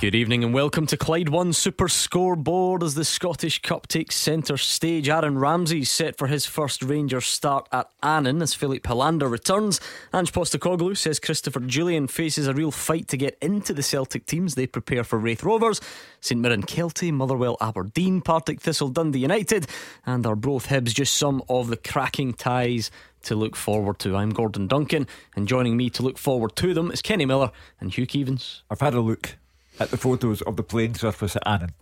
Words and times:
Good 0.00 0.14
evening 0.14 0.42
and 0.44 0.54
welcome 0.54 0.86
to 0.86 0.96
Clyde 0.96 1.28
One 1.28 1.52
Super 1.52 1.86
Scoreboard 1.86 2.82
as 2.82 2.94
the 2.94 3.04
Scottish 3.04 3.60
Cup 3.60 3.86
takes 3.86 4.16
centre 4.16 4.56
stage. 4.56 5.10
Aaron 5.10 5.36
Ramsey 5.36 5.84
set 5.84 6.16
for 6.16 6.26
his 6.26 6.46
first 6.46 6.82
Rangers 6.82 7.26
start 7.26 7.68
at 7.70 7.90
Annan 8.02 8.40
as 8.40 8.54
Filip 8.54 8.84
Helander 8.84 9.30
returns. 9.30 9.78
Ange 10.14 10.32
Postecoglou 10.32 10.96
says 10.96 11.20
Christopher 11.20 11.60
Jullien 11.60 12.08
faces 12.08 12.46
a 12.46 12.54
real 12.54 12.70
fight 12.70 13.08
to 13.08 13.18
get 13.18 13.36
into 13.42 13.74
the 13.74 13.82
Celtic 13.82 14.24
teams. 14.24 14.54
They 14.54 14.66
prepare 14.66 15.04
for 15.04 15.18
Raith 15.18 15.44
Rovers, 15.44 15.82
St 16.22 16.40
Mirren 16.40 16.62
Kelty, 16.62 17.12
Motherwell 17.12 17.58
Aberdeen, 17.60 18.22
Partick 18.22 18.62
Thistle 18.62 18.88
Dundee 18.88 19.18
United, 19.18 19.66
and 20.06 20.24
Arbroath 20.24 20.68
Hibs. 20.68 20.94
Just 20.94 21.16
some 21.16 21.42
of 21.46 21.68
the 21.68 21.76
cracking 21.76 22.32
ties 22.32 22.90
to 23.24 23.34
look 23.34 23.54
forward 23.54 23.98
to. 23.98 24.16
I'm 24.16 24.30
Gordon 24.30 24.66
Duncan, 24.66 25.06
and 25.36 25.46
joining 25.46 25.76
me 25.76 25.90
to 25.90 26.02
look 26.02 26.16
forward 26.16 26.56
to 26.56 26.72
them 26.72 26.90
is 26.90 27.02
Kenny 27.02 27.26
Miller 27.26 27.50
and 27.80 27.92
Hugh 27.92 28.06
Keevins. 28.06 28.62
I've 28.70 28.80
had 28.80 28.94
a 28.94 29.00
look 29.02 29.36
at 29.78 29.90
the 29.90 29.96
photos 29.96 30.42
of 30.42 30.56
the 30.56 30.62
plane 30.62 30.94
surface 30.94 31.36
at 31.36 31.46
Annan. 31.46 31.74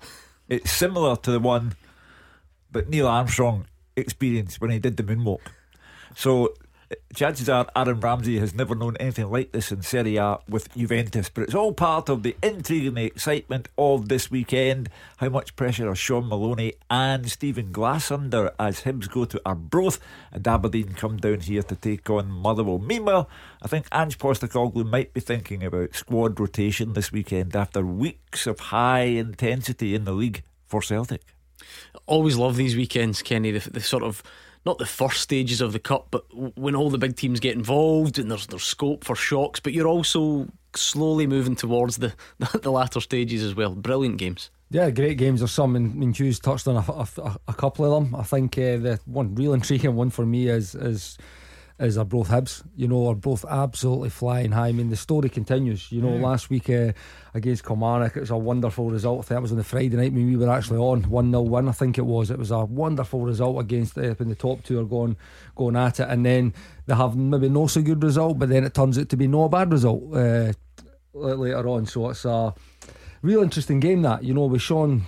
It's 0.49 0.71
similar 0.71 1.17
to 1.17 1.31
the 1.31 1.41
one 1.41 1.75
that 2.71 2.89
Neil 2.89 3.07
Armstrong 3.07 3.67
experienced 3.97 4.61
when 4.61 4.71
he 4.71 4.79
did 4.79 4.97
the 4.97 5.03
moonwalk. 5.03 5.41
So 6.15 6.55
chances 7.15 7.49
are 7.49 7.67
Aaron 7.77 8.01
Ramsey 8.01 8.39
has 8.39 8.55
never 8.55 8.75
known 8.75 8.97
anything 8.99 9.31
like 9.31 9.53
this 9.53 9.71
in 9.71 9.83
Serie 9.83 10.17
A 10.17 10.39
with 10.49 10.75
Juventus, 10.75 11.29
but 11.29 11.43
it's 11.43 11.55
all 11.55 11.73
part 11.73 12.09
of 12.09 12.23
the 12.23 12.37
intrigue 12.43 12.87
and 12.87 12.97
the 12.97 13.05
excitement 13.05 13.69
of 13.77 14.09
this 14.09 14.31
weekend. 14.31 14.89
How 15.19 15.29
much 15.29 15.57
pressure 15.57 15.89
are 15.89 15.95
Shaun 15.95 16.29
Maloney 16.29 16.75
and 16.91 17.31
Stephen 17.31 17.73
Glass 17.73 18.11
under 18.11 18.53
as 18.59 18.83
Hibs 18.83 19.11
go 19.11 19.27
to 19.27 19.41
Arbroath 19.45 19.99
and 20.33 20.47
Aberdeen 20.47 20.95
come 20.95 21.19
down 21.19 21.41
here 21.41 21.63
to 21.63 21.77
take 21.77 22.09
on 22.09 22.31
Motherwell? 22.31 22.79
Meanwhile, 22.79 23.29
I 23.61 23.69
think 23.69 23.87
Ange 23.93 24.19
Postecoglou 24.19 24.89
might 24.89 25.13
be 25.13 25.21
thinking 25.21 25.63
about 25.65 25.95
squad 25.95 26.41
rotation 26.41 26.95
this 26.95 27.13
weekend 27.13 27.55
after 27.55 27.85
weeks 27.85 28.47
of 28.47 28.61
high 28.61 29.03
intensity 29.03 29.95
in 29.95 30.05
the 30.05 30.13
league 30.13 30.43
for 30.67 30.81
Celtic. 30.81 31.23
Always 32.07 32.37
love 32.37 32.57
these 32.57 32.77
weekends, 32.77 33.21
Kenny. 33.21 33.51
The, 33.51 33.71
the 33.71 33.81
sort 33.81 34.03
of 34.03 34.23
not 34.69 34.77
the 34.77 34.87
first 34.87 35.23
stages 35.23 35.63
of 35.63 35.73
the 35.73 35.79
cup, 35.79 36.09
but 36.11 36.25
when 36.59 36.77
all 36.77 36.91
the 36.91 36.99
big 36.99 37.17
teams 37.17 37.41
get 37.41 37.57
involved 37.57 38.19
and 38.19 38.31
there's 38.31 38.47
there's 38.47 38.65
scope 38.65 39.03
for 39.03 39.17
shocks, 39.17 39.61
but 39.61 39.73
you're 39.73 39.89
also 39.89 40.47
slowly 40.77 41.27
moving 41.27 41.57
towards 41.57 41.97
the 41.97 42.13
the 42.61 42.71
latter 42.71 43.01
stages 43.01 43.43
as 43.43 43.55
well. 43.55 43.75
Brilliant 43.75 44.19
games. 44.19 44.51
Yeah, 44.71 44.91
great 44.91 45.17
games. 45.17 45.41
There's 45.41 45.53
some, 45.53 45.75
and, 45.77 46.15
Hugh's 46.15 46.39
touched 46.39 46.69
on 46.69 46.77
a, 46.77 47.23
a, 47.23 47.37
a 47.49 47.55
couple 47.55 47.87
of 47.87 48.05
them. 48.05 48.15
I 48.15 48.23
think 48.23 48.59
uh, 48.59 48.77
the 48.77 49.01
one 49.07 49.35
real 49.35 49.55
intriguing 49.55 49.97
one 49.97 50.11
for 50.11 50.27
me 50.27 50.49
is 50.49 50.75
is 50.75 51.17
is 51.79 51.97
Arbroath 51.97 52.29
Hibs. 52.29 52.63
You 52.77 52.89
know, 52.89 53.07
Arbroath 53.07 53.45
absolutely 53.49 54.11
flying 54.11 54.53
high. 54.53 54.69
I 54.69 54.73
mean, 54.73 54.91
the 54.91 54.97
story 54.97 55.29
continues. 55.29 55.93
You 55.93 56.03
know, 56.03 56.11
mm. 56.11 56.21
last 56.21 56.51
week 56.51 56.69
uh, 56.71 56.93
against 57.35 57.65
Kilmarnock, 57.65 58.17
it 58.17 58.21
was 58.21 58.31
a 58.31 58.37
wonderful 58.37 58.91
result. 58.91 59.21
I 59.21 59.23
think 59.23 59.39
it 59.39 59.43
was 59.43 59.53
on 59.53 59.59
the 59.59 59.65
Friday 59.65 59.97
night 59.97 60.13
when 60.13 60.27
we 60.27 60.37
were 60.37 60.51
actually 60.51 60.79
on 60.79 61.03
1 61.05 61.31
0 61.31 61.43
win, 61.43 61.69
I 61.69 61.73
think 61.73 61.99
it 61.99 62.07
was. 62.07 62.31
It 62.31 62.39
was 62.39 62.51
a 62.51 62.65
wonderful 62.65 63.21
result 63.21 63.61
against 63.61 63.97
uh, 63.97 64.15
when 64.15 64.29
the 64.29 64.35
top 64.35 64.65
two 64.65 64.81
are 64.81 64.85
going, 64.85 65.17
going 65.55 65.77
at 65.77 66.01
it. 66.01 66.09
And 66.09 66.27
then 66.27 66.55
they 66.87 66.95
have 66.95 67.17
maybe 67.17 67.49
no 67.49 67.67
so 67.67 67.81
good 67.83 68.03
result, 68.03 68.39
but 68.39 68.49
then 68.49 68.65
it 68.65 68.75
turns 68.75 68.99
out 68.99 69.09
to 69.11 69.17
be 69.17 69.29
no 69.29 69.49
bad 69.49 69.73
result 69.73 70.03
uh, 70.15 70.53
later 71.15 71.69
on. 71.69 71.87
So 71.87 72.11
it's 72.11 72.25
a 72.25 72.55
real 73.23 73.43
interesting 73.43 73.81
game 73.81 74.03
that, 74.03 74.25
you 74.25 74.35
know, 74.35 74.47
with 74.47 74.63
Shaun 74.63 75.05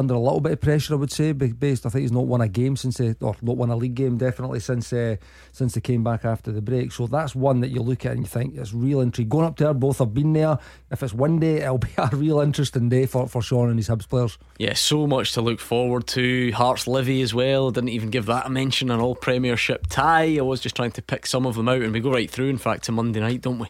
under 0.00 0.14
a 0.14 0.18
little 0.18 0.40
bit 0.40 0.52
of 0.52 0.60
pressure, 0.60 0.94
I 0.94 0.96
would 0.96 1.12
say, 1.12 1.32
based. 1.32 1.86
I 1.86 1.90
think 1.90 2.02
he's 2.02 2.10
not 2.10 2.26
won 2.26 2.40
a 2.40 2.48
game 2.48 2.74
since 2.74 2.96
they, 2.96 3.14
or 3.20 3.36
not 3.42 3.56
won 3.56 3.70
a 3.70 3.76
league 3.76 3.94
game 3.94 4.16
definitely 4.16 4.58
since 4.58 4.92
uh, 4.92 5.16
since 5.52 5.74
they 5.74 5.80
came 5.80 6.02
back 6.02 6.24
after 6.24 6.50
the 6.50 6.62
break. 6.62 6.90
So 6.90 7.06
that's 7.06 7.34
one 7.34 7.60
that 7.60 7.68
you 7.68 7.82
look 7.82 8.04
at 8.06 8.12
and 8.12 8.22
you 8.22 8.26
think 8.26 8.56
it's 8.56 8.72
real 8.72 9.00
intrigue. 9.00 9.28
Going 9.28 9.46
up 9.46 9.56
there, 9.56 9.74
both 9.74 9.98
have 9.98 10.14
been 10.14 10.32
there. 10.32 10.58
If 10.90 11.02
it's 11.02 11.12
one 11.12 11.38
day, 11.38 11.56
it'll 11.58 11.78
be 11.78 11.90
a 11.98 12.08
real 12.12 12.40
interesting 12.40 12.88
day 12.88 13.06
for, 13.06 13.28
for 13.28 13.42
Shaun 13.42 13.68
and 13.68 13.78
his 13.78 13.88
Hibs 13.88 14.08
players. 14.08 14.38
Yeah, 14.58 14.74
so 14.74 15.06
much 15.06 15.32
to 15.34 15.42
look 15.42 15.60
forward 15.60 16.06
to. 16.08 16.50
Hearts 16.52 16.86
Livy 16.86 17.22
as 17.22 17.34
well. 17.34 17.70
Didn't 17.70 17.90
even 17.90 18.10
give 18.10 18.26
that 18.26 18.46
a 18.46 18.50
mention. 18.50 18.90
An 18.90 19.00
all 19.00 19.14
Premiership 19.14 19.86
tie. 19.88 20.36
I 20.38 20.40
was 20.40 20.60
just 20.60 20.76
trying 20.76 20.92
to 20.92 21.02
pick 21.02 21.26
some 21.26 21.46
of 21.46 21.54
them 21.56 21.68
out, 21.68 21.82
and 21.82 21.92
we 21.92 22.00
go 22.00 22.10
right 22.10 22.30
through. 22.30 22.48
In 22.48 22.58
fact, 22.58 22.84
to 22.84 22.92
Monday 22.92 23.20
night, 23.20 23.42
don't 23.42 23.58
we? 23.58 23.68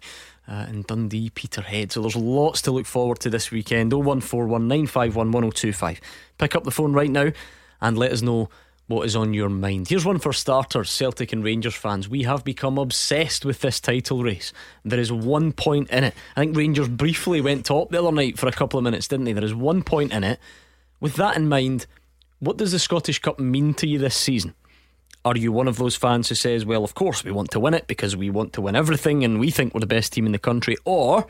Uh, 0.51 0.67
in 0.69 0.83
Dundee, 0.83 1.31
Peterhead. 1.31 1.93
So 1.93 2.03
there's 2.03 2.17
lots 2.17 2.61
to 2.63 2.73
look 2.73 2.87
forward 2.87 3.21
to 3.21 3.31
this 3.31 3.53
weekend. 3.53 3.93
01419511025. 3.93 5.99
Pick 6.39 6.57
up 6.57 6.65
the 6.65 6.71
phone 6.71 6.93
right 6.93 7.11
now 7.11 7.33
and 7.81 7.97
let 7.97 8.13
us 8.13 8.21
know 8.23 8.51
what 8.89 9.07
is 9.07 9.15
on 9.15 9.33
your 9.33 9.49
mind. 9.49 9.89
Here's 9.89 10.05
one 10.05 10.19
for 10.19 10.33
starters 10.33 10.91
Celtic 10.91 11.33
and 11.33 11.45
Rangers 11.45 11.77
fans. 11.77 12.09
We 12.09 12.25
have 12.25 12.43
become 12.43 12.77
obsessed 12.77 13.45
with 13.45 13.61
this 13.61 13.79
title 13.79 14.25
race. 14.25 14.53
There 14.85 14.99
is 14.99 15.13
one 15.13 15.53
point 15.53 15.91
in 15.91 16.03
it. 16.03 16.15
I 16.35 16.41
think 16.41 16.57
Rangers 16.57 16.89
briefly 16.89 17.41
went 17.41 17.67
top 17.67 17.91
the 17.91 18.01
other 18.01 18.11
night 18.11 18.37
for 18.37 18.49
a 18.49 18.53
couple 18.53 18.79
of 18.79 18.85
minutes, 18.85 19.07
didn't 19.07 19.27
they? 19.27 19.33
There 19.33 19.45
is 19.45 19.55
one 19.55 19.85
point 19.85 20.13
in 20.13 20.25
it. 20.25 20.41
With 20.99 21.15
that 21.15 21.37
in 21.37 21.49
mind, 21.49 21.87
what 22.41 22.57
does 22.57 22.73
the 22.73 22.81
Scottish 22.81 23.21
Cup 23.21 23.39
mean 23.39 23.75
to 23.75 23.87
you 23.87 23.99
this 23.99 24.17
season? 24.17 24.55
Are 25.25 25.37
you 25.37 25.53
one 25.53 25.69
of 25.69 25.77
those 25.77 25.97
fans 25.97 26.29
who 26.29 26.35
says, 26.35 26.65
well, 26.65 26.83
of 26.83 26.95
course 26.95 27.23
we 27.25 27.31
want 27.31 27.51
to 27.51 27.61
win 27.61 27.75
it 27.75 27.87
because 27.87 28.17
we 28.17 28.31
want 28.31 28.55
to 28.55 28.63
win 28.63 28.75
everything 28.75 29.23
and 29.23 29.39
we 29.39 29.51
think 29.51 29.75
we're 29.75 29.81
the 29.81 29.87
best 29.87 30.13
team 30.13 30.25
in 30.25 30.33
the 30.33 30.39
country? 30.39 30.77
Or 30.85 31.27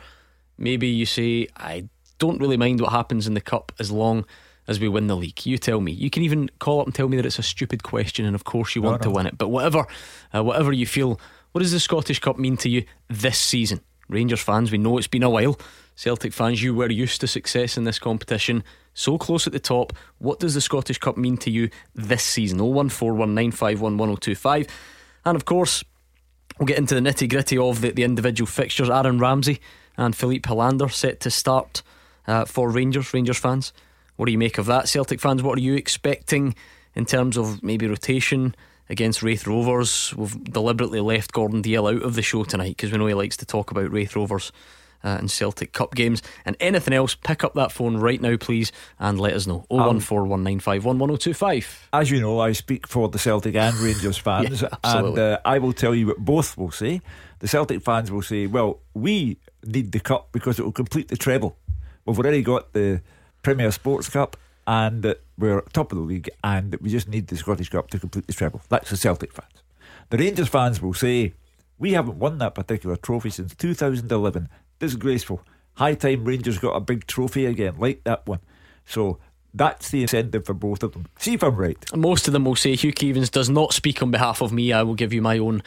maybe 0.57 0.87
you 0.87 1.05
say, 1.05 1.47
I 1.57 1.89
don't 2.17 2.39
really 2.39 2.57
mind 2.57 2.79
what 2.79 2.91
happens 2.91 3.27
in 3.27 3.33
the 3.33 3.41
cup 3.41 3.73
as 3.79 3.91
long 3.91 4.25
as 4.67 4.79
we 4.79 4.87
win 4.87 5.07
the 5.07 5.17
league. 5.17 5.45
You 5.45 5.57
tell 5.57 5.81
me. 5.81 5.91
You 5.91 6.09
can 6.09 6.23
even 6.23 6.49
call 6.59 6.79
up 6.79 6.87
and 6.87 6.95
tell 6.95 7.09
me 7.09 7.17
that 7.17 7.25
it's 7.25 7.39
a 7.39 7.43
stupid 7.43 7.83
question 7.83 8.25
and 8.25 8.35
of 8.35 8.45
course 8.45 8.75
you 8.75 8.81
want 8.81 9.01
no, 9.01 9.09
no. 9.09 9.11
to 9.11 9.17
win 9.17 9.25
it. 9.25 9.37
But 9.37 9.49
whatever, 9.49 9.85
uh, 10.33 10.43
whatever 10.43 10.71
you 10.71 10.85
feel, 10.85 11.19
what 11.51 11.59
does 11.59 11.73
the 11.73 11.79
Scottish 11.79 12.19
Cup 12.19 12.37
mean 12.37 12.55
to 12.57 12.69
you 12.69 12.85
this 13.09 13.37
season? 13.37 13.81
Rangers 14.07 14.41
fans, 14.41 14.71
we 14.71 14.77
know 14.77 14.97
it's 14.97 15.07
been 15.07 15.23
a 15.23 15.29
while. 15.29 15.57
Celtic 15.95 16.33
fans, 16.33 16.63
you 16.63 16.73
were 16.73 16.89
used 16.89 17.21
to 17.21 17.27
success 17.27 17.77
in 17.77 17.83
this 17.83 17.99
competition 17.99 18.63
so 18.93 19.17
close 19.17 19.47
at 19.47 19.53
the 19.53 19.59
top. 19.59 19.93
What 20.17 20.39
does 20.39 20.53
the 20.53 20.61
Scottish 20.61 20.97
Cup 20.97 21.17
mean 21.17 21.37
to 21.37 21.49
you 21.49 21.69
this 21.95 22.23
season? 22.23 22.59
01419511025. 22.59 24.69
And 25.25 25.35
of 25.35 25.45
course, 25.45 25.83
we'll 26.59 26.67
get 26.67 26.77
into 26.77 26.95
the 26.95 27.01
nitty 27.01 27.29
gritty 27.29 27.57
of 27.57 27.81
the, 27.81 27.91
the 27.91 28.03
individual 28.03 28.47
fixtures. 28.47 28.89
Aaron 28.89 29.19
Ramsey 29.19 29.59
and 29.97 30.15
Filip 30.15 30.43
Helander 30.43 30.91
set 30.91 31.19
to 31.21 31.29
start 31.29 31.83
uh, 32.27 32.45
for 32.45 32.69
Rangers, 32.69 33.13
Rangers 33.13 33.37
fans. 33.37 33.73
What 34.15 34.25
do 34.25 34.31
you 34.31 34.37
make 34.37 34.57
of 34.57 34.65
that? 34.67 34.89
Celtic 34.89 35.19
fans, 35.19 35.43
what 35.43 35.57
are 35.57 35.61
you 35.61 35.75
expecting 35.75 36.55
in 36.95 37.05
terms 37.05 37.37
of 37.37 37.63
maybe 37.63 37.87
rotation? 37.87 38.55
Against 38.89 39.23
Raith 39.23 39.47
Rovers, 39.47 40.13
we've 40.17 40.43
deliberately 40.43 40.99
left 40.99 41.31
Gordon 41.31 41.63
Dalziel 41.63 41.95
out 41.95 42.03
of 42.03 42.15
the 42.15 42.21
show 42.21 42.43
tonight 42.43 42.75
because 42.75 42.91
we 42.91 42.97
know 42.97 43.07
he 43.07 43.13
likes 43.13 43.37
to 43.37 43.45
talk 43.45 43.71
about 43.71 43.89
Raith 43.89 44.17
Rovers 44.17 44.51
uh, 45.03 45.17
and 45.19 45.29
Celtic 45.29 45.73
Cup 45.73 45.95
games. 45.95 46.21
And 46.45 46.55
anything 46.59 46.93
else, 46.93 47.15
pick 47.15 47.43
up 47.43 47.53
that 47.55 47.71
phone 47.71 47.97
right 47.97 48.21
now, 48.21 48.37
please, 48.37 48.71
and 48.99 49.19
let 49.19 49.33
us 49.33 49.47
know. 49.47 49.65
01419511025. 49.71 51.87
As 51.93 52.11
you 52.11 52.21
know, 52.21 52.39
I 52.39 52.51
speak 52.53 52.87
for 52.87 53.09
the 53.09 53.19
Celtic 53.19 53.55
and 53.55 53.75
Rangers 53.79 54.17
fans, 54.17 54.61
yeah, 54.61 54.69
and 54.83 55.17
uh, 55.17 55.39
I 55.45 55.59
will 55.59 55.73
tell 55.73 55.95
you 55.95 56.07
what 56.07 56.17
both 56.17 56.57
will 56.57 56.71
say. 56.71 57.01
The 57.39 57.47
Celtic 57.47 57.81
fans 57.81 58.11
will 58.11 58.21
say, 58.21 58.47
well, 58.47 58.79
we 58.93 59.37
need 59.65 59.91
the 59.91 59.99
Cup 59.99 60.29
because 60.31 60.59
it 60.59 60.63
will 60.63 60.71
complete 60.71 61.07
the 61.07 61.17
treble. 61.17 61.57
We've 62.05 62.17
already 62.17 62.41
got 62.41 62.73
the 62.73 63.01
Premier 63.41 63.71
Sports 63.71 64.09
Cup 64.09 64.37
and 64.67 65.15
we're 65.37 65.61
top 65.73 65.91
of 65.91 65.97
the 65.97 66.03
league 66.03 66.29
and 66.43 66.75
we 66.75 66.89
just 66.89 67.07
need 67.07 67.27
the 67.27 67.37
Scottish 67.37 67.69
Cup 67.69 67.89
to 67.89 67.99
complete 67.99 68.27
the 68.27 68.33
treble. 68.33 68.61
That's 68.69 68.89
the 68.89 68.97
Celtic 68.97 69.33
fans. 69.33 69.49
The 70.09 70.17
Rangers 70.17 70.49
fans 70.49 70.81
will 70.81 70.93
say, 70.93 71.33
we 71.79 71.93
haven't 71.93 72.19
won 72.19 72.37
that 72.39 72.53
particular 72.53 72.95
trophy 72.95 73.31
since 73.31 73.55
2011 73.55 74.49
disgraceful. 74.81 75.41
High 75.75 75.93
time 75.93 76.25
Rangers 76.25 76.59
got 76.59 76.75
a 76.75 76.81
big 76.81 77.07
trophy 77.07 77.45
again, 77.45 77.75
like 77.79 78.03
that 78.03 78.27
one. 78.27 78.39
So 78.85 79.19
that's 79.53 79.89
the 79.89 80.01
incentive 80.01 80.45
for 80.45 80.53
both 80.53 80.83
of 80.83 80.91
them. 80.91 81.07
See 81.17 81.33
if 81.33 81.43
I'm 81.43 81.55
right. 81.55 81.77
Most 81.95 82.27
of 82.27 82.33
them 82.33 82.45
will 82.45 82.55
say 82.55 82.75
Hugh 82.75 82.91
Keevins 82.93 83.31
does 83.31 83.49
not 83.49 83.73
speak 83.73 84.01
on 84.01 84.11
behalf 84.11 84.41
of 84.41 84.51
me. 84.51 84.73
I 84.73 84.83
will 84.83 84.95
give 84.95 85.13
you 85.13 85.21
my 85.21 85.37
own 85.37 85.63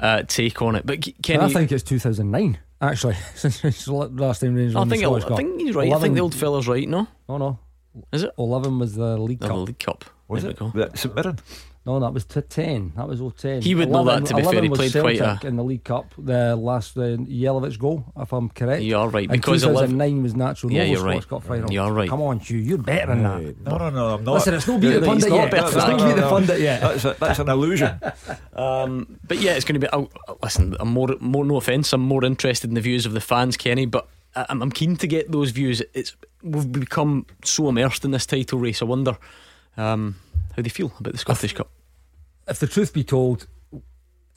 uh, 0.00 0.22
take 0.26 0.62
on 0.62 0.74
it. 0.76 0.86
But 0.86 1.06
Kenny, 1.22 1.44
I 1.44 1.48
think 1.48 1.70
it's 1.72 1.82
2009 1.82 2.58
actually 2.80 3.14
since 3.34 3.88
last 3.88 4.40
time 4.40 4.54
Rangers. 4.54 4.76
I 4.76 4.84
think 4.86 5.04
I 5.04 5.36
think 5.36 5.60
he's 5.60 5.74
right. 5.74 5.88
11, 5.88 5.92
I 5.92 6.02
think 6.02 6.14
the 6.14 6.20
old 6.20 6.34
fella's 6.34 6.66
right. 6.66 6.88
No, 6.88 7.06
oh 7.28 7.38
no, 7.38 7.58
is 8.12 8.22
it? 8.22 8.32
11 8.38 8.78
was 8.78 8.94
the 8.94 9.16
League 9.18 9.40
Cup. 9.40 9.50
The 9.50 9.56
League 9.56 9.78
Cup. 9.78 10.04
Was 10.28 10.44
it? 10.44 10.58
St 10.94 11.14
Mirren. 11.14 11.38
No, 11.84 11.98
that 11.98 12.14
was 12.14 12.24
to 12.26 12.42
10. 12.42 12.92
That 12.96 13.08
was 13.08 13.20
010. 13.20 13.62
He 13.62 13.74
would 13.74 13.90
know 13.90 14.04
that, 14.04 14.24
to 14.26 14.34
be 14.34 14.42
fair. 14.42 14.62
He 14.62 14.68
played 14.68 14.92
quite 14.92 15.18
a... 15.18 15.40
in 15.44 15.56
the 15.56 15.64
League 15.64 15.82
Cup, 15.82 16.14
the 16.16 16.54
last 16.54 16.96
uh, 16.96 17.16
Jelavic 17.16 17.76
goal, 17.76 18.04
if 18.16 18.32
I'm 18.32 18.50
correct. 18.50 18.82
You're 18.82 19.08
right. 19.08 19.28
And 19.28 19.40
because 19.40 19.62
2009 19.62 20.22
was 20.22 20.36
natural. 20.36 20.72
Yeah, 20.72 20.84
you're 20.84 21.04
right. 21.04 21.26
Cup 21.26 21.42
final. 21.42 21.72
You're 21.72 21.92
right. 21.92 22.08
Come 22.08 22.22
on, 22.22 22.38
Hugh. 22.38 22.58
You're 22.58 22.78
better 22.78 23.06
than 23.06 23.22
that. 23.24 23.60
No, 23.62 23.78
no, 23.78 23.90
no, 23.90 24.14
I'm 24.14 24.24
not. 24.24 24.34
Listen, 24.34 24.54
it's 24.54 24.68
no 24.68 24.78
beat 24.78 24.90
the 24.90 25.06
pundit 25.06 25.32
yet. 25.32 25.52
It's 25.52 25.74
not 25.74 25.98
beat 25.98 26.16
the 26.16 26.28
pundit 26.28 26.60
yet. 26.60 26.80
That's, 26.80 27.04
a, 27.04 27.16
that's 27.18 27.38
an 27.40 27.48
illusion. 27.48 28.00
um, 28.54 29.18
but 29.26 29.38
yeah, 29.38 29.54
it's 29.54 29.64
going 29.64 29.80
to 29.80 29.84
be. 29.84 29.92
I'll, 29.92 30.10
listen, 30.40 30.76
I'm 30.78 30.88
more, 30.88 31.16
more, 31.18 31.44
no 31.44 31.56
offence, 31.56 31.92
I'm 31.92 32.00
more 32.00 32.24
interested 32.24 32.70
in 32.70 32.74
the 32.74 32.80
views 32.80 33.06
of 33.06 33.12
the 33.12 33.20
fans, 33.20 33.56
Kenny, 33.56 33.86
but 33.86 34.08
I'm, 34.36 34.62
I'm 34.62 34.70
keen 34.70 34.94
to 34.96 35.08
get 35.08 35.32
those 35.32 35.50
views. 35.50 35.82
It's 35.94 36.14
We've 36.44 36.70
become 36.70 37.26
so 37.44 37.68
immersed 37.68 38.04
in 38.04 38.10
this 38.10 38.26
title 38.26 38.58
race. 38.58 38.82
I 38.82 38.84
wonder 38.84 39.16
um, 39.76 40.16
how 40.56 40.62
they 40.62 40.68
feel 40.68 40.92
about 40.98 41.12
the 41.12 41.18
Scottish 41.18 41.54
Cup 41.54 41.68
if 42.48 42.58
the 42.58 42.66
truth 42.66 42.92
be 42.92 43.04
told, 43.04 43.46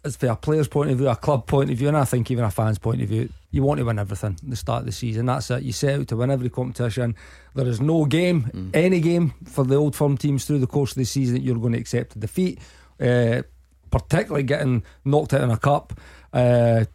as 0.03 0.15
for 0.15 0.27
a 0.27 0.35
player's 0.35 0.67
point 0.67 0.91
of 0.91 0.97
view, 0.97 1.09
a 1.09 1.15
club 1.15 1.47
point 1.47 1.71
of 1.71 1.77
view, 1.77 1.88
and 1.88 1.97
I 1.97 2.06
think 2.06 2.29
even 2.29 2.44
a 2.44 2.51
fan's 2.51 2.77
point 2.77 3.01
of 3.01 3.09
view, 3.09 3.29
you 3.51 3.63
want 3.63 3.79
to 3.79 3.85
win 3.85 3.97
everything 3.97 4.38
at 4.41 4.50
the 4.50 4.56
start 4.56 4.81
of 4.81 4.85
the 4.85 4.91
season. 4.91 5.25
That's 5.25 5.50
it. 5.50 5.63
You 5.63 5.71
set 5.71 6.00
out 6.00 6.07
to 6.09 6.15
win 6.17 6.29
every 6.29 6.50
competition. 6.50 7.15
There 7.56 7.67
is 7.67 7.81
no 7.81 8.06
game, 8.06 8.44
mm. 8.44 8.75
any 8.75 9.00
game 9.00 9.33
for 9.45 9.63
the 9.63 9.75
old 9.75 9.95
firm 9.95 10.17
teams 10.17 10.45
through 10.45 10.59
the 10.59 10.67
course 10.67 10.91
of 10.91 10.97
the 10.97 11.06
season 11.06 11.35
that 11.35 11.41
you're 11.41 11.57
going 11.57 11.73
to 11.73 11.79
accept 11.79 12.15
a 12.15 12.19
defeat, 12.19 12.59
uh, 13.00 13.41
particularly 13.89 14.44
getting 14.44 14.83
knocked 15.03 15.33
out 15.33 15.41
in 15.41 15.50
a 15.50 15.57
cup 15.57 16.00
uh, 16.33 16.85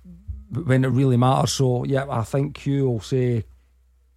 when 0.52 0.84
it 0.84 0.88
really 0.88 1.16
matters. 1.16 1.52
So, 1.52 1.84
yeah, 1.84 2.06
I 2.08 2.22
think 2.22 2.58
Hugh 2.58 2.88
will 2.88 3.00
say 3.00 3.44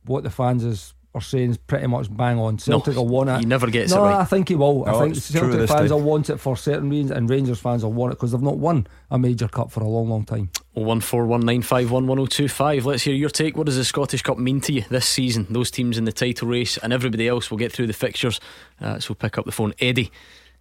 what 0.05 0.23
the 0.23 0.29
fans 0.29 0.63
is 0.63 0.93
are 1.15 1.21
saying 1.21 1.51
is 1.51 1.57
pretty 1.57 1.87
much 1.87 2.15
bang 2.15 2.39
on. 2.39 2.57
Celtic 2.57 2.95
no, 2.95 3.01
will 3.01 3.09
want 3.09 3.29
it. 3.29 3.39
He 3.39 3.45
never 3.45 3.69
gets 3.69 3.91
no, 3.91 4.03
it 4.03 4.07
right. 4.07 4.21
I 4.21 4.25
think 4.25 4.49
he 4.49 4.55
will. 4.55 4.85
No, 4.85 4.95
I 4.95 5.03
think 5.03 5.15
Celtic 5.15 5.69
fans 5.69 5.91
will 5.91 6.01
want 6.01 6.29
it 6.29 6.37
for 6.37 6.57
certain 6.57 6.89
reasons, 6.89 7.11
and 7.11 7.29
Rangers 7.29 7.59
fans 7.59 7.83
will 7.83 7.93
want 7.93 8.13
it 8.13 8.15
because 8.15 8.31
they've 8.31 8.41
not 8.41 8.57
won 8.57 8.87
a 9.11 9.19
major 9.19 9.47
cup 9.47 9.71
for 9.71 9.81
a 9.81 9.87
long, 9.87 10.09
long 10.09 10.25
time. 10.25 10.49
One 10.73 11.01
four 11.01 11.25
one 11.25 11.41
nine 11.41 11.61
five 11.61 11.91
one 11.91 12.07
one 12.07 12.17
zero 12.17 12.23
oh 12.23 12.27
two 12.27 12.47
five. 12.47 12.85
Let's 12.85 13.03
hear 13.03 13.13
your 13.13 13.29
take. 13.29 13.55
What 13.55 13.67
does 13.67 13.77
the 13.77 13.85
Scottish 13.85 14.23
Cup 14.23 14.39
mean 14.39 14.59
to 14.61 14.73
you 14.73 14.83
this 14.89 15.07
season? 15.07 15.45
Those 15.49 15.69
teams 15.69 15.97
in 15.97 16.05
the 16.05 16.11
title 16.11 16.47
race 16.47 16.77
and 16.77 16.91
everybody 16.91 17.27
else 17.27 17.51
will 17.51 17.59
get 17.59 17.71
through 17.71 17.87
the 17.87 17.93
fixtures. 17.93 18.39
Uh, 18.81 18.99
so 18.99 19.13
pick 19.13 19.37
up 19.37 19.45
the 19.45 19.51
phone. 19.51 19.73
Eddie 19.79 20.11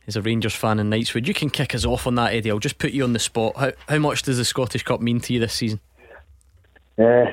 is 0.06 0.16
a 0.16 0.22
Rangers 0.22 0.54
fan 0.54 0.78
in 0.78 0.90
Knightswood. 0.90 1.26
You 1.26 1.32
can 1.32 1.48
kick 1.48 1.74
us 1.74 1.86
off 1.86 2.06
on 2.06 2.16
that, 2.16 2.34
Eddie. 2.34 2.50
I'll 2.50 2.58
just 2.58 2.78
put 2.78 2.92
you 2.92 3.04
on 3.04 3.14
the 3.14 3.18
spot. 3.18 3.56
How 3.56 3.72
how 3.88 3.98
much 3.98 4.22
does 4.22 4.36
the 4.36 4.44
Scottish 4.44 4.82
Cup 4.82 5.00
mean 5.00 5.20
to 5.20 5.32
you 5.32 5.40
this 5.40 5.54
season? 5.54 5.80
Uh, 6.98 7.32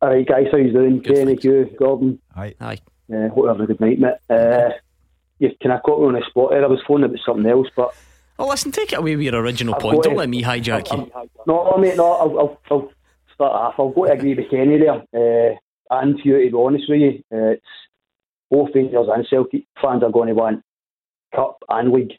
all 0.00 0.10
right, 0.10 0.26
guys, 0.26 0.46
how 0.50 0.58
you 0.58 0.72
doing? 0.72 1.02
Kenny, 1.02 1.36
you, 1.42 1.74
Gordon. 1.78 2.20
Hi. 2.34 2.54
Hi. 2.60 2.78
Uh, 3.12 3.28
hope 3.28 3.44
you 3.44 3.46
have 3.46 3.60
a 3.60 3.66
good 3.66 3.80
night, 3.80 3.98
mate. 3.98 4.14
Uh, 4.30 4.70
you, 5.38 5.50
can 5.60 5.72
I 5.72 5.78
caught 5.80 6.00
me 6.00 6.06
on 6.06 6.12
the 6.14 6.22
spot 6.28 6.50
there? 6.50 6.64
I 6.64 6.68
was 6.68 6.80
phoning 6.86 7.04
about 7.04 7.18
something 7.26 7.46
else, 7.46 7.68
but. 7.74 7.94
Oh, 8.38 8.46
listen, 8.46 8.70
take 8.70 8.92
it 8.92 8.98
away 8.98 9.16
with 9.16 9.24
your 9.24 9.40
original 9.40 9.74
I've 9.74 9.80
point. 9.80 10.02
Don't 10.04 10.12
to, 10.12 10.18
let 10.18 10.28
me 10.28 10.42
hijack 10.42 10.92
you. 10.92 11.10
no, 11.46 11.76
mate, 11.78 11.96
no, 11.96 12.12
I'll, 12.12 12.38
I'll, 12.38 12.60
I'll 12.70 12.92
start 13.34 13.52
off. 13.52 13.74
I'll 13.78 13.90
go 13.90 14.06
to 14.06 14.12
agree 14.12 14.34
with 14.34 14.50
Kenny 14.50 14.78
there. 14.78 15.02
Uh, 15.12 15.56
and 15.90 16.18
you, 16.22 16.44
to 16.44 16.50
be 16.50 16.56
honest 16.56 16.84
with 16.88 17.00
you, 17.00 17.22
uh, 17.32 17.52
it's 17.52 17.66
both 18.50 18.70
Rangers 18.74 19.08
and 19.12 19.26
Celtic 19.28 19.64
fans 19.82 20.04
are 20.04 20.12
going 20.12 20.28
to 20.28 20.34
want 20.34 20.62
Cup 21.34 21.58
and 21.68 21.90
League. 21.90 22.12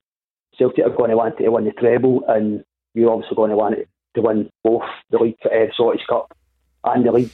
Celtic 0.57 0.85
are 0.85 0.89
going 0.89 1.11
to 1.11 1.17
want 1.17 1.37
to 1.37 1.49
win 1.49 1.63
the 1.63 1.71
treble, 1.71 2.25
and 2.27 2.65
you're 2.93 3.11
obviously 3.11 3.37
going 3.37 3.51
to 3.51 3.55
want 3.55 3.75
it 3.75 3.87
to 4.15 4.21
win 4.21 4.49
both 4.63 4.83
the 5.11 5.19
League, 5.19 5.37
uh, 5.45 5.71
Scottish 5.73 6.05
Cup 6.09 6.35
and 6.83 7.05
the 7.05 7.11
League 7.11 7.31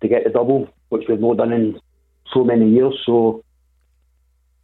to 0.00 0.08
get 0.08 0.24
the 0.24 0.30
double, 0.30 0.68
which 0.88 1.04
we've 1.08 1.20
not 1.20 1.36
done 1.36 1.52
in 1.52 1.80
so 2.32 2.44
many 2.44 2.70
years. 2.70 2.94
So 3.04 3.44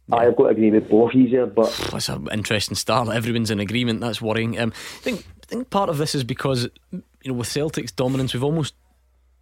yeah. 0.07 0.17
I've 0.17 0.35
got 0.35 0.43
to 0.43 0.49
agree 0.49 0.71
with 0.71 0.89
both 0.89 1.13
easier, 1.13 1.45
but 1.45 1.71
that's 1.91 2.09
an 2.09 2.27
interesting 2.31 2.75
start. 2.75 3.09
Everyone's 3.09 3.51
in 3.51 3.59
agreement. 3.59 4.01
That's 4.01 4.21
worrying. 4.21 4.59
Um, 4.59 4.71
I 4.75 5.01
think 5.01 5.25
I 5.43 5.45
think 5.47 5.69
part 5.69 5.89
of 5.89 5.97
this 5.97 6.15
is 6.15 6.23
because 6.23 6.69
you 6.91 7.03
know 7.25 7.33
with 7.33 7.47
Celtic's 7.47 7.91
dominance, 7.91 8.33
we've 8.33 8.43
almost 8.43 8.75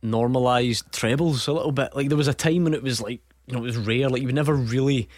normalised 0.01 0.91
trebles 0.91 1.47
a 1.47 1.53
little 1.53 1.71
bit. 1.71 1.95
Like 1.95 2.09
there 2.09 2.17
was 2.17 2.27
a 2.27 2.33
time 2.33 2.63
when 2.65 2.73
it 2.73 2.83
was 2.83 3.01
like 3.01 3.21
you 3.47 3.53
know 3.53 3.59
it 3.59 3.63
was 3.63 3.77
rare. 3.77 4.09
Like 4.09 4.21
you 4.21 4.27
would 4.27 4.35
never 4.35 4.55
really 4.55 5.09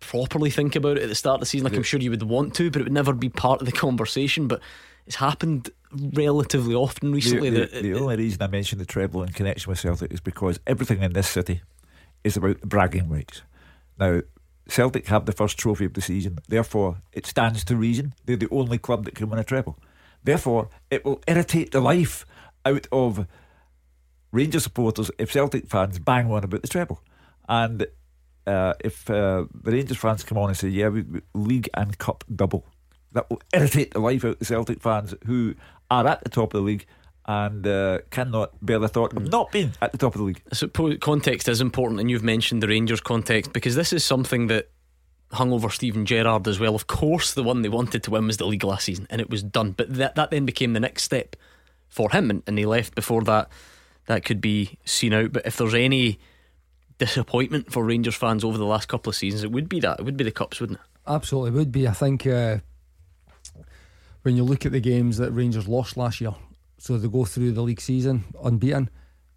properly 0.00 0.50
think 0.50 0.74
about 0.74 0.96
it 0.96 1.04
at 1.04 1.08
the 1.08 1.14
start 1.14 1.34
of 1.34 1.40
the 1.40 1.46
season. 1.46 1.64
Like 1.64 1.76
I'm 1.76 1.82
sure 1.82 2.00
you 2.00 2.10
would 2.10 2.24
want 2.24 2.54
to, 2.56 2.70
but 2.70 2.80
it 2.80 2.84
would 2.84 2.92
never 2.92 3.12
be 3.12 3.28
part 3.28 3.60
of 3.60 3.66
the 3.66 3.72
conversation. 3.72 4.48
But 4.48 4.60
it's 5.06 5.16
happened 5.16 5.70
relatively 5.92 6.74
often 6.74 7.12
recently. 7.12 7.50
The, 7.50 7.66
the, 7.66 7.80
the 7.82 7.94
only 7.94 8.16
reason 8.16 8.42
I 8.42 8.46
mention 8.46 8.78
the 8.78 8.84
treble 8.84 9.22
in 9.22 9.32
connection 9.32 9.70
with 9.70 9.80
Celtic 9.80 10.12
is 10.12 10.20
because 10.20 10.60
everything 10.66 11.02
in 11.02 11.12
this 11.12 11.28
city 11.28 11.62
is 12.24 12.36
about 12.36 12.60
bragging 12.60 13.08
rights. 13.08 13.42
Now, 13.98 14.20
Celtic 14.68 15.08
have 15.08 15.26
the 15.26 15.32
first 15.32 15.58
trophy 15.58 15.84
of 15.84 15.94
the 15.94 16.00
season, 16.00 16.38
therefore, 16.48 16.98
it 17.12 17.26
stands 17.26 17.64
to 17.64 17.76
reason 17.76 18.14
they're 18.24 18.36
the 18.36 18.48
only 18.50 18.78
club 18.78 19.04
that 19.04 19.14
can 19.14 19.28
win 19.28 19.38
a 19.38 19.44
treble. 19.44 19.78
Therefore, 20.24 20.68
it 20.90 21.04
will 21.04 21.20
irritate 21.26 21.72
the 21.72 21.80
life 21.80 22.24
out 22.64 22.86
of 22.92 23.26
Rangers 24.30 24.62
supporters 24.62 25.10
if 25.18 25.32
Celtic 25.32 25.68
fans 25.68 25.98
bang 25.98 26.30
on 26.30 26.44
about 26.44 26.62
the 26.62 26.68
treble. 26.68 27.02
And 27.48 27.86
uh, 28.46 28.74
if 28.80 29.10
uh, 29.10 29.46
the 29.62 29.72
Rangers 29.72 29.98
fans 29.98 30.24
come 30.24 30.38
on 30.38 30.48
and 30.48 30.56
say, 30.56 30.68
yeah, 30.68 30.88
we, 30.88 31.02
we, 31.02 31.20
league 31.34 31.68
and 31.74 31.98
cup 31.98 32.24
double, 32.34 32.64
that 33.12 33.28
will 33.30 33.40
irritate 33.52 33.92
the 33.92 34.00
life 34.00 34.24
out 34.24 34.32
of 34.32 34.38
the 34.38 34.44
Celtic 34.44 34.80
fans 34.80 35.14
who 35.26 35.54
are 35.90 36.06
at 36.06 36.22
the 36.24 36.30
top 36.30 36.54
of 36.54 36.60
the 36.60 36.64
league 36.64 36.86
and 37.26 37.66
uh, 37.66 37.98
cannot 38.10 38.52
bear 38.64 38.78
the 38.78 38.88
thought 38.88 39.12
of 39.12 39.30
not 39.30 39.52
being 39.52 39.72
at 39.80 39.92
the 39.92 39.98
top 39.98 40.14
of 40.14 40.18
the 40.18 40.24
league. 40.24 40.42
I 40.50 40.54
suppose 40.54 40.98
context 41.00 41.48
is 41.48 41.60
important, 41.60 42.00
and 42.00 42.10
you've 42.10 42.24
mentioned 42.24 42.62
the 42.62 42.68
Rangers 42.68 43.00
context 43.00 43.52
because 43.52 43.76
this 43.76 43.92
is 43.92 44.04
something 44.04 44.48
that 44.48 44.70
hung 45.32 45.52
over 45.52 45.70
Steven 45.70 46.04
Gerrard 46.04 46.46
as 46.48 46.58
well. 46.58 46.74
Of 46.74 46.86
course, 46.86 47.34
the 47.34 47.42
one 47.42 47.62
they 47.62 47.68
wanted 47.68 48.02
to 48.04 48.10
win 48.10 48.26
was 48.26 48.38
the 48.38 48.46
league 48.46 48.64
last 48.64 48.84
season, 48.84 49.06
and 49.08 49.20
it 49.20 49.30
was 49.30 49.42
done. 49.42 49.72
But 49.72 49.94
that 49.94 50.16
that 50.16 50.30
then 50.30 50.46
became 50.46 50.72
the 50.72 50.80
next 50.80 51.04
step 51.04 51.36
for 51.88 52.10
him, 52.10 52.30
and, 52.30 52.42
and 52.46 52.58
he 52.58 52.66
left 52.66 52.94
before 52.94 53.22
that. 53.24 53.48
That 54.06 54.24
could 54.24 54.40
be 54.40 54.78
seen 54.84 55.12
out. 55.12 55.32
But 55.32 55.46
if 55.46 55.56
there's 55.56 55.74
any 55.74 56.18
disappointment 56.98 57.72
for 57.72 57.84
Rangers 57.84 58.16
fans 58.16 58.42
over 58.42 58.58
the 58.58 58.66
last 58.66 58.88
couple 58.88 59.10
of 59.10 59.16
seasons, 59.16 59.44
it 59.44 59.52
would 59.52 59.68
be 59.68 59.78
that. 59.78 60.00
It 60.00 60.04
would 60.04 60.16
be 60.16 60.24
the 60.24 60.32
cups, 60.32 60.60
wouldn't 60.60 60.80
it? 60.80 60.86
Absolutely 61.06 61.52
would 61.52 61.70
be. 61.70 61.86
I 61.86 61.92
think. 61.92 62.26
Uh, 62.26 62.58
when 64.22 64.36
you 64.36 64.44
look 64.44 64.66
at 64.66 64.72
the 64.72 64.80
games 64.80 65.18
that 65.18 65.32
Rangers 65.32 65.68
lost 65.68 65.96
last 65.96 66.20
year, 66.20 66.34
so 66.78 66.96
they 66.98 67.08
go 67.08 67.24
through 67.24 67.52
the 67.52 67.62
league 67.62 67.80
season 67.80 68.24
unbeaten. 68.42 68.90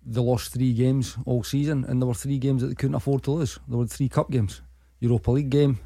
They 0.05 0.21
lost 0.21 0.53
three 0.53 0.73
games 0.73 1.17
all 1.25 1.43
season, 1.43 1.85
and 1.85 2.01
there 2.01 2.07
were 2.07 2.13
three 2.13 2.37
games 2.37 2.61
that 2.61 2.67
they 2.67 2.75
couldn't 2.75 2.95
afford 2.95 3.23
to 3.23 3.31
lose. 3.31 3.59
There 3.67 3.77
were 3.77 3.87
three 3.87 4.09
cup 4.09 4.29
games: 4.29 4.61
Europa 4.99 5.31
League 5.31 5.49
game, 5.49 5.79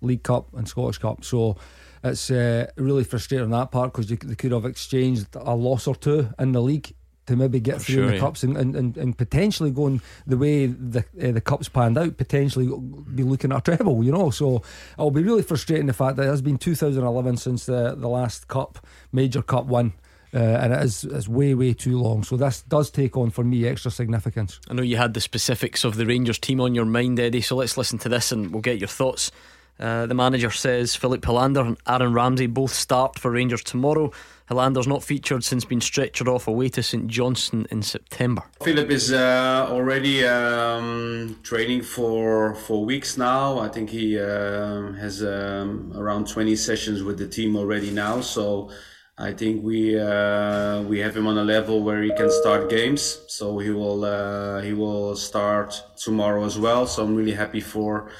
League 0.00 0.22
Cup, 0.22 0.54
and 0.54 0.68
Scottish 0.68 0.98
Cup. 0.98 1.24
So 1.24 1.56
it's 2.02 2.30
uh, 2.30 2.70
really 2.76 3.04
frustrating 3.04 3.50
that 3.50 3.70
part 3.70 3.92
because 3.92 4.08
they 4.08 4.16
could 4.16 4.52
have 4.52 4.64
exchanged 4.64 5.34
a 5.34 5.54
loss 5.54 5.86
or 5.86 5.96
two 5.96 6.28
in 6.38 6.52
the 6.52 6.62
league 6.62 6.94
to 7.26 7.36
maybe 7.36 7.60
get 7.60 7.80
through 7.80 7.94
sure, 7.94 8.02
in 8.04 8.08
the 8.08 8.14
yeah. 8.14 8.20
cups 8.20 8.42
and, 8.42 8.56
and, 8.56 8.76
and, 8.76 8.96
and, 8.96 9.16
potentially 9.16 9.70
going 9.70 10.00
the 10.26 10.36
way 10.36 10.66
the 10.66 11.04
uh, 11.22 11.32
the 11.32 11.40
cups 11.40 11.68
panned 11.68 11.96
out, 11.96 12.16
potentially 12.16 12.66
be 13.14 13.22
looking 13.22 13.52
at 13.52 13.58
a 13.58 13.76
treble, 13.76 14.04
you 14.04 14.12
know. 14.12 14.30
So 14.30 14.62
it'll 14.94 15.10
be 15.10 15.22
really 15.22 15.42
frustrating 15.42 15.86
the 15.86 15.92
fact 15.92 16.16
that 16.16 16.24
it 16.24 16.30
has 16.30 16.42
been 16.42 16.58
2011 16.58 17.36
since 17.38 17.66
the, 17.66 17.94
the 17.94 18.08
last 18.08 18.48
cup, 18.48 18.86
major 19.12 19.42
cup 19.42 19.66
win. 19.66 19.92
Uh, 20.34 20.38
and 20.38 20.72
it 20.72 20.82
is 20.82 21.04
it's 21.04 21.28
way 21.28 21.54
way 21.54 21.72
too 21.72 21.96
long. 21.96 22.24
So 22.24 22.36
this 22.36 22.62
does 22.62 22.90
take 22.90 23.16
on 23.16 23.30
for 23.30 23.44
me 23.44 23.68
extra 23.68 23.90
significance. 23.90 24.60
I 24.68 24.74
know 24.74 24.82
you 24.82 24.96
had 24.96 25.14
the 25.14 25.20
specifics 25.20 25.84
of 25.84 25.96
the 25.96 26.04
Rangers 26.04 26.40
team 26.40 26.60
on 26.60 26.74
your 26.74 26.84
mind, 26.84 27.20
Eddie. 27.20 27.40
So 27.40 27.54
let's 27.54 27.76
listen 27.76 27.98
to 28.00 28.08
this 28.08 28.32
and 28.32 28.50
we'll 28.50 28.60
get 28.60 28.80
your 28.80 28.88
thoughts. 28.88 29.30
Uh, 29.78 30.06
the 30.06 30.14
manager 30.14 30.50
says 30.50 30.94
Filip 30.94 31.22
Helander 31.22 31.66
and 31.66 31.76
Aaron 31.88 32.12
Ramsey 32.12 32.46
both 32.46 32.72
start 32.72 33.18
for 33.18 33.30
Rangers 33.32 33.62
tomorrow. 33.62 34.12
Helander's 34.50 34.86
not 34.86 35.02
featured 35.02 35.42
since 35.42 35.64
being 35.64 35.80
stretchered 35.80 36.28
off 36.28 36.46
away 36.46 36.68
to 36.70 36.82
St 36.82 37.08
Johnstone 37.08 37.66
in 37.70 37.82
September. 37.82 38.42
Filip 38.62 38.90
is 38.90 39.12
uh, 39.12 39.66
already 39.70 40.24
um, 40.26 41.38
training 41.42 41.82
for 41.82 42.54
for 42.54 42.84
weeks 42.84 43.16
now. 43.16 43.58
I 43.58 43.68
think 43.68 43.90
he 43.90 44.18
uh, 44.18 44.92
has 44.92 45.22
um, 45.24 45.92
around 45.96 46.28
20 46.28 46.54
sessions 46.56 47.02
with 47.02 47.18
the 47.18 47.26
team 47.26 47.56
already 47.56 47.90
now. 47.90 48.20
So 48.20 48.70
I 49.16 49.32
think 49.32 49.64
we 49.64 49.98
uh, 49.98 50.82
we 50.82 50.98
have 50.98 51.16
him 51.16 51.26
on 51.26 51.38
a 51.38 51.44
level 51.44 51.82
where 51.82 52.02
he 52.02 52.12
can 52.14 52.30
start 52.30 52.68
games. 52.68 53.22
So 53.28 53.58
he 53.58 53.70
will 53.70 54.04
uh, 54.04 54.60
he 54.60 54.74
will 54.74 55.16
start 55.16 55.82
tomorrow 55.96 56.44
as 56.44 56.58
well. 56.58 56.86
So 56.86 57.02
I'm 57.02 57.14
really 57.14 57.34
happy 57.34 57.60
for 57.60 58.10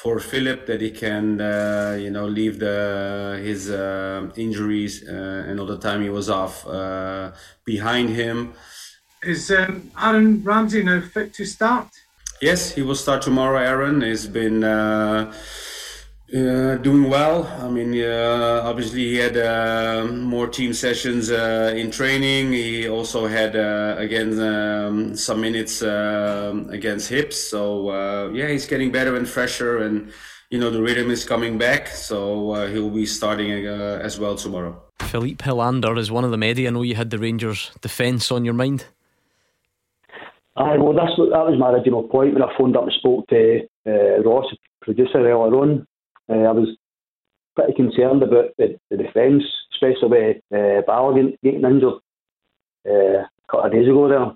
for 0.00 0.18
Filip 0.18 0.64
that 0.66 0.80
he 0.80 0.90
can 0.90 1.40
uh, 1.40 1.96
you 2.00 2.10
know 2.10 2.26
leave 2.26 2.58
the 2.58 3.38
his 3.42 3.70
uh, 3.70 4.30
injuries 4.36 4.94
uh, 5.06 5.46
and 5.46 5.60
all 5.60 5.66
the 5.66 5.78
time 5.78 6.00
he 6.02 6.08
was 6.08 6.30
off 6.30 6.66
uh, 6.66 7.32
behind 7.64 8.08
him. 8.08 8.54
Is 9.22 9.50
um, 9.50 9.90
Aaron 10.00 10.42
Ramsey 10.42 10.82
now 10.82 11.00
fit 11.02 11.34
to 11.34 11.44
start? 11.44 11.88
Yes, 12.40 12.74
he 12.74 12.82
will 12.82 12.94
start 12.94 13.20
tomorrow. 13.20 13.58
Aaron 13.58 14.00
has 14.00 14.26
been 14.26 14.64
uh, 16.34 16.38
uh, 16.38 16.76
doing 16.76 17.08
well. 17.08 17.46
I 17.60 17.68
mean, 17.68 17.92
uh, 18.00 18.62
obviously 18.64 19.00
he 19.00 19.16
had 19.16 19.36
uh, 19.36 20.06
more 20.06 20.46
team 20.48 20.72
sessions 20.72 21.30
uh, 21.30 21.72
in 21.76 21.90
training. 21.90 22.52
He 22.52 22.88
also 22.88 23.26
had 23.26 23.56
uh, 23.56 23.96
again 23.98 24.38
um, 24.40 25.16
some 25.16 25.40
minutes 25.40 25.82
um, 25.82 26.68
against 26.70 27.10
Hibs. 27.10 27.34
So 27.34 27.90
uh, 27.90 28.30
yeah, 28.32 28.48
he's 28.48 28.66
getting 28.66 28.92
better 28.92 29.16
and 29.16 29.28
fresher, 29.28 29.78
and 29.78 30.12
you 30.50 30.58
know 30.58 30.70
the 30.70 30.82
rhythm 30.82 31.10
is 31.10 31.24
coming 31.24 31.58
back, 31.58 31.88
so 31.88 32.52
uh, 32.52 32.66
he'll 32.68 32.90
be 32.90 33.06
starting 33.06 33.66
uh, 33.66 34.00
as 34.02 34.18
well 34.18 34.36
tomorrow. 34.36 34.80
Filip 35.00 35.38
Helander 35.38 35.98
is 35.98 36.10
one 36.10 36.24
of 36.24 36.30
the 36.30 36.46
Eddie. 36.46 36.68
I 36.68 36.70
know 36.70 36.82
you 36.82 36.94
had 36.94 37.10
the 37.10 37.18
Rangers 37.18 37.72
defence 37.80 38.30
on 38.30 38.44
your 38.44 38.54
mind. 38.54 38.86
Aye, 40.56 40.76
well, 40.76 40.92
that's, 40.92 41.16
that 41.16 41.46
was 41.46 41.58
my 41.58 41.70
original 41.70 42.02
point 42.02 42.34
when 42.34 42.42
I 42.42 42.52
phoned 42.58 42.76
up 42.76 42.82
and 42.82 42.92
spoke 42.92 43.26
to 43.28 43.60
uh, 43.86 44.22
Ross, 44.22 44.44
producer, 44.82 45.18
earlier 45.18 45.36
on. 45.36 45.86
Uh, 46.30 46.34
I 46.34 46.52
was 46.52 46.68
pretty 47.56 47.74
concerned 47.74 48.22
about 48.22 48.50
the, 48.56 48.78
the 48.90 48.96
defence, 48.96 49.42
especially 49.72 50.08
with 50.08 50.36
uh, 50.52 50.82
Balogun 50.88 51.36
getting 51.42 51.64
injured 51.64 51.94
uh, 52.88 53.24
a 53.24 53.28
couple 53.50 53.66
of 53.66 53.72
days 53.72 53.88
ago 53.88 54.08
there. 54.08 54.34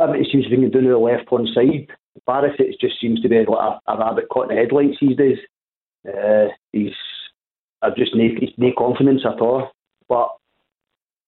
Everything 0.00 0.26
seems 0.30 0.44
to 0.44 0.50
be 0.50 0.68
down 0.68 0.82
to 0.82 0.88
the 0.90 0.98
left 0.98 1.30
hand 1.30 1.48
side. 1.54 1.88
Barisic 2.28 2.80
just 2.80 3.00
seems 3.00 3.20
to 3.22 3.28
be 3.28 3.38
like 3.38 3.48
a, 3.48 3.92
a 3.92 3.98
rabbit 3.98 4.28
caught 4.30 4.50
in 4.50 4.56
the 4.56 4.62
headlights 4.62 4.98
these 5.00 5.16
days. 5.16 5.38
Uh, 6.06 6.48
he's 6.72 6.92
I've 7.82 7.96
just 7.96 8.14
no, 8.14 8.24
no 8.56 8.72
confidence 8.76 9.22
at 9.24 9.40
all. 9.40 9.70
But 10.08 10.30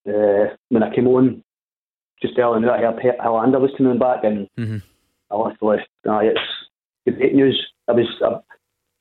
uh, 0.08 0.54
when 0.68 0.82
I 0.82 0.94
came 0.94 1.06
on 1.06 1.42
just 2.20 2.36
telling 2.36 2.62
that 2.62 2.72
I 2.72 2.80
heard 2.80 3.18
Helander 3.20 3.60
was 3.60 3.72
coming 3.76 3.98
back, 3.98 4.24
and 4.24 4.48
mm-hmm. 4.58 4.78
I 5.30 5.34
was 5.34 5.56
like, 5.60 5.80
nah, 6.04 6.20
it's 6.20 6.38
great 7.04 7.34
news. 7.34 7.60
I 7.88 7.92
was 7.92 8.06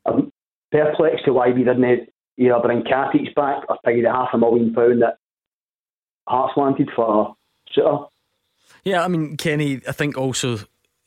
I'm, 0.05 0.13
I'm 0.15 0.31
perplexed 0.71 1.25
to 1.25 1.33
why 1.33 1.49
we 1.49 1.63
didn't 1.63 2.09
either 2.37 2.59
bring 2.61 2.83
Katic 2.83 3.33
back 3.35 3.63
or 3.69 3.77
pay 3.85 4.01
the 4.01 4.11
half 4.11 4.29
a 4.33 4.37
million 4.37 4.73
pound 4.73 5.01
that 5.01 5.17
Hearts 6.27 6.55
wanted 6.55 6.89
for 6.95 7.35
Souttar. 7.75 8.07
Yeah, 8.83 9.03
I 9.03 9.07
mean, 9.07 9.37
Kenny, 9.37 9.81
I 9.87 9.91
think 9.91 10.17
also 10.17 10.59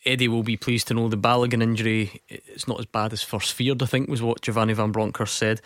Eddie 0.04 0.28
will 0.28 0.42
be 0.42 0.56
pleased 0.56 0.88
to 0.88 0.94
know 0.94 1.08
the 1.08 1.16
Balogun 1.16 1.62
injury. 1.62 2.22
It's 2.28 2.68
not 2.68 2.78
as 2.78 2.86
bad 2.86 3.12
as 3.12 3.22
first 3.22 3.52
feared, 3.52 3.82
I 3.82 3.86
think, 3.86 4.08
was 4.08 4.22
what 4.22 4.42
Giovanni 4.42 4.74
Van 4.74 4.92
Bronckhorst 4.92 5.36
said. 5.36 5.60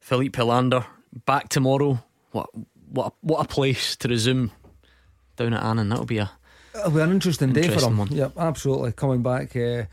Filip 0.00 0.32
Helander 0.32 0.84
back 1.26 1.48
tomorrow. 1.48 2.02
What 2.32 2.50
what 2.90 3.06
a, 3.06 3.12
what 3.22 3.44
a 3.44 3.48
place 3.48 3.96
to 3.96 4.08
resume 4.08 4.52
down 5.36 5.54
at 5.54 5.62
Annan. 5.62 5.88
That'll 5.88 6.04
be 6.04 6.18
a 6.18 6.30
It'll 6.74 6.90
be 6.90 7.00
an 7.00 7.12
interesting, 7.12 7.50
interesting 7.50 7.72
day 7.72 7.80
for 7.80 7.86
him. 7.86 7.98
One. 7.98 8.08
Yep, 8.08 8.32
absolutely. 8.36 8.92
Coming 8.92 9.22
back 9.22 9.54
uh, 9.54 9.84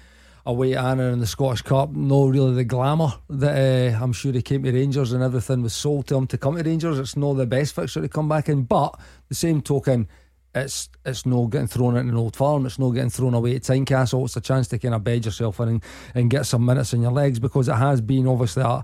away 0.45 0.73
at 0.73 0.83
Annan 0.83 1.13
in 1.13 1.19
the 1.19 1.27
Scottish 1.27 1.61
Cup, 1.61 1.91
no 1.91 2.27
really 2.27 2.53
the 2.53 2.63
glamour 2.63 3.13
that 3.29 3.93
uh, 3.93 4.03
I'm 4.03 4.13
sure 4.13 4.31
he 4.31 4.41
came 4.41 4.63
to 4.63 4.71
Rangers 4.71 5.13
and 5.13 5.23
everything 5.23 5.61
was 5.61 5.73
sold 5.73 6.07
to 6.07 6.15
him 6.15 6.27
to 6.27 6.37
come 6.37 6.57
to 6.57 6.63
Rangers. 6.63 6.99
It's 6.99 7.15
not 7.15 7.33
the 7.33 7.45
best 7.45 7.75
fixture 7.75 8.01
to 8.01 8.09
come 8.09 8.27
back 8.27 8.49
in, 8.49 8.63
but 8.63 8.99
the 9.29 9.35
same 9.35 9.61
token, 9.61 10.07
it's 10.53 10.89
it's 11.05 11.25
no 11.25 11.47
getting 11.47 11.67
thrown 11.67 11.95
in 11.95 12.09
an 12.09 12.15
Old 12.15 12.35
Firm. 12.35 12.65
It's 12.65 12.79
no 12.79 12.91
getting 12.91 13.09
thrown 13.09 13.33
away 13.33 13.55
at 13.55 13.61
Tynecastle. 13.61 14.25
It's 14.25 14.35
a 14.35 14.41
chance 14.41 14.67
to 14.69 14.79
kind 14.79 14.95
of 14.95 15.03
bed 15.03 15.25
yourself 15.25 15.59
in 15.59 15.69
and, 15.69 15.83
and 16.15 16.29
get 16.29 16.45
some 16.45 16.65
minutes 16.65 16.93
in 16.93 17.01
your 17.01 17.11
legs 17.11 17.39
because 17.39 17.69
it 17.69 17.75
has 17.75 18.01
been 18.01 18.27
obviously 18.27 18.63
a, 18.63 18.83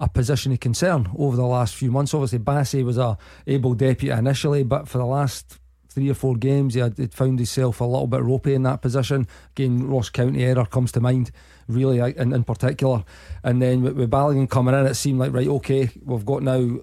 a 0.00 0.08
position 0.08 0.52
of 0.52 0.60
concern 0.60 1.08
over 1.16 1.36
the 1.36 1.44
last 1.44 1.74
few 1.74 1.90
months. 1.90 2.14
Obviously, 2.14 2.38
Bassey 2.38 2.84
was 2.84 2.96
a 2.96 3.18
able 3.46 3.74
deputy 3.74 4.10
initially, 4.10 4.62
but 4.62 4.88
for 4.88 4.98
the 4.98 5.06
last 5.06 5.58
three 5.92 6.10
or 6.10 6.14
four 6.14 6.36
games, 6.36 6.74
he 6.74 6.80
had 6.80 7.14
found 7.14 7.38
himself 7.38 7.80
a 7.80 7.84
little 7.84 8.06
bit 8.06 8.22
ropey 8.22 8.54
in 8.54 8.62
that 8.64 8.82
position. 8.82 9.26
Again, 9.56 9.86
Ross 9.86 10.08
County 10.08 10.44
error 10.44 10.66
comes 10.66 10.92
to 10.92 11.00
mind, 11.00 11.30
really, 11.68 11.98
in, 12.16 12.32
in 12.32 12.44
particular. 12.44 13.04
And 13.44 13.62
then 13.62 13.82
with, 13.82 13.96
with 13.96 14.10
Balogun 14.10 14.48
coming 14.48 14.74
in, 14.74 14.86
it 14.86 14.94
seemed 14.94 15.18
like, 15.18 15.32
right, 15.32 15.48
okay, 15.48 15.90
we've 16.04 16.26
got 16.26 16.42
now 16.42 16.80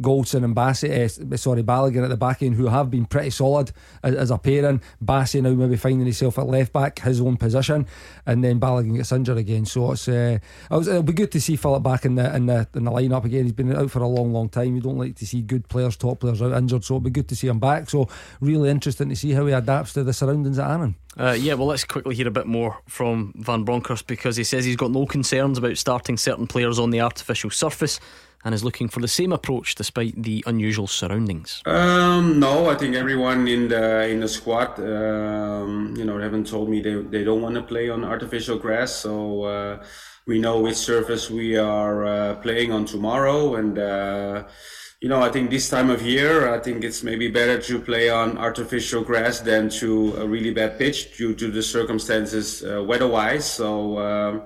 Goldson 0.00 0.44
and 0.44 0.54
Bassey, 0.54 0.90
uh, 0.90 1.36
sorry, 1.36 1.62
Balogun 1.62 2.04
at 2.04 2.10
the 2.10 2.16
back 2.16 2.42
end, 2.42 2.54
who 2.54 2.66
have 2.66 2.90
been 2.90 3.06
pretty 3.06 3.30
solid 3.30 3.72
as, 4.02 4.14
as 4.14 4.30
a 4.30 4.38
pairing. 4.38 4.80
Bassey 5.04 5.42
now 5.42 5.50
maybe 5.50 5.76
finding 5.76 6.06
himself 6.06 6.38
at 6.38 6.46
left 6.46 6.72
back, 6.72 6.98
his 7.00 7.20
own 7.20 7.36
position, 7.36 7.86
and 8.26 8.42
then 8.42 8.60
Balogun 8.60 8.96
gets 8.96 9.12
injured 9.12 9.38
again. 9.38 9.64
So 9.66 9.92
it's 9.92 10.08
uh, 10.08 10.38
it'll 10.70 11.02
be 11.02 11.12
good 11.12 11.32
to 11.32 11.40
see 11.40 11.56
Filip 11.56 11.82
back 11.82 12.04
in 12.04 12.14
the 12.14 12.34
in 12.34 12.46
the 12.46 12.68
in 12.74 12.84
the 12.84 12.90
lineup 12.90 13.24
again. 13.24 13.44
He's 13.44 13.52
been 13.52 13.74
out 13.74 13.90
for 13.90 14.02
a 14.02 14.08
long, 14.08 14.32
long 14.32 14.48
time. 14.48 14.74
You 14.74 14.82
don't 14.82 14.98
like 14.98 15.16
to 15.16 15.26
see 15.26 15.42
good 15.42 15.68
players, 15.68 15.96
top 15.96 16.20
players 16.20 16.42
out 16.42 16.52
injured, 16.52 16.84
so 16.84 16.94
it'll 16.94 17.00
be 17.00 17.10
good 17.10 17.28
to 17.28 17.36
see 17.36 17.48
him 17.48 17.58
back. 17.58 17.90
So 17.90 18.08
really 18.40 18.70
interesting 18.70 19.08
to 19.08 19.16
see 19.16 19.32
how 19.32 19.46
he 19.46 19.52
adapts 19.52 19.92
to 19.94 20.04
the 20.04 20.12
surroundings 20.12 20.58
at 20.58 20.70
Annan. 20.70 20.96
Uh, 21.18 21.36
yeah, 21.38 21.54
well, 21.54 21.66
let's 21.66 21.84
quickly 21.84 22.14
hear 22.14 22.28
a 22.28 22.32
bit 22.32 22.46
more 22.46 22.78
from 22.86 23.32
Van 23.36 23.64
Bronckhorst 23.64 24.06
because 24.06 24.36
he 24.36 24.44
says 24.44 24.64
he's 24.64 24.76
got 24.76 24.92
no 24.92 25.06
concerns 25.06 25.58
about 25.58 25.76
starting 25.76 26.16
certain 26.16 26.46
players 26.46 26.78
on 26.78 26.90
the 26.90 27.00
artificial 27.00 27.50
surface 27.50 27.98
and 28.44 28.54
is 28.54 28.64
looking 28.64 28.88
for 28.88 29.00
the 29.00 29.08
same 29.08 29.32
approach 29.32 29.74
despite 29.74 30.22
the 30.22 30.42
unusual 30.46 30.86
surroundings. 30.86 31.62
Um, 31.66 32.38
no, 32.38 32.70
I 32.70 32.74
think 32.74 32.94
everyone 32.94 33.46
in 33.48 33.68
the 33.68 34.08
in 34.08 34.20
the 34.20 34.28
squad, 34.28 34.78
um, 34.78 35.94
you 35.96 36.04
know, 36.04 36.18
haven't 36.18 36.46
told 36.46 36.68
me 36.68 36.80
they 36.80 36.94
they 36.94 37.24
don't 37.24 37.42
want 37.42 37.54
to 37.54 37.62
play 37.62 37.88
on 37.90 38.04
artificial 38.04 38.58
grass, 38.58 38.92
so. 38.92 39.44
Uh, 39.44 39.84
we 40.26 40.38
know 40.38 40.60
which 40.60 40.76
surface 40.76 41.30
we 41.30 41.56
are 41.56 42.04
uh, 42.04 42.34
playing 42.36 42.70
on 42.70 42.84
tomorrow, 42.84 43.56
and 43.56 43.78
uh, 43.78 44.44
you 45.00 45.08
know, 45.08 45.22
I 45.22 45.30
think 45.30 45.50
this 45.50 45.70
time 45.70 45.88
of 45.88 46.02
year, 46.02 46.52
I 46.54 46.58
think 46.58 46.84
it's 46.84 47.02
maybe 47.02 47.28
better 47.28 47.58
to 47.58 47.78
play 47.80 48.10
on 48.10 48.36
artificial 48.36 49.02
grass 49.02 49.40
than 49.40 49.70
to 49.80 50.14
a 50.18 50.26
really 50.26 50.52
bad 50.52 50.78
pitch 50.78 51.16
due 51.16 51.34
to 51.34 51.50
the 51.50 51.62
circumstances 51.62 52.62
uh, 52.62 52.84
weather-wise. 52.84 53.50
So 53.50 53.98
um, 53.98 54.42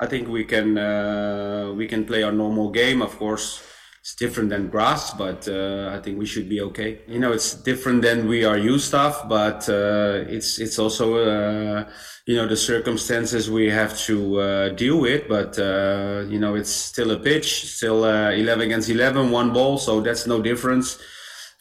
I 0.00 0.06
think 0.06 0.28
we 0.28 0.44
can 0.44 0.78
uh, 0.78 1.72
we 1.76 1.86
can 1.86 2.04
play 2.06 2.22
our 2.22 2.32
normal 2.32 2.70
game. 2.70 3.02
Of 3.02 3.18
course, 3.18 3.62
it's 4.00 4.14
different 4.14 4.48
than 4.48 4.68
grass, 4.68 5.12
but 5.12 5.46
uh, 5.46 5.90
I 5.94 6.00
think 6.00 6.18
we 6.18 6.24
should 6.24 6.48
be 6.48 6.62
okay. 6.62 7.02
You 7.06 7.18
know, 7.18 7.32
it's 7.32 7.52
different 7.52 8.00
than 8.00 8.26
we 8.26 8.44
are 8.44 8.56
used 8.56 8.92
to, 8.92 9.14
but 9.28 9.68
uh, 9.68 10.24
it's 10.26 10.58
it's 10.58 10.78
also 10.78 11.16
uh, 11.16 11.90
you 12.24 12.36
know 12.36 12.48
the 12.48 12.56
circumstances 12.56 13.50
we 13.50 13.68
have 13.68 13.98
to 14.06 14.40
uh, 14.40 14.68
deal 14.70 14.98
with. 15.00 15.28
But 15.28 15.58
uh, 15.58 16.24
you 16.28 16.38
know, 16.38 16.54
it's 16.54 16.70
still 16.70 17.10
a 17.10 17.18
pitch, 17.18 17.66
still 17.76 18.06
eleven 18.06 18.62
against 18.62 18.88
eleven, 18.88 19.30
one 19.30 19.52
ball, 19.52 19.76
so 19.76 20.00
that's 20.00 20.26
no 20.26 20.40
difference 20.40 20.98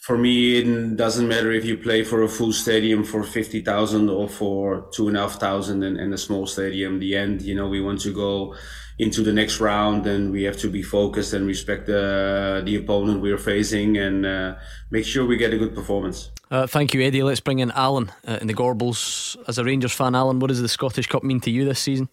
for 0.10 0.18
me, 0.18 0.58
it 0.58 0.98
doesn't 0.98 1.28
matter 1.28 1.52
if 1.52 1.64
you 1.64 1.78
play 1.78 2.04
for 2.04 2.24
a 2.24 2.28
full 2.28 2.52
stadium 2.52 3.04
for 3.04 3.22
50,000 3.22 4.10
or 4.10 4.28
for 4.28 4.88
two 4.92 5.08
and 5.08 5.16
a 5.16 5.20
half 5.20 5.40
thousand 5.40 5.84
in, 5.84 6.12
a 6.12 6.18
small 6.18 6.48
stadium. 6.48 6.98
The 6.98 7.16
end, 7.16 7.44
you 7.44 7.54
know, 7.54 7.68
we 7.68 7.80
want 7.80 8.02
to 8.02 8.12
go 8.12 8.56
into 8.98 9.22
the 9.22 9.32
next 9.32 9.60
round 9.60 10.08
and 10.08 10.32
we 10.32 10.42
have 10.46 10.58
to 10.62 10.68
be 10.68 10.82
focused 10.82 11.34
and 11.34 11.46
respect 11.46 11.86
the, 11.86 12.64
the 12.66 12.76
opponent 12.78 13.22
we're 13.22 13.38
facing 13.38 13.98
and 13.98 14.26
uh, 14.26 14.56
make 14.90 15.06
sure 15.06 15.28
we 15.28 15.38
get 15.38 15.54
a 15.54 15.60
good 15.60 15.76
performance. 15.76 16.32
Uh, 16.50 16.66
thank 16.66 16.96
you, 16.96 17.04
Eddie. 17.04 17.22
Let's 17.22 17.40
bring 17.40 17.60
in 17.60 17.70
Alan 17.76 18.12
uh, 18.28 18.40
in 18.42 18.48
the 18.48 18.56
Gorbals. 18.56 19.38
As 19.48 19.60
a 19.60 19.64
Rangers 19.64 19.94
fan, 19.94 20.16
Alan, 20.16 20.40
what 20.40 20.48
does 20.48 20.60
the 20.60 20.70
Scottish 20.70 21.06
Cup 21.06 21.22
mean 21.22 21.40
to 21.42 21.52
you 21.52 21.66
this 21.66 21.82
season? 21.82 22.10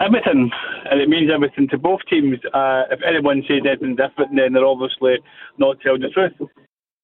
Everything. 0.00 0.50
And 0.90 1.00
it 1.00 1.08
means 1.08 1.30
everything 1.32 1.68
to 1.68 1.78
both 1.78 2.00
teams. 2.10 2.40
Uh, 2.52 2.82
if 2.90 2.98
anyone 3.06 3.44
says 3.46 3.60
anything 3.64 3.94
different, 3.94 4.34
then 4.34 4.54
they're 4.54 4.66
obviously 4.66 5.18
not 5.56 5.78
telling 5.82 6.00
the 6.00 6.08
truth. 6.08 6.32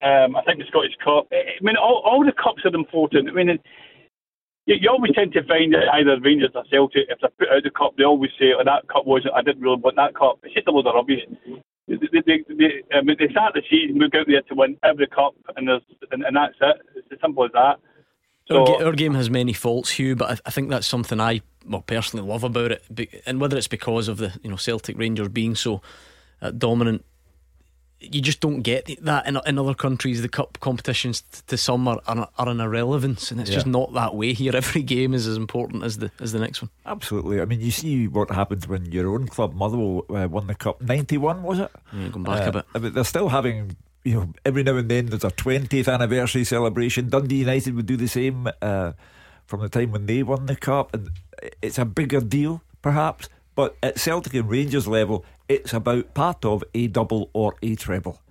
Um, 0.02 0.36
I 0.36 0.42
think 0.42 0.58
the 0.58 0.66
Scottish 0.68 0.96
Cup. 1.02 1.26
I 1.32 1.56
mean, 1.62 1.76
all, 1.76 2.02
all 2.04 2.24
the 2.24 2.32
cups 2.32 2.64
are 2.64 2.74
important. 2.74 3.30
I 3.30 3.32
mean, 3.32 3.58
you, 4.66 4.76
you 4.80 4.90
always 4.90 5.12
tend 5.14 5.32
to 5.32 5.42
find 5.44 5.72
that 5.72 5.88
either 5.94 6.20
Rangers 6.20 6.50
or 6.54 6.64
Celtic, 6.70 7.06
if 7.08 7.18
they 7.20 7.28
put 7.38 7.48
out 7.48 7.62
the 7.62 7.70
cup, 7.70 7.96
they 7.96 8.04
always 8.04 8.30
say, 8.38 8.52
"Oh, 8.52 8.64
that 8.64 8.88
cup 8.88 9.06
wasn't. 9.06 9.34
I 9.34 9.42
didn't 9.42 9.62
really 9.62 9.80
want 9.80 9.96
that 9.96 10.14
cup." 10.14 10.38
It's 10.42 10.54
just 10.54 10.68
a 10.68 10.70
load 10.70 10.86
of 10.86 10.94
rubbish. 10.94 11.22
They, 11.88 11.96
they, 11.96 12.20
they, 12.26 12.44
they, 12.48 12.96
I 12.96 13.00
mean, 13.02 13.16
they 13.18 13.28
start 13.28 13.54
the 13.54 13.62
season, 13.70 13.98
we 13.98 14.10
go 14.10 14.20
out 14.20 14.26
there 14.26 14.42
to 14.42 14.54
win 14.54 14.76
every 14.82 15.06
cup, 15.06 15.34
and 15.56 15.68
there's 15.68 15.82
and, 16.10 16.24
and 16.24 16.36
that's 16.36 16.56
it. 16.60 16.76
It's 16.96 17.08
as 17.12 17.18
simple 17.22 17.44
as 17.44 17.52
that. 17.52 17.78
So, 18.48 18.64
our, 18.64 18.86
our, 18.86 18.92
game 18.92 19.14
has 19.14 19.30
many 19.30 19.52
faults, 19.52 19.90
Hugh, 19.90 20.14
but 20.14 20.30
I, 20.30 20.38
I, 20.46 20.50
think 20.50 20.70
that's 20.70 20.86
something 20.86 21.20
I 21.20 21.42
well 21.66 21.82
personally 21.82 22.26
love 22.28 22.44
about 22.44 22.72
it, 22.72 23.22
and 23.24 23.40
whether 23.40 23.56
it's 23.56 23.68
because 23.68 24.08
of 24.08 24.18
the 24.18 24.38
you 24.42 24.50
know 24.50 24.56
Celtic 24.56 24.98
Rangers 24.98 25.28
being 25.28 25.54
so 25.54 25.80
uh, 26.42 26.50
dominant 26.50 27.04
you 28.00 28.20
just 28.20 28.40
don't 28.40 28.60
get 28.60 28.90
that 29.04 29.26
in, 29.26 29.38
in 29.46 29.58
other 29.58 29.74
countries. 29.74 30.22
The 30.22 30.28
cup 30.28 30.58
competitions 30.60 31.22
to 31.46 31.56
some 31.56 31.88
are, 31.88 32.00
are, 32.06 32.28
are 32.38 32.48
an 32.48 32.60
irrelevance, 32.60 33.30
and 33.30 33.40
it's 33.40 33.50
yeah. 33.50 33.56
just 33.56 33.66
not 33.66 33.92
that 33.94 34.14
way 34.14 34.32
here. 34.32 34.52
Every 34.54 34.82
game 34.82 35.14
is 35.14 35.26
as 35.26 35.36
important 35.36 35.82
as 35.82 35.98
the 35.98 36.10
as 36.20 36.32
the 36.32 36.38
next 36.38 36.62
one. 36.62 36.70
Absolutely. 36.84 37.40
I 37.40 37.44
mean, 37.44 37.60
you 37.60 37.70
see 37.70 38.06
what 38.08 38.30
happens 38.30 38.68
when 38.68 38.86
your 38.92 39.12
own 39.12 39.26
club, 39.26 39.54
Motherwell, 39.54 40.04
uh, 40.10 40.28
won 40.28 40.46
the 40.46 40.54
cup. 40.54 40.80
Ninety 40.80 41.16
one 41.16 41.42
was 41.42 41.58
it? 41.58 41.70
Yeah, 41.92 42.08
going 42.08 42.24
back 42.24 42.46
uh, 42.46 42.48
a 42.48 42.52
bit. 42.52 42.66
But 42.72 42.94
they're 42.94 43.04
still 43.04 43.28
having. 43.28 43.76
You 44.04 44.14
know, 44.14 44.32
every 44.44 44.62
now 44.62 44.76
and 44.76 44.88
then 44.88 45.06
there's 45.06 45.24
a 45.24 45.32
20th 45.32 45.92
anniversary 45.92 46.44
celebration. 46.44 47.08
Dundee 47.08 47.38
United 47.38 47.74
would 47.74 47.86
do 47.86 47.96
the 47.96 48.06
same 48.06 48.48
uh, 48.62 48.92
from 49.46 49.62
the 49.62 49.68
time 49.68 49.90
when 49.90 50.06
they 50.06 50.22
won 50.22 50.46
the 50.46 50.54
cup, 50.54 50.94
and 50.94 51.10
it's 51.60 51.76
a 51.76 51.84
bigger 51.84 52.20
deal, 52.20 52.62
perhaps. 52.82 53.28
But 53.56 53.76
at 53.82 53.98
Celtic 53.98 54.34
and 54.34 54.48
Rangers 54.48 54.86
level, 54.86 55.24
it's 55.48 55.72
about 55.72 56.14
part 56.14 56.44
of 56.44 56.62
a 56.74 56.86
double 56.86 57.30
or 57.32 57.56
a 57.62 57.74
treble. 57.74 58.22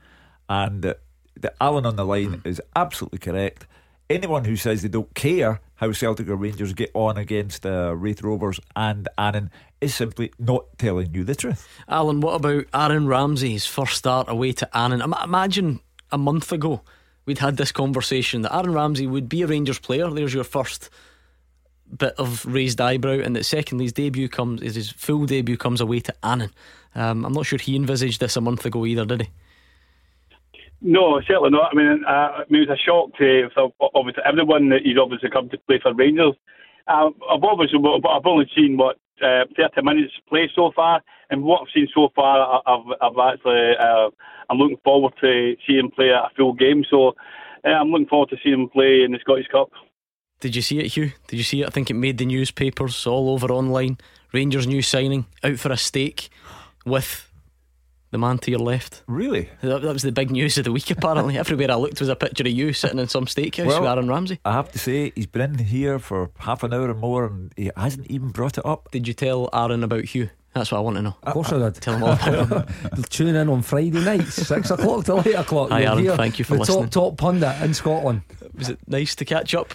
And 0.48 0.86
uh, 0.86 0.94
the 1.36 1.54
Alan 1.60 1.86
on 1.86 1.98
the 1.98 2.06
line 2.06 2.38
mm. 2.38 2.48
is 2.48 2.62
absolutely 2.76 3.20
correct. 3.20 3.68
Anyone 4.08 4.46
who 4.46 4.56
says 4.56 4.84
they 4.84 4.88
don't 4.88 5.14
care 5.16 5.60
how 5.76 5.92
Celtic 5.92 6.30
or 6.30 6.36
Rangers 6.36 6.74
get 6.74 6.92
on 6.94 7.18
against 7.18 7.66
uh, 7.66 7.96
Raith 7.96 8.22
Rovers 8.22 8.60
and 8.76 9.10
Annan 9.18 9.50
is 9.82 9.96
simply 9.96 10.32
not 10.38 10.66
telling 10.78 11.14
you 11.14 11.24
the 11.24 11.36
truth. 11.36 11.68
Alan, 11.90 12.22
what 12.22 12.36
about 12.36 12.66
Aaron 12.74 13.08
Ramsey's 13.08 13.66
first 13.66 13.98
start 13.98 14.30
away 14.30 14.52
to 14.54 14.78
Annan? 14.78 15.02
Imagine 15.02 15.80
a 16.12 16.20
month 16.20 16.52
ago 16.52 16.82
we'd 17.26 17.40
had 17.40 17.58
this 17.58 17.72
conversation 17.72 18.44
that 18.44 18.56
Aaron 18.56 18.74
Ramsey 18.74 19.08
would 19.08 19.28
be 19.28 19.42
a 19.42 19.48
Rangers 19.48 19.80
player. 19.80 20.08
There's 20.12 20.36
your 20.36 20.44
first 20.44 20.92
bit 21.98 22.14
of 22.18 22.46
raised 22.46 22.82
eyebrow, 22.82 23.20
and 23.20 23.36
that 23.36 23.46
secondly, 23.46 23.86
his 23.86 23.94
debut 23.94 24.28
comes, 24.28 24.62
his 24.62 24.92
full 24.92 25.26
debut 25.26 25.58
comes 25.58 25.82
away 25.82 26.00
to 26.02 26.16
Annan. 26.24 26.52
Um, 26.96 27.26
I'm 27.26 27.34
not 27.34 27.46
sure 27.46 27.60
he 27.60 27.76
envisaged 27.76 28.20
this 28.20 28.36
a 28.36 28.42
month 28.42 28.66
ago 28.66 28.86
either, 28.86 29.06
did 29.06 29.24
he? 29.24 29.30
No, 30.82 31.20
certainly 31.28 31.50
not. 31.50 31.72
I 31.72 31.76
mean, 31.76 32.04
uh, 32.06 32.10
I 32.10 32.44
mean 32.50 32.64
it 32.64 32.70
was 32.70 32.78
a 32.80 32.84
shock 32.86 33.18
to 33.18 33.50
obviously 33.96 34.24
everyone 34.26 34.70
that 34.70 34.82
he's 34.84 34.98
obviously 34.98 35.30
come 35.30 35.50
to 35.50 35.58
play 35.68 35.80
for 35.82 35.94
Rangers. 35.94 36.36
Uh, 36.88 37.10
I've 37.30 37.44
obviously, 37.44 37.80
I've 37.80 38.26
only 38.26 38.50
seen 38.56 38.78
what 38.78 38.98
uh, 39.22 39.46
30 39.58 39.82
minutes 39.82 40.14
play 40.30 40.50
so 40.54 40.72
far, 40.76 41.02
and 41.30 41.44
what 41.44 41.62
I've 41.62 41.74
seen 41.74 41.88
so 41.94 42.10
far, 42.16 42.62
I've, 42.68 42.86
I've 43.02 43.34
actually, 43.34 43.72
uh, 43.80 44.10
I'm 44.50 44.58
looking 44.58 44.78
forward 44.84 45.14
to 45.22 45.56
seeing 45.66 45.80
him 45.80 45.92
play 45.92 46.10
a 46.10 46.30
full 46.38 46.54
game. 46.54 46.84
So 46.90 47.14
I'm 47.64 47.90
looking 47.90 48.08
forward 48.08 48.30
to 48.30 48.38
seeing 48.44 48.62
him 48.62 48.70
play 48.70 49.02
in 49.04 49.12
the 49.12 49.20
Scottish 49.22 49.48
Cup. 49.48 49.72
Did 50.40 50.56
you 50.56 50.62
see 50.62 50.80
it, 50.80 50.88
Hugh? 50.94 51.12
Did 51.28 51.38
you 51.38 51.44
see 51.44 51.62
it? 51.62 51.68
I 51.68 51.70
think 51.70 51.90
it 51.90 51.96
made 51.96 52.18
the 52.18 52.26
newspapers 52.26 53.08
all 53.08 53.30
over 53.30 53.48
online. 53.52 53.98
Rangers 54.34 54.68
new 54.68 54.82
signing 54.82 55.26
out 55.44 55.60
for 55.60 55.72
a 55.72 55.78
stake 55.78 56.30
with 56.86 57.32
the 58.12 58.18
man 58.18 58.38
to 58.40 58.52
your 58.52 58.60
left. 58.60 59.04
Really? 59.08 59.50
That, 59.62 59.82
that 59.82 59.94
was 59.94 60.04
the 60.04 60.12
big 60.12 60.32
news 60.32 60.58
of 60.58 60.66
the 60.66 60.72
week, 60.72 60.92
apparently. 60.92 61.38
Everywhere 61.38 61.72
I 61.72 61.76
looked 61.76 62.00
was 62.00 62.10
a 62.10 62.16
picture 62.16 62.44
of 62.44 62.50
you 62.52 62.74
sitting 62.74 63.00
in 63.00 63.08
some 63.08 63.26
steakhouse 63.26 63.66
well, 63.66 63.82
with 63.82 63.90
Aaron 63.90 64.10
Ramsey. 64.10 64.40
I 64.46 64.54
have 64.54 64.72
to 64.74 64.80
say, 64.80 65.12
he's 65.16 65.28
been 65.28 65.42
in 65.42 65.66
here 65.66 66.00
for 66.00 66.32
half 66.40 66.64
an 66.64 66.74
hour 66.74 66.90
or 66.90 66.94
more 66.94 67.26
and 67.26 67.54
he 67.56 67.72
hasn't 67.76 68.08
even 68.08 68.30
brought 68.30 68.58
it 68.58 68.66
up. 68.66 68.90
Did 68.92 69.08
you 69.08 69.14
tell 69.14 69.50
Aaron 69.54 69.84
about 69.84 70.06
Hugh? 70.06 70.30
That's 70.54 70.72
what 70.72 70.78
I 70.78 70.82
want 70.82 70.96
to 70.96 71.02
know. 71.02 71.16
Of 71.24 71.34
course 71.34 71.52
I, 71.52 71.58
I 71.58 71.70
did. 71.70 71.82
Tell 71.82 71.96
him 71.96 72.04
all 72.04 72.12
about 72.42 72.70
it. 72.70 73.10
Tune 73.10 73.36
in 73.36 73.50
on 73.50 73.62
Friday 73.62 74.00
nights, 74.00 74.36
6 74.36 74.72
o'clock 74.72 75.04
till 75.04 75.20
8 75.20 75.34
o'clock. 75.34 75.70
Hi, 75.72 75.84
Aaron. 75.84 76.16
Thank 76.16 76.40
you 76.40 76.46
for 76.46 76.54
the 76.54 76.60
listening. 76.60 76.90
top, 76.90 76.92
top 76.92 77.18
pundit 77.18 77.62
in 77.62 77.74
Scotland. 77.74 78.22
Was 78.54 78.70
it 78.70 78.80
nice 78.88 79.16
to 79.16 79.26
catch 79.26 79.54
up? 79.54 79.74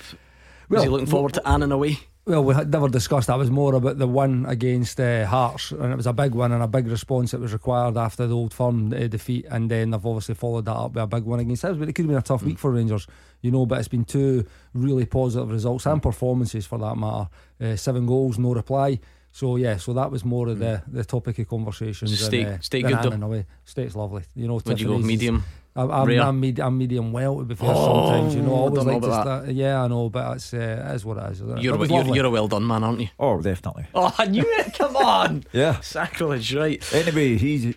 Was 0.70 0.76
well, 0.76 0.82
he 0.84 0.88
looking 0.88 1.06
forward 1.06 1.34
to 1.34 1.48
Annan 1.48 1.72
away? 1.72 1.98
Well, 2.26 2.44
we 2.44 2.54
had 2.54 2.70
never 2.70 2.88
discussed 2.88 3.26
that. 3.26 3.34
It 3.34 3.38
was 3.38 3.50
more 3.50 3.74
about 3.74 3.98
the 3.98 4.06
win 4.06 4.46
against 4.46 5.00
uh, 5.00 5.26
Hearts, 5.26 5.72
and 5.72 5.92
it 5.92 5.96
was 5.96 6.06
a 6.06 6.12
big 6.12 6.32
win 6.32 6.52
and 6.52 6.62
a 6.62 6.68
big 6.68 6.86
response 6.86 7.32
that 7.32 7.40
was 7.40 7.52
required 7.52 7.96
after 7.96 8.28
the 8.28 8.36
Old 8.36 8.54
Firm 8.54 8.92
uh, 8.92 9.08
defeat. 9.08 9.46
And 9.50 9.68
then 9.68 9.90
they've 9.90 10.06
obviously 10.06 10.36
followed 10.36 10.66
that 10.66 10.76
up 10.76 10.92
with 10.92 11.02
a 11.02 11.08
big 11.08 11.24
win 11.24 11.40
against 11.40 11.64
us. 11.64 11.76
But 11.76 11.88
it 11.88 11.94
could 11.94 12.04
have 12.04 12.10
been 12.10 12.18
a 12.18 12.22
tough 12.22 12.42
mm. 12.42 12.46
week 12.46 12.60
for 12.60 12.70
Rangers, 12.70 13.08
you 13.40 13.50
know. 13.50 13.66
But 13.66 13.80
it's 13.80 13.88
been 13.88 14.04
two 14.04 14.46
really 14.72 15.06
positive 15.06 15.50
results 15.50 15.86
and 15.86 16.00
performances 16.00 16.66
for 16.66 16.78
that 16.78 16.94
matter. 16.94 17.28
Uh, 17.60 17.74
seven 17.74 18.06
goals, 18.06 18.38
no 18.38 18.54
reply. 18.54 19.00
So 19.32 19.56
yeah, 19.56 19.76
so 19.78 19.92
that 19.94 20.12
was 20.12 20.24
more 20.24 20.46
of 20.48 20.60
the, 20.60 20.82
mm. 20.86 20.92
the 20.92 21.04
topic 21.04 21.40
of 21.40 21.48
conversations. 21.48 22.16
Steak, 22.16 22.46
and, 22.46 22.54
uh, 22.54 22.60
steak 22.60 22.86
good 22.86 23.02
though. 23.02 23.26
Away. 23.26 23.46
Steak's 23.64 23.96
lovely. 23.96 24.22
You 24.36 24.46
know, 24.46 24.60
would 24.64 24.80
you 24.80 24.86
go 24.86 24.98
medium? 24.98 25.42
I'm, 25.80 25.90
I'm, 25.90 26.20
I'm, 26.20 26.40
med- 26.40 26.60
I'm, 26.60 26.78
medium 26.78 27.12
well 27.12 27.38
to 27.38 27.44
be 27.44 27.54
fair. 27.54 27.70
Oh, 27.70 28.06
sometimes 28.06 28.34
you 28.34 28.42
know, 28.42 28.54
I 28.54 28.58
always 28.58 28.84
like 28.84 29.02
to 29.02 29.12
start. 29.12 29.48
Yeah, 29.48 29.82
I 29.82 29.88
know, 29.88 30.08
but 30.08 30.36
it's 30.36 30.52
uh, 30.52 30.86
it 30.88 30.94
is 30.94 31.04
what 31.04 31.16
it 31.18 31.32
is. 31.32 31.40
You're, 31.40 31.86
you're, 31.86 32.14
you're, 32.16 32.26
a 32.26 32.30
well 32.30 32.48
done 32.48 32.66
man, 32.66 32.84
aren't 32.84 33.00
you? 33.00 33.08
Oh, 33.18 33.40
definitely. 33.40 33.86
Oh, 33.94 34.14
I 34.16 34.26
knew 34.26 34.44
it. 34.46 34.74
Come 34.74 34.96
on. 34.96 35.44
yeah, 35.52 35.80
sacrilege, 35.80 36.54
right? 36.54 36.94
Anyway, 36.94 37.36
he's. 37.36 37.74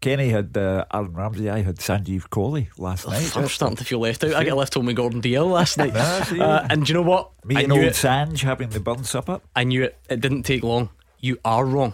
Kenny 0.00 0.30
had 0.30 0.56
uh, 0.56 0.86
Aaron 0.92 1.12
Ramsey. 1.12 1.50
I 1.50 1.60
had 1.60 1.76
Sanjeev 1.76 2.30
Kohli 2.30 2.68
last 2.78 3.06
oh, 3.06 3.10
night. 3.10 3.36
I'm 3.36 3.48
starting 3.48 3.76
to 3.76 3.84
feel 3.84 3.98
left 3.98 4.24
out. 4.24 4.34
I 4.34 4.44
got 4.44 4.56
left 4.56 4.72
home 4.72 4.86
with 4.86 4.96
Gordon 4.96 5.20
Dalziel 5.20 5.50
last 5.50 5.76
night. 5.78 5.94
uh, 5.94 6.66
and 6.70 6.86
do 6.86 6.90
you 6.90 6.94
know 6.94 7.08
what? 7.08 7.32
Me 7.44 7.56
I 7.56 7.60
and 7.62 7.72
old 7.72 7.82
it. 7.82 7.92
Sanj 7.92 8.40
having 8.40 8.70
the 8.70 8.80
burn 8.80 9.04
supper. 9.04 9.40
I 9.54 9.64
knew 9.64 9.82
it. 9.82 9.98
It 10.08 10.20
didn't 10.20 10.44
take 10.44 10.62
long. 10.62 10.88
You 11.20 11.38
are 11.44 11.66
wrong. 11.66 11.92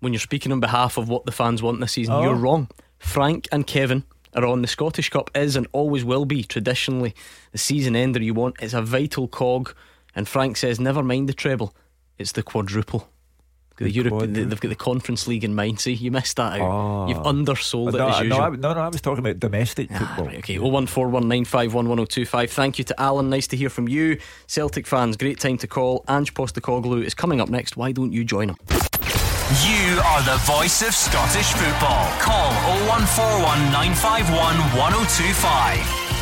When 0.00 0.12
you're 0.12 0.20
speaking 0.20 0.52
on 0.52 0.60
behalf 0.60 0.98
of 0.98 1.08
what 1.08 1.24
the 1.24 1.32
fans 1.32 1.62
want 1.62 1.80
this 1.80 1.92
season, 1.92 2.14
oh. 2.14 2.22
you're 2.22 2.34
wrong. 2.34 2.68
Frank 2.98 3.48
and 3.50 3.66
Kevin 3.66 4.04
are 4.34 4.44
on. 4.44 4.62
The 4.62 4.68
Scottish 4.68 5.10
Cup 5.10 5.30
is 5.34 5.56
and 5.56 5.66
always 5.72 6.04
will 6.04 6.24
be 6.24 6.42
traditionally 6.44 7.14
the 7.52 7.58
season 7.58 7.96
ender 7.96 8.22
you 8.22 8.34
want. 8.34 8.56
It's 8.60 8.74
a 8.74 8.82
vital 8.82 9.28
cog. 9.28 9.74
And 10.14 10.28
Frank 10.28 10.56
says, 10.56 10.78
never 10.78 11.02
mind 11.02 11.28
the 11.28 11.32
treble, 11.32 11.74
it's 12.18 12.32
the 12.32 12.42
quadruple. 12.42 13.08
The, 13.78 13.84
the 13.84 13.90
Europe, 13.90 14.20
the, 14.20 14.44
they've 14.44 14.60
got 14.60 14.68
the 14.68 14.74
Conference 14.74 15.26
League 15.26 15.44
in 15.44 15.54
mind. 15.54 15.80
See, 15.80 15.94
you 15.94 16.10
missed 16.10 16.36
that 16.36 16.60
out. 16.60 16.70
Oh. 16.70 17.08
You've 17.08 17.26
undersold 17.26 17.94
no, 17.94 18.06
it 18.06 18.10
as 18.10 18.20
usual. 18.20 18.38
No, 18.38 18.44
I, 18.44 18.50
no, 18.50 18.74
no, 18.74 18.80
I 18.80 18.88
was 18.88 19.00
talking 19.00 19.20
about 19.20 19.40
domestic 19.40 19.88
ah, 19.90 19.98
football. 19.98 20.26
Right, 20.26 20.38
okay, 20.38 20.56
01419511025. 20.56 22.50
Thank 22.50 22.78
you 22.78 22.84
to 22.84 23.00
Alan. 23.00 23.30
Nice 23.30 23.46
to 23.48 23.56
hear 23.56 23.70
from 23.70 23.88
you. 23.88 24.18
Celtic 24.46 24.86
fans, 24.86 25.16
great 25.16 25.40
time 25.40 25.56
to 25.58 25.66
call. 25.66 26.04
Ange 26.06 26.34
Postecoglou 26.34 27.02
is 27.02 27.14
coming 27.14 27.40
up 27.40 27.48
next. 27.48 27.78
Why 27.78 27.92
don't 27.92 28.12
you 28.12 28.24
join 28.24 28.50
him? 28.50 28.56
You 29.60 30.00
are 30.06 30.22
the 30.22 30.38
voice 30.44 30.80
of 30.80 30.94
Scottish 30.94 31.52
football. 31.52 32.08
Call 32.18 32.50
0141 32.88 33.70
951 33.70 34.56
1025. 34.72 35.78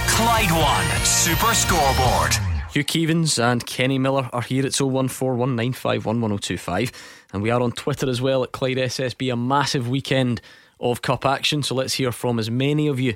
Clyde 0.09 0.51
One 0.51 1.05
Super 1.07 1.55
Scoreboard. 1.55 2.35
Hugh 2.73 2.83
Keevins 2.83 3.41
and 3.41 3.65
Kenny 3.65 3.99
Miller 3.99 4.29
are 4.33 4.43
here. 4.43 4.67
It's 4.67 4.81
0141 4.81 5.55
951 5.55 6.21
1025. 6.21 6.91
And 7.33 7.41
we 7.41 7.51
are 7.51 7.61
on 7.61 7.71
Twitter 7.71 8.11
as 8.11 8.21
well 8.21 8.43
at 8.43 8.51
Clyde 8.51 8.79
SSB. 8.79 9.33
A 9.33 9.37
massive 9.37 9.89
weekend 9.89 10.41
of 10.81 11.01
cup 11.01 11.25
action. 11.25 11.63
So 11.63 11.77
let's 11.77 11.95
hear 11.95 12.11
from 12.11 12.41
as 12.41 12.51
many 12.51 12.89
of 12.89 12.99
you 12.99 13.15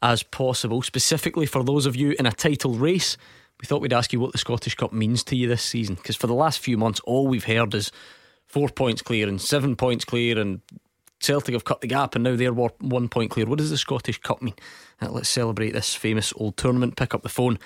as 0.00 0.22
possible. 0.22 0.82
Specifically 0.82 1.46
for 1.46 1.64
those 1.64 1.84
of 1.84 1.96
you 1.96 2.14
in 2.16 2.26
a 2.26 2.32
title 2.32 2.74
race, 2.74 3.16
we 3.60 3.66
thought 3.66 3.82
we'd 3.82 3.92
ask 3.92 4.12
you 4.12 4.20
what 4.20 4.30
the 4.30 4.38
Scottish 4.38 4.76
Cup 4.76 4.92
means 4.92 5.24
to 5.24 5.34
you 5.34 5.48
this 5.48 5.62
season. 5.62 5.96
Because 5.96 6.14
for 6.14 6.28
the 6.28 6.34
last 6.34 6.60
few 6.60 6.78
months, 6.78 7.00
all 7.00 7.26
we've 7.26 7.46
heard 7.46 7.74
is 7.74 7.90
four 8.48 8.68
points 8.68 9.02
clear 9.02 9.28
and 9.28 9.40
seven 9.40 9.76
points 9.76 10.04
clear, 10.04 10.38
and 10.38 10.60
Celtic 11.20 11.54
have 11.54 11.64
cut 11.64 11.80
the 11.80 11.86
gap 11.86 12.14
and 12.14 12.24
now 12.24 12.36
they're 12.36 12.52
one 12.52 13.08
point 13.08 13.30
clear. 13.30 13.46
What 13.46 13.58
does 13.58 13.70
the 13.70 13.78
Scottish 13.78 14.18
Cup 14.18 14.42
mean? 14.42 14.54
Uh, 15.00 15.10
let's 15.10 15.28
celebrate 15.28 15.72
this 15.72 15.94
famous 15.94 16.32
old 16.36 16.56
tournament. 16.56 16.96
Pick 16.96 17.14
up 17.14 17.22
the 17.22 17.28
phone 17.28 17.58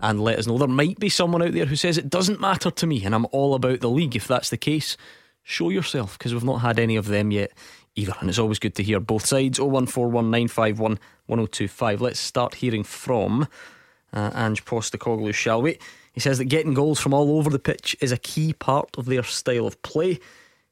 and 0.00 0.20
let 0.20 0.38
us 0.38 0.46
know. 0.46 0.58
There 0.58 0.68
might 0.68 0.98
be 0.98 1.08
someone 1.08 1.42
out 1.42 1.52
there 1.52 1.66
who 1.66 1.76
says 1.76 1.98
it 1.98 2.10
doesn't 2.10 2.40
matter 2.40 2.70
to 2.70 2.86
me 2.86 3.04
and 3.04 3.14
I'm 3.14 3.26
all 3.32 3.54
about 3.54 3.80
the 3.80 3.90
league. 3.90 4.16
If 4.16 4.26
that's 4.26 4.50
the 4.50 4.56
case, 4.56 4.96
show 5.42 5.70
yourself 5.70 6.18
because 6.18 6.34
we've 6.34 6.44
not 6.44 6.58
had 6.58 6.78
any 6.78 6.96
of 6.96 7.06
them 7.06 7.30
yet 7.30 7.52
either. 7.94 8.14
And 8.20 8.28
it's 8.28 8.38
always 8.38 8.58
good 8.58 8.74
to 8.76 8.82
hear 8.82 9.00
both 9.00 9.26
sides. 9.26 9.58
01419511025. 9.58 12.00
Let's 12.00 12.20
start 12.20 12.56
hearing 12.56 12.84
from 12.84 13.48
uh, 14.12 14.30
Ange 14.34 14.64
Postecoglou, 14.64 15.32
shall 15.32 15.62
we? 15.62 15.78
He 16.16 16.20
says 16.20 16.38
that 16.38 16.46
getting 16.46 16.72
goals 16.72 16.98
from 16.98 17.12
all 17.12 17.36
over 17.36 17.50
the 17.50 17.58
pitch 17.58 17.94
is 18.00 18.10
a 18.10 18.16
key 18.16 18.54
part 18.54 18.88
of 18.96 19.04
their 19.04 19.22
style 19.22 19.66
of 19.66 19.80
play. 19.82 20.18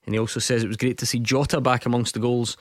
And 0.06 0.14
he 0.14 0.18
also 0.18 0.40
says 0.40 0.64
it 0.64 0.68
was 0.68 0.78
great 0.78 0.96
to 0.98 1.06
see 1.06 1.18
Jota 1.18 1.60
back 1.60 1.84
amongst 1.84 2.14
the 2.14 2.20
goals 2.20 2.56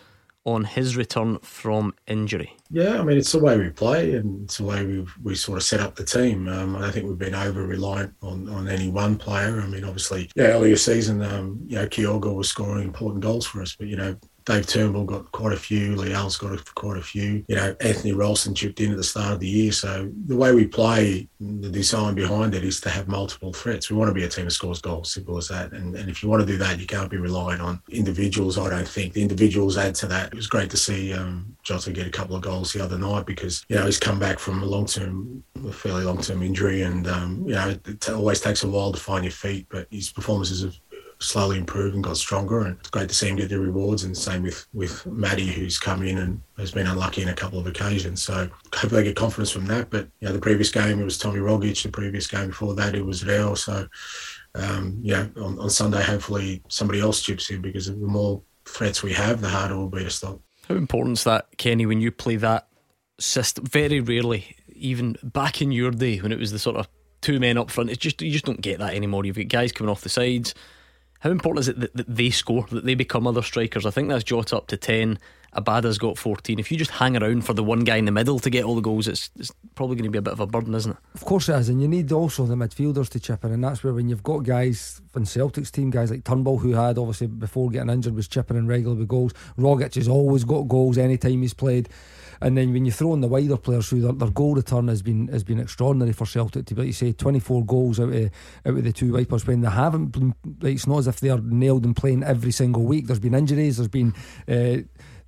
on 0.46 0.65
his 0.65 0.98
return 0.98 1.39
from 1.39 1.96
injury. 2.08 2.54
Yeah, 2.69 3.00
I 3.00 3.04
mean, 3.04 3.17
it's 3.17 3.32
the 3.32 3.39
way 3.39 3.58
we 3.58 3.69
play 3.69 4.15
and 4.15 4.43
it's 4.43 4.58
the 4.58 4.65
way 4.65 4.86
we 4.86 5.08
we 5.24 5.36
sort 5.36 5.58
of 5.58 5.63
set 5.63 5.80
up 5.80 5.96
the 5.96 6.04
team. 6.04 6.50
Um, 6.50 6.76
I 6.76 6.82
don't 6.82 6.91
think 6.91 7.08
we've 7.08 7.17
been 7.17 7.34
over 7.34 7.65
reliant 7.65 8.13
on, 8.22 8.50
on 8.50 8.67
any 8.67 8.89
one 8.89 9.15
player. 9.15 9.62
I 9.62 9.67
mean, 9.67 9.86
obviously, 9.86 10.30
yeah, 10.36 10.48
earlier 10.48 10.76
season, 10.76 11.22
um, 11.22 11.62
you 11.65 11.78
know, 11.78 11.88
Kyogo 11.88 12.36
was 12.36 12.50
scoring 12.50 12.84
important 12.84 13.24
goals 13.24 13.46
for 13.46 13.62
us, 13.62 13.78
but, 13.78 13.88
you 13.88 13.96
know, 13.96 14.17
Dave 14.46 14.68
Turnbull 14.68 15.06
got 15.06 15.32
quite 15.32 15.54
a 15.54 15.58
few. 15.58 15.96
Liel's 15.96 16.38
got 16.38 16.74
quite 16.76 16.98
a 16.98 17.02
few. 17.02 17.46
You 17.48 17.56
know, 17.56 17.76
Anthony 17.82 18.14
Ralston 18.14 18.56
chipped 18.56 18.82
in 18.82 18.92
at 18.92 18.98
the 18.98 19.04
start 19.04 19.34
of 19.34 19.40
the 19.40 19.48
year. 19.48 19.72
So 19.72 20.12
the 20.26 20.36
way 20.36 20.54
we 20.54 20.68
play, 20.68 21.28
the 21.40 21.70
design 21.70 22.16
behind 22.16 22.54
it 22.54 22.64
is 22.64 22.82
to 22.82 22.90
have 22.90 23.08
multiple 23.08 23.54
threats. 23.54 23.90
We 23.90 23.96
want 23.96 24.10
to 24.10 24.14
be 24.14 24.24
a 24.24 24.30
team 24.30 24.46
that 24.46 24.52
scores 24.52 24.82
goals, 24.82 25.14
simple 25.14 25.38
as 25.38 25.48
that. 25.48 25.72
And, 25.72 25.96
and 25.96 26.10
if 26.10 26.22
you 26.22 26.30
want 26.30 26.42
to 26.42 26.48
do 26.48 26.58
that, 26.58 26.80
you 26.80 26.86
can't 26.86 27.10
be 27.10 27.18
relying 27.18 27.62
on 27.62 27.82
individuals. 27.90 28.58
I 28.58 28.70
don't 28.70 28.88
think 28.88 29.14
the 29.14 29.22
individuals 29.22 29.78
add 29.78 29.96
to 29.96 30.08
that. 30.08 30.28
It 30.28 30.36
was 30.36 30.48
great 30.48 30.70
to 30.72 30.78
see 30.78 31.14
um, 31.14 31.56
Jota 31.64 31.92
get 31.92 32.08
a 32.08 32.12
couple 32.12 32.36
of 32.36 32.42
goals 32.42 32.74
the 32.74 32.84
other 32.84 32.98
night 32.98 33.26
because 33.26 33.66
you 33.70 33.76
know 33.76 33.86
he's 33.86 34.00
come 34.00 34.20
back 34.20 34.40
from 34.40 34.62
a 34.62 34.66
long 34.66 34.86
term, 34.86 35.44
a 35.66 35.72
fairly 35.72 36.04
long 36.04 36.22
term 36.22 36.44
injury, 36.44 36.82
and 36.82 37.08
um, 37.08 37.44
you 37.48 37.54
know 37.54 37.70
it, 37.70 37.88
it 37.88 38.10
always 38.10 38.42
takes 38.42 38.64
a 38.64 38.70
while 38.70 38.92
to 38.92 39.00
find 39.00 39.24
your 39.24 39.32
feet. 39.32 39.68
But 39.70 39.88
his 39.90 40.12
performances 40.12 40.64
have 40.64 40.76
slowly 41.24 41.58
improved 41.58 41.96
and 41.96 42.04
got 42.04 42.18
stronger. 42.18 42.62
And 42.62 42.78
it's 42.80 42.90
great 42.90 43.10
to 43.10 43.16
see 43.16 43.30
him 43.30 43.36
get 43.38 43.50
the 43.50 43.60
rewards. 43.60 44.04
And 44.04 44.16
same 44.16 44.44
with 44.44 44.68
with 44.74 45.04
Maeda, 45.06 45.46
who's 45.46 45.80
come 45.80 46.04
in 46.04 46.18
and 46.18 46.42
has 46.58 46.72
been 46.72 46.88
unlucky 46.88 47.22
in 47.22 47.30
a 47.30 47.36
couple 47.36 47.60
of 47.60 47.68
occasions. 47.68 48.22
So 48.22 48.50
hopefully 48.74 49.02
they 49.02 49.08
get 49.10 49.16
confidence 49.16 49.52
from 49.52 49.66
that. 49.68 49.90
But 49.90 50.08
you 50.20 50.28
know, 50.28 50.34
the 50.34 50.40
previous 50.40 50.70
game 50.70 51.00
it 51.00 51.04
was 51.04 51.18
Tommy 51.18 51.40
Rogic. 51.40 51.82
The 51.82 51.90
previous 51.90 52.28
game 52.28 52.48
before 52.48 52.76
that 52.76 52.96
it 52.96 53.06
was 53.06 53.22
Vale. 53.22 53.56
So 53.56 53.88
um, 54.56 55.00
yeah, 55.02 55.28
on, 55.38 55.58
on 55.60 55.70
Sunday 55.70 56.04
hopefully 56.04 56.62
somebody 56.68 57.00
else 57.00 57.22
chips 57.22 57.50
in 57.50 57.62
because 57.62 57.88
the 57.88 57.94
more 57.94 58.42
threats 58.66 59.04
we 59.04 59.14
have, 59.14 59.42
the 59.42 59.50
harder 59.50 59.76
it 59.76 59.78
will 59.78 59.90
be 59.90 60.04
to 60.04 60.10
stop. 60.10 60.40
How 60.68 60.76
important 60.76 61.18
is 61.18 61.24
that, 61.26 61.58
Kenny, 61.58 61.86
when 61.86 62.00
you 62.00 62.12
play 62.12 62.38
that 62.38 62.68
system? 63.20 63.66
Very 63.66 64.00
rarely, 64.00 64.56
even 64.68 65.18
back 65.24 65.62
in 65.62 65.72
your 65.72 65.92
day 65.92 66.18
when 66.20 66.32
it 66.32 66.40
was 66.40 66.52
the 66.52 66.60
sort 66.60 66.78
of 66.78 66.88
two 67.22 67.40
men 67.40 67.58
up 67.58 67.72
front, 67.72 67.90
it's 67.90 68.00
just 68.00 68.22
you 68.22 68.32
just 68.32 68.46
don't 68.46 68.62
get 68.62 68.80
that 68.80 68.94
anymore. 68.94 69.26
You've 69.26 69.36
got 69.36 69.48
guys 69.48 69.72
coming 69.72 69.90
off 69.90 70.02
the 70.02 70.10
sides 70.10 70.54
how 71.24 71.32
important 71.32 71.62
is 71.62 71.70
it 71.70 71.80
that, 71.80 71.96
that 71.96 72.14
they 72.14 72.30
score, 72.30 72.66
that 72.72 72.84
they 72.84 72.96
become 72.96 73.26
other 73.26 73.42
strikers? 73.42 73.86
I 73.86 73.92
think 73.92 74.10
that's 74.10 74.26
Jota 74.26 74.58
up 74.58 74.68
to 74.68 74.76
10. 74.76 75.18
Abada's 75.56 75.98
got 75.98 76.18
14. 76.18 76.60
If 76.60 76.70
you 76.70 76.78
just 76.78 76.92
hang 76.92 77.16
around 77.16 77.46
for 77.46 77.54
the 77.54 77.64
one 77.64 77.86
guy 77.86 77.96
in 77.96 78.04
the 78.04 78.12
middle 78.12 78.40
to 78.40 78.50
get 78.50 78.66
all 78.66 78.76
the 78.76 78.82
goals, 78.82 79.08
it's, 79.08 79.30
it's 79.38 79.50
probably 79.74 79.96
going 79.96 80.04
to 80.04 80.10
be 80.10 80.18
a 80.18 80.22
bit 80.22 80.34
of 80.34 80.42
a 80.42 80.48
burden, 80.48 80.76
isn't 80.76 80.92
it? 80.92 80.98
Of 81.16 81.24
course 81.24 81.48
it 81.48 81.56
is, 81.56 81.70
and 81.70 81.82
you 81.82 81.88
need 81.88 82.12
also 82.12 82.46
the 82.46 82.56
midfielders 82.56 83.08
to 83.10 83.22
chip 83.22 83.46
in, 83.46 83.54
and 83.54 83.64
that's 83.64 83.86
where 83.86 83.94
when 83.94 84.10
you've 84.10 84.24
got 84.24 84.40
guys 84.40 85.02
from 85.14 85.24
Celtic's 85.24 85.72
team, 85.72 85.92
guys 85.92 86.12
like 86.12 86.26
Turnbull, 86.26 86.58
who 86.58 86.74
had 86.74 86.98
obviously 86.98 87.28
before 87.28 87.70
getting 87.70 87.90
injured 87.90 88.16
was 88.16 88.28
chipping 88.28 88.58
in 88.58 88.68
regularly 88.68 89.00
with 89.00 89.08
goals. 89.08 89.32
Rogic 89.58 89.96
has 89.96 90.10
always 90.10 90.44
got 90.44 90.68
goals 90.68 90.98
anytime 90.98 91.42
he's 91.42 91.54
played. 91.54 91.88
And 92.44 92.58
then 92.58 92.74
when 92.74 92.86
you 92.86 92.92
throw 92.92 93.14
in 93.14 93.22
the 93.22 93.28
wider 93.28 93.56
players 93.56 93.88
through, 93.88 94.02
their, 94.02 94.12
their 94.12 94.30
goal 94.30 94.56
return 94.56 94.90
has 94.90 95.02
been 95.02 95.30
has 95.30 95.44
been 95.44 95.60
extraordinary 95.60 96.12
for 96.12 96.26
Celtic. 96.26 96.66
To 96.66 96.76
be 96.76 96.82
like 96.82 96.88
you 96.88 96.94
say, 96.94 97.14
24 97.14 97.66
goals 97.66 98.00
out 98.02 98.10
of 98.14 98.32
out 98.66 98.78
of 98.78 98.84
the 98.84 98.92
two 98.92 99.14
wipers 99.14 99.48
when 99.48 99.62
they 99.62 99.70
haven't 99.70 100.08
been. 100.08 100.36
Like, 100.60 100.76
it's 100.76 100.86
not 100.86 101.00
as 101.00 101.08
if 101.08 101.22
they're 101.22 101.40
nailed 101.40 101.86
and 101.86 101.96
playing 101.96 102.24
every 102.24 102.52
single 102.52 102.84
week. 102.84 103.08
There's 103.08 103.20
been 103.20 103.34
injuries. 103.34 103.78
There's 103.78 103.88
been. 103.88 104.14
Uh, 104.48 104.84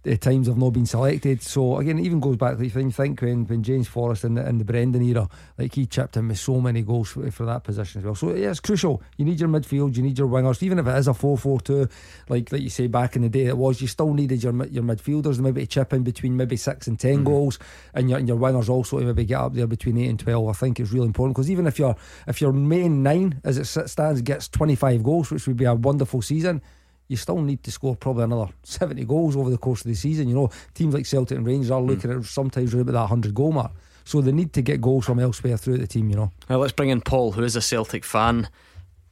uh, 0.07 0.15
times 0.17 0.47
have 0.47 0.57
not 0.57 0.71
been 0.71 0.85
selected. 0.85 1.41
So 1.41 1.77
again, 1.77 1.99
it 1.99 2.05
even 2.05 2.19
goes 2.19 2.37
back. 2.37 2.57
Like, 2.59 2.75
you 2.75 2.91
think 2.91 3.21
when 3.21 3.45
when 3.45 3.63
James 3.63 3.87
Forrest 3.87 4.23
and 4.23 4.37
the, 4.37 4.47
in 4.47 4.57
the 4.57 4.65
Brendan 4.65 5.01
era, 5.03 5.27
like 5.57 5.73
he 5.73 5.85
chipped 5.85 6.17
in 6.17 6.27
with 6.27 6.39
so 6.39 6.61
many 6.61 6.81
goals 6.81 7.09
for, 7.09 7.29
for, 7.31 7.45
that 7.45 7.63
position 7.63 7.99
as 7.99 8.05
well. 8.05 8.15
So 8.15 8.33
yeah, 8.33 8.51
it's 8.51 8.59
crucial. 8.59 9.01
You 9.17 9.25
need 9.25 9.39
your 9.39 9.49
midfield, 9.49 9.95
you 9.95 10.03
need 10.03 10.17
your 10.17 10.27
wingers. 10.27 10.61
Even 10.63 10.79
if 10.79 10.87
it 10.87 10.97
is 10.97 11.07
a 11.07 11.11
4-4-2, 11.11 11.91
like 12.29 12.51
like 12.51 12.61
you 12.61 12.69
say 12.69 12.87
back 12.87 13.15
in 13.15 13.23
the 13.23 13.29
day 13.29 13.45
it 13.45 13.57
was, 13.57 13.81
you 13.81 13.87
still 13.87 14.13
needed 14.13 14.43
your 14.43 14.53
your 14.67 14.83
midfielders 14.83 15.39
maybe 15.39 15.61
to 15.61 15.67
chip 15.67 15.93
in 15.93 16.03
between 16.03 16.37
maybe 16.37 16.57
six 16.57 16.87
and 16.87 16.99
10 16.99 17.15
mm-hmm. 17.15 17.23
goals, 17.23 17.59
and 17.93 18.09
your 18.09 18.19
and 18.19 18.27
your 18.27 18.37
wingers 18.37 18.69
also 18.69 18.99
to 18.99 19.05
maybe 19.05 19.25
get 19.25 19.39
up 19.39 19.53
there 19.53 19.67
between 19.67 19.97
eight 19.97 20.09
and 20.09 20.19
twelve. 20.19 20.47
I 20.47 20.53
think 20.53 20.79
it's 20.79 20.91
really 20.91 21.07
important 21.07 21.35
because 21.35 21.49
even 21.49 21.67
if 21.67 21.79
your 21.79 21.95
if 22.27 22.41
your 22.41 22.53
main 22.53 23.03
nine 23.03 23.41
as 23.43 23.57
it 23.57 23.65
stands 23.65 24.21
gets 24.21 24.47
twenty 24.47 24.75
five 24.75 25.03
goals, 25.03 25.31
which 25.31 25.47
would 25.47 25.57
be 25.57 25.65
a 25.65 25.73
wonderful 25.73 26.21
season 26.21 26.61
you 27.07 27.17
still 27.17 27.41
need 27.41 27.63
to 27.63 27.71
score 27.71 27.95
probably 27.95 28.23
another 28.23 28.51
70 28.63 29.05
goals 29.05 29.35
over 29.35 29.49
the 29.49 29.57
course 29.57 29.81
of 29.81 29.87
the 29.87 29.95
season. 29.95 30.27
You 30.27 30.35
know, 30.35 30.49
teams 30.73 30.93
like 30.93 31.05
Celtic 31.05 31.37
and 31.37 31.45
Rangers 31.45 31.71
are 31.71 31.81
hmm. 31.81 31.87
looking 31.87 32.11
mm. 32.11 32.19
at 32.19 32.25
sometimes 32.25 32.73
about 32.73 32.91
that 32.91 32.99
100 32.99 33.33
goal 33.33 33.51
mark. 33.51 33.71
So 34.03 34.21
they 34.21 34.31
need 34.31 34.53
to 34.53 34.61
get 34.61 34.81
goals 34.81 35.05
from 35.05 35.19
elsewhere 35.19 35.57
throughout 35.57 35.79
the 35.79 35.87
team, 35.87 36.09
you 36.09 36.15
know. 36.15 36.31
Well, 36.47 36.59
let's 36.59 36.73
bring 36.73 36.89
in 36.89 37.01
Paul, 37.01 37.31
who 37.31 37.43
is 37.43 37.55
a 37.55 37.61
Celtic 37.61 38.05
fan. 38.05 38.49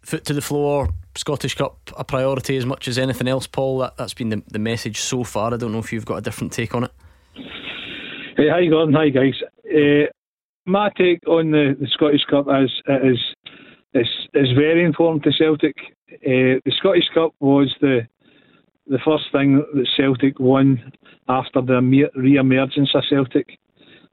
Foot 0.03 0.25
to 0.25 0.34
the 0.34 0.41
floor, 0.41 0.89
Scottish 1.15 1.56
Cup 1.56 1.77
a 1.97 2.03
priority 2.03 2.58
as 2.58 2.65
much 2.65 2.88
as 2.88 2.99
anything 2.99 3.27
else, 3.27 3.47
Paul. 3.47 3.79
That, 3.79 3.97
that's 3.97 4.13
been 4.13 4.29
the, 4.29 4.43
the 4.47 4.60
message 4.60 4.99
so 4.99 5.23
far. 5.23 5.53
I 5.53 5.58
don't 5.58 5.71
know 5.71 5.79
if 5.79 5.91
you've 5.91 6.06
got 6.06 6.17
a 6.17 6.21
different 6.21 6.53
take 6.53 6.75
on 6.75 6.84
it. 6.84 6.91
Hey, 8.36 8.49
hi, 8.49 8.65
Gordon. 8.67 8.93
Hi, 8.93 9.10
guys. 9.10 9.34
Uh, 9.65 10.12
my 10.65 10.89
take 10.97 11.19
on 11.27 11.51
the, 11.51 11.75
the 11.79 11.88
Scottish 11.88 12.23
Cup 12.29 12.47
is, 12.47 12.71
is, 13.03 13.19
is, 13.93 14.08
is 14.34 14.51
very 14.56 14.84
important 14.84 15.23
to 15.23 15.32
Celtic. 15.32 15.75
Uh, 16.12 16.60
the 16.65 16.73
Scottish 16.77 17.10
Cup 17.13 17.34
was 17.39 17.73
the 17.82 18.08
the 18.86 18.99
first 19.06 19.23
thing 19.32 19.63
that 19.73 19.88
Celtic 19.95 20.39
won 20.41 20.91
after 21.29 21.62
the 21.62 22.10
re-emergence 22.15 22.89
of 22.93 23.03
Celtic 23.10 23.58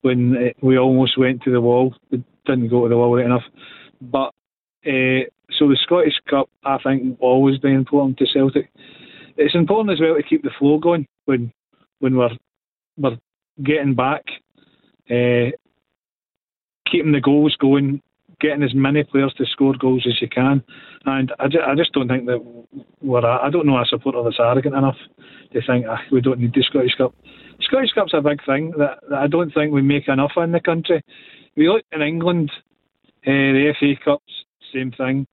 when 0.03 0.37
uh, 0.37 0.41
we 0.63 0.79
almost 0.79 1.19
went 1.19 1.43
to 1.43 1.51
the 1.51 1.61
wall. 1.61 1.93
We 2.13 2.23
didn't 2.47 2.69
go 2.69 2.85
to 2.85 2.89
the 2.89 2.97
wall 2.97 3.17
right 3.17 3.27
enough, 3.27 3.43
but 4.01 4.33
uh, 4.87 5.27
so 5.59 5.69
the 5.69 5.79
Scottish 5.83 6.15
Cup 6.29 6.49
I 6.65 6.79
think 6.79 7.03
will 7.03 7.29
always 7.29 7.59
be 7.59 7.73
important 7.73 8.19
to 8.19 8.27
Celtic. 8.33 8.71
It's 9.37 9.55
important 9.55 9.93
as 9.93 10.01
well 10.01 10.15
to 10.15 10.23
keep 10.23 10.43
the 10.43 10.51
flow 10.59 10.79
going 10.79 11.07
when 11.25 11.53
when 11.99 12.17
we're 12.17 12.37
we're 12.97 13.19
getting 13.63 13.95
back, 13.95 14.23
uh, 15.11 15.51
keeping 16.91 17.13
the 17.13 17.21
goals 17.21 17.57
going 17.57 18.03
getting 18.41 18.63
as 18.63 18.75
many 18.75 19.05
players 19.05 19.33
to 19.35 19.47
score 19.47 19.75
goals 19.79 20.07
as 20.09 20.21
you 20.21 20.29
can. 20.29 20.63
And 21.05 21.33
I, 21.39 21.47
just, 21.47 21.65
I 21.67 21.75
just 21.75 21.93
don't 21.93 22.09
think 22.09 22.27
that 22.27 22.41
we're. 23.01 23.25
I 23.25 23.51
don't 23.51 23.67
know 23.67 23.79
a 23.79 23.85
supporter 23.87 24.23
that's 24.23 24.41
arrogant 24.41 24.75
enough 24.75 24.97
to 25.53 25.61
think 25.67 25.87
ah, 25.89 26.01
we 26.13 26.21
don't 26.21 26.41
need 26.41 26.55
the 26.55 26.63
Scottish 26.63 26.95
Cup. 26.97 27.15
Scottish 27.61 27.93
Cup's 27.95 28.15
a 28.15 28.21
big 28.21 28.45
thing 28.45 28.73
that, 28.79 28.99
that 29.09 29.19
I 29.19 29.27
don't 29.27 29.53
think 29.53 29.73
we 29.73 29.83
make 29.83 30.09
enough 30.09 30.33
in 30.37 30.53
the 30.53 30.61
country. 30.61 31.03
We 31.57 31.69
look 31.69 31.85
in 31.93 32.03
England, 32.03 32.51
uh, 33.27 33.31
the 33.31 33.75
FA 33.79 33.93
Cup's 34.05 34.45
same 34.73 34.93
thing. 34.93 35.27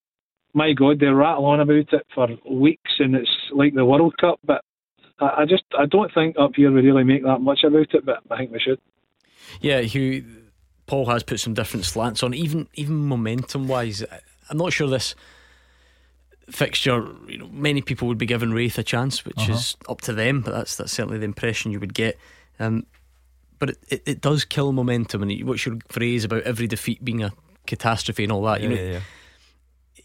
My 0.54 0.74
God, 0.74 1.00
they 1.00 1.08
rattle 1.08 1.46
on 1.46 1.60
about 1.60 1.94
it 1.94 2.08
for 2.16 2.28
weeks, 2.50 2.92
and 3.00 3.16
it's 3.16 3.30
like 3.54 3.76
the 3.76 3.86
World 3.86 4.16
Cup. 4.20 4.40
But 4.44 4.64
I, 5.20 5.42
I 5.42 5.46
just 5.46 5.64
I 5.78 5.86
don't 5.86 6.14
think 6.14 6.36
up 6.40 6.52
here 6.56 6.72
we 6.72 6.82
really 6.82 7.04
make 7.04 7.24
that 7.24 7.40
much 7.40 7.64
about 7.64 7.94
it. 7.94 8.06
But 8.06 8.20
I 8.32 8.38
think 8.38 8.52
we 8.52 8.60
should. 8.60 8.80
Yeah, 9.62 9.82
Hugh 9.82 10.24
Paul 10.88 11.06
has 11.06 11.22
put 11.22 11.40
some 11.40 11.54
different 11.54 11.86
slants 11.86 12.24
on, 12.24 12.34
even 12.34 12.68
even 12.74 12.96
momentum 12.96 13.68
wise. 13.68 14.04
I'm 14.50 14.58
not 14.58 14.74
sure 14.74 14.88
this 14.88 15.14
fixture. 16.50 17.06
You 17.28 17.40
know, 17.40 17.50
many 17.52 17.82
people 17.82 18.08
would 18.08 18.18
be 18.18 18.26
giving 18.26 18.52
Raith 18.52 18.78
a 18.78 18.84
chance, 18.84 19.24
which 19.26 19.38
uh-huh. 19.38 19.54
is 19.54 19.78
up 19.88 20.02
to 20.02 20.14
them. 20.14 20.42
But 20.42 20.52
that's 20.52 20.76
that's 20.78 20.92
certainly 20.92 21.20
the 21.20 21.26
impression 21.26 21.72
you 21.72 21.80
would 21.80 21.94
get. 21.94 22.18
Um, 22.60 22.86
but 23.60 23.70
it, 23.70 23.78
it, 23.90 24.04
it, 24.06 24.22
does 24.22 24.46
kill 24.46 24.72
momentum, 24.72 25.22
and 25.22 25.44
what's 25.48 25.66
your 25.66 25.78
phrase 25.90 26.24
about 26.24 26.44
every 26.44 26.68
defeat 26.68 27.04
being 27.04 27.24
a 27.24 27.34
catastrophe 27.66 28.24
and 28.24 28.32
all 28.32 28.44
that? 28.44 28.62
Yeah, 28.62 28.70
know, 28.70 28.76
yeah, 28.76 28.92
yeah 28.92 29.00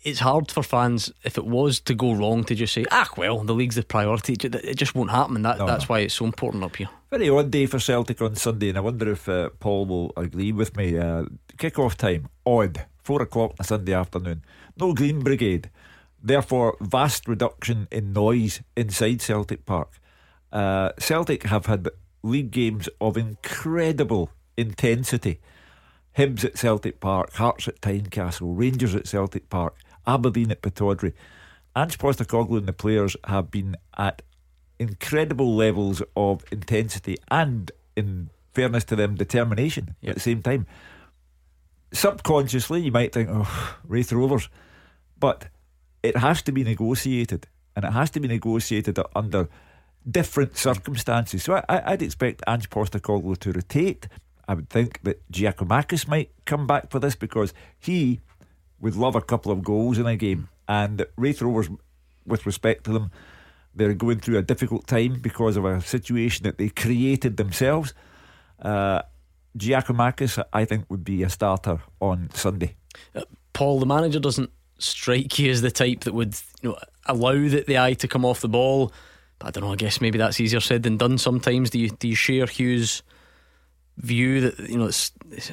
it's 0.03 0.21
hard 0.21 0.51
for 0.51 0.63
fans 0.63 1.13
if 1.23 1.39
it 1.39 1.45
was 1.45 1.81
to 1.81 1.95
go 1.95 2.13
wrong 2.13 2.45
to 2.45 2.55
just 2.55 2.73
say, 2.73 2.85
ah, 2.91 3.09
well, 3.17 3.39
the 3.39 3.55
league's 3.55 3.77
the 3.77 3.83
priority. 3.83 4.35
It 4.35 4.77
just 4.77 4.95
won't 4.95 5.11
happen, 5.11 5.37
and 5.37 5.45
that, 5.45 5.59
no, 5.59 5.67
that's 5.67 5.85
no. 5.85 5.95
why 5.95 6.01
it's 6.01 6.15
so 6.15 6.25
important 6.25 6.65
up 6.65 6.77
here. 6.77 6.89
Very 7.11 7.29
odd 7.29 7.51
day 7.51 7.67
for 7.67 7.79
Celtic 7.79 8.21
on 8.21 8.35
Sunday, 8.35 8.71
and 8.71 8.79
I 8.79 8.81
wonder 8.81 9.11
if 9.11 9.29
uh, 9.29 9.51
Paul 9.61 9.87
will 9.87 10.13
agree 10.17 10.53
with 10.53 10.77
me. 10.77 10.99
Uh, 10.99 11.25
kick-off 11.57 11.97
time, 11.97 12.29
odd, 12.45 12.87
four 13.03 13.23
o'clock 13.23 13.53
on 13.53 13.57
a 13.61 13.65
Sunday 13.65 13.93
afternoon. 13.93 14.43
No 14.77 14.93
Green 14.93 15.21
Brigade, 15.21 15.71
therefore 16.21 16.77
vast 16.81 17.29
reduction 17.29 17.87
in 17.91 18.13
noise 18.13 18.63
inside 18.77 19.21
Celtic 19.21 19.67
Park. 19.67 20.01
Uh, 20.51 20.93
Celtic 20.99 21.45
have 21.45 21.67
had 21.67 21.89
league 22.23 22.51
games 22.51 22.89
of 23.01 23.17
incredible 23.17 24.31
intensity. 24.57 25.41
Hibs 26.17 26.45
at 26.45 26.59
Celtic 26.59 27.01
Park, 27.01 27.33
Hearts 27.35 27.69
at 27.69 27.81
Tynecastle, 27.81 28.53
Rangers 28.55 28.95
at 28.95 29.07
Celtic 29.07 29.49
Park. 29.49 29.77
Aberdeen 30.07 30.51
at 30.51 30.63
Pittodrie. 30.63 31.13
Ange 31.75 31.99
Postecoglou 31.99 32.59
and 32.59 32.67
the 32.67 32.73
players 32.73 33.17
have 33.25 33.51
been 33.51 33.77
at 33.97 34.23
incredible 34.79 35.55
levels 35.55 36.03
of 36.17 36.45
intensity 36.53 37.17
and, 37.31 37.71
in 37.97 38.31
fairness 38.53 38.85
to 38.85 38.97
them, 38.97 39.15
determination 39.15 39.95
yep. 40.01 40.11
at 40.11 40.15
the 40.17 40.21
same 40.21 40.43
time. 40.43 40.67
Subconsciously, 41.93 42.83
you 42.83 42.93
might 42.93 43.13
think, 43.13 43.29
oh, 43.31 43.77
Raith 43.87 44.13
Rovers. 44.13 44.49
But 45.19 45.49
it 46.03 46.17
has 46.17 46.43
to 46.43 46.53
be 46.53 46.65
negotiated, 46.65 47.47
and 47.77 47.85
it 47.85 47.93
has 47.93 48.11
to 48.11 48.21
be 48.21 48.29
negotiated 48.29 48.99
under 49.15 49.49
different 50.09 50.57
circumstances. 50.57 51.45
So 51.45 51.63
I, 51.69 51.93
would 51.93 52.03
expect 52.03 52.43
Ange 52.47 52.69
Postecoglou 52.71 53.39
to 53.39 53.53
rotate. 53.53 54.09
I 54.49 54.55
would 54.55 54.69
think 54.69 55.03
that 55.03 55.23
Giakoumakis 55.31 56.09
might 56.09 56.31
come 56.45 56.67
back 56.67 56.91
for 56.91 56.99
this 56.99 57.15
because 57.15 57.55
he 57.79 58.21
would 58.83 58.97
love 58.97 59.15
a 59.15 59.23
couple 59.23 59.51
of 59.51 59.63
goals 59.63 59.97
in 59.97 60.07
a 60.07 60.17
game. 60.17 60.49
And 60.69 61.07
Raith 61.17 61.41
Rovers, 61.41 61.71
with 62.27 62.45
respect 62.45 62.85
to 62.85 62.93
them, 62.93 63.11
they're 63.75 63.95
going 63.95 64.21
through 64.21 64.37
a 64.37 64.43
difficult 64.43 64.87
time 64.87 65.21
because 65.23 65.57
of 65.57 65.65
a 65.65 65.81
situation 65.81 66.43
that 66.43 66.59
they 66.59 66.69
created 66.69 67.39
themselves. 67.39 67.95
Uh, 68.61 69.03
Giakoumakis, 69.57 70.43
I 70.53 70.65
think, 70.67 70.91
would 70.91 71.05
be 71.05 71.23
a 71.23 71.31
starter 71.31 71.81
on 72.01 72.29
Sunday. 72.35 72.77
Uh, 73.15 73.23
Paul, 73.53 73.81
the 73.81 73.87
manager 73.87 74.19
doesn't 74.19 74.51
strike 74.79 75.39
you 75.39 75.51
as 75.51 75.63
the 75.63 75.71
type 75.71 76.01
that 76.01 76.13
would 76.13 76.35
you 76.61 76.71
know, 76.71 76.79
allow 77.07 77.33
the, 77.33 77.65
the 77.67 77.79
eye 77.79 77.95
to 77.95 78.09
come 78.09 78.25
off 78.25 78.41
the 78.41 78.49
ball. 78.49 78.93
But 79.39 79.49
I 79.49 79.51
don't 79.53 79.65
know. 79.65 79.73
I 79.73 79.77
guess 79.77 80.01
maybe 80.01 80.19
that's 80.19 80.41
easier 80.41 80.61
said 80.61 80.83
than 80.83 80.97
done. 80.97 81.19
Sometimes 81.19 81.71
do 81.71 81.79
you 81.79 81.91
do 81.91 82.09
you 82.09 82.15
share 82.15 82.47
Hugh's 82.47 83.03
view 83.99 84.41
that 84.43 84.59
you 84.71 84.79
know 84.79 84.87
it's, 84.87 85.13
it's 85.31 85.51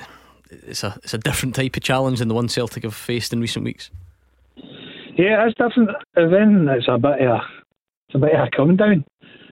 it's 0.50 0.84
a 0.84 0.98
it's 1.04 1.14
a 1.14 1.18
different 1.18 1.56
type 1.56 1.76
of 1.76 1.84
challenge 1.84 2.20
than 2.20 2.28
the 2.28 2.34
one 2.34 2.50
Celtic 2.50 2.84
have 2.84 2.96
faced 2.96 3.34
in 3.34 3.42
recent 3.42 3.66
weeks. 3.66 3.90
Yeah, 5.18 5.46
it's 5.46 5.58
different. 5.58 5.90
Then 6.16 6.68
it's 6.70 6.88
a 6.88 6.98
bit 6.98 7.22
of 7.22 7.30
a, 7.30 7.42
it's 8.08 8.16
a 8.16 8.20
bit 8.20 8.36
of 8.36 8.48
a 8.48 8.50
come 8.56 8.76
down. 8.76 9.06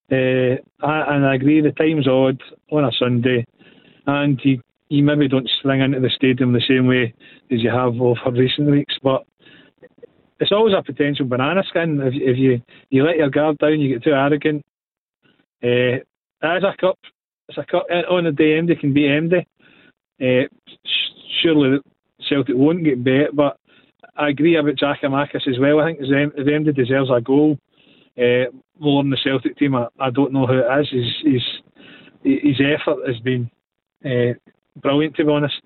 Uh, 0.10 0.56
I, 0.86 1.16
and 1.16 1.26
I 1.26 1.36
agree 1.36 1.60
the 1.62 1.72
time's 1.72 2.08
odd 2.08 2.42
on 2.72 2.86
a 2.86 2.92
Sunday, 2.98 3.46
and 4.06 4.40
you 4.44 4.62
you 4.90 5.04
maybe 5.04 5.28
don't 5.28 5.50
sling 5.62 5.82
into 5.82 6.00
the 6.00 6.10
stadium 6.10 6.54
the 6.54 6.62
same 6.68 6.88
way 6.88 7.14
as 7.52 7.62
you 7.62 7.70
have 7.70 8.00
over 8.00 8.32
recent 8.32 8.72
weeks, 8.72 8.96
but 9.04 9.26
it's 10.40 10.52
always 10.52 10.74
a 10.78 10.84
potential 10.84 11.26
banana 11.26 11.64
skin 11.68 12.00
if, 12.02 12.14
if 12.14 12.38
you 12.38 12.62
you 12.90 13.04
let 13.04 13.18
your 13.18 13.30
guard 13.30 13.58
down, 13.58 13.80
you 13.80 13.94
get 13.94 14.04
too 14.04 14.12
arrogant. 14.12 14.64
Uh, 15.64 16.00
as 16.42 16.64
a 16.64 16.76
cup, 16.80 17.00
it's 17.50 17.58
a 17.58 17.66
cup 17.66 17.86
on 18.10 18.24
the 18.24 18.32
day 18.32 18.60
MD 18.60 18.80
can 18.80 18.94
beat 18.94 19.10
MD. 19.10 19.46
Uh, 20.22 20.48
surely 21.42 21.80
Celtic 22.28 22.56
won't 22.56 22.84
get 22.84 23.04
bet, 23.04 23.36
but 23.36 23.60
I 24.16 24.30
agree 24.30 24.58
about 24.58 24.76
Giakoumakis 24.76 25.48
as 25.48 25.60
well. 25.60 25.80
I 25.80 25.86
think 25.86 26.00
Zemdi 26.02 26.76
deserves 26.76 27.10
a 27.14 27.22
goal 27.22 27.58
uh, 28.18 28.46
more 28.80 29.04
than 29.04 29.12
the 29.12 29.18
Celtic 29.24 29.58
team. 29.58 29.76
I, 29.76 29.88
I, 30.00 30.10
don't 30.10 30.34
know 30.34 30.48
who 30.48 30.60
it 30.60 30.80
is. 30.82 30.88
His, 30.90 31.34
his, 32.24 32.42
his 32.44 32.60
effort 32.60 33.08
has 33.08 33.20
been 33.20 33.50
uh, 34.04 34.34
brilliant, 34.82 35.16
to 35.18 35.26
be 35.26 35.32
honest. 35.32 35.62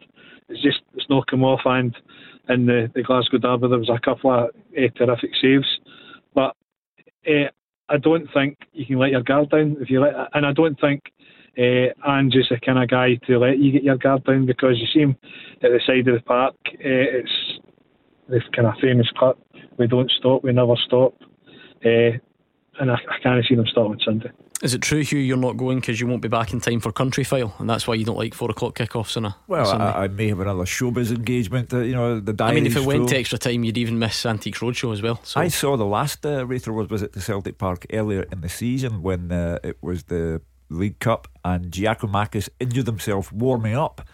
It's 0.50 0.62
just 0.62 0.80
it's 0.96 1.10
not 1.10 1.28
come 1.28 1.46
off, 1.46 1.62
and 1.64 1.96
in 2.50 2.66
the, 2.66 2.92
the 2.94 3.04
Glasgow 3.04 3.38
Derby 3.38 3.70
there 3.70 3.80
was 3.80 3.90
a 3.90 4.04
couple 4.04 4.32
of 4.32 4.50
uh, 4.50 4.88
terrific 4.98 5.32
saves, 5.42 5.80
but 6.36 6.56
I 7.26 7.98
don't 8.02 8.28
think 8.34 8.58
you 8.74 8.86
can 8.86 9.00
let 9.00 9.12
your 9.12 9.24
guard 9.24 9.50
down 9.50 9.78
if 9.80 9.90
you 9.90 10.02
let, 10.02 10.14
and 10.34 10.46
I 10.46 10.52
don't 10.52 10.80
think 10.80 11.04
uh, 11.58 11.94
and 12.06 12.32
just 12.32 12.52
a 12.52 12.60
kind 12.60 12.82
of 12.82 12.90
guy 12.90 13.16
to 13.28 13.38
let 13.38 13.60
you 13.60 13.72
get 13.72 13.84
your 13.84 13.98
guard 13.98 14.24
down 14.24 14.46
because 14.46 14.78
you 14.80 14.88
see 14.94 15.02
him 15.02 15.18
at 15.62 15.72
the 15.72 15.82
side 15.86 16.08
of 16.08 16.16
the 16.16 16.22
park. 16.22 16.56
Uh, 16.66 17.20
it's 17.20 17.60
this 18.30 18.44
kind 18.56 18.68
of 18.68 18.76
famous 18.82 19.08
cut. 19.20 19.38
We 19.78 19.88
don't 19.88 20.12
stop, 20.12 20.44
we 20.44 20.54
never 20.54 20.76
stop. 20.86 21.14
Uh, 21.86 22.18
and 22.80 22.90
I, 22.90 22.96
I 22.96 23.20
can't 23.22 23.46
see 23.48 23.56
them 23.56 23.68
stopping 23.68 24.00
Sunday. 24.04 24.32
Is 24.62 24.76
it 24.76 24.82
true, 24.84 25.02
Hugh, 25.02 25.18
you're 25.18 25.38
not 25.38 25.58
going 25.58 25.80
because 25.80 26.00
you 26.00 26.06
won't 26.06 26.22
be 26.22 26.28
back 26.28 26.54
in 26.54 26.62
time 26.62 26.80
for 26.80 26.92
Countryfile, 26.92 27.60
and 27.60 27.68
that's 27.68 27.88
why 27.88 27.96
you 27.96 28.06
don't 28.06 28.18
like 28.18 28.36
four 28.36 28.52
o'clock 28.52 28.76
kickoffs 28.76 29.18
on 29.18 29.26
a 29.26 29.36
Well, 29.48 29.66
Sunday? 29.66 29.86
I, 29.86 30.04
I 30.04 30.08
may 30.08 30.28
have 30.28 30.40
another 30.40 30.66
showbiz 30.66 31.10
engagement. 31.10 31.74
Uh, 31.74 31.80
you 31.80 31.96
know, 31.96 32.20
the 32.20 32.36
I 32.44 32.54
mean, 32.54 32.68
if 32.68 32.74
it 32.74 32.76
diary's 32.76 32.86
went 32.86 33.10
to 33.10 33.18
extra 33.18 33.40
time, 33.40 33.64
you'd 33.64 33.80
even 33.80 33.98
miss 33.98 34.24
Antiques 34.24 34.60
Roadshow 34.60 34.94
as 34.94 35.02
well. 35.02 35.20
So 35.24 35.42
I 35.42 35.48
saw 35.48 35.78
the 35.78 35.86
last 35.86 36.24
uh, 36.26 36.46
Raith 36.46 36.68
Rovers 36.68 36.90
visit 36.90 37.14
to 37.14 37.22
Celtic 37.22 37.58
Park 37.58 37.88
earlier 37.92 38.28
in 38.32 38.42
the 38.42 38.50
season 38.50 39.02
when 39.02 39.32
uh, 39.32 39.58
it 39.64 39.78
was 39.82 40.04
the 40.04 40.42
League 40.72 41.00
Cup 41.00 41.28
and 41.44 41.72
Giakoumakis 41.72 42.50
injured 42.60 42.88
himself 42.88 43.32
warming 43.32 43.76
up. 43.76 44.08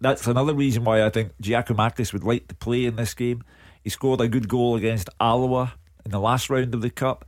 That's 0.00 0.26
another 0.26 0.54
reason 0.54 0.84
why 0.84 1.04
I 1.04 1.10
think 1.10 1.32
Giakoumakis 1.42 2.12
would 2.12 2.24
like 2.24 2.48
to 2.48 2.54
play 2.54 2.84
in 2.84 2.96
this 2.96 3.14
game. 3.14 3.42
He 3.82 3.90
scored 3.90 4.20
a 4.20 4.28
good 4.28 4.48
goal 4.48 4.76
against 4.76 5.10
Alloa 5.20 5.74
in 6.04 6.10
the 6.10 6.20
last 6.20 6.48
round 6.50 6.74
of 6.74 6.80
the 6.80 6.90
Cup. 6.90 7.24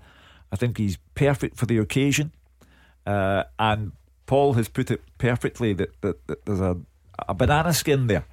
I 0.50 0.56
think 0.56 0.78
he's 0.78 0.98
perfect 1.14 1.56
for 1.56 1.66
the 1.66 1.78
occasion. 1.78 2.32
Uh, 3.04 3.44
and 3.58 3.92
Paul 4.26 4.54
has 4.54 4.68
put 4.68 4.90
it 4.90 5.02
perfectly 5.18 5.72
that, 5.74 6.00
that, 6.02 6.26
that 6.26 6.44
there's 6.46 6.60
a, 6.60 6.78
a 7.28 7.34
banana 7.34 7.72
skin 7.72 8.06
there. 8.06 8.24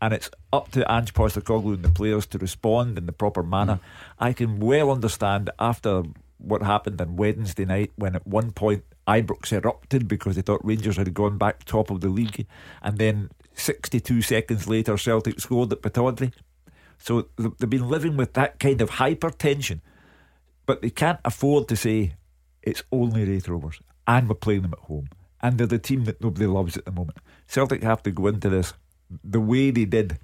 And 0.00 0.12
it's 0.12 0.30
up 0.52 0.72
to 0.72 0.90
Ange 0.92 1.14
Postecoglou 1.14 1.74
and 1.74 1.84
the 1.84 1.90
players 1.90 2.26
to 2.26 2.38
respond 2.38 2.98
in 2.98 3.06
the 3.06 3.12
proper 3.12 3.42
manner. 3.42 3.78
I 4.18 4.32
can 4.32 4.58
well 4.58 4.90
understand 4.90 5.50
after 5.60 6.02
what 6.38 6.62
happened 6.62 7.00
on 7.00 7.16
Wednesday 7.16 7.64
night 7.64 7.92
when 7.94 8.16
at 8.16 8.26
one 8.26 8.50
point 8.50 8.84
Ibrox 9.06 9.52
erupted 9.52 10.06
because 10.08 10.36
they 10.36 10.42
thought 10.42 10.64
Rangers 10.64 10.96
had 10.96 11.12
gone 11.14 11.38
back 11.38 11.64
top 11.64 11.90
of 11.90 12.00
the 12.00 12.08
league. 12.08 12.46
And 12.82 12.98
then 12.98 13.30
62 13.54 14.22
seconds 14.22 14.68
later, 14.68 14.96
Celtic 14.96 15.40
scored 15.40 15.72
at 15.72 15.82
Pittodrie. 15.82 16.32
So 16.98 17.28
they've 17.36 17.68
been 17.68 17.88
living 17.88 18.16
with 18.16 18.34
that 18.34 18.60
kind 18.60 18.80
of 18.80 18.90
hypertension. 18.90 19.80
But 20.66 20.82
they 20.82 20.90
can't 20.90 21.18
afford 21.24 21.68
to 21.68 21.76
say 21.76 22.14
it's 22.62 22.84
only 22.92 23.24
Raith 23.24 23.48
Rovers 23.48 23.80
and 24.06 24.28
we're 24.28 24.36
playing 24.36 24.62
them 24.62 24.74
at 24.74 24.86
home. 24.86 25.08
And 25.40 25.58
they're 25.58 25.66
the 25.66 25.78
team 25.78 26.04
that 26.04 26.22
nobody 26.22 26.46
loves 26.46 26.76
at 26.76 26.84
the 26.84 26.92
moment. 26.92 27.18
Celtic 27.48 27.82
have 27.82 28.02
to 28.04 28.12
go 28.12 28.28
into 28.28 28.48
this 28.48 28.74
the 29.24 29.40
way 29.40 29.70
they 29.70 29.84
did 29.84 30.18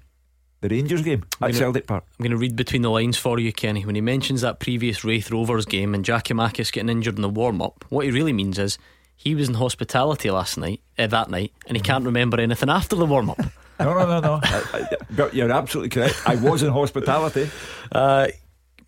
the 0.61 0.69
Rangers 0.69 1.01
game 1.01 1.23
at 1.33 1.39
gonna- 1.39 1.53
Celtic 1.53 1.87
Park. 1.87 2.03
I'm 2.19 2.23
going 2.23 2.31
to 2.31 2.37
read 2.37 2.55
between 2.55 2.81
the 2.81 2.89
lines 2.91 3.17
for 3.17 3.39
you, 3.39 3.53
Kenny. 3.53 3.85
When 3.85 3.95
he 3.95 4.01
mentions 4.01 4.41
that 4.41 4.59
previous 4.59 5.03
Raith 5.03 5.31
Rovers 5.31 5.65
game 5.65 5.93
and 5.95 6.03
Jackie 6.05 6.33
Giakoumakis 6.33 6.71
getting 6.71 6.89
injured 6.89 7.15
in 7.15 7.21
the 7.21 7.29
warm 7.29 7.61
up, 7.61 7.85
what 7.89 8.05
he 8.05 8.11
really 8.11 8.33
means 8.33 8.57
is 8.59 8.77
he 9.15 9.35
was 9.35 9.47
in 9.49 9.55
hospitality 9.55 10.29
last 10.31 10.57
night, 10.57 10.81
uh, 10.97 11.07
that 11.07 11.29
night, 11.29 11.53
and 11.67 11.75
he 11.77 11.81
can't 11.83 12.05
remember 12.05 12.39
anything 12.39 12.69
after 12.69 12.95
the 12.95 13.05
warm 13.05 13.29
up. 13.29 13.39
No, 13.81 13.93
no, 13.93 14.05
no, 14.05 14.19
no. 14.19 14.39
I, 14.43 14.63
I, 14.73 14.87
but 15.11 15.33
you're 15.33 15.49
absolutely 15.49 15.87
correct. 15.87 16.21
I 16.25 16.35
was 16.35 16.63
in 16.63 16.69
hospitality. 16.73 17.49
Uh, 17.89 18.27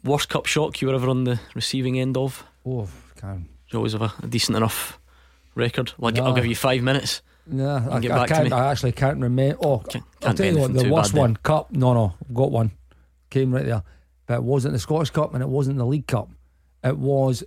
worst 0.04 0.28
cup 0.28 0.48
shock 0.48 0.82
you 0.82 0.90
were 0.90 0.96
ever 0.96 1.08
on 1.08 1.24
the 1.24 1.40
receiving 1.56 1.98
end 1.98 2.18
of? 2.18 2.44
Oh, 2.66 2.90
can. 3.16 3.48
You 3.70 3.78
always 3.78 3.94
have 3.94 4.02
a, 4.02 4.12
a 4.22 4.28
decent 4.28 4.58
enough 4.58 5.00
record. 5.56 5.94
Like, 5.98 6.16
No. 6.16 6.26
I'll 6.26 6.34
give 6.34 6.46
you 6.46 6.58
five 6.58 6.82
minutes. 6.84 7.22
No, 7.48 7.76
I, 7.90 7.98
I 7.98 8.28
can't. 8.28 8.54
I 8.54 8.72
actually 8.72 8.92
can't 8.92 9.20
remember. 9.20 9.58
Oh, 9.64 9.80
Can't- 9.80 10.06
I'll 10.24 10.34
tell 10.34 10.46
you 10.46 10.58
what. 10.60 10.74
The 10.74 10.90
worst 10.90 11.14
one, 11.14 11.36
cup. 11.38 11.72
No, 11.72 11.94
no, 11.94 12.14
got 12.34 12.52
one. 12.52 12.72
Came 13.30 13.54
right 13.54 13.66
there, 13.66 13.84
but 14.26 14.36
it 14.36 14.44
wasn't 14.44 14.74
the 14.74 14.80
Scottish 14.80 15.10
Cup 15.10 15.34
and 15.34 15.42
it 15.42 15.50
wasn't 15.50 15.78
the 15.78 15.86
League 15.86 16.08
Cup. 16.08 16.30
It 16.84 16.98
was 16.98 17.44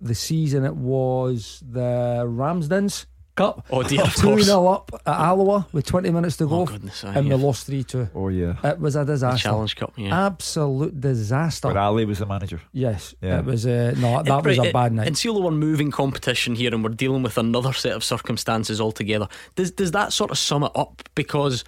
the 0.00 0.14
season. 0.14 0.64
It 0.64 0.76
was 0.76 1.62
the 1.66 2.24
Ramsdens 2.26 3.06
Cup. 3.34 3.66
Oh, 3.70 3.82
dear, 3.82 4.02
of 4.02 4.14
two 4.14 4.26
course. 4.28 4.44
0 4.44 4.66
up 4.66 4.90
at 5.06 5.14
Alloa 5.20 5.66
with 5.72 5.86
twenty 5.86 6.10
minutes 6.10 6.36
to 6.36 6.46
go, 6.46 6.60
Oh, 6.60 6.66
goodness, 6.66 7.02
and 7.02 7.26
yeah. 7.26 7.34
we 7.34 7.42
lost 7.42 7.66
three 7.66 7.82
two. 7.82 8.08
Oh, 8.14 8.28
yeah. 8.28 8.56
It 8.62 8.78
was 8.78 8.94
a 8.94 9.00
The 9.06 9.12
disaster. 9.14 9.42
Challenge 9.48 9.74
Cup, 9.76 9.92
yeah. 9.96 10.26
Absolute 10.26 11.00
disaster. 11.00 11.68
But 11.68 11.78
Ally 11.78 12.04
was 12.04 12.18
the 12.18 12.26
manager. 12.26 12.60
yes, 12.72 13.14
Yeah. 13.22 13.38
it 13.38 13.46
was. 13.46 13.66
Uh, 13.66 13.94
no, 13.96 14.22
that 14.22 14.44
was 14.44 14.58
Right, 14.58 14.68
a 14.68 14.72
bad 14.72 14.92
night. 14.92 15.06
And 15.06 15.16
see, 15.16 15.30
we're 15.30 15.50
moving 15.50 15.90
competition 15.90 16.54
here 16.54 16.74
and 16.74 16.84
we're 16.84 16.90
dealing 16.90 17.22
with 17.22 17.38
another 17.38 17.72
set 17.72 17.92
of 17.92 18.04
circumstances 18.04 18.80
altogether, 18.80 19.28
does 19.54 19.70
does 19.70 19.92
that 19.92 20.12
sort 20.12 20.30
of 20.30 20.36
sum 20.38 20.62
it 20.64 20.72
up? 20.74 21.02
Because 21.14 21.64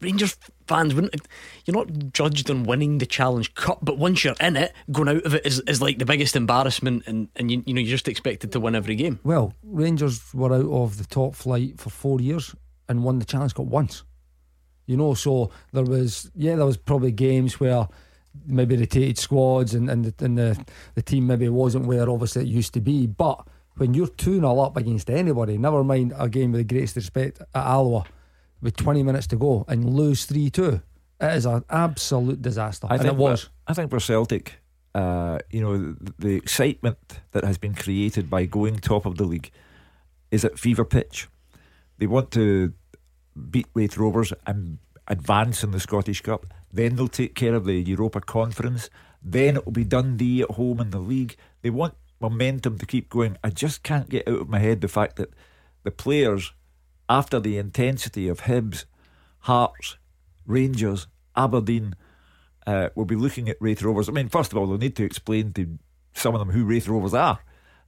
Rangers 0.00 0.36
fans 0.66 0.94
wouldn't. 0.94 1.14
You're 1.64 1.76
not 1.76 2.12
judged 2.12 2.50
on 2.50 2.64
winning 2.64 2.98
the 2.98 3.06
Challenge 3.06 3.54
Cup, 3.54 3.80
but 3.82 3.98
once 3.98 4.24
you're 4.24 4.34
in 4.40 4.56
it, 4.56 4.72
going 4.92 5.08
out 5.08 5.24
of 5.24 5.34
it 5.34 5.46
is, 5.46 5.60
is 5.60 5.80
like 5.82 5.98
the 5.98 6.04
biggest 6.04 6.36
embarrassment, 6.36 7.04
and, 7.06 7.28
and 7.36 7.50
you, 7.50 7.62
you 7.66 7.74
know 7.74 7.80
you're 7.80 7.90
just 7.90 8.08
expected 8.08 8.52
to 8.52 8.60
win 8.60 8.74
every 8.74 8.94
game. 8.94 9.20
Well, 9.24 9.52
Rangers 9.62 10.22
were 10.34 10.54
out 10.54 10.70
of 10.70 10.98
the 10.98 11.04
top 11.04 11.34
flight 11.34 11.80
for 11.80 11.90
four 11.90 12.20
years 12.20 12.54
and 12.88 13.04
won 13.04 13.18
the 13.18 13.24
Challenge 13.24 13.54
Cup 13.54 13.66
once. 13.66 14.04
You 14.86 14.96
know, 14.96 15.14
so 15.14 15.50
there 15.72 15.84
was 15.84 16.30
yeah, 16.34 16.56
there 16.56 16.66
was 16.66 16.76
probably 16.76 17.12
games 17.12 17.58
where 17.58 17.88
maybe 18.46 18.76
rotated 18.76 19.18
squads 19.18 19.74
and 19.74 19.88
and 19.90 20.04
the, 20.04 20.24
and 20.24 20.38
the 20.38 20.64
the 20.94 21.02
team 21.02 21.26
maybe 21.26 21.48
wasn't 21.48 21.86
where 21.86 22.08
obviously 22.08 22.42
it 22.42 22.48
used 22.48 22.74
to 22.74 22.80
be. 22.80 23.06
But 23.06 23.46
when 23.76 23.94
you're 23.94 24.06
two 24.06 24.36
0 24.36 24.58
up 24.60 24.76
against 24.76 25.10
anybody, 25.10 25.58
never 25.58 25.84
mind 25.84 26.12
a 26.16 26.28
game 26.28 26.52
with 26.52 26.60
the 26.60 26.74
greatest 26.74 26.96
respect 26.96 27.40
at 27.40 27.46
Alloa, 27.54 28.04
with 28.60 28.76
20 28.76 29.02
minutes 29.02 29.26
to 29.28 29.36
go 29.36 29.64
and 29.68 29.84
lose 29.84 30.24
three 30.24 30.50
two, 30.50 30.80
it 31.20 31.34
is 31.34 31.46
an 31.46 31.64
absolute 31.70 32.42
disaster. 32.42 32.86
I 32.90 32.96
and 32.96 33.06
it 33.06 33.16
was. 33.16 33.48
I 33.66 33.74
think 33.74 33.90
for 33.90 34.00
Celtic, 34.00 34.60
uh, 34.94 35.38
you 35.50 35.60
know, 35.60 35.76
the, 35.76 36.14
the 36.18 36.34
excitement 36.34 36.98
that 37.32 37.44
has 37.44 37.58
been 37.58 37.74
created 37.74 38.30
by 38.30 38.44
going 38.44 38.78
top 38.78 39.06
of 39.06 39.16
the 39.16 39.24
league 39.24 39.50
is 40.30 40.44
at 40.44 40.58
fever 40.58 40.84
pitch. 40.84 41.28
They 41.98 42.06
want 42.06 42.30
to 42.32 42.72
beat 43.50 43.66
Raith 43.74 43.96
Rovers 43.96 44.32
and 44.46 44.78
advance 45.08 45.62
in 45.62 45.70
the 45.70 45.80
Scottish 45.80 46.20
Cup. 46.20 46.46
Then 46.72 46.96
they'll 46.96 47.08
take 47.08 47.34
care 47.34 47.54
of 47.54 47.64
the 47.64 47.74
Europa 47.74 48.20
Conference. 48.20 48.90
Then 49.22 49.56
it'll 49.56 49.72
be 49.72 49.84
Dundee 49.84 50.42
at 50.42 50.52
home 50.52 50.80
in 50.80 50.90
the 50.90 50.98
league. 50.98 51.36
They 51.62 51.70
want 51.70 51.94
momentum 52.20 52.78
to 52.78 52.86
keep 52.86 53.08
going. 53.08 53.36
I 53.44 53.50
just 53.50 53.82
can't 53.82 54.08
get 54.08 54.26
out 54.28 54.40
of 54.40 54.48
my 54.48 54.58
head 54.58 54.80
the 54.80 54.88
fact 54.88 55.16
that 55.16 55.32
the 55.84 55.90
players, 55.90 56.52
after 57.08 57.40
the 57.40 57.58
intensity 57.58 58.28
of 58.28 58.42
Hibs, 58.42 58.84
Hearts, 59.40 59.96
Rangers, 60.46 61.06
Aberdeen, 61.36 61.94
uh, 62.66 62.88
will 62.94 63.04
be 63.04 63.16
looking 63.16 63.48
at 63.48 63.56
Raith 63.60 63.82
Rovers. 63.82 64.08
I 64.08 64.12
mean, 64.12 64.28
first 64.28 64.52
of 64.52 64.58
all, 64.58 64.66
they'll 64.66 64.78
need 64.78 64.96
to 64.96 65.04
explain 65.04 65.52
to 65.52 65.78
some 66.14 66.34
of 66.34 66.40
them 66.40 66.50
who 66.50 66.64
Raith 66.64 66.88
Rovers 66.88 67.14
are. 67.14 67.38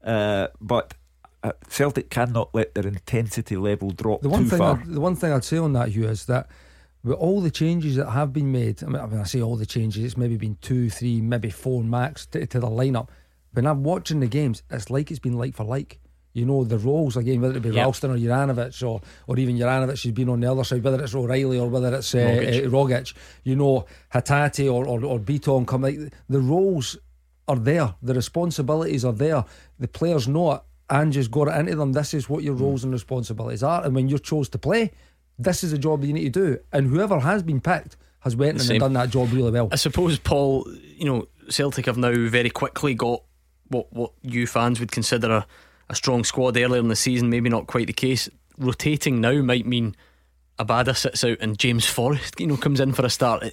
Uh, 0.05 0.49
but 0.61 0.95
uh, 1.43 1.53
Celtic 1.69 2.11
cannot 2.11 2.55
let 2.55 2.75
their 2.75 2.87
intensity 2.87 3.57
level 3.57 3.91
drop 3.91 4.23
The 4.23 4.29
one 4.29 4.45
too 4.45 4.51
thing, 4.51 4.59
far. 4.59 4.81
I, 4.81 4.85
the 4.87 5.01
one 5.01 5.17
thing 5.17 5.33
I'd 5.33 5.45
say 5.45 5.59
on 5.59 5.73
that, 5.73 5.89
Hugh, 5.89 6.09
is 6.09 6.27
that 6.27 6.49
with 7.03 7.17
all 7.17 7.41
the 7.41 7.51
changes 7.51 7.97
that 7.97 8.11
have 8.11 8.33
been 8.33 8.53
made, 8.53 8.83
I 8.83 8.87
mean, 8.87 9.11
when 9.11 9.21
I 9.21 9.25
say 9.25 9.41
all 9.41 9.57
the 9.57 9.67
changes, 9.67 10.05
it's 10.05 10.17
maybe 10.17 10.37
been 10.37 10.59
two, 10.61 10.91
three, 10.91 11.21
maybe 11.21 11.51
four 11.51 11.83
max 11.83 12.27
to, 12.27 12.47
to 12.47 12.61
the 12.61 12.69
lineup. 12.69 13.09
When 13.53 13.67
I'm 13.67 13.83
watching 13.83 14.21
the 14.21 14.27
games, 14.27 14.63
it's 14.71 14.91
like 14.91 15.11
it's 15.11 15.21
been 15.21 15.37
like 15.37 15.55
for 15.55 15.65
like. 15.65 16.01
You 16.39 16.47
know, 16.47 16.65
the 16.65 16.79
roles 16.79 17.17
again, 17.17 17.41
whether 17.41 17.57
it 17.57 17.63
be 17.63 17.71
Yep. 17.71 17.85
Ralston 17.85 18.11
or 18.13 18.17
Juranovic 18.17 18.87
or, 18.87 19.01
or 19.27 19.39
even 19.39 19.57
Juranovic 19.59 20.03
has 20.03 20.13
been 20.13 20.29
on 20.29 20.41
the 20.41 20.51
other 20.51 20.65
side, 20.65 20.83
whether 20.83 21.03
it's 21.03 21.15
O'Riley 21.15 21.59
or 21.59 21.69
whether 21.69 21.95
it's 21.95 22.15
uh, 22.15 22.19
Rogic. 22.19 22.67
uh, 22.67 22.71
Rogic, 22.71 23.15
you 23.45 23.57
know, 23.57 23.85
Hatate 24.15 24.73
or, 24.73 24.87
or, 24.87 25.05
or 25.05 25.19
Bitton 25.19 25.67
come 25.67 25.83
like 25.83 25.99
the 26.29 26.41
roles 26.41 26.97
are 27.47 27.57
there, 27.59 27.95
the 28.03 28.15
responsibilities 28.15 29.05
are 29.05 29.13
there. 29.13 29.45
The 29.79 29.89
players 29.89 30.29
know 30.29 30.53
it 30.53 30.61
and 30.91 31.13
just 31.13 31.31
got 31.31 31.49
it 31.49 31.59
into 31.59 31.77
them. 31.77 31.93
This 31.93 32.15
is 32.15 32.29
what 32.29 32.43
your 32.43 32.55
roles 32.55 32.85
and 32.85 32.93
responsibilities 32.93 33.63
are. 33.63 33.85
And 33.85 33.95
when 33.95 34.09
you're 34.09 34.19
chose 34.19 34.49
to 34.51 34.59
play, 34.59 34.93
this 35.39 35.63
is 35.65 35.73
a 35.73 35.79
job 35.79 36.01
that 36.01 36.07
you 36.07 36.13
need 36.13 36.33
to 36.35 36.41
do. 36.47 36.59
And 36.73 36.89
whoever 36.89 37.21
has 37.21 37.43
been 37.43 37.61
picked 37.61 37.97
has 38.21 38.37
went 38.37 38.69
and 38.69 38.81
done 38.81 38.93
that 38.95 39.11
job 39.11 39.33
really 39.33 39.51
well. 39.51 39.69
I 39.73 39.77
suppose, 39.77 40.19
Paul, 40.19 40.67
you 40.97 41.05
know, 41.05 41.29
Celtic 41.49 41.87
have 41.87 41.97
now 41.97 42.13
very 42.29 42.51
quickly 42.51 42.95
got 42.95 43.23
what 43.69 43.93
what 43.93 44.13
you 44.23 44.47
fans 44.47 44.81
would 44.81 44.91
consider 44.91 45.31
a, 45.31 45.47
a 45.91 45.95
strong 45.95 46.25
squad 46.25 46.57
earlier 46.57 46.81
in 46.81 46.89
the 46.89 46.97
season. 46.97 47.31
Maybe 47.31 47.49
not 47.49 47.67
quite 47.67 47.87
the 47.87 47.93
case. 47.93 48.29
Rotating 48.59 49.21
now 49.21 49.41
might 49.43 49.67
mean 49.67 49.95
Abada 50.59 50.97
sits 50.97 51.25
out 51.25 51.39
and 51.41 51.59
James 51.59 51.87
Forrest, 51.87 52.39
you 52.41 52.47
know, 52.47 52.57
comes 52.57 52.81
in 52.81 52.93
for 52.93 53.05
a 53.07 53.11
start. 53.11 53.45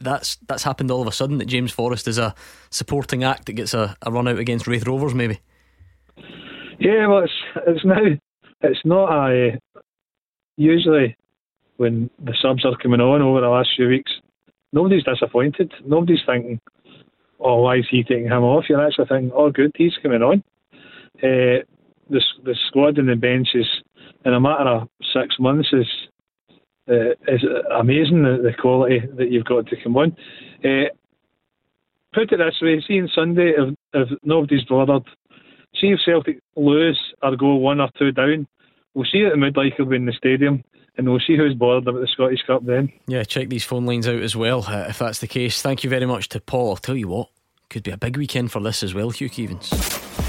That's 0.00 0.36
that's 0.48 0.62
happened 0.62 0.90
all 0.90 1.02
of 1.02 1.08
a 1.08 1.12
sudden. 1.12 1.38
That 1.38 1.46
James 1.46 1.72
Forrest 1.72 2.08
is 2.08 2.18
a 2.18 2.34
supporting 2.70 3.24
act 3.24 3.46
that 3.46 3.52
gets 3.52 3.74
a, 3.74 3.96
a 4.02 4.10
run 4.10 4.28
out 4.28 4.38
against 4.38 4.66
Raith 4.66 4.86
Rovers. 4.86 5.14
Maybe 5.14 5.40
Yeah, 6.78 7.06
well, 7.06 7.24
it's 7.24 7.32
it's 7.66 7.84
now 7.84 8.00
it's 8.62 8.80
not 8.84 9.12
a 9.12 9.58
usually 10.56 11.16
when 11.76 12.08
the 12.22 12.34
subs 12.40 12.64
are 12.64 12.76
coming 12.76 13.00
on 13.00 13.20
over 13.20 13.40
the 13.40 13.48
last 13.48 13.70
few 13.76 13.88
weeks, 13.88 14.12
nobody's 14.72 15.04
disappointed. 15.04 15.72
Nobody's 15.84 16.22
thinking, 16.24 16.60
"Oh, 17.40 17.62
why 17.62 17.76
is 17.76 17.86
he 17.90 18.04
taking 18.04 18.26
him 18.26 18.44
off?" 18.44 18.64
You're 18.68 18.86
actually 18.86 19.06
thinking, 19.06 19.32
"Oh, 19.34 19.50
good, 19.50 19.72
he's 19.76 19.98
coming 20.02 20.22
on." 20.22 20.42
Uh, 21.22 21.62
the 22.10 22.20
the 22.44 22.56
squad 22.68 22.98
and 22.98 23.08
the 23.08 23.16
bench 23.16 23.48
is 23.54 23.66
in 24.24 24.32
a 24.32 24.40
matter 24.40 24.68
of 24.68 24.88
six 25.12 25.36
months 25.38 25.68
is 25.72 25.86
uh, 26.88 27.10
is 27.28 27.42
amazing 27.78 28.22
the, 28.22 28.40
the 28.42 28.52
quality 28.60 29.00
that 29.16 29.30
you've 29.30 29.44
got 29.44 29.66
to 29.66 29.76
come 29.82 29.96
on. 29.96 30.16
Uh, 30.64 30.88
put 32.12 32.32
it 32.32 32.38
this 32.38 32.60
way: 32.60 32.82
seeing 32.86 33.08
Sunday, 33.14 33.52
if, 33.56 33.74
if 33.92 34.08
nobody's 34.22 34.64
bothered, 34.64 35.04
see 35.80 35.88
if 35.88 36.00
Celtic 36.04 36.40
lose 36.56 37.00
or 37.22 37.36
go 37.36 37.54
one 37.54 37.80
or 37.80 37.90
two 37.98 38.12
down, 38.12 38.46
we'll 38.94 39.06
see 39.10 39.18
it 39.18 39.32
at 39.32 39.38
Midlife 39.38 39.78
in 39.94 40.06
the 40.06 40.12
stadium, 40.12 40.62
and 40.96 41.08
we'll 41.08 41.20
see 41.26 41.36
who's 41.36 41.54
bothered 41.54 41.88
about 41.88 42.00
the 42.00 42.08
Scottish 42.08 42.42
Cup 42.46 42.64
then. 42.64 42.92
Yeah, 43.06 43.24
check 43.24 43.48
these 43.48 43.64
phone 43.64 43.86
lines 43.86 44.06
out 44.06 44.22
as 44.22 44.36
well 44.36 44.64
uh, 44.68 44.86
if 44.88 44.98
that's 44.98 45.20
the 45.20 45.26
case. 45.26 45.62
Thank 45.62 45.84
you 45.84 45.90
very 45.90 46.06
much 46.06 46.28
to 46.30 46.40
Paul. 46.40 46.70
I'll 46.70 46.76
tell 46.76 46.96
you 46.96 47.08
what, 47.08 47.28
could 47.70 47.82
be 47.82 47.90
a 47.90 47.96
big 47.96 48.16
weekend 48.16 48.52
for 48.52 48.60
this 48.60 48.82
as 48.82 48.94
well, 48.94 49.10
Hugh 49.10 49.30
Keevins. 49.30 50.23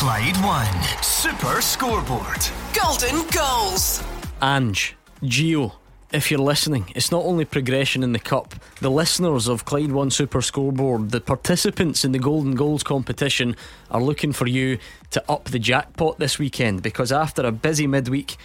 Clyde 0.00 0.38
One 0.38 0.82
Super 1.02 1.60
Scoreboard. 1.60 2.46
Golden 2.72 3.28
goals. 3.28 4.02
Ange, 4.40 4.96
Gio, 5.22 5.74
if 6.10 6.30
you're 6.30 6.40
listening, 6.40 6.90
it's 6.96 7.10
not 7.10 7.22
only 7.26 7.44
progression 7.44 8.02
in 8.02 8.12
the 8.12 8.18
cup. 8.18 8.54
The 8.80 8.90
listeners 8.90 9.46
of 9.46 9.66
Clyde 9.66 9.92
One 9.92 10.10
Super 10.10 10.40
Scoreboard, 10.40 11.10
the 11.10 11.20
participants 11.20 12.02
in 12.02 12.12
the 12.12 12.18
Golden 12.18 12.54
Goals 12.54 12.82
competition, 12.82 13.54
are 13.90 14.00
looking 14.00 14.32
for 14.32 14.46
you 14.46 14.78
to 15.10 15.22
up 15.30 15.44
the 15.44 15.58
jackpot 15.58 16.18
this 16.18 16.38
weekend 16.38 16.82
because 16.82 17.12
after 17.12 17.42
a 17.42 17.52
busy 17.52 17.86
midweek, 17.86 18.38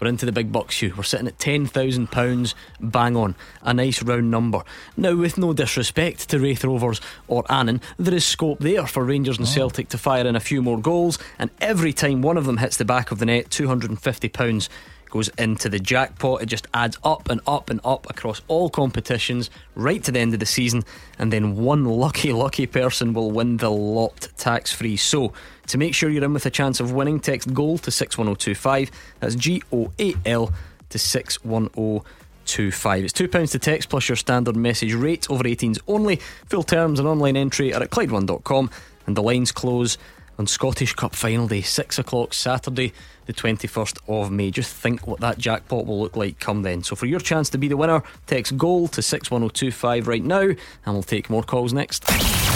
we're 0.00 0.08
into 0.08 0.26
the 0.26 0.32
big 0.32 0.50
bucks, 0.50 0.80
you. 0.80 0.94
We're 0.96 1.02
sitting 1.02 1.26
at 1.26 1.38
£10,000, 1.38 2.54
bang 2.80 3.16
on. 3.16 3.34
A 3.62 3.74
nice 3.74 4.02
round 4.02 4.30
number. 4.30 4.62
Now, 4.96 5.14
with 5.14 5.36
no 5.36 5.52
disrespect 5.52 6.30
to 6.30 6.38
Raith 6.38 6.64
Rovers 6.64 7.00
or 7.28 7.44
Annan, 7.50 7.80
there 7.98 8.14
is 8.14 8.24
scope 8.24 8.60
there 8.60 8.86
for 8.86 9.04
Rangers 9.04 9.38
and 9.38 9.46
oh. 9.46 9.50
Celtic 9.50 9.88
to 9.90 9.98
fire 9.98 10.26
in 10.26 10.36
a 10.36 10.40
few 10.40 10.62
more 10.62 10.80
goals, 10.80 11.18
and 11.38 11.50
every 11.60 11.92
time 11.92 12.22
one 12.22 12.36
of 12.36 12.46
them 12.46 12.56
hits 12.56 12.76
the 12.76 12.84
back 12.84 13.10
of 13.10 13.18
the 13.18 13.26
net, 13.26 13.50
£250 13.50 14.68
goes 15.10 15.28
into 15.38 15.68
the 15.68 15.78
jackpot. 15.78 16.42
It 16.42 16.46
just 16.46 16.66
adds 16.72 16.98
up 17.04 17.28
and 17.28 17.40
up 17.46 17.70
and 17.70 17.80
up 17.84 18.08
across 18.08 18.40
all 18.48 18.70
competitions 18.70 19.50
right 19.74 20.02
to 20.04 20.12
the 20.12 20.18
end 20.18 20.34
of 20.34 20.40
the 20.40 20.46
season, 20.46 20.84
and 21.18 21.32
then 21.32 21.56
one 21.56 21.84
lucky, 21.84 22.32
lucky 22.32 22.66
person 22.66 23.12
will 23.12 23.30
win 23.30 23.58
the 23.58 23.70
lot 23.70 24.28
tax 24.36 24.72
free. 24.72 24.96
So, 24.96 25.32
to 25.68 25.78
make 25.78 25.94
sure 25.94 26.10
you're 26.10 26.24
in 26.24 26.32
with 26.32 26.46
a 26.46 26.50
chance 26.50 26.80
of 26.80 26.92
winning, 26.92 27.20
text 27.20 27.52
GOAL 27.52 27.78
to 27.78 27.90
61025. 27.90 28.90
That's 29.20 29.34
G 29.34 29.62
O 29.72 29.92
A 29.98 30.14
L 30.26 30.52
to 30.88 30.98
61025. 30.98 33.04
It's 33.04 33.12
£2 33.12 33.50
to 33.52 33.58
text 33.58 33.88
plus 33.88 34.08
your 34.08 34.16
standard 34.16 34.56
message 34.56 34.94
rate 34.94 35.30
over 35.30 35.44
18s 35.44 35.78
only. 35.86 36.16
Full 36.46 36.62
terms 36.62 36.98
and 36.98 37.08
online 37.08 37.36
entry 37.36 37.74
are 37.74 37.82
at 37.82 37.90
Clyde1.com, 37.90 38.70
and 39.06 39.16
the 39.16 39.22
lines 39.22 39.52
close 39.52 39.98
on 40.38 40.46
Scottish 40.46 40.94
Cup 40.94 41.14
final 41.14 41.46
day, 41.46 41.60
6 41.60 41.98
o'clock 41.98 42.32
Saturday, 42.32 42.94
the 43.30 43.40
21st 43.40 43.98
of 44.08 44.32
May. 44.32 44.50
Just 44.50 44.74
think 44.74 45.06
what 45.06 45.20
that 45.20 45.38
jackpot 45.38 45.86
will 45.86 46.00
look 46.00 46.16
like 46.16 46.40
come 46.40 46.62
then. 46.62 46.82
So, 46.82 46.96
for 46.96 47.06
your 47.06 47.20
chance 47.20 47.48
to 47.50 47.58
be 47.58 47.68
the 47.68 47.76
winner, 47.76 48.02
text 48.26 48.56
GOAL 48.56 48.88
to 48.88 49.02
61025 49.02 50.08
right 50.08 50.24
now, 50.24 50.40
and 50.40 50.58
we'll 50.86 51.02
take 51.02 51.30
more 51.30 51.42
calls 51.42 51.72
next. 51.72 52.04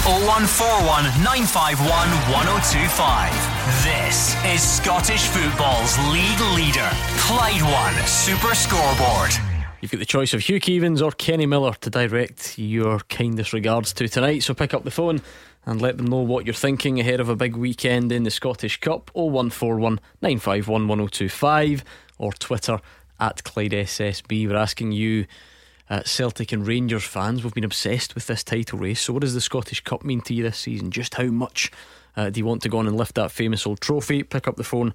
0141 0.05 1.05
951 1.23 1.87
1025. 2.35 3.31
This 3.85 4.35
is 4.45 4.61
Scottish 4.61 5.23
football's 5.29 5.97
league 6.13 6.41
leader, 6.57 6.91
Clyde 7.23 7.63
One 7.63 8.07
Super 8.07 8.55
Scoreboard. 8.55 9.31
You've 9.81 9.91
got 9.91 9.99
the 9.99 10.07
choice 10.07 10.35
of 10.35 10.41
Hugh 10.41 10.61
Keevins 10.61 11.03
or 11.03 11.13
Kenny 11.13 11.47
Miller 11.47 11.75
to 11.83 11.91
direct 11.91 12.59
your 12.59 13.01
kindest 13.01 13.53
regards 13.53 13.93
to 13.93 14.09
tonight. 14.09 14.43
So 14.43 14.55
pick 14.55 14.75
up 14.75 14.83
the 14.83 14.91
phone 14.91 15.21
and 15.67 15.81
let 15.81 15.97
them 15.97 16.07
know 16.07 16.21
what 16.21 16.47
you're 16.47 16.55
thinking 16.55 17.01
ahead 17.01 17.21
of 17.21 17.29
a 17.29 17.37
big 17.37 17.57
weekend 17.57 18.13
in 18.13 18.25
the 18.25 18.31
Scottish 18.31 18.81
Cup. 18.81 19.11
0141 19.15 20.01
951 20.21 20.89
1025 20.89 21.85
or 22.19 22.33
Twitter 22.33 22.81
at 23.19 23.43
Clyde 23.45 23.73
SSB. 23.73 24.49
We're 24.49 24.57
asking 24.57 24.93
you, 24.93 25.27
uh, 25.89 26.03
Celtic 26.05 26.53
and 26.53 26.67
Rangers 26.67 27.05
fans, 27.05 27.45
we've 27.45 27.55
been 27.55 27.65
obsessed 27.65 28.15
with 28.15 28.27
this 28.27 28.43
title 28.43 28.79
race. 28.79 29.01
So, 29.01 29.13
what 29.13 29.23
does 29.23 29.35
the 29.35 29.41
Scottish 29.41 29.83
Cup 29.83 30.05
mean 30.05 30.21
to 30.23 30.35
you 30.35 30.43
this 30.43 30.59
season? 30.59 30.91
Just 30.91 31.15
how 31.15 31.25
much 31.25 31.71
uh, 32.17 32.31
do 32.31 32.41
you 32.41 32.47
want 32.47 32.63
to 32.63 32.69
go 32.69 32.79
on 32.79 32.87
and 32.87 32.97
lift 32.97 33.15
that 33.17 33.31
famous 33.31 33.67
old 33.67 33.81
trophy? 33.81 34.23
Pick 34.23 34.49
up 34.49 34.57
the 34.57 34.65
phone 34.65 34.95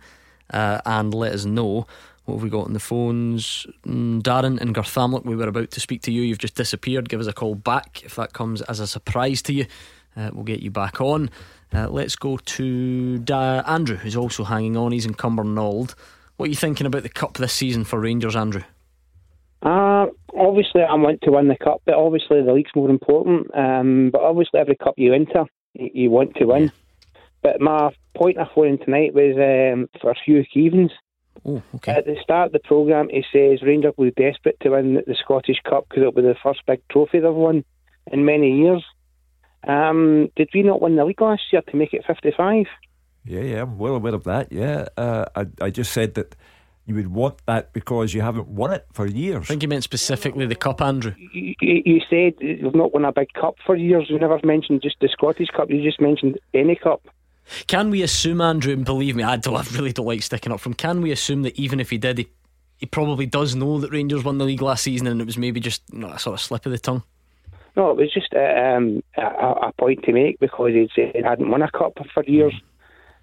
uh, 0.51 0.81
and 0.85 1.13
let 1.13 1.33
us 1.33 1.45
know. 1.45 1.85
What 2.25 2.35
have 2.35 2.43
we 2.43 2.49
got 2.49 2.65
on 2.65 2.73
the 2.73 2.79
phones? 2.79 3.65
Mm, 3.87 4.21
Darren 4.21 4.61
in 4.61 4.73
Garthamlock, 4.73 5.25
we 5.25 5.35
were 5.35 5.47
about 5.47 5.71
to 5.71 5.79
speak 5.79 6.03
to 6.03 6.11
you. 6.11 6.21
You've 6.21 6.37
just 6.37 6.55
disappeared. 6.55 7.09
Give 7.09 7.19
us 7.19 7.27
a 7.27 7.33
call 7.33 7.55
back 7.55 8.03
if 8.03 8.15
that 8.15 8.33
comes 8.33 8.61
as 8.63 8.79
a 8.79 8.87
surprise 8.87 9.41
to 9.43 9.53
you. 9.53 9.65
Uh, 10.15 10.31
we'll 10.33 10.43
get 10.43 10.61
you 10.61 10.71
back 10.71 11.01
on. 11.01 11.29
Uh, 11.73 11.87
let's 11.87 12.15
go 12.15 12.37
to 12.37 13.19
da- 13.19 13.63
Andrew, 13.65 13.97
who's 13.97 14.15
also 14.15 14.43
hanging 14.43 14.75
on. 14.75 14.91
He's 14.91 15.05
in 15.05 15.13
Cumbernauld. 15.13 15.93
What 16.37 16.47
are 16.47 16.49
you 16.49 16.55
thinking 16.55 16.87
about 16.87 17.03
the 17.03 17.09
cup 17.09 17.35
this 17.35 17.53
season 17.53 17.83
for 17.83 17.99
Rangers, 17.99 18.35
Andrew? 18.35 18.63
Uh, 19.61 20.07
obviously, 20.35 20.81
I 20.81 20.93
want 20.95 21.21
to 21.23 21.31
win 21.31 21.47
the 21.47 21.57
cup, 21.57 21.81
but 21.85 21.95
obviously 21.95 22.41
the 22.41 22.53
league's 22.53 22.71
more 22.75 22.89
important. 22.89 23.53
Um, 23.55 24.09
but 24.11 24.21
obviously, 24.21 24.59
every 24.59 24.75
cup 24.75 24.95
you 24.97 25.13
enter, 25.13 25.45
you, 25.73 25.89
you 25.93 26.09
want 26.09 26.35
to 26.35 26.45
win. 26.45 26.71
But 27.41 27.61
my 27.61 27.91
point 28.15 28.37
of 28.37 28.47
phone 28.53 28.77
tonight 28.79 29.13
was 29.13 29.35
um, 29.37 29.89
for 30.01 30.13
Hugh 30.25 30.43
Keevins. 30.55 30.91
Oh, 31.45 31.61
okay. 31.75 31.93
At 31.93 32.05
the 32.05 32.17
start 32.21 32.47
of 32.47 32.51
the 32.53 32.59
programme, 32.59 33.09
he 33.09 33.23
says 33.31 33.61
Rangers 33.61 33.93
will 33.97 34.11
be 34.11 34.23
desperate 34.23 34.57
to 34.61 34.71
win 34.71 34.95
the 34.95 35.15
Scottish 35.23 35.59
Cup 35.69 35.87
because 35.87 36.01
it'll 36.01 36.11
be 36.11 36.21
the 36.21 36.35
first 36.43 36.61
big 36.67 36.81
trophy 36.89 37.19
they've 37.19 37.33
won 37.33 37.63
in 38.11 38.25
many 38.25 38.61
years. 38.61 38.83
Um, 39.67 40.29
did 40.35 40.49
we 40.53 40.63
not 40.63 40.81
win 40.81 40.95
the 40.95 41.05
league 41.05 41.21
last 41.21 41.43
year 41.51 41.61
to 41.61 41.75
make 41.75 41.93
it 41.93 42.05
55? 42.05 42.65
Yeah, 43.25 43.41
yeah, 43.41 43.61
I'm 43.61 43.77
well 43.77 43.95
aware 43.95 44.15
of 44.15 44.23
that. 44.23 44.51
Yeah, 44.51 44.87
uh, 44.97 45.25
I, 45.35 45.45
I 45.61 45.69
just 45.69 45.91
said 45.91 46.15
that 46.15 46.35
you 46.85 46.95
would 46.95 47.09
want 47.09 47.37
that 47.45 47.71
because 47.73 48.13
you 48.13 48.21
haven't 48.21 48.47
won 48.47 48.71
it 48.71 48.87
for 48.93 49.05
years. 49.05 49.43
I 49.43 49.45
think 49.45 49.61
you 49.61 49.69
meant 49.69 49.83
specifically 49.83 50.47
the 50.47 50.55
cup, 50.55 50.81
Andrew. 50.81 51.13
You, 51.33 51.53
you 51.61 51.81
you 51.85 52.01
said 52.09 52.33
you've 52.39 52.73
not 52.73 52.93
won 52.93 53.05
a 53.05 53.11
big 53.11 53.31
cup 53.33 53.55
for 53.63 53.75
years. 53.75 54.07
You 54.09 54.17
never 54.17 54.39
mentioned 54.43 54.81
just 54.81 54.95
the 54.99 55.07
Scottish 55.09 55.49
Cup. 55.49 55.69
You 55.69 55.83
just 55.83 56.01
mentioned 56.01 56.39
any 56.53 56.75
cup. 56.75 57.01
Can 57.67 57.89
we 57.89 58.01
assume, 58.01 58.41
Andrew, 58.41 58.73
and 58.73 58.85
believe 58.85 59.15
me, 59.15 59.23
I, 59.23 59.35
don't, 59.35 59.55
I 59.55 59.63
really 59.75 59.91
don't 59.91 60.05
like 60.05 60.23
sticking 60.23 60.51
up 60.51 60.59
from. 60.59 60.73
Can 60.73 61.01
we 61.01 61.11
assume 61.11 61.43
that 61.43 61.55
even 61.59 61.79
if 61.79 61.89
he 61.89 61.97
did, 61.97 62.19
he, 62.19 62.27
he 62.77 62.85
probably 62.85 63.25
does 63.25 63.55
know 63.55 63.79
that 63.79 63.91
Rangers 63.91 64.23
won 64.23 64.37
the 64.37 64.45
league 64.45 64.61
last 64.61 64.83
season 64.83 65.07
and 65.07 65.21
it 65.21 65.25
was 65.25 65.37
maybe 65.37 65.59
just 65.59 65.83
you 65.91 65.99
know, 65.99 66.09
a 66.09 66.19
sort 66.19 66.35
of 66.35 66.41
slip 66.41 66.65
of 66.65 66.71
the 66.71 66.77
tongue? 66.77 67.03
No, 67.75 67.91
it 67.91 67.97
was 67.97 68.13
just 68.13 68.33
uh, 68.33 68.39
um, 68.39 69.03
a, 69.17 69.21
a 69.67 69.73
point 69.79 70.03
to 70.03 70.13
make 70.13 70.39
because 70.39 70.71
he'd 70.71 70.89
said 70.95 71.15
he 71.15 71.21
hadn't 71.21 71.49
won 71.49 71.61
a 71.61 71.71
cup 71.71 71.97
for 72.13 72.23
years. 72.25 72.53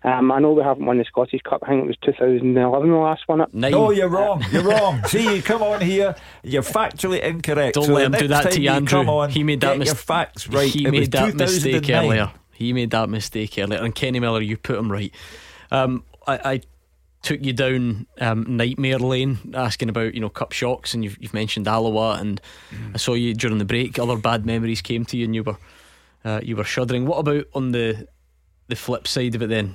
Um, 0.02 0.30
I 0.30 0.38
know 0.38 0.52
we 0.52 0.62
haven't 0.62 0.86
won 0.86 0.98
the 0.98 1.04
Scottish 1.04 1.40
Cup. 1.42 1.62
I 1.64 1.68
think 1.70 1.82
it 1.84 1.86
was 1.88 1.96
2011 2.04 2.90
the 2.90 2.96
last 2.96 3.22
one. 3.26 3.40
Up. 3.40 3.52
No, 3.52 3.90
you're 3.90 4.08
wrong. 4.08 4.44
You're 4.52 4.62
wrong. 4.62 5.02
See, 5.06 5.36
you 5.36 5.42
come 5.42 5.62
on 5.62 5.80
here, 5.80 6.14
you're 6.44 6.62
factually 6.62 7.20
incorrect. 7.20 7.74
Don't 7.74 7.86
So 7.86 7.92
let 7.94 8.06
him 8.06 8.12
do 8.12 8.28
that 8.28 8.52
to 8.52 8.60
you, 8.60 8.70
Andrew. 8.70 9.00
Come 9.00 9.08
on, 9.08 9.30
he 9.30 9.42
made 9.42 9.62
that 9.62 9.78
get 9.78 9.86
your 9.86 9.94
mistake. 9.94 9.98
facts 9.98 10.48
right. 10.48 10.68
He 10.70 10.84
It 10.84 10.92
was 10.92 11.00
made 11.00 11.12
that 11.12 11.34
mistake 11.34 11.90
earlier. 11.90 12.30
He 12.52 12.72
made 12.72 12.90
that 12.90 13.08
mistake 13.08 13.58
earlier. 13.58 13.82
And 13.82 13.94
Kenny 13.94 14.20
Miller, 14.20 14.40
you 14.40 14.56
put 14.56 14.78
him 14.78 14.92
right. 14.92 15.12
Um, 15.72 16.04
I, 16.26 16.52
I 16.52 16.60
took 17.26 17.44
you 17.44 17.52
down 17.52 18.06
um, 18.20 18.56
nightmare 18.56 19.00
lane 19.00 19.52
asking 19.52 19.88
about 19.88 20.14
you 20.14 20.20
know 20.20 20.28
cup 20.28 20.52
shocks, 20.52 20.94
and 20.94 21.02
you've, 21.02 21.18
you've 21.20 21.34
mentioned 21.34 21.66
Alloa, 21.66 22.20
and 22.20 22.40
I 22.94 22.98
saw 22.98 23.14
you 23.14 23.34
during 23.34 23.58
the 23.58 23.64
break. 23.64 23.98
Other 23.98 24.16
bad 24.16 24.46
memories 24.46 24.80
came 24.80 25.04
to 25.06 25.16
you, 25.16 25.24
and 25.24 25.34
you 25.34 25.42
were 25.42 25.56
uh, 26.24 26.40
you 26.42 26.54
were 26.54 26.62
shuddering. 26.62 27.04
What 27.04 27.18
about 27.18 27.46
on 27.52 27.72
the 27.72 28.06
the 28.68 28.76
flip 28.76 29.08
side 29.08 29.34
of 29.34 29.42
it? 29.42 29.48
Then 29.48 29.74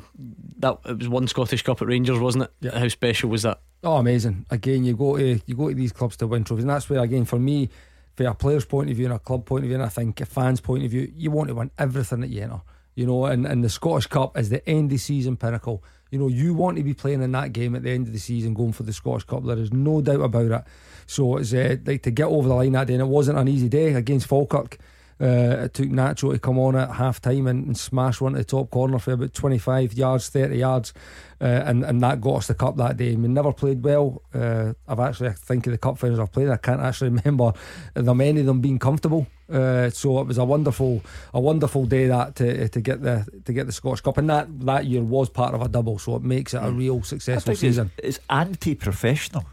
that 0.59 0.77
it 0.85 0.97
was 0.97 1.09
one 1.09 1.27
Scottish 1.27 1.61
Cup 1.61 1.81
at 1.81 1.89
Rangers, 1.89 2.19
wasn't 2.19 2.49
it? 2.61 2.73
How 2.73 2.87
special 2.87 3.29
was 3.29 3.43
that? 3.43 3.59
Oh, 3.83 3.97
amazing! 3.97 4.45
Again, 4.49 4.85
you 4.85 4.95
go 4.95 5.17
to 5.17 5.41
you 5.45 5.55
go 5.55 5.67
to 5.67 5.75
these 5.75 5.91
clubs 5.91 6.15
to 6.17 6.27
win 6.27 6.45
trophies, 6.45 6.63
and 6.63 6.69
that's 6.69 6.89
where 6.89 7.01
again 7.01 7.25
for 7.25 7.37
me, 7.37 7.69
from 8.15 8.27
a 8.27 8.33
player's 8.33 8.65
point 8.65 8.89
of 8.89 8.95
view 8.95 9.07
and 9.07 9.15
a 9.15 9.19
club 9.19 9.45
point 9.45 9.65
of 9.65 9.67
view, 9.67 9.75
and 9.75 9.83
I 9.83 9.89
think 9.89 10.21
a 10.21 10.25
fan's 10.25 10.61
point 10.61 10.85
of 10.85 10.91
view, 10.91 11.11
you 11.17 11.31
want 11.31 11.49
to 11.49 11.55
win 11.55 11.71
everything 11.77 12.21
that 12.21 12.29
you 12.29 12.43
enter. 12.43 12.61
You 12.95 13.05
know, 13.05 13.25
and, 13.25 13.45
and 13.45 13.61
the 13.61 13.69
Scottish 13.69 14.07
Cup 14.07 14.37
is 14.37 14.49
the 14.49 14.67
end 14.69 14.91
of 14.93 15.01
season 15.01 15.35
pinnacle. 15.35 15.83
You 16.11 16.19
know, 16.19 16.27
you 16.27 16.53
want 16.53 16.77
to 16.77 16.83
be 16.83 16.93
playing 16.93 17.21
in 17.23 17.31
that 17.31 17.53
game 17.53 17.73
at 17.73 17.83
the 17.83 17.89
end 17.89 18.05
of 18.07 18.13
the 18.13 18.19
season, 18.19 18.53
going 18.53 18.73
for 18.73 18.83
the 18.83 18.91
Scottish 18.91 19.23
Cup. 19.23 19.45
There 19.45 19.57
is 19.57 19.71
no 19.71 20.01
doubt 20.01 20.19
about 20.19 20.51
it. 20.51 20.63
So 21.07 21.37
it's 21.37 21.53
uh, 21.53 21.77
like 21.85 22.03
to 22.03 22.11
get 22.11 22.25
over 22.25 22.49
the 22.49 22.53
line 22.53 22.73
that 22.73 22.87
day, 22.87 22.93
and 22.93 23.01
it 23.01 23.05
wasn't 23.05 23.37
an 23.37 23.47
easy 23.47 23.69
day 23.69 23.93
against 23.93 24.27
Falkirk. 24.27 24.77
Uh, 25.21 25.65
it 25.65 25.73
took 25.75 25.89
Nacho 25.89 26.33
to 26.33 26.39
come 26.39 26.57
on 26.57 26.75
at 26.75 26.89
half 26.95 27.21
time 27.21 27.45
and, 27.45 27.67
and 27.67 27.77
smash 27.77 28.19
one 28.19 28.31
to 28.33 28.39
the 28.39 28.43
top 28.43 28.71
corner 28.71 28.97
for 28.97 29.11
about 29.11 29.33
25 29.33 29.93
yards, 29.93 30.29
30 30.29 30.57
yards, 30.57 30.93
uh, 31.39 31.45
and, 31.45 31.83
and 31.83 32.01
that 32.01 32.19
got 32.19 32.37
us 32.37 32.47
the 32.47 32.55
cup 32.55 32.75
that 32.77 32.97
day. 32.97 33.15
We 33.15 33.27
never 33.27 33.53
played 33.53 33.83
well. 33.83 34.23
Uh, 34.33 34.73
I've 34.87 34.99
actually, 34.99 35.29
I 35.29 35.33
think 35.33 35.67
of 35.67 35.73
the 35.73 35.77
cup 35.77 35.99
finals 35.99 36.19
I've 36.19 36.31
played, 36.31 36.49
I 36.49 36.57
can't 36.57 36.81
actually 36.81 37.09
remember 37.23 37.53
the 37.93 38.15
many 38.15 38.39
of 38.39 38.47
them 38.47 38.61
being 38.61 38.79
comfortable. 38.79 39.27
Uh, 39.51 39.89
so 39.89 40.19
it 40.21 40.27
was 40.27 40.37
a 40.39 40.45
wonderful, 40.45 41.03
a 41.33 41.39
wonderful 41.39 41.85
day 41.85 42.07
that 42.07 42.35
to, 42.37 42.69
to 42.69 42.81
get 42.81 43.03
the 43.03 43.27
to 43.45 43.51
get 43.51 43.65
the 43.65 43.73
Scottish 43.73 44.01
Cup, 44.01 44.17
and 44.17 44.29
that 44.29 44.47
that 44.61 44.85
year 44.85 45.03
was 45.03 45.29
part 45.29 45.53
of 45.53 45.61
a 45.61 45.67
double, 45.67 45.99
so 45.99 46.15
it 46.15 46.23
makes 46.23 46.53
it 46.53 46.61
a 46.63 46.71
real 46.71 46.99
I 46.99 47.01
successful 47.01 47.55
season. 47.55 47.91
It's, 47.97 48.17
it's 48.17 48.25
anti-professional 48.29 49.45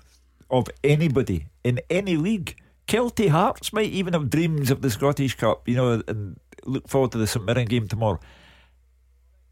of 0.50 0.68
anybody 0.85 1.46
in 1.64 1.81
any 1.90 2.16
league. 2.16 2.57
Kelty 2.88 3.29
Hearts 3.29 3.72
might 3.72 3.90
even 3.90 4.14
have 4.14 4.31
dreams 4.31 4.70
of 4.70 4.81
the 4.81 4.90
Scottish 4.90 5.37
Cup, 5.37 5.68
you 5.68 5.77
know, 5.77 6.03
and 6.09 6.40
look 6.64 6.88
forward 6.88 7.12
to 7.12 7.18
the 7.18 7.27
St 7.27 7.44
Mirren 7.44 7.66
game 7.66 7.87
tomorrow. 7.87 8.18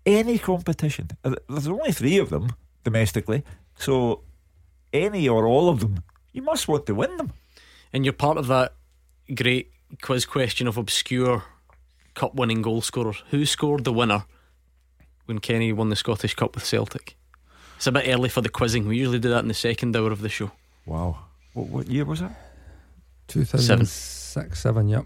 Any 0.06 0.38
competition, 0.38 1.10
uh, 1.22 1.34
there's 1.48 1.68
only 1.68 1.92
three 1.92 2.16
of 2.16 2.30
them 2.30 2.54
domestically, 2.82 3.44
so 3.76 4.22
any 4.92 5.28
or 5.28 5.46
all 5.46 5.68
of 5.68 5.80
them, 5.80 6.02
you 6.32 6.40
must 6.40 6.66
want 6.66 6.86
to 6.86 6.94
win 6.94 7.16
them. 7.18 7.32
And 7.92 8.04
you're 8.04 8.14
part 8.14 8.38
of 8.38 8.46
that 8.46 8.72
great 9.34 9.70
quiz 10.00 10.24
question 10.24 10.66
of 10.66 10.78
obscure 10.78 11.44
cup 12.14 12.34
winning 12.34 12.62
goal 12.62 12.80
scorers. 12.80 13.22
Who 13.30 13.44
scored 13.44 13.84
the 13.84 13.92
winner 13.92 14.24
when 15.26 15.40
Kenny 15.40 15.72
won 15.72 15.90
the 15.90 15.96
Scottish 15.96 16.34
Cup 16.34 16.54
with 16.54 16.64
Celtic? 16.64 17.16
It's 17.76 17.86
a 17.86 17.92
bit 17.92 18.08
early 18.08 18.30
for 18.30 18.40
the 18.40 18.48
quizzing. 18.48 18.86
We 18.86 18.96
usually 18.96 19.18
do 19.18 19.28
that 19.30 19.40
in 19.40 19.48
the 19.48 19.54
second 19.54 19.94
hour 19.94 20.10
of 20.10 20.22
the 20.22 20.30
show. 20.30 20.52
Wow. 20.86 21.18
What, 21.52 21.66
what 21.66 21.88
year 21.88 22.06
was 22.06 22.22
it? 22.22 22.30
2006, 23.28 24.60
7, 24.60 24.88
yep. 24.88 25.04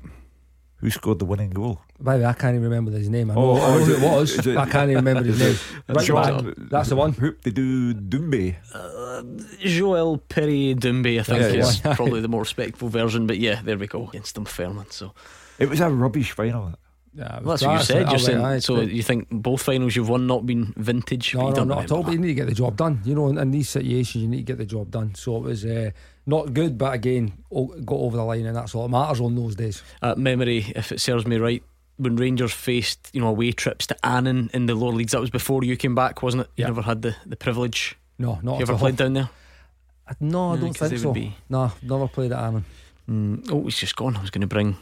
Who 0.76 0.88
scored 0.90 1.18
the 1.18 1.26
winning 1.26 1.50
goal? 1.50 1.82
By 1.98 2.16
the 2.16 2.24
way, 2.24 2.30
I 2.30 2.32
can't 2.32 2.54
even 2.54 2.64
remember 2.64 2.90
his 2.92 3.10
name. 3.10 3.30
I 3.30 3.34
know, 3.34 3.50
Oh, 3.50 3.56
I 3.56 3.58
know 3.78 3.84
who 3.84 3.92
it- 3.92 4.02
it 4.02 4.10
was. 4.10 4.46
Oh, 4.46 4.50
it- 4.50 4.56
I 4.56 4.64
can't 4.66 4.90
even 4.90 5.04
remember 5.04 5.24
his 5.30 5.38
name. 5.38 5.56
Right 5.88 6.06
John- 6.06 6.44
back. 6.46 6.54
That's 6.70 6.88
the 6.88 6.96
one. 6.96 7.12
Hoop 7.12 7.42
they 7.42 7.50
do 7.50 7.92
Dumbe. 7.92 8.56
Uh, 8.72 9.22
Joel 9.58 10.16
Perrier 10.16 10.74
Doumbe, 10.76 11.20
I 11.20 11.22
think, 11.22 11.40
Yeah, 11.40 11.46
is 11.66 11.82
yeah. 11.84 11.94
probably 11.96 12.22
the 12.22 12.28
more 12.28 12.40
respectful 12.40 12.88
version. 12.88 13.26
But 13.26 13.38
yeah, 13.38 13.60
there 13.62 13.76
we 13.76 13.86
go 13.88 14.08
against 14.08 14.36
Dunfermline. 14.36 14.90
So 14.90 15.12
It 15.58 15.68
was 15.68 15.80
a 15.80 15.90
rubbish 15.90 16.30
final. 16.30 16.72
Yeah, 17.12 17.40
well, 17.40 17.50
that's 17.56 17.62
what 17.64 17.78
you 17.78 17.84
said. 17.84 18.08
You're 18.08 18.18
saying 18.20 18.40
like, 18.40 18.62
so. 18.62 18.80
You 18.80 19.02
think 19.02 19.28
both 19.30 19.62
finals 19.62 19.96
you've 19.96 20.08
won 20.08 20.26
not 20.28 20.46
been 20.46 20.72
vintage? 20.76 21.34
No, 21.34 21.48
no, 21.48 21.54
don't 21.54 21.70
at 21.72 21.90
all. 21.90 22.04
But 22.04 22.12
you 22.12 22.18
need 22.18 22.28
to 22.28 22.34
get 22.34 22.46
the 22.46 22.54
job 22.54 22.76
done. 22.76 23.00
You 23.04 23.16
know, 23.16 23.28
in, 23.28 23.36
in 23.38 23.50
these 23.50 23.68
situations, 23.68 24.22
you 24.22 24.28
need 24.28 24.38
to 24.38 24.42
get 24.44 24.58
the 24.58 24.64
job 24.66 24.90
done. 24.92 25.14
So 25.16 25.36
it 25.38 25.42
was 25.42 25.64
uh, 25.64 25.90
not 26.26 26.54
good, 26.54 26.78
but 26.78 26.94
again, 26.94 27.32
got 27.50 27.96
over 27.96 28.16
the 28.16 28.22
line, 28.24 28.46
and 28.46 28.54
that's 28.56 28.74
all 28.76 28.84
that 28.84 28.90
matters 28.90 29.20
on 29.20 29.34
those 29.34 29.56
days. 29.56 29.82
uh, 30.02 30.14
memory, 30.16 30.66
if 30.76 30.92
it 30.92 31.00
serves 31.00 31.26
me 31.26 31.36
right, 31.38 31.64
when 31.96 32.14
Rangers 32.16 32.52
faced 32.52 33.10
you 33.12 33.20
know 33.20 33.26
away 33.28 33.50
trips 33.52 33.86
to 33.88 34.06
Annan 34.06 34.48
in 34.54 34.66
the 34.66 34.74
lower 34.76 34.92
leagues, 34.92 35.10
that 35.12 35.20
was 35.20 35.30
before 35.30 35.64
you 35.64 35.76
came 35.76 35.96
back, 35.96 36.22
wasn't 36.22 36.42
it? 36.42 36.50
You 36.56 36.62
Yeah. 36.62 36.68
never 36.68 36.82
had 36.82 37.02
the, 37.02 37.16
the 37.26 37.36
privilege. 37.36 37.96
No, 38.18 38.38
not 38.42 38.56
you 38.58 38.62
ever 38.62 38.76
played 38.78 38.96
down 38.96 39.14
there? 39.14 39.30
Uh, 40.06 40.14
No, 40.20 40.52
I 40.52 40.54
No, 40.56 40.60
don't 40.62 40.76
think 40.76 40.98
so. 41.00 41.12
be- 41.12 41.34
No, 41.48 41.72
never 41.82 42.06
played 42.06 42.30
at 42.32 42.38
Annan. 42.38 42.64
Mm, 43.10 43.48
oh, 43.50 43.64
he's 43.64 43.76
just 43.78 43.96
gone. 43.96 44.16
I 44.16 44.20
was 44.20 44.30
going 44.30 44.42
to 44.42 44.46
bring 44.46 44.76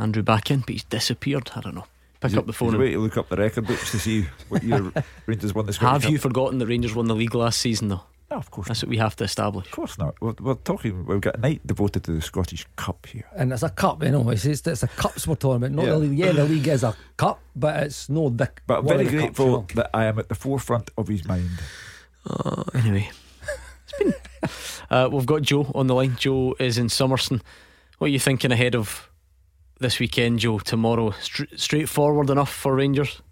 Andrew 0.00 0.22
back 0.22 0.50
in, 0.50 0.60
but 0.60 0.70
he's 0.70 0.84
disappeared. 0.84 1.50
I 1.54 1.60
don't 1.60 1.74
know. 1.74 1.86
Pick 2.20 2.32
Is 2.32 2.36
up 2.38 2.44
it- 2.44 2.46
the 2.48 2.52
phone. 2.52 2.68
it 2.68 2.72
and- 2.72 2.80
way 2.80 2.90
to 2.92 2.98
look 2.98 3.16
up 3.16 3.28
the 3.28 3.36
record 3.36 3.66
books 3.66 3.90
to 3.92 3.98
see 3.98 4.26
what 4.48 4.62
year 4.62 4.92
Rangers 5.26 5.54
won 5.54 5.66
the 5.66 5.72
Scottish 5.72 5.92
Have 5.92 6.02
Cup? 6.02 6.10
you 6.12 6.18
forgotten 6.18 6.58
that 6.58 6.66
Rangers 6.66 6.94
won 6.94 7.06
the 7.06 7.14
league 7.14 7.34
last 7.34 7.60
season, 7.60 7.88
though? 7.88 8.02
No, 8.30 8.36
of 8.36 8.50
course. 8.52 8.68
That's 8.68 8.82
what 8.82 8.90
we 8.90 8.96
have 8.98 9.16
to 9.16 9.24
establish. 9.24 9.66
Of 9.66 9.72
course 9.72 9.98
not. 9.98 10.14
We're, 10.20 10.34
we're 10.40 10.54
talking. 10.54 11.04
We've 11.04 11.20
got 11.20 11.36
a 11.36 11.40
night 11.40 11.66
devoted 11.66 12.04
to 12.04 12.12
the 12.12 12.20
Scottish 12.22 12.64
Cup 12.76 13.04
here. 13.06 13.24
And 13.34 13.52
it's 13.52 13.64
a 13.64 13.70
cup, 13.70 14.04
you 14.04 14.10
know. 14.10 14.28
It's, 14.30 14.44
it's, 14.44 14.64
it's 14.68 14.84
a 14.84 14.88
cups 14.88 15.26
we're 15.26 15.34
talking 15.34 15.56
about. 15.56 15.72
Not 15.72 15.86
Yeah. 15.86 15.90
the 15.92 15.98
league. 15.98 16.18
Yeah, 16.18 16.32
the 16.32 16.44
league 16.44 16.68
is 16.68 16.84
a 16.84 16.94
cup, 17.16 17.40
but 17.56 17.82
it's 17.84 18.08
no 18.08 18.28
the. 18.28 18.48
But 18.68 18.78
I'm 18.80 18.86
very 18.86 19.06
of 19.06 19.10
the 19.10 19.18
cups, 19.18 19.22
grateful 19.24 19.46
you 19.46 19.52
know. 19.52 19.66
that 19.74 19.90
I 19.92 20.04
am 20.04 20.18
at 20.20 20.28
the 20.28 20.36
forefront 20.36 20.90
of 20.96 21.08
his 21.08 21.24
mind. 21.26 21.50
Uh, 22.24 22.62
anyway, 22.74 23.10
it's 23.88 23.98
been. 23.98 24.14
Uh, 24.90 25.08
we've 25.12 25.26
got 25.26 25.42
Joe 25.42 25.70
on 25.74 25.86
the 25.86 25.94
line. 25.94 26.16
Joe 26.18 26.56
is 26.58 26.76
in 26.78 26.88
Summerston. 26.88 27.40
What 27.98 28.06
are 28.06 28.10
you 28.10 28.18
thinking 28.18 28.50
ahead 28.50 28.74
of 28.74 29.08
this 29.80 29.98
weekend, 29.98 30.38
Joe? 30.38 30.58
Tomorrow, 30.58 31.10
Str- 31.20 31.44
straightforward 31.56 32.30
enough 32.30 32.52
for 32.52 32.74
Rangers. 32.74 33.22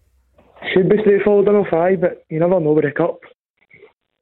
Should 0.72 0.88
be 0.88 0.99
straightforward 1.01 1.49
enough, 1.49 1.72
aye, 1.72 1.96
but 1.96 2.24
you 2.28 2.40
never 2.40 2.59
know 2.59 2.72
with 2.72 2.84
the 2.84 2.90
cup. 2.90 3.20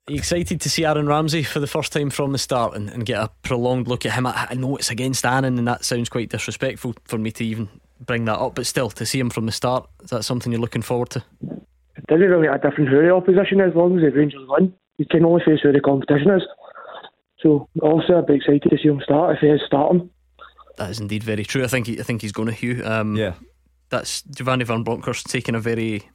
Are 0.08 0.12
you 0.12 0.18
excited 0.18 0.60
to 0.60 0.70
see 0.70 0.84
Aaron 0.84 1.08
Ramsey 1.08 1.42
for 1.42 1.58
the 1.58 1.66
first 1.66 1.92
time 1.92 2.10
from 2.10 2.32
the 2.32 2.38
start 2.38 2.74
and, 2.74 2.88
and 2.90 3.04
get 3.04 3.20
a 3.20 3.30
prolonged 3.42 3.88
look 3.88 4.06
at 4.06 4.12
him? 4.12 4.26
I, 4.26 4.48
I 4.50 4.54
know 4.54 4.76
it's 4.76 4.90
against 4.90 5.24
Annan, 5.24 5.58
and 5.58 5.66
that 5.66 5.84
sounds 5.84 6.08
quite 6.08 6.28
disrespectful 6.28 6.94
for 7.04 7.18
me 7.18 7.32
to 7.32 7.44
even 7.44 7.68
bring 8.00 8.24
that 8.26 8.38
up, 8.38 8.54
but 8.54 8.66
still, 8.66 8.90
to 8.90 9.06
see 9.06 9.18
him 9.18 9.30
from 9.30 9.46
the 9.46 9.52
start, 9.52 9.88
is 10.02 10.10
that 10.10 10.24
something 10.24 10.52
you're 10.52 10.60
looking 10.60 10.82
forward 10.82 11.10
to? 11.10 11.24
It 11.40 12.06
doesn't 12.06 12.26
really 12.26 12.46
make 12.46 12.56
a 12.56 12.70
difference 12.70 12.90
who 12.90 13.02
the 13.02 13.10
opposition 13.12 13.60
is, 13.60 13.70
as 13.70 13.76
long 13.76 13.96
as 13.96 14.02
the 14.02 14.16
Rangers 14.16 14.46
win. 14.48 14.72
You 14.98 15.06
can 15.10 15.24
only 15.24 15.42
face 15.44 15.60
who 15.62 15.72
the 15.72 15.80
competition 15.80 16.30
is. 16.30 16.42
So 17.40 17.68
obviously 17.82 18.14
I'd 18.14 18.26
be 18.26 18.34
excited 18.34 18.62
to 18.62 18.78
see 18.78 18.88
him 18.88 19.00
start 19.02 19.36
if 19.36 19.40
he 19.40 19.48
is 19.48 19.60
starting. 19.66 20.10
That 20.76 20.90
is 20.90 21.00
indeed 21.00 21.22
very 21.22 21.44
true. 21.44 21.64
I 21.64 21.68
think 21.68 21.86
he, 21.86 21.98
I 21.98 22.02
think 22.02 22.22
he's 22.22 22.32
going 22.32 22.48
to 22.48 22.54
Hugh. 22.54 22.82
Um, 22.84 23.16
yeah, 23.16 23.34
that's 23.88 24.22
Giovanni 24.22 24.64
Van 24.64 24.82
Bronckhorst 24.82 25.26
taking 25.26 25.54
a 25.54 25.60
very 25.60 26.08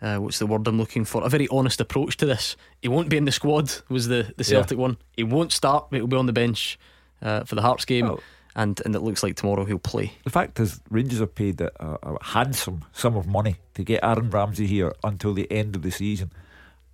uh, 0.00 0.16
what's 0.16 0.38
the 0.38 0.46
word 0.46 0.66
I'm 0.66 0.78
looking 0.78 1.04
for? 1.04 1.24
A 1.24 1.28
very 1.28 1.48
honest 1.48 1.80
approach 1.80 2.16
to 2.18 2.26
this. 2.26 2.56
He 2.82 2.88
won't 2.88 3.08
be 3.08 3.16
in 3.16 3.24
the 3.24 3.32
squad. 3.32 3.72
Was 3.88 4.08
the 4.08 4.32
the 4.36 4.44
Celtic 4.44 4.78
one? 4.78 4.98
He 5.16 5.24
won't 5.24 5.52
start, 5.52 5.88
but 5.90 5.96
he'll 5.96 6.06
be 6.06 6.16
on 6.16 6.26
the 6.26 6.32
bench 6.32 6.78
uh, 7.22 7.44
for 7.44 7.54
the 7.54 7.62
Hearts 7.62 7.84
game. 7.84 8.06
Oh. 8.06 8.20
And 8.54 8.80
and 8.84 8.94
it 8.94 9.00
looks 9.00 9.22
like 9.22 9.36
tomorrow 9.36 9.64
he'll 9.64 9.78
play. 9.78 10.12
The 10.24 10.30
fact 10.30 10.58
is, 10.60 10.80
Rangers 10.90 11.20
have 11.20 11.34
paid 11.34 11.60
a, 11.60 11.70
a, 11.78 12.14
a 12.14 12.24
handsome 12.24 12.84
sum 12.92 13.16
of 13.16 13.26
money 13.26 13.56
to 13.74 13.84
get 13.84 14.02
Aaron 14.02 14.30
Ramsey 14.30 14.66
here 14.66 14.94
until 15.04 15.34
the 15.34 15.50
end 15.52 15.76
of 15.76 15.82
the 15.82 15.90
season. 15.90 16.32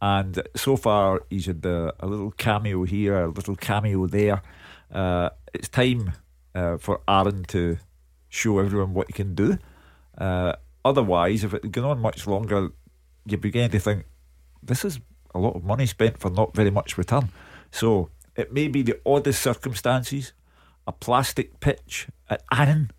And 0.00 0.42
so 0.56 0.76
far, 0.76 1.22
he's 1.30 1.46
had 1.46 1.64
uh, 1.64 1.92
a 2.00 2.06
little 2.06 2.32
cameo 2.32 2.82
here, 2.82 3.16
a 3.22 3.28
little 3.28 3.54
cameo 3.54 4.08
there. 4.08 4.42
Uh, 4.92 5.30
it's 5.54 5.68
time 5.68 6.12
uh, 6.54 6.76
for 6.78 7.00
Aaron 7.08 7.44
to 7.44 7.78
show 8.28 8.58
everyone 8.58 8.94
what 8.94 9.06
he 9.08 9.12
can 9.12 9.34
do. 9.34 9.58
Uh, 10.16 10.54
otherwise, 10.84 11.44
if 11.44 11.54
it 11.54 11.62
had 11.62 11.72
gone 11.72 11.84
on 11.84 12.00
much 12.00 12.26
longer, 12.26 12.70
you 13.26 13.36
begin 13.36 13.70
to 13.70 13.78
think 13.78 14.04
this 14.62 14.84
is 14.84 15.00
a 15.34 15.38
lot 15.38 15.56
of 15.56 15.64
money 15.64 15.86
spent 15.86 16.18
for 16.18 16.30
not 16.30 16.54
very 16.54 16.70
much 16.70 16.98
return. 16.98 17.30
So 17.70 18.10
it 18.36 18.52
may 18.52 18.68
be 18.68 18.82
the 18.82 19.00
oddest 19.04 19.42
circumstances, 19.42 20.32
a 20.86 20.92
plastic 20.92 21.60
pitch 21.60 22.08
at 22.28 22.42
Annan, 22.50 22.90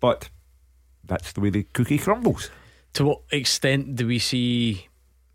but 0.00 0.30
that's 1.04 1.32
the 1.32 1.40
way 1.40 1.50
the 1.50 1.64
cookie 1.72 1.98
crumbles. 1.98 2.50
To 2.94 3.04
what 3.04 3.22
extent 3.30 3.96
do 3.96 4.06
we 4.06 4.18
see 4.18 4.88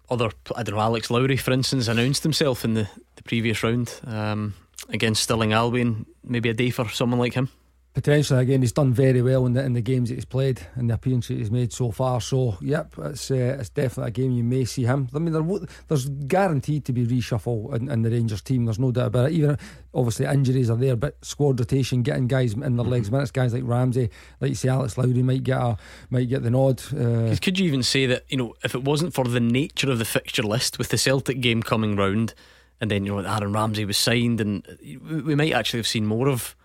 other? 0.09 0.29
I 0.55 0.63
don't 0.63 0.75
know. 0.75 0.81
Alex 0.81 1.09
Lowry, 1.09 1.37
for 1.37 1.51
instance, 1.51 1.87
announced 1.87 2.23
himself 2.23 2.63
in 2.63 2.75
the, 2.75 2.87
the 3.15 3.23
previous 3.23 3.63
round 3.63 3.99
um, 4.05 4.53
against 4.89 5.23
Stirling 5.23 5.53
Albion. 5.53 6.05
Maybe 6.23 6.49
a 6.49 6.53
day 6.53 6.69
for 6.69 6.87
someone 6.89 7.19
like 7.19 7.33
him. 7.33 7.49
Potentially, 7.97 8.39
again, 8.39 8.61
he's 8.61 8.73
done 8.73 8.93
very 8.93 9.23
well 9.23 9.47
in 9.47 9.53
the 9.53 9.63
in 9.63 9.73
the 9.73 9.81
games 9.81 10.09
that 10.09 10.15
he's 10.15 10.23
played 10.23 10.61
and 10.75 10.87
the 10.87 10.93
appearances 10.93 11.35
he's 11.35 11.49
made 11.49 11.73
so 11.73 11.89
far. 11.89 12.21
So, 12.21 12.55
yep, 12.61 12.93
it's 12.99 13.31
uh, 13.31 13.57
it's 13.59 13.69
definitely 13.69 14.09
a 14.09 14.11
game 14.11 14.31
you 14.33 14.43
may 14.43 14.65
see 14.65 14.83
him. 14.83 15.09
I 15.15 15.17
mean, 15.17 15.33
there, 15.33 15.67
there's 15.87 16.07
guaranteed 16.07 16.85
to 16.85 16.93
be 16.93 17.07
reshuffle 17.07 17.73
in, 17.73 17.89
in 17.89 18.03
the 18.03 18.11
Rangers 18.11 18.43
team. 18.43 18.65
There's 18.65 18.77
no 18.77 18.91
doubt 18.91 19.07
about 19.07 19.31
it. 19.31 19.31
Even 19.31 19.57
obviously 19.95 20.27
injuries 20.27 20.69
are 20.69 20.77
there, 20.77 20.95
but 20.95 21.17
squad 21.25 21.59
rotation, 21.59 22.03
getting 22.03 22.27
guys 22.27 22.53
in 22.53 22.75
their 22.75 22.85
legs 22.85 23.09
minutes, 23.09 23.31
guys 23.31 23.51
like 23.51 23.63
Ramsey, 23.65 24.11
like 24.41 24.49
you 24.49 24.55
say, 24.55 24.69
Alex 24.69 24.95
Lowry 24.95 25.23
might 25.23 25.41
get 25.41 25.57
a 25.57 25.75
might 26.11 26.29
get 26.29 26.43
the 26.43 26.51
nod. 26.51 26.79
Uh, 26.93 27.35
could 27.41 27.57
you 27.57 27.65
even 27.65 27.81
say 27.81 28.05
that 28.05 28.25
you 28.29 28.37
know 28.37 28.53
if 28.63 28.75
it 28.75 28.83
wasn't 28.83 29.15
for 29.15 29.25
the 29.25 29.39
nature 29.39 29.89
of 29.89 29.97
the 29.97 30.05
fixture 30.05 30.43
list 30.43 30.77
with 30.77 30.89
the 30.89 30.99
Celtic 30.99 31.41
game 31.41 31.63
coming 31.63 31.95
round, 31.95 32.35
and 32.79 32.91
then 32.91 33.07
you 33.07 33.15
know 33.15 33.27
Aaron 33.27 33.53
Ramsey 33.53 33.85
was 33.85 33.97
signed, 33.97 34.39
and 34.39 34.77
we 35.25 35.33
might 35.33 35.53
actually 35.53 35.79
have 35.79 35.87
seen 35.87 36.05
more 36.05 36.29
of 36.29 36.55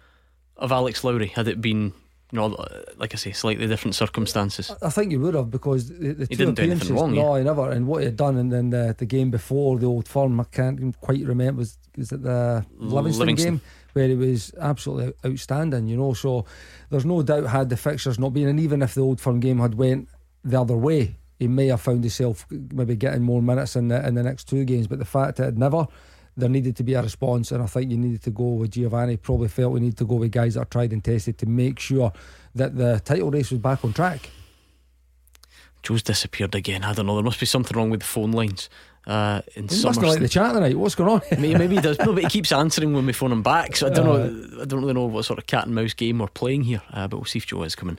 of 0.63 0.73
Alex 0.73 1.05
Lowry 1.05 1.27
had 1.27 1.49
it 1.49 1.61
been 1.61 1.93
you 2.31 2.39
know 2.39 2.47
like 2.97 3.13
I 3.13 3.17
say 3.17 3.33
slightly 3.33 3.67
different 3.67 3.95
circumstances. 3.95 4.71
I 4.81 4.89
think 4.91 5.11
he 5.11 5.19
would 5.19 5.35
have 5.35 5.51
because 5.51 5.89
the, 5.89 6.13
the 6.15 6.27
He 6.27 6.37
two 6.37 6.37
didn't 6.37 6.55
do 6.55 6.63
anything 6.63 6.63
appearances, 6.63 6.91
wrong, 6.91 7.15
no, 7.15 7.35
he 7.35 7.45
never. 7.45 7.71
And 7.71 7.87
what 7.87 7.99
he 7.99 8.07
had 8.07 8.17
done, 8.17 8.39
and 8.39 8.51
then 8.51 8.71
the, 8.71 8.95
the 8.97 9.05
game 9.05 9.31
before 9.31 9.79
the 9.79 9.87
old 9.87 10.09
firm, 10.09 10.41
I 10.41 10.45
can't 10.45 10.99
quite 11.01 11.25
remember. 11.27 11.59
Was 11.59 11.77
was 11.97 12.13
it 12.13 12.23
the 12.23 12.65
Livingston, 12.79 13.21
Livingston. 13.21 13.55
game 13.57 13.61
where 13.93 14.09
he 14.09 14.15
was 14.15 14.55
absolutely 14.59 15.13
outstanding? 15.27 15.89
You 15.89 15.99
know, 15.99 16.15
so 16.15 16.47
there's 16.89 17.05
no 17.05 17.23
doubt 17.23 17.47
had 17.47 17.69
the 17.69 17.77
fixtures 17.77 18.19
not 18.19 18.33
been, 18.33 18.49
and 18.49 18.61
even 18.61 18.81
if 18.83 18.95
the 18.95 19.03
old 19.03 19.21
firm 19.21 19.41
game 19.41 19.59
had 19.59 19.75
went 19.75 20.09
the 20.45 20.61
other 20.61 20.77
way, 20.77 21.17
he 21.39 21.49
may 21.49 21.67
have 21.67 21.83
found 21.83 22.03
himself 22.03 22.47
maybe 22.51 22.97
getting 22.97 23.23
more 23.23 23.43
minutes 23.43 23.77
in 23.77 23.89
the 23.89 24.07
in 24.07 24.15
the 24.15 24.23
next 24.23 24.49
two 24.49 24.65
games. 24.65 24.87
But 24.87 25.01
the 25.01 25.05
fact 25.05 25.37
that 25.37 25.49
it 25.49 25.59
never. 25.59 25.87
There 26.37 26.49
needed 26.49 26.77
to 26.77 26.83
be 26.83 26.95
a 26.95 27.03
response, 27.03 27.53
and 27.53 27.63
I 27.63 27.67
think 27.67 27.91
you 27.91 27.99
needed 27.99 28.23
to 28.23 28.31
go 28.31 28.55
with 28.55 28.71
Giovanni. 28.71 29.19
Probably 29.19 29.49
felt 29.49 29.73
we 29.73 29.81
needed 29.81 29.99
to 29.99 30.07
go 30.07 30.15
with 30.15 30.33
guys 30.33 30.55
that 30.55 30.61
are 30.63 30.65
tried 30.67 30.93
and 30.93 31.05
tested 31.05 31.37
to 31.39 31.47
make 31.47 31.79
sure 31.79 32.13
that 32.55 32.77
the 32.77 33.01
title 33.05 33.31
race 33.31 33.51
was 33.51 33.61
back 33.61 33.85
on 33.85 33.93
track. 33.93 34.31
Joe's 35.83 36.03
disappeared 36.03 36.55
again. 36.55 36.85
I 36.85 36.95
don't 36.95 37.07
know. 37.07 37.15
There 37.17 37.25
must 37.25 37.41
be 37.41 37.47
something 37.47 37.77
wrong 37.77 37.91
with 37.91 38.01
the 38.01 38.07
phone 38.07 38.33
lines. 38.33 38.71
Uh, 39.07 39.43
in 39.57 39.67
He 39.67 39.83
must 39.83 40.01
not 40.01 40.09
like 40.09 40.21
the 40.21 40.29
chat 40.29 40.55
tonight. 40.55 40.79
What's 40.79 40.95
going 40.95 41.11
on? 41.11 41.23
Maybe, 41.33 41.57
maybe 41.57 41.75
he 41.75 41.81
does. 41.81 41.99
No, 41.99 42.13
but 42.15 42.23
he 42.23 42.29
keeps 42.29 42.53
answering 42.53 42.93
when 42.93 43.05
we 43.05 43.13
phone 43.13 43.33
him 43.33 43.43
back. 43.43 43.75
So 43.77 43.89
I 43.89 43.91
don't 43.91 44.07
know. 44.07 44.63
I 44.63 44.65
don't 44.65 44.81
really 44.81 44.95
know 44.95 45.07
what 45.07 45.25
sort 45.25 45.41
of 45.41 45.47
cat 45.47 45.67
and 45.67 45.75
mouse 45.75 45.93
game 45.93 46.21
we're 46.21 46.29
playing 46.29 46.63
here. 46.63 46.83
Uh, 46.93 47.09
but 47.09 47.17
we'll 47.17 47.25
see 47.25 47.39
if 47.39 47.47
Joe 47.47 47.65
is 47.65 47.75
coming 47.75 47.99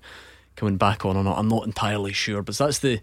coming 0.55 0.77
back 0.77 1.05
on 1.05 1.17
or 1.17 1.23
not. 1.23 1.37
I'm 1.37 1.49
not 1.49 1.65
entirely 1.65 2.13
sure. 2.13 2.41
But 2.41 2.57
that's 2.57 2.79
the 2.79 3.01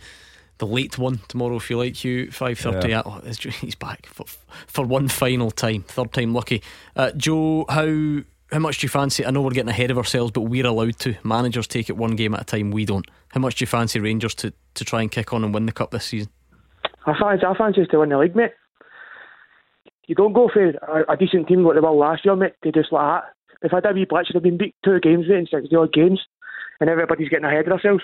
the 0.61 0.66
late 0.66 0.96
one 0.98 1.20
tomorrow. 1.26 1.56
If 1.56 1.68
you 1.68 1.78
like, 1.78 1.96
Hugh, 1.96 2.30
five 2.30 2.58
thirty. 2.58 2.90
Yeah. 2.90 3.02
Oh, 3.04 3.20
he's 3.61 3.74
back 3.74 4.06
for 4.06 4.26
for 4.66 4.86
one 4.86 5.08
final 5.08 5.50
time. 5.50 5.82
Third 5.82 6.12
time 6.12 6.32
lucky. 6.32 6.62
Uh, 6.94 7.11
Joe, 7.12 7.64
how 7.68 8.22
how 8.52 8.58
much 8.61 8.78
do 8.78 8.84
you 8.84 8.88
fancy? 8.88 9.26
I 9.26 9.30
know 9.30 9.42
we're 9.42 9.50
getting 9.50 9.70
ahead 9.70 9.90
of 9.90 9.98
ourselves, 9.98 10.30
but 10.30 10.42
we're 10.42 10.66
allowed 10.66 10.98
to. 11.00 11.16
Managers 11.24 11.66
take 11.66 11.88
it 11.88 11.96
one 11.96 12.16
game 12.16 12.34
at 12.34 12.42
a 12.42 12.44
time. 12.44 12.70
We 12.70 12.84
don't. 12.84 13.06
How 13.28 13.40
much 13.40 13.56
do 13.56 13.62
you 13.64 13.66
fancy 13.66 13.98
Rangers 13.98 14.34
to 14.36 14.52
to 14.74 14.84
try 14.84 15.02
and 15.02 15.11
kick 15.11 15.32
on 15.32 15.44
and 15.44 15.52
win 15.52 15.66
the 15.66 15.72
cup 15.72 15.90
this 15.90 16.04
season? 16.04 16.30
I 17.06 17.18
fancy, 17.18 17.44
I 17.44 17.54
fancy 17.56 17.82
us 17.82 17.88
to 17.90 17.98
win 17.98 18.11
the 18.11 18.18
league, 18.18 18.36
mate. 18.36 18.52
You 20.06 20.14
don't 20.14 20.32
go 20.32 20.50
for 20.52 20.64
a, 20.64 21.12
a 21.12 21.16
decent 21.16 21.48
team 21.48 21.64
like 21.64 21.74
they 21.74 21.80
were 21.80 21.90
last 21.90 22.24
year, 22.24 22.36
mate, 22.36 22.54
to 22.64 22.72
just 22.72 22.92
like 22.92 23.22
that. 23.22 23.32
If 23.62 23.72
I 23.72 23.76
had 23.76 23.86
a 23.86 23.92
wee 23.92 24.06
blitz, 24.08 24.30
they've 24.32 24.42
been 24.42 24.58
beat 24.58 24.74
two 24.84 24.98
games, 25.00 25.26
mate, 25.28 25.38
in 25.38 25.46
60 25.46 25.74
odd 25.76 25.92
games, 25.92 26.20
and 26.80 26.90
everybody's 26.90 27.28
getting 27.28 27.44
ahead 27.44 27.68
of 27.68 27.80
themselves. 27.80 28.02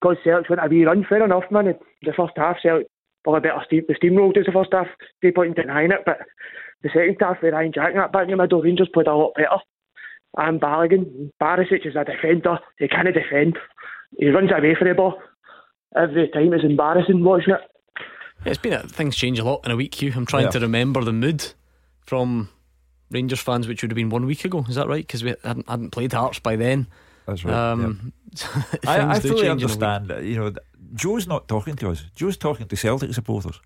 Because 0.00 0.16
Celtic 0.24 0.50
went 0.50 0.64
a 0.64 0.68
wee 0.68 0.84
run, 0.84 1.04
fair 1.08 1.24
enough, 1.24 1.44
man. 1.50 1.74
The 2.02 2.12
first 2.16 2.32
half, 2.36 2.56
Celtic 2.62 2.86
probably 3.24 3.40
better 3.48 3.62
steam, 3.66 3.82
the 3.88 3.94
steamrolled 3.94 4.38
us 4.38 4.46
the 4.46 4.52
first 4.52 4.72
half, 4.72 4.86
no 5.22 5.32
point 5.32 5.58
in 5.58 5.66
denying 5.66 5.90
it, 5.90 6.00
but 6.06 6.18
the 6.82 6.90
second 6.90 7.16
half 7.18 7.38
with 7.42 7.54
Ryan 7.54 7.72
Jack 7.72 7.88
and 7.90 7.98
that 7.98 8.12
back 8.12 8.24
in 8.24 8.30
the 8.30 8.36
middle, 8.36 8.62
Rangers 8.62 8.88
played 8.92 9.08
a 9.08 9.14
lot 9.16 9.32
better. 9.34 9.58
And 10.36 10.60
Balogun, 10.60 11.32
Barisic 11.42 11.84
is 11.86 11.96
a 11.96 12.04
defender, 12.04 12.58
he 12.78 12.86
can't 12.86 13.12
defend. 13.12 13.58
He 14.18 14.28
runs 14.28 14.50
away 14.52 14.76
from 14.78 14.88
the 14.88 14.94
ball. 14.94 15.18
Every 15.96 16.28
time 16.28 16.52
it's 16.52 16.62
embarrassing 16.62 17.24
watching 17.24 17.54
it. 17.54 17.60
It's 18.44 18.58
been 18.58 18.74
a, 18.74 18.82
things 18.86 19.16
change 19.16 19.38
a 19.40 19.44
lot 19.44 19.64
in 19.64 19.72
a 19.72 19.76
week, 19.76 19.94
Hugh. 19.94 20.12
I'm 20.14 20.26
trying 20.26 20.44
Yeah. 20.44 20.50
to 20.50 20.60
remember 20.60 21.02
the 21.02 21.12
mood 21.12 21.52
from 22.00 22.48
Rangers 23.10 23.40
fans, 23.40 23.66
which 23.66 23.82
would 23.82 23.90
have 23.90 23.96
been 23.96 24.10
one 24.10 24.26
week 24.26 24.44
ago. 24.44 24.64
Is 24.68 24.76
that 24.76 24.86
right? 24.88 25.04
Because 25.04 25.24
we 25.24 25.34
hadn't, 25.42 25.68
hadn't 25.68 25.90
played 25.90 26.12
Hearts 26.12 26.38
by 26.38 26.54
then. 26.54 26.86
That's 27.26 27.44
right. 27.44 27.54
Um, 27.54 28.12
I, 28.86 29.16
I 29.16 29.20
fully 29.20 29.42
change 29.42 29.62
in 29.62 29.68
a 29.70 29.74
week. 29.76 29.82
understand. 29.84 30.08
that, 30.08 30.22
You 30.24 30.36
know, 30.36 30.52
Joe's 30.94 31.26
not 31.26 31.48
talking 31.48 31.76
to 31.76 31.90
us. 31.90 32.04
Joe's 32.14 32.36
talking 32.36 32.68
to 32.68 32.76
Celtic 32.76 33.12
supporters 33.14 33.60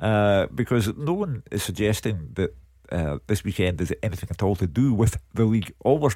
uh, 0.00 0.46
because 0.54 0.94
no 0.96 1.12
one 1.12 1.42
is 1.50 1.62
suggesting 1.62 2.30
that 2.34 2.54
uh, 2.92 3.18
this 3.26 3.44
weekend 3.44 3.80
has 3.80 3.92
anything 4.02 4.28
at 4.30 4.42
all 4.42 4.56
to 4.56 4.66
do 4.66 4.94
with 4.94 5.18
the 5.34 5.44
league. 5.44 5.72
All 5.84 5.98
we're 5.98 6.10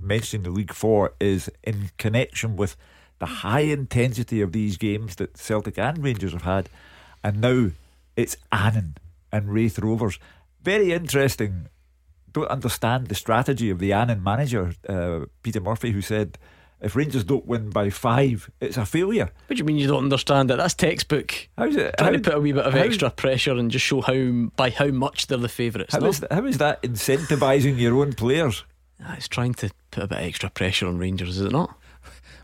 mentioning 0.00 0.42
the 0.42 0.50
league 0.50 0.72
for 0.72 1.14
is 1.20 1.50
in 1.62 1.90
connection 1.98 2.56
with 2.56 2.76
the 3.18 3.26
high 3.26 3.60
intensity 3.60 4.40
of 4.40 4.52
these 4.52 4.76
games 4.76 5.16
that 5.16 5.38
Celtic 5.38 5.78
and 5.78 6.02
Rangers 6.02 6.32
have 6.32 6.42
had, 6.42 6.68
and 7.22 7.40
now 7.40 7.70
it's 8.16 8.36
Annan 8.52 8.96
and 9.32 9.52
Raith 9.52 9.78
Rovers. 9.78 10.18
Very 10.62 10.92
interesting. 10.92 11.68
Don't 12.36 12.48
understand 12.48 13.06
the 13.06 13.14
strategy 13.14 13.70
of 13.70 13.78
the 13.78 13.94
Annan 13.94 14.22
manager, 14.22 14.74
uh, 14.90 15.20
Peter 15.42 15.58
Murphy, 15.58 15.92
who 15.92 16.02
said 16.02 16.36
if 16.82 16.94
Rangers 16.94 17.24
don't 17.24 17.46
win 17.46 17.70
by 17.70 17.88
five, 17.88 18.50
it's 18.60 18.76
a 18.76 18.84
failure. 18.84 19.30
What 19.46 19.56
do 19.56 19.56
you 19.56 19.64
mean 19.64 19.78
you 19.78 19.86
don't 19.88 20.04
understand 20.04 20.50
it? 20.50 20.58
That's 20.58 20.74
textbook. 20.74 21.48
How's 21.56 21.76
it? 21.76 21.94
Trying 21.96 22.12
how- 22.12 22.16
to 22.18 22.22
put 22.22 22.34
a 22.34 22.40
wee 22.40 22.52
bit 22.52 22.66
of 22.66 22.74
how- 22.74 22.80
extra 22.80 23.08
pressure 23.08 23.54
and 23.54 23.70
just 23.70 23.86
show 23.86 24.02
how 24.02 24.50
by 24.54 24.68
how 24.68 24.88
much 24.88 25.28
they're 25.28 25.38
the 25.38 25.48
favourites. 25.48 25.94
How 25.94 26.00
no? 26.00 26.08
is, 26.08 26.22
how 26.30 26.44
is 26.44 26.58
that 26.58 26.82
incentivising 26.82 27.78
your 27.78 27.96
own 28.02 28.12
players? 28.12 28.64
Ah, 29.02 29.14
It's 29.16 29.28
trying 29.28 29.54
to 29.54 29.70
put 29.90 30.02
a 30.02 30.06
bit 30.08 30.18
of 30.18 30.24
extra 30.26 30.50
pressure 30.50 30.86
on 30.88 30.98
Rangers, 30.98 31.38
is 31.38 31.40
it 31.46 31.52
not? 31.52 31.74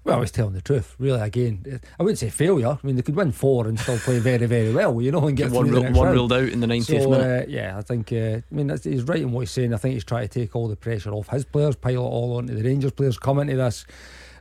Well, 0.04 0.16
I 0.16 0.18
was 0.18 0.32
telling 0.32 0.54
the 0.54 0.60
truth, 0.60 0.96
really. 0.98 1.20
Again, 1.20 1.80
I 1.98 2.02
wouldn't 2.02 2.18
say 2.18 2.28
failure. 2.28 2.70
I 2.70 2.78
mean, 2.86 2.96
they 2.96 3.02
could 3.02 3.14
win 3.14 3.30
four 3.30 3.68
and 3.68 3.78
still 3.78 3.98
play 3.98 4.18
very, 4.18 4.46
very 4.46 4.72
well, 4.72 5.00
you 5.00 5.12
know, 5.12 5.28
and 5.28 5.36
get 5.36 5.52
One 5.52 5.66
through 5.66 5.74
the 5.74 5.80
rule- 5.80 5.82
next 5.84 5.98
one 5.98 6.12
ruled 6.12 6.32
out 6.32 6.48
in 6.48 6.58
the 6.58 6.66
90th 6.66 7.02
so, 7.04 7.10
minute. 7.10 7.48
Uh, 7.48 7.50
yeah, 7.50 7.78
I 7.78 7.82
think. 7.82 8.12
Uh, 8.12 8.16
I 8.16 8.42
mean, 8.50 8.66
that's, 8.66 8.82
he's 8.82 9.04
right 9.04 9.20
in 9.20 9.30
what 9.30 9.42
he's 9.42 9.52
saying. 9.52 9.72
I 9.72 9.76
think 9.76 9.94
he's 9.94 10.04
trying 10.04 10.26
to 10.28 10.40
take 10.40 10.56
all 10.56 10.66
the 10.66 10.74
pressure 10.74 11.12
off 11.12 11.28
his 11.28 11.44
players, 11.44 11.76
pile 11.76 11.94
it 11.94 11.98
all 11.98 12.36
onto 12.36 12.54
the 12.54 12.64
Rangers 12.64 12.92
players, 12.92 13.16
come 13.16 13.38
into 13.38 13.54
this 13.54 13.86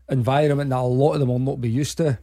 environment 0.09 0.71
that 0.71 0.79
a 0.79 0.81
lot 0.81 1.13
of 1.13 1.19
them 1.19 1.29
will 1.29 1.39
not 1.39 1.61
be 1.61 1.69
used 1.69 1.97
to. 1.97 2.17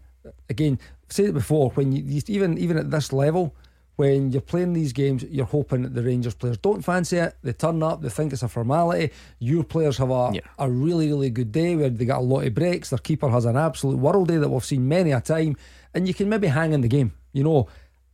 Again, 0.50 0.78
I've 0.82 1.12
said 1.12 1.26
it 1.26 1.34
before. 1.34 1.70
When 1.70 1.92
you, 1.92 2.02
you 2.02 2.22
even 2.26 2.58
even 2.58 2.76
at 2.76 2.90
this 2.90 3.12
level, 3.12 3.54
when 3.98 4.30
you're 4.30 4.40
playing 4.40 4.74
these 4.74 4.92
games, 4.92 5.24
you're 5.24 5.44
hoping 5.44 5.82
that 5.82 5.92
the 5.92 6.04
Rangers 6.04 6.32
players 6.32 6.56
don't 6.58 6.82
fancy 6.82 7.16
it. 7.16 7.34
They 7.42 7.52
turn 7.52 7.82
up, 7.82 8.00
they 8.00 8.08
think 8.08 8.32
it's 8.32 8.44
a 8.44 8.48
formality. 8.48 9.10
Your 9.40 9.64
players 9.64 9.98
have 9.98 10.10
a, 10.10 10.30
a 10.56 10.70
really, 10.70 11.08
really 11.08 11.30
good 11.30 11.50
day 11.50 11.74
where 11.74 11.90
they 11.90 12.04
got 12.04 12.20
a 12.20 12.22
lot 12.22 12.46
of 12.46 12.54
breaks. 12.54 12.90
Their 12.90 13.00
keeper 13.00 13.28
has 13.28 13.44
an 13.44 13.56
absolute 13.56 13.98
world 13.98 14.28
day 14.28 14.36
that 14.36 14.48
we've 14.48 14.64
seen 14.64 14.86
many 14.86 15.10
a 15.10 15.20
time, 15.20 15.56
and 15.94 16.06
you 16.06 16.14
can 16.14 16.28
maybe 16.28 16.46
hang 16.46 16.72
in 16.72 16.80
the 16.80 16.86
game. 16.86 17.12
You 17.32 17.42
know, 17.42 17.68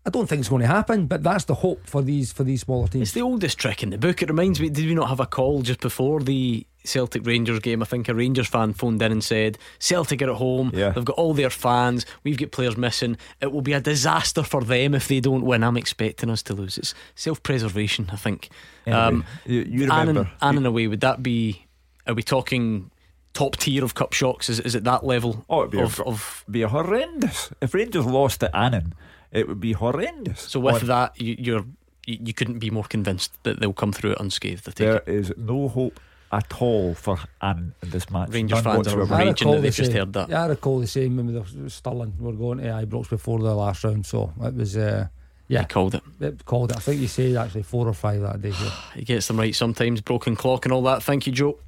I 0.07 0.11
don't 0.11 0.27
think 0.27 0.41
it's 0.41 0.49
going 0.49 0.63
to 0.63 0.69
happen, 0.69 1.07
but 1.07 1.23
that's 1.23 1.45
the 1.45 1.55
hope 1.55 1.87
for 1.87 2.01
these 2.01 2.33
for 2.33 2.45
these 2.45 2.63
smaller 2.63 2.89
teams. 2.89 3.09
It's 3.09 3.13
the 3.13 3.21
oldest 3.21 3.59
trick 3.59 3.83
in 3.83 3.91
the 3.91 3.99
book. 3.99 4.23
It 4.23 4.31
reminds 4.31 4.61
me, 4.61 4.71
did 4.71 4.87
we 4.87 4.95
not 4.95 5.11
have 5.11 5.21
a 5.21 5.27
call 5.27 5.61
just 5.61 5.81
before 5.81 6.21
the 6.23 6.67
Celtic 6.85 7.27
Rangers 7.27 7.61
game? 7.61 7.83
I 7.83 7.87
think 7.87 8.09
a 8.09 8.15
Rangers 8.15 8.47
fan 8.47 8.73
phoned 8.75 9.03
in 9.03 9.11
and 9.13 9.25
said, 9.25 9.59
Celtic 9.79 10.23
are 10.23 10.31
at 10.31 10.37
home, 10.37 10.71
they've 10.93 11.05
got 11.05 11.17
all 11.17 11.35
their 11.35 11.51
fans, 11.51 12.05
we've 12.23 12.39
got 12.39 12.51
players 12.53 12.77
missing. 12.77 13.17
It 13.41 13.53
will 13.53 13.63
be 13.63 13.73
a 13.73 13.81
disaster 13.81 14.43
for 14.43 14.63
them 14.63 14.95
if 14.95 15.09
they 15.09 15.21
don't 15.21 15.45
win. 15.45 15.65
I'm 15.65 15.77
expecting 15.77 16.31
us 16.31 16.43
to 16.45 16.55
lose. 16.55 16.79
It's 16.79 16.95
self 17.15 17.43
preservation, 17.43 18.09
I 18.13 18.17
think. 18.17 18.49
Anyway, 18.87 19.01
um, 19.03 19.25
you- 19.47 19.63
you 19.69 19.85
Annan, 19.85 20.09
remember- 20.09 20.31
Annan 20.43 20.67
away, 20.67 20.87
would 20.87 21.01
that 21.01 21.23
be, 21.23 21.67
are 22.07 22.15
we 22.15 22.23
talking 22.23 22.91
top 23.33 23.57
tier 23.57 23.83
of 23.83 23.95
cup 23.95 24.13
shocks? 24.13 24.49
Is, 24.49 24.61
is 24.61 24.75
it 24.75 24.85
that 24.85 25.05
level 25.05 25.45
Oh, 25.49 25.61
it'd 25.61 25.73
be, 25.73 25.81
of, 25.81 25.99
a, 26.01 26.05
of 26.05 26.45
be 26.51 26.63
a 26.63 26.69
horrendous. 26.69 27.51
If 27.61 27.75
Rangers 27.75 28.05
lost 28.07 28.41
to 28.41 28.55
Annan, 28.57 28.95
it 29.33 29.49
would 29.49 29.59
be 29.61 29.73
horrendous. 29.73 30.41
So 30.43 30.61
with 30.61 30.83
that, 30.83 31.21
you, 31.21 31.35
you're 31.39 31.65
you, 32.07 32.19
you 32.23 32.35
couldn't 32.35 32.59
be 32.59 32.71
more 32.71 32.85
convinced 32.85 33.33
that 33.45 33.59
they'll 33.61 33.73
come 33.73 33.91
through 33.93 34.13
it 34.13 34.21
unscathed. 34.21 34.69
I 34.69 34.73
take 34.73 34.77
there 34.77 34.97
it. 34.99 35.09
is 35.09 35.33
no 35.39 35.69
hope 35.69 35.99
at 36.35 36.61
all 36.61 36.95
for 36.95 37.19
Annan 37.41 37.75
in 37.83 37.91
this 37.91 38.11
match. 38.11 38.31
Rangers 38.31 38.57
None 38.57 38.65
fans 38.65 38.89
are 38.89 38.99
whatsoever. 38.99 39.15
I 39.15 39.19
raging 39.27 39.49
recall 39.49 39.53
that 39.55 39.61
they've 39.63 39.73
the 39.73 39.77
just 39.83 39.91
same- 39.93 39.99
heard 40.01 40.13
that. 40.15 40.29
Yeah, 40.29 40.43
I 40.45 40.47
recall 40.49 40.81
the 40.81 40.87
same 40.87 41.17
when 41.17 41.33
the 41.33 41.71
Stirling 41.71 42.13
were 42.19 42.33
going 42.33 42.59
to 42.59 42.65
Ibrox 42.65 43.09
before 43.09 43.39
the 43.39 43.55
last 43.55 43.85
round, 43.85 44.05
so 44.07 44.33
it 44.43 44.55
was. 44.55 44.77
Uh, 44.77 45.09
yeah, 45.47 45.61
He 45.61 45.67
called 45.67 45.95
it. 45.95 46.03
It 46.21 46.45
called 46.47 46.71
it. 46.71 46.77
I 46.79 46.81
think 46.81 47.01
you 47.01 47.07
said 47.09 47.37
actually 47.37 47.63
four 47.65 47.87
or 47.87 47.93
five 47.93 48.21
that 48.23 48.41
day. 48.41 48.53
He 48.95 49.05
gets 49.05 49.27
them 49.29 49.39
right 49.39 49.55
sometimes. 49.55 50.01
Broken 50.01 50.35
clock 50.37 50.65
and 50.65 50.73
all 50.73 50.83
that. 50.85 51.03
Thank 51.03 51.27
you, 51.27 51.33
Joe. 51.33 51.59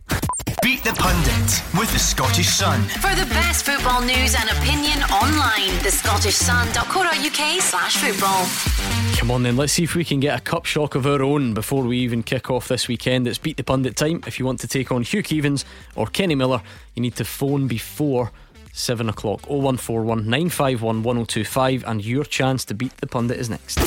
Beat 0.66 0.82
the 0.82 0.92
Pundit 0.94 1.62
with 1.78 1.92
the 1.92 1.98
Scottish 2.00 2.48
Sun. 2.48 2.82
For 2.88 3.14
the 3.14 3.24
best 3.26 3.64
football 3.64 4.00
news 4.00 4.34
and 4.34 4.50
opinion 4.50 5.00
online, 5.12 5.70
thescottishsun.co.uk 5.78 7.62
slash 7.62 7.96
football. 7.98 9.16
Come 9.16 9.30
on 9.30 9.44
then, 9.44 9.56
let's 9.56 9.74
see 9.74 9.84
if 9.84 9.94
we 9.94 10.04
can 10.04 10.18
get 10.18 10.36
a 10.36 10.42
cup 10.42 10.64
shock 10.64 10.96
of 10.96 11.06
our 11.06 11.22
own 11.22 11.54
before 11.54 11.84
we 11.84 11.98
even 11.98 12.24
kick 12.24 12.50
off 12.50 12.66
this 12.66 12.88
weekend. 12.88 13.28
It's 13.28 13.38
Beat 13.38 13.58
the 13.58 13.62
Pundit 13.62 13.94
time. 13.94 14.24
If 14.26 14.40
you 14.40 14.44
want 14.44 14.58
to 14.58 14.66
take 14.66 14.90
on 14.90 15.02
Hugh 15.02 15.22
Keevins 15.22 15.64
or 15.94 16.08
Kenny 16.08 16.34
Miller, 16.34 16.60
you 16.96 17.00
need 17.00 17.14
to 17.14 17.24
phone 17.24 17.68
before 17.68 18.32
7 18.72 19.08
o'clock. 19.08 19.42
0141 19.46 20.24
951 20.28 21.04
1025, 21.04 21.84
and 21.86 22.04
your 22.04 22.24
chance 22.24 22.64
to 22.64 22.74
beat 22.74 22.96
the 22.96 23.06
pundit 23.06 23.38
is 23.38 23.48
next. 23.48 23.78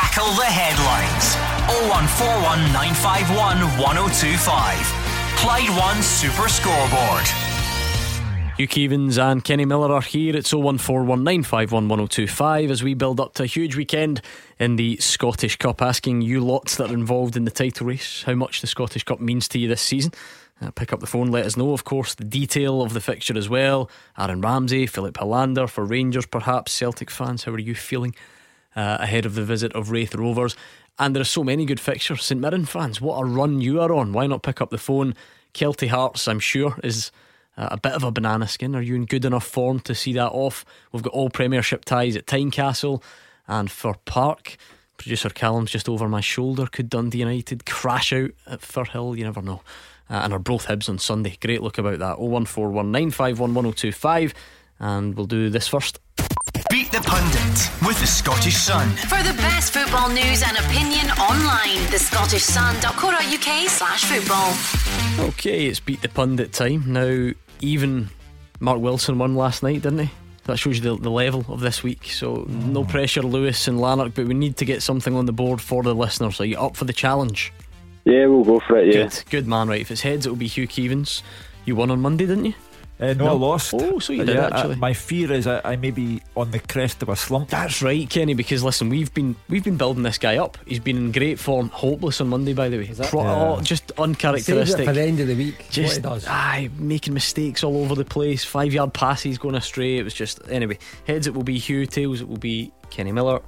Tackle 0.00 0.32
the 0.34 0.44
headlines. 0.44 1.34
0141 1.90 2.72
951 2.72 3.58
1025. 3.82 4.86
Clyde 5.34 5.70
One 5.76 6.00
Super 6.04 6.48
Scoreboard. 6.48 7.26
Hugh 8.56 8.68
Keevins 8.68 9.18
and 9.18 9.42
Kenny 9.42 9.64
Miller 9.64 9.92
are 9.92 10.00
here. 10.00 10.36
It's 10.36 10.52
01419511025 10.52 12.70
as 12.70 12.84
we 12.84 12.94
build 12.94 13.18
up 13.18 13.34
to 13.34 13.42
a 13.42 13.46
huge 13.46 13.74
weekend 13.74 14.20
in 14.60 14.76
the 14.76 14.98
Scottish 14.98 15.56
Cup. 15.56 15.82
Asking 15.82 16.22
you 16.22 16.38
lots 16.38 16.76
that 16.76 16.92
are 16.92 16.94
involved 16.94 17.36
in 17.36 17.44
the 17.44 17.50
title 17.50 17.88
race 17.88 18.22
how 18.22 18.36
much 18.36 18.60
the 18.60 18.68
Scottish 18.68 19.02
Cup 19.02 19.18
means 19.18 19.48
to 19.48 19.58
you 19.58 19.66
this 19.66 19.82
season. 19.82 20.12
Uh, 20.62 20.70
pick 20.70 20.92
up 20.92 21.00
the 21.00 21.08
phone, 21.08 21.32
let 21.32 21.44
us 21.44 21.56
know, 21.56 21.72
of 21.72 21.82
course, 21.82 22.14
the 22.14 22.24
detail 22.24 22.82
of 22.82 22.92
the 22.92 23.00
fixture 23.00 23.36
as 23.36 23.48
well. 23.48 23.90
Aaron 24.16 24.42
Ramsey, 24.42 24.86
Filip 24.86 25.16
Helander 25.16 25.68
for 25.68 25.84
Rangers, 25.84 26.26
perhaps. 26.26 26.70
Celtic 26.70 27.10
fans, 27.10 27.42
how 27.42 27.50
are 27.50 27.58
you 27.58 27.74
feeling 27.74 28.14
uh, 28.76 28.98
ahead 29.00 29.26
of 29.26 29.34
the 29.34 29.44
visit 29.44 29.72
of 29.74 29.90
Raith 29.90 30.14
Rovers? 30.14 30.56
And 30.98 31.14
there 31.14 31.20
are 31.20 31.24
so 31.24 31.44
many 31.44 31.64
good 31.64 31.80
fixtures. 31.80 32.24
St 32.24 32.40
Mirren 32.40 32.64
fans, 32.64 33.00
what 33.00 33.18
a 33.18 33.24
run 33.24 33.60
you 33.60 33.80
are 33.80 33.92
on. 33.92 34.12
Why 34.12 34.26
not 34.26 34.42
pick 34.42 34.60
up 34.60 34.70
the 34.70 34.78
phone? 34.78 35.14
Kelty 35.54 35.88
Hearts, 35.88 36.26
I'm 36.26 36.40
sure, 36.40 36.76
is 36.82 37.12
uh, 37.56 37.68
a 37.70 37.76
bit 37.76 37.92
of 37.92 38.02
a 38.04 38.10
banana 38.10 38.48
skin. 38.48 38.74
Are 38.74 38.82
you 38.82 38.96
in 38.96 39.06
good 39.06 39.24
enough 39.24 39.46
form 39.46 39.78
to 39.80 39.94
see 39.94 40.12
that 40.14 40.30
off? 40.30 40.64
We've 40.92 41.02
got 41.02 41.12
all 41.12 41.30
Premiership 41.30 41.84
ties 41.84 42.16
at 42.16 42.26
Tynecastle 42.26 43.02
and 43.46 43.70
Fir 43.70 43.94
Park. 44.04 44.56
Producer 44.96 45.30
Callum's 45.30 45.70
just 45.70 45.88
over 45.88 46.08
my 46.08 46.20
shoulder. 46.20 46.66
Could 46.66 46.90
Dundee 46.90 47.18
United 47.18 47.64
crash 47.64 48.12
out 48.12 48.32
at 48.46 48.60
Firhill? 48.60 49.16
You 49.16 49.22
never 49.24 49.40
know. 49.40 49.62
Uh, 50.10 50.22
and 50.24 50.32
Arbroath 50.32 50.66
Hibs 50.66 50.88
on 50.88 50.98
Sunday. 50.98 51.36
Great 51.40 51.62
look 51.62 51.78
about 51.78 52.00
that. 52.00 52.16
01419511025. 52.16 54.32
And 54.80 55.16
we'll 55.16 55.26
do 55.26 55.50
this 55.50 55.68
first. 55.68 56.00
Beat 56.70 56.92
the 56.92 57.00
Pundit 57.00 57.86
with 57.86 57.98
the 58.00 58.06
Scottish 58.06 58.56
Sun. 58.56 58.88
For 59.08 59.22
the 59.22 59.34
best 59.38 59.72
football 59.72 60.08
news 60.08 60.42
and 60.42 60.56
opinion 60.58 61.10
online, 61.12 61.90
the 61.90 61.98
Scottish 61.98 62.46
thescottishsun.co.uk 62.46 63.68
slash 63.68 64.04
football. 64.04 65.28
Okay, 65.28 65.66
it's 65.66 65.80
beat 65.80 66.02
the 66.02 66.08
pundit 66.08 66.52
time. 66.52 66.84
Now, 66.86 67.30
even 67.60 68.08
Mark 68.60 68.80
Wilson 68.80 69.18
won 69.18 69.34
last 69.34 69.62
night, 69.62 69.82
didn't 69.82 70.00
he? 70.00 70.10
That 70.44 70.58
shows 70.58 70.78
you 70.78 70.96
the, 70.96 71.02
the 71.02 71.10
level 71.10 71.44
of 71.48 71.60
this 71.60 71.82
week. 71.82 72.06
So, 72.06 72.46
no 72.48 72.84
mm. 72.84 72.88
pressure, 72.88 73.22
Lewis 73.22 73.68
and 73.68 73.80
Lanark, 73.80 74.14
but 74.14 74.26
we 74.26 74.34
need 74.34 74.56
to 74.58 74.64
get 74.64 74.82
something 74.82 75.14
on 75.14 75.26
the 75.26 75.32
board 75.32 75.60
for 75.60 75.82
the 75.82 75.94
listeners. 75.94 76.40
Are 76.40 76.46
you 76.46 76.58
up 76.58 76.76
for 76.76 76.84
the 76.84 76.92
challenge? 76.92 77.52
Yeah, 78.04 78.26
we'll 78.26 78.44
go 78.44 78.60
for 78.60 78.78
it. 78.78 78.94
Yeah. 78.94 79.02
Good, 79.04 79.24
good 79.30 79.46
man, 79.46 79.68
right. 79.68 79.80
If 79.80 79.90
it's 79.90 80.00
heads, 80.00 80.26
it 80.26 80.30
will 80.30 80.36
be 80.36 80.46
Hugh 80.46 80.68
Keevins. 80.68 81.22
You 81.64 81.76
won 81.76 81.90
on 81.90 82.00
Monday, 82.00 82.26
didn't 82.26 82.46
you? 82.46 82.54
Uh, 83.00 83.12
no, 83.14 83.28
I 83.28 83.30
lost. 83.30 83.72
Oh, 83.74 84.00
so 84.00 84.12
you 84.12 84.22
Uh, 84.22 84.24
did 84.24 84.34
yeah, 84.36 84.46
actually. 84.52 84.74
uh, 84.74 84.78
my 84.78 84.92
fear 84.92 85.30
is 85.32 85.46
I, 85.46 85.60
I 85.64 85.76
may 85.76 85.92
be 85.92 86.20
on 86.36 86.50
the 86.50 86.58
crest 86.58 87.00
of 87.02 87.08
a 87.08 87.14
slump. 87.14 87.48
That's 87.50 87.80
right, 87.80 88.10
Kenny. 88.10 88.34
Because 88.34 88.64
listen, 88.64 88.88
we've 88.88 89.14
been 89.14 89.36
we've 89.48 89.62
been 89.62 89.76
building 89.76 90.02
this 90.02 90.18
guy 90.18 90.36
up. 90.36 90.58
He's 90.66 90.80
been 90.80 90.96
in 90.96 91.12
great 91.12 91.38
form. 91.38 91.68
Hopeless 91.68 92.20
on 92.20 92.28
Monday, 92.28 92.54
by 92.54 92.68
the 92.68 92.78
way. 92.78 92.90
Pro- 93.08 93.22
Yeah. 93.22 93.34
oh, 93.56 93.60
just 93.60 93.88
Saves 93.88 93.90
it 93.92 93.98
uncharacteristic. 94.00 94.84
for 94.86 94.92
the 94.92 95.02
end 95.02 95.20
of 95.20 95.28
the 95.28 95.36
week. 95.36 95.66
Just 95.70 95.96
he 95.96 96.02
does. 96.02 96.26
aye, 96.26 96.70
making 96.76 97.14
mistakes 97.14 97.62
all 97.62 97.76
over 97.84 97.94
the 97.94 98.04
place. 98.04 98.44
Five 98.44 98.72
yard 98.72 98.92
passes 98.94 99.38
going 99.38 99.54
astray. 99.54 99.98
It 99.98 100.02
was 100.02 100.14
just 100.14 100.40
anyway. 100.50 100.78
Heads 101.06 101.28
it 101.28 101.34
will 101.34 101.44
be 101.44 101.58
Hugh. 101.58 101.86
Tails 101.86 102.20
it 102.20 102.28
will 102.28 102.36
be 102.36 102.72
Kenny 102.90 103.12
Miller. 103.12 103.40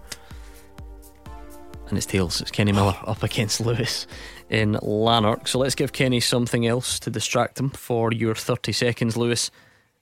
And 1.91 1.99
it's 1.99 2.07
tails. 2.07 2.41
It's 2.41 2.53
Kenny 2.53 2.71
Miller 2.71 2.97
up 3.05 3.25
against 3.25 3.61
Lewis 3.61 4.07
in 4.49 4.79
Lanark. 4.81 5.49
So 5.49 5.59
let's 5.59 5.75
give 5.75 5.93
Kenny 5.93 6.21
something 6.21 6.65
else 6.65 7.01
to 7.01 7.11
distract 7.11 7.59
him 7.59 7.71
for 7.71 8.13
your 8.13 8.37
30 8.37 8.71
seconds, 8.71 9.17
Lewis. 9.17 9.51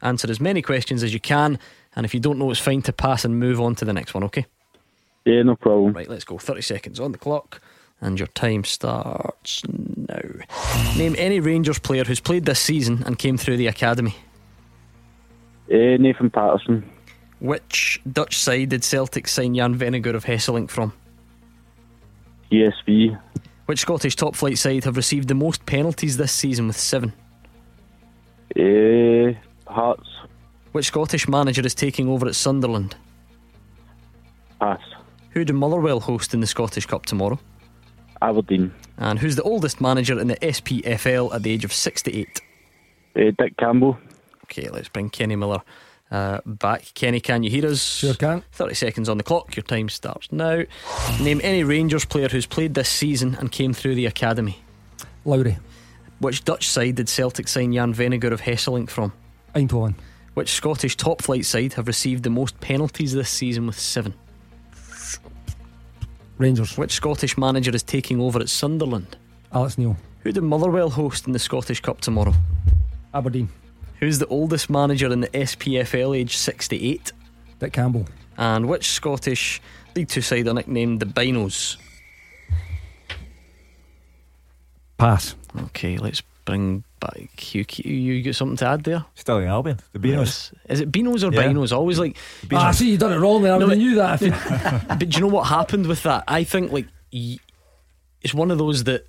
Answer 0.03 0.30
as 0.30 0.39
many 0.39 0.61
questions 0.61 1.03
as 1.03 1.14
you 1.14 1.18
can, 1.18 1.59
and 1.97 2.05
if 2.05 2.12
you 2.12 2.20
don't 2.20 2.39
know, 2.39 2.51
it's 2.51 2.61
fine 2.61 2.82
to 2.82 2.93
pass 2.93 3.24
and 3.24 3.41
move 3.41 3.59
on 3.59 3.74
to 3.76 3.86
the 3.86 3.95
next 3.95 4.12
one. 4.12 4.22
Okay. 4.24 4.45
Yeah, 5.24 5.43
no 5.43 5.57
problem. 5.57 5.95
Right, 5.95 6.09
let's 6.09 6.24
go. 6.24 6.36
30 6.36 6.61
seconds 6.61 7.01
on 7.01 7.12
the 7.12 7.18
clock, 7.18 7.62
and 8.03 8.18
your 8.18 8.28
time 8.28 8.64
starts 8.64 9.62
now. 9.66 10.20
Name 10.97 11.16
any 11.16 11.41
Rangers 11.41 11.78
player 11.78 12.05
who's 12.05 12.20
played 12.20 12.45
this 12.45 12.61
season 12.61 13.03
and 13.07 13.18
came 13.18 13.39
through 13.39 13.57
the 13.57 13.66
academy. 13.66 14.14
Uh, 15.72 15.97
Nathan 15.99 16.28
Patterson. 16.30 16.89
Which 17.41 18.01
Dutch 18.11 18.39
side 18.39 18.68
did 18.68 18.84
Celtic 18.84 19.26
sign 19.26 19.55
Jan 19.55 19.74
Vennegoor 19.74 20.14
of 20.14 20.26
Hesselink 20.26 20.70
from? 20.70 20.93
PSV. 22.51 23.18
Which 23.66 23.80
Scottish 23.80 24.16
top 24.16 24.34
flight 24.34 24.59
side 24.59 24.84
have 24.84 24.96
received 24.96 25.28
the 25.28 25.34
most 25.34 25.66
penalties 25.66 26.16
this 26.16 26.32
season 26.32 26.66
with 26.66 26.78
seven? 26.78 27.12
Uh, 28.59 29.38
Hearts. 29.66 30.09
Which 30.72 30.86
Scottish 30.86 31.28
manager 31.28 31.64
is 31.64 31.74
taking 31.74 32.09
over 32.09 32.26
at 32.26 32.34
Sunderland? 32.34 32.96
Pass. 34.61 34.80
Who 35.30 35.44
do 35.44 35.53
Motherwell 35.53 36.01
host 36.01 36.34
in 36.34 36.40
the 36.40 36.46
Scottish 36.46 36.86
Cup 36.86 37.07
tomorrow? 37.07 37.38
Aberdeen. 38.22 38.72
And 38.96 39.18
who's 39.18 39.36
the 39.36 39.42
oldest 39.42 39.80
manager 39.80 40.18
in 40.18 40.28
the 40.28 40.36
SPFL 40.36 41.34
at 41.34 41.42
the 41.42 41.51
age 41.51 41.64
of 41.64 41.72
68? 41.72 42.40
Uh, 43.14 43.20
Dick 43.38 43.57
Campbell. 43.59 43.99
Okay, 44.44 44.68
let's 44.70 44.88
bring 44.88 45.11
Kenny 45.11 45.36
Miller 45.36 45.61
uh, 46.11 46.40
back. 46.46 46.92
Kenny, 46.94 47.20
can 47.20 47.42
you 47.42 47.50
hear 47.50 47.66
us? 47.66 47.82
Sure 47.82 48.14
can. 48.14 48.42
30 48.52 48.74
seconds 48.74 49.09
on 49.09 49.18
the 49.18 49.24
clock. 49.24 49.56
Your 49.56 49.62
time 49.62 49.88
starts 49.88 50.30
now. 50.32 50.62
Name 51.20 51.40
any 51.42 51.64
Rangers 51.64 52.04
player 52.04 52.28
who's 52.28 52.46
played 52.46 52.74
this 52.74 52.88
season 52.88 53.36
and 53.40 53.52
came 53.52 53.72
through 53.72 53.94
the 53.94 54.06
academy. 54.06 54.62
Lowry. 55.24 55.59
Which 56.20 56.44
Dutch 56.44 56.68
side 56.68 56.96
did 56.96 57.09
Celtic 57.09 57.46
sign 57.48 57.72
Jan 57.72 57.94
Vennegoor 57.94 58.32
of 58.32 58.40
Hesselink 58.40 58.90
from? 58.90 59.12
Eindhoven. 59.54 59.94
Which 60.34 60.50
Scottish 60.50 60.96
top 60.96 61.22
flight 61.22 61.44
side 61.44 61.74
have 61.74 61.86
received 61.86 62.22
the 62.22 62.30
most 62.30 62.61
penalties 62.61 63.12
this 63.12 63.30
season 63.30 63.66
with 63.66 63.78
seven? 63.78 64.14
Rangers. 66.38 66.78
Which 66.78 66.92
Scottish 66.92 67.36
manager 67.36 67.74
is 67.74 67.82
taking 67.82 68.20
over 68.20 68.38
at 68.38 68.48
Sunderland? 68.48 69.16
Alex 69.52 69.78
Neil. 69.78 69.96
Who 70.20 70.32
do 70.32 70.40
Motherwell 70.40 70.90
host 70.90 71.26
in 71.26 71.32
the 71.32 71.38
Scottish 71.38 71.80
Cup 71.80 72.00
tomorrow? 72.00 72.34
Aberdeen. 73.14 73.48
Who's 74.01 74.18
the 74.18 74.26
oldest 74.28 74.70
manager 74.70 75.11
in 75.12 75.20
the 75.20 75.28
SPFL, 75.28 76.16
age 76.16 76.36
68? 76.36 77.12
Dick 77.59 77.72
Campbell. 77.72 78.07
And 78.36 78.68
which 78.68 78.88
Scottish 78.90 79.61
League 79.96 80.09
Two 80.09 80.20
side 80.20 80.46
are 80.46 80.55
nicknamed 80.55 81.01
the 81.01 81.07
Binos? 81.07 81.76
Pass. 84.96 85.34
Okay, 85.64 85.96
let's 85.99 86.22
bring 86.44 86.82
back 87.01 87.55
you. 87.55 87.64
You 87.84 88.22
got 88.22 88.34
something 88.34 88.57
to 88.59 88.66
add 88.66 88.84
there? 88.84 89.05
Stirling 89.14 89.46
Albion, 89.49 89.78
the 89.92 89.99
Beanos. 89.99 90.16
Yes. 90.18 90.53
Is 90.68 90.80
it 90.80 90.90
Binos 90.92 91.22
or 91.28 91.32
Yeah. 91.32 91.44
Binos? 91.49 91.72
Always 91.76 91.99
like. 91.99 92.16
Ah, 92.53 92.70
see, 92.72 92.90
you 92.92 92.99
done 92.99 93.12
it 93.12 93.18
wrong 93.18 93.42
there. 93.42 93.55
I 93.55 93.59
No, 93.59 93.68
but- 93.68 93.78
knew 93.78 93.94
that. 93.96 94.20
But 94.88 94.99
do 94.99 95.07
you 95.07 95.20
know 95.20 95.32
what 95.32 95.44
happened 95.49 95.86
with 95.86 96.03
that? 96.03 96.24
I 96.26 96.44
think 96.44 96.72
like 96.72 96.86
y- 97.12 97.38
it's 98.22 98.34
one 98.34 98.51
of 98.51 98.59
those 98.59 98.84
that 98.84 99.07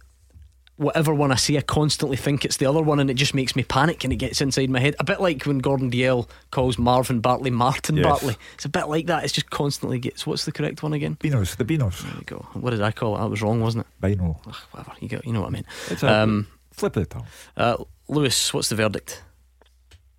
whatever 0.80 1.14
one 1.14 1.32
I 1.32 1.36
see, 1.36 1.58
I 1.58 1.62
constantly 1.62 2.18
think 2.18 2.46
it's 2.46 2.58
the 2.58 2.66
other 2.66 2.82
one, 2.82 3.00
and 3.00 3.12
it 3.12 3.16
just 3.16 3.34
makes 3.34 3.56
me 3.56 3.64
panic, 3.64 4.04
and 4.04 4.12
it 4.12 4.16
gets 4.16 4.42
inside 4.42 4.70
my 4.70 4.80
head. 4.80 4.96
A 5.00 5.04
bit 5.04 5.20
like 5.22 5.44
when 5.44 5.60
Gordon 5.60 5.92
Dalziel 5.92 6.28
calls 6.52 6.78
Marvin 6.78 7.20
Bartley 7.20 7.52
Martin 7.52 7.98
Yes. 7.98 8.06
Bartley. 8.06 8.36
It's 8.56 8.66
a 8.66 8.70
bit 8.70 8.88
like 8.88 9.06
that. 9.08 9.24
It's 9.24 9.34
just 9.34 9.50
constantly 9.50 10.00
gets. 10.00 10.26
What's 10.26 10.46
the 10.46 10.52
correct 10.52 10.82
one 10.82 10.94
again? 10.94 11.18
Beanos, 11.20 11.56
the 11.58 11.66
Beanos. 11.66 12.02
There 12.02 12.14
you 12.16 12.24
go. 12.26 12.48
What 12.54 12.72
did 12.72 12.82
I 12.82 12.92
call 12.92 13.16
it? 13.16 13.20
That 13.20 13.30
was 13.30 13.42
wrong, 13.42 13.62
wasn't 13.62 13.86
it? 13.86 14.02
Bino. 14.02 14.40
Ugh, 14.48 14.56
whatever. 14.72 14.94
You 15.02 15.10
go. 15.10 15.20
You 15.24 15.34
know 15.34 15.42
what 15.42 15.48
I 15.50 15.52
mean. 15.52 15.66
It's 15.90 16.02
a 16.04 16.22
Um, 16.24 16.48
flip 16.72 16.96
of 16.96 17.04
the 17.08 17.14
tongue. 17.14 17.28
uh, 17.58 17.78
Lewis, 18.08 18.54
what's 18.54 18.70
the 18.70 18.76
verdict? 18.76 19.22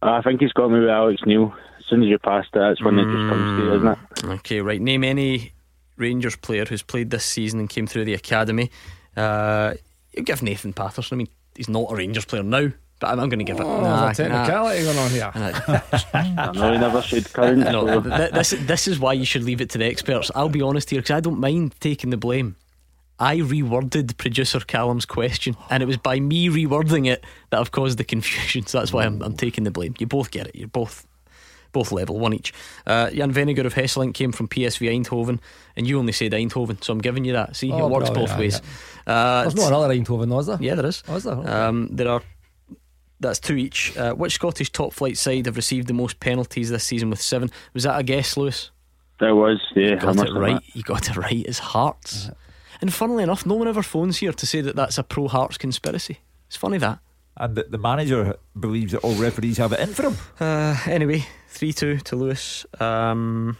I 0.02 0.22
think 0.22 0.40
he's 0.40 0.52
got 0.52 0.68
me 0.68 0.80
with 0.80 0.88
Alex 0.88 1.22
Neil. 1.26 1.54
As 1.78 1.84
soon 1.86 2.02
as 2.02 2.08
you 2.08 2.18
pass 2.18 2.44
it, 2.52 2.58
that's 2.58 2.82
when 2.82 2.98
it 2.98 3.04
just 3.04 3.28
comes 3.30 3.58
to 3.61 3.64
you, 3.64 3.74
isn't 3.74 3.88
it? 3.88 3.98
Okay, 4.40 4.61
right. 4.61 4.80
Name 4.80 5.02
any 5.04 5.52
Rangers 5.96 6.36
player 6.36 6.64
who's 6.64 6.82
played 6.82 7.11
this 7.11 7.24
season 7.24 7.61
and 7.61 7.68
came 7.68 7.86
through 7.86 8.04
the 8.04 8.14
academy. 8.14 8.70
Uh, 9.16 9.74
you 10.16 10.22
give 10.22 10.42
Nathan 10.42 10.72
Patterson. 10.72 11.16
I 11.16 11.18
mean, 11.18 11.28
he's 11.56 11.68
not 11.68 11.90
a 11.90 11.96
Rangers 11.96 12.24
player 12.24 12.42
now, 12.42 12.70
but 13.00 13.06
I'm, 13.08 13.20
I'm 13.20 13.28
going 13.28 13.38
to 13.38 13.44
give 13.44 13.61
it. 13.61 13.64
Oh, 13.64 13.80
nah, 13.80 14.06
there's 14.06 14.20
a 14.20 14.22
technicality 14.28 14.82
going 14.84 14.98
on 14.98 15.11
here. 15.11 15.30
nah. 15.34 15.80
I 16.14 16.52
know 16.52 16.72
he 16.72 16.78
never 16.78 17.02
said 17.02 17.32
current. 17.32 17.58
no, 17.58 17.86
so- 17.86 18.00
th- 18.02 18.30
this 18.32 18.50
this 18.50 18.88
is 18.88 18.98
why 18.98 19.12
you 19.12 19.24
should 19.24 19.44
leave 19.44 19.61
it 19.61 19.70
to 19.70 19.78
the 19.78 19.86
experts. 19.86 20.30
I'll 20.34 20.48
be 20.48 20.62
honest 20.62 20.90
here 20.90 21.00
because 21.00 21.16
I 21.16 21.20
don't 21.20 21.40
mind 21.40 21.74
taking 21.80 22.11
the 22.11 22.16
blame. 22.16 22.56
I 23.18 23.36
reworded 23.36 24.16
producer 24.16 24.61
Callum's 24.61 25.04
question, 25.04 25.54
and 25.68 25.82
it 25.82 25.86
was 25.86 25.98
by 25.98 26.18
me 26.20 26.48
rewording 26.48 27.06
it 27.06 27.22
that 27.50 27.61
I've 27.61 27.70
caused 27.70 27.98
the 27.98 28.04
confusion. 28.04 28.66
So 28.66 28.78
that's 28.78 28.94
why 28.94 29.04
I'm, 29.04 29.20
I'm 29.22 29.36
taking 29.36 29.64
the 29.64 29.70
blame. 29.70 29.94
You 29.98 30.06
both 30.06 30.30
get 30.30 30.46
it. 30.46 30.56
You're 30.56 30.68
both 30.68 31.06
both 31.72 31.92
level, 31.92 32.18
one 32.18 32.32
each. 32.34 32.52
Uh, 32.86 33.10
Jan 33.10 33.32
Vennegoor 33.32 33.64
of 33.66 33.74
Hesselink 33.74 34.14
came 34.14 34.32
from 34.32 34.48
PSV 34.48 34.88
Eindhoven, 35.04 35.38
and 35.76 35.86
you 35.86 35.98
only 35.98 36.12
said 36.12 36.32
Eindhoven, 36.32 36.82
so 36.82 36.92
I'm 36.92 37.00
giving 37.00 37.24
you 37.24 37.32
that. 37.32 37.56
See, 37.56 37.70
Oh, 37.72 37.86
it 37.86 37.90
works 37.90 38.10
brilliant, 38.10 38.14
both 38.14 38.30
yeah, 38.30 38.38
ways. 38.38 38.62
Uh, 39.06 39.42
There's 39.42 39.56
not 39.56 39.68
another 39.68 39.94
Eindhoven, 39.94 40.28
though, 40.28 40.38
is 40.40 40.46
there? 40.46 40.58
yeah, 40.60 40.74
there 40.74 40.86
is. 40.86 41.02
Oh, 41.08 41.16
is 41.16 41.24
there? 41.24 41.34
Okay. 41.34 41.48
Um, 41.48 41.88
there 41.92 42.08
are. 42.08 42.22
That's 43.20 43.38
two 43.38 43.56
each. 43.56 43.96
Uh, 43.96 44.14
which 44.14 44.32
Scottish 44.32 44.70
top 44.72 44.92
flight 44.94 45.18
side 45.18 45.44
have 45.46 45.56
received 45.56 45.88
the 45.88 45.92
most 45.94 46.20
penalties 46.20 46.70
this 46.70 46.84
season 46.84 47.10
with 47.10 47.20
seven? 47.20 47.50
Was 47.74 47.82
that 47.82 47.98
a 47.98 48.02
guess, 48.02 48.36
Lewis? 48.36 48.70
There 49.18 49.34
was, 49.34 49.60
yeah. 49.76 49.96
I 50.00 50.14
got 50.14 50.26
it 50.28 50.32
right. 50.32 50.54
that. 50.54 50.74
You 50.76 50.82
got 50.82 51.10
it 51.10 51.16
right. 51.16 51.44
It's 51.46 51.58
Hearts. 51.58 52.30
And 52.80 52.90
funnily 52.90 53.22
enough, 53.22 53.44
no 53.44 53.56
one 53.56 53.68
ever 53.68 53.82
phones 53.82 54.16
here 54.18 54.32
to 54.32 54.46
say 54.46 54.62
that 54.62 54.74
that's 54.74 54.96
a 54.96 55.02
pro 55.02 55.28
Hearts 55.28 55.58
conspiracy. 55.58 56.20
It's 56.46 56.56
funny 56.56 56.78
that. 56.78 57.00
And 57.36 57.54
the, 57.54 57.64
the 57.64 57.76
manager 57.76 58.36
believes 58.58 58.92
that 58.92 59.00
all 59.00 59.14
referees 59.14 59.58
have 59.58 59.72
it 59.74 59.80
in 59.80 59.88
for 59.92 60.04
him. 60.06 60.16
Uh, 60.40 60.76
anyway, 60.86 61.26
3 61.51 61.72
2 61.72 61.98
to 61.98 62.16
Lewis. 62.16 62.64
Um, 62.78 63.59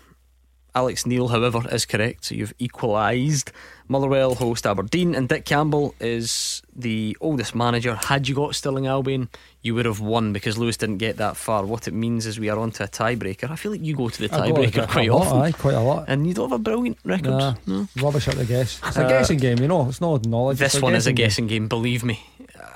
Alex 0.75 1.05
Neil, 1.05 1.29
however, 1.29 1.63
is 1.71 1.85
correct. 1.85 2.27
So 2.27 2.35
you've 2.35 2.55
equalised. 2.59 3.51
Motherwell 3.89 4.37
host 4.37 4.67
Aberdeen, 4.67 5.17
and 5.17 5.29
Dick 5.29 5.45
Campbell 5.45 5.95
is 6.01 6.63
the 6.75 7.17
oldest 7.21 7.55
manager. 7.55 7.97
Had 7.97 8.29
you 8.29 8.37
got 8.37 8.55
Stirling 8.55 8.87
Albion, 8.87 9.29
you 9.63 9.75
would 9.75 9.85
have 9.85 10.01
won 10.01 10.33
because 10.33 10.57
Lewis 10.57 10.77
didn't 10.79 10.99
get 10.99 11.19
that 11.19 11.37
far. 11.37 11.65
What 11.67 11.87
it 11.87 11.93
means 11.95 12.25
is 12.27 12.41
we 12.41 12.49
are 12.49 12.59
on 12.59 12.71
to 12.73 12.85
a 12.85 12.89
tiebreaker. 12.89 13.51
I 13.51 13.57
feel 13.57 13.73
like 13.73 13.83
you 13.83 13.95
go 13.95 14.09
to 14.09 14.29
the 14.29 14.35
I 14.35 14.49
go 14.51 14.61
with 14.61 14.73
tiebreaker 14.73 14.89
quite 14.89 15.11
lot, 15.11 15.27
often. 15.27 15.41
Aye, 15.43 15.53
quite 15.53 15.75
a 15.75 15.81
lot. 15.81 16.05
And 16.09 16.27
you 16.27 16.33
don't 16.35 16.51
have 16.51 16.59
a 16.61 16.63
brilliant 16.63 16.99
record. 17.05 17.31
Nah, 17.31 17.55
No. 17.67 17.87
Rubbish 17.97 18.27
at 18.29 18.37
the 18.37 18.45
guess. 18.47 18.81
It's 18.87 18.97
a 18.97 19.05
Uh, 19.05 19.09
guessing 19.09 19.39
game, 19.39 19.59
you 19.59 19.69
know. 19.69 19.89
It's 19.89 20.01
not 20.01 20.25
knowledge. 20.27 20.59
This 20.59 20.81
one 20.81 20.95
is 20.95 21.07
a 21.07 21.11
game. 21.13 21.27
guessing 21.27 21.47
game, 21.47 21.69
believe 21.69 22.03
me. 22.05 22.21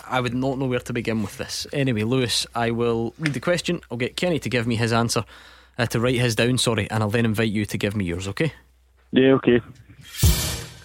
I 0.06 0.20
would 0.20 0.34
not 0.34 0.58
know 0.58 0.66
where 0.66 0.78
to 0.80 0.92
begin 0.92 1.22
with 1.22 1.38
this. 1.38 1.66
Anyway, 1.72 2.02
Lewis, 2.02 2.46
I 2.54 2.70
will 2.70 3.14
read 3.18 3.32
the 3.32 3.40
question. 3.40 3.80
I'll 3.90 3.96
get 3.96 4.16
Kenny 4.16 4.38
to 4.38 4.48
give 4.50 4.66
me 4.66 4.76
his 4.76 4.92
answer, 4.92 5.24
uh, 5.78 5.86
to 5.86 5.98
write 6.00 6.16
his 6.16 6.34
down, 6.36 6.58
sorry, 6.58 6.90
and 6.90 7.02
I'll 7.02 7.08
then 7.10 7.24
invite 7.24 7.50
you 7.50 7.64
to 7.64 7.78
give 7.78 7.96
me 7.96 8.04
yours, 8.04 8.28
okay? 8.28 8.52
Yeah, 9.12 9.32
okay. 9.34 9.60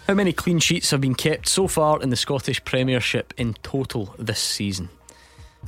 How 0.08 0.14
many 0.16 0.32
clean 0.34 0.60
sheets 0.60 0.89
have 0.91 1.02
been 1.02 1.14
kept 1.16 1.47
so 1.47 1.68
far 1.68 2.02
in 2.02 2.10
the 2.10 2.16
Scottish 2.16 2.64
Premiership 2.64 3.34
in 3.38 3.54
total 3.62 4.16
this 4.18 4.39
season? 4.39 4.89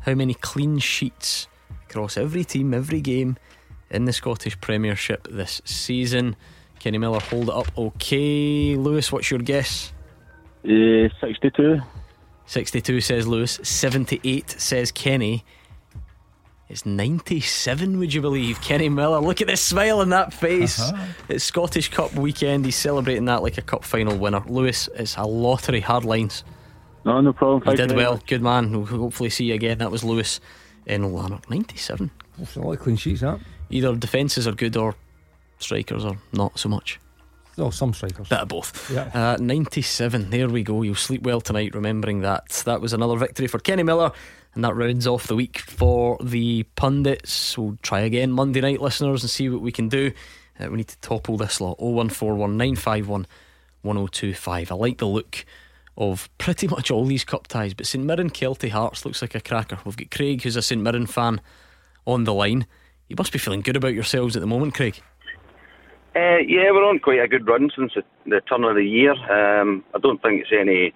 How 0.03 0.13
many 0.13 0.33
clean 0.33 0.79
sheets 0.79 1.47
across 1.89 2.17
every 2.17 2.43
team, 2.43 2.73
every 2.73 3.01
game 3.01 3.37
in 3.89 4.05
the 4.05 4.13
Scottish 4.13 4.59
Premiership 4.59 5.27
this 5.29 5.61
season? 5.65 6.35
Kenny 6.79 6.97
Miller, 6.97 7.19
hold 7.19 7.49
it 7.49 7.53
up. 7.55 7.77
Okay, 7.77 8.75
Lewis, 8.75 9.11
what's 9.11 9.29
your 9.29 9.39
guess? 9.39 9.93
Uh, 10.65 11.09
62. 11.19 11.79
62 12.45 13.01
says 13.01 13.27
Lewis. 13.27 13.59
78 13.63 14.49
says 14.51 14.91
Kenny. 14.91 15.45
It's 16.71 16.85
97, 16.85 17.99
would 17.99 18.13
you 18.13 18.21
believe? 18.21 18.61
Kenny 18.61 18.87
Miller, 18.87 19.19
look 19.19 19.41
at 19.41 19.47
the 19.47 19.57
smile 19.57 19.99
on 19.99 20.09
that 20.09 20.33
face. 20.33 20.79
Uh-huh. 20.79 21.05
It's 21.27 21.43
Scottish 21.43 21.89
Cup 21.89 22.13
weekend. 22.13 22.63
He's 22.63 22.77
celebrating 22.77 23.25
that 23.25 23.43
like 23.43 23.57
a 23.57 23.61
cup 23.61 23.83
final 23.83 24.17
winner. 24.17 24.41
Lewis, 24.47 24.87
it's 24.95 25.17
a 25.17 25.23
lottery, 25.25 25.81
hard 25.81 26.05
lines. 26.05 26.45
No, 27.05 27.19
no 27.21 27.33
problem. 27.33 27.63
You 27.65 27.75
did 27.75 27.89
very 27.89 28.03
well. 28.03 28.13
much. 28.13 28.25
Good 28.27 28.41
man. 28.41 28.71
We'll 28.71 28.85
hopefully 28.85 29.29
see 29.29 29.45
you 29.45 29.55
again. 29.55 29.79
That 29.79 29.91
was 29.91 30.03
Lewis 30.03 30.39
in 30.85 31.11
Lanark. 31.13 31.49
97. 31.49 32.11
It's 32.39 32.55
a 32.55 32.61
lot 32.61 32.73
of 32.73 32.79
clean 32.79 32.95
sheets, 32.95 33.21
huh? 33.21 33.37
Either 33.69 33.95
defences 33.95 34.47
are 34.47 34.51
good 34.53 34.75
or 34.77 34.95
strikers 35.59 36.05
are 36.05 36.17
not 36.33 36.59
so 36.59 36.69
much. 36.69 36.99
Oh, 37.57 37.69
some 37.69 37.93
strikers. 37.93 38.29
Bit 38.29 38.39
of 38.39 38.47
both. 38.47 38.91
Yeah. 38.91 39.09
Uh, 39.13 39.37
97. 39.39 40.29
There 40.29 40.49
we 40.49 40.63
go. 40.63 40.81
You'll 40.81 40.95
sleep 40.95 41.23
well 41.23 41.41
tonight 41.41 41.75
remembering 41.75 42.21
that. 42.21 42.49
That 42.65 42.81
was 42.81 42.93
another 42.93 43.17
victory 43.17 43.47
for 43.47 43.59
Kenny 43.59 43.83
Miller. 43.83 44.11
And 44.53 44.63
that 44.63 44.75
rounds 44.75 45.07
off 45.07 45.27
the 45.27 45.35
week 45.35 45.59
for 45.59 46.17
the 46.21 46.63
pundits. 46.75 47.57
We'll 47.57 47.77
try 47.81 48.01
again 48.01 48.31
Monday 48.31 48.61
night, 48.61 48.81
listeners, 48.81 49.23
and 49.23 49.29
see 49.29 49.49
what 49.49 49.61
we 49.61 49.71
can 49.71 49.89
do. 49.89 50.11
Uh, 50.59 50.69
we 50.69 50.77
need 50.77 50.89
to 50.89 50.99
topple 50.99 51.37
this 51.37 51.61
lot 51.61 51.79
0141 51.79 52.57
951 52.57 53.27
1025. 53.81 54.71
I 54.71 54.75
like 54.75 54.97
the 54.97 55.07
look 55.07 55.45
of 55.97 56.29
pretty 56.37 56.67
much 56.67 56.89
all 56.89 57.05
these 57.05 57.23
cup 57.23 57.47
ties, 57.47 57.73
but 57.73 57.85
St 57.85 58.03
Mirren 58.03 58.29
Kelty 58.29 58.69
Hearts 58.69 59.05
looks 59.05 59.21
like 59.21 59.35
a 59.35 59.41
cracker. 59.41 59.77
We've 59.85 59.97
got 59.97 60.11
Craig, 60.11 60.41
who's 60.41 60.55
a 60.55 60.61
St 60.61 60.81
Mirren 60.81 61.05
fan, 61.05 61.41
on 62.05 62.23
the 62.23 62.33
line. 62.33 62.65
You 63.09 63.15
must 63.17 63.33
be 63.33 63.39
feeling 63.39 63.61
good 63.61 63.75
about 63.75 63.93
yourselves 63.93 64.35
at 64.35 64.39
the 64.39 64.47
moment, 64.47 64.73
Craig. 64.73 65.01
Uh, 66.15 66.43
yeah, 66.47 66.71
we're 66.71 66.87
on 66.87 66.99
quite 66.99 67.19
a 67.19 67.27
good 67.27 67.47
run 67.47 67.69
since 67.75 67.93
the, 67.95 68.03
the 68.25 68.41
turn 68.41 68.63
of 68.63 68.75
the 68.75 68.83
year. 68.83 69.11
Um, 69.11 69.83
I 69.95 69.99
don't 69.99 70.21
think 70.21 70.41
it's 70.41 70.51
any 70.51 70.93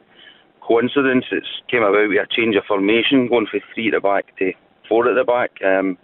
coincidence. 0.65 1.25
It's 1.31 1.47
came 1.69 1.83
about 1.83 2.09
with 2.09 2.17
a 2.17 2.27
change 2.29 2.55
of 2.55 2.63
formation, 2.67 3.27
going 3.27 3.47
from 3.49 3.61
three 3.73 3.87
at 3.87 3.93
the 3.93 4.01
back 4.01 4.35
to 4.39 4.51
four 4.89 5.07
at 5.07 5.15
the 5.15 5.23
back. 5.23 5.51
Um, 5.63 5.97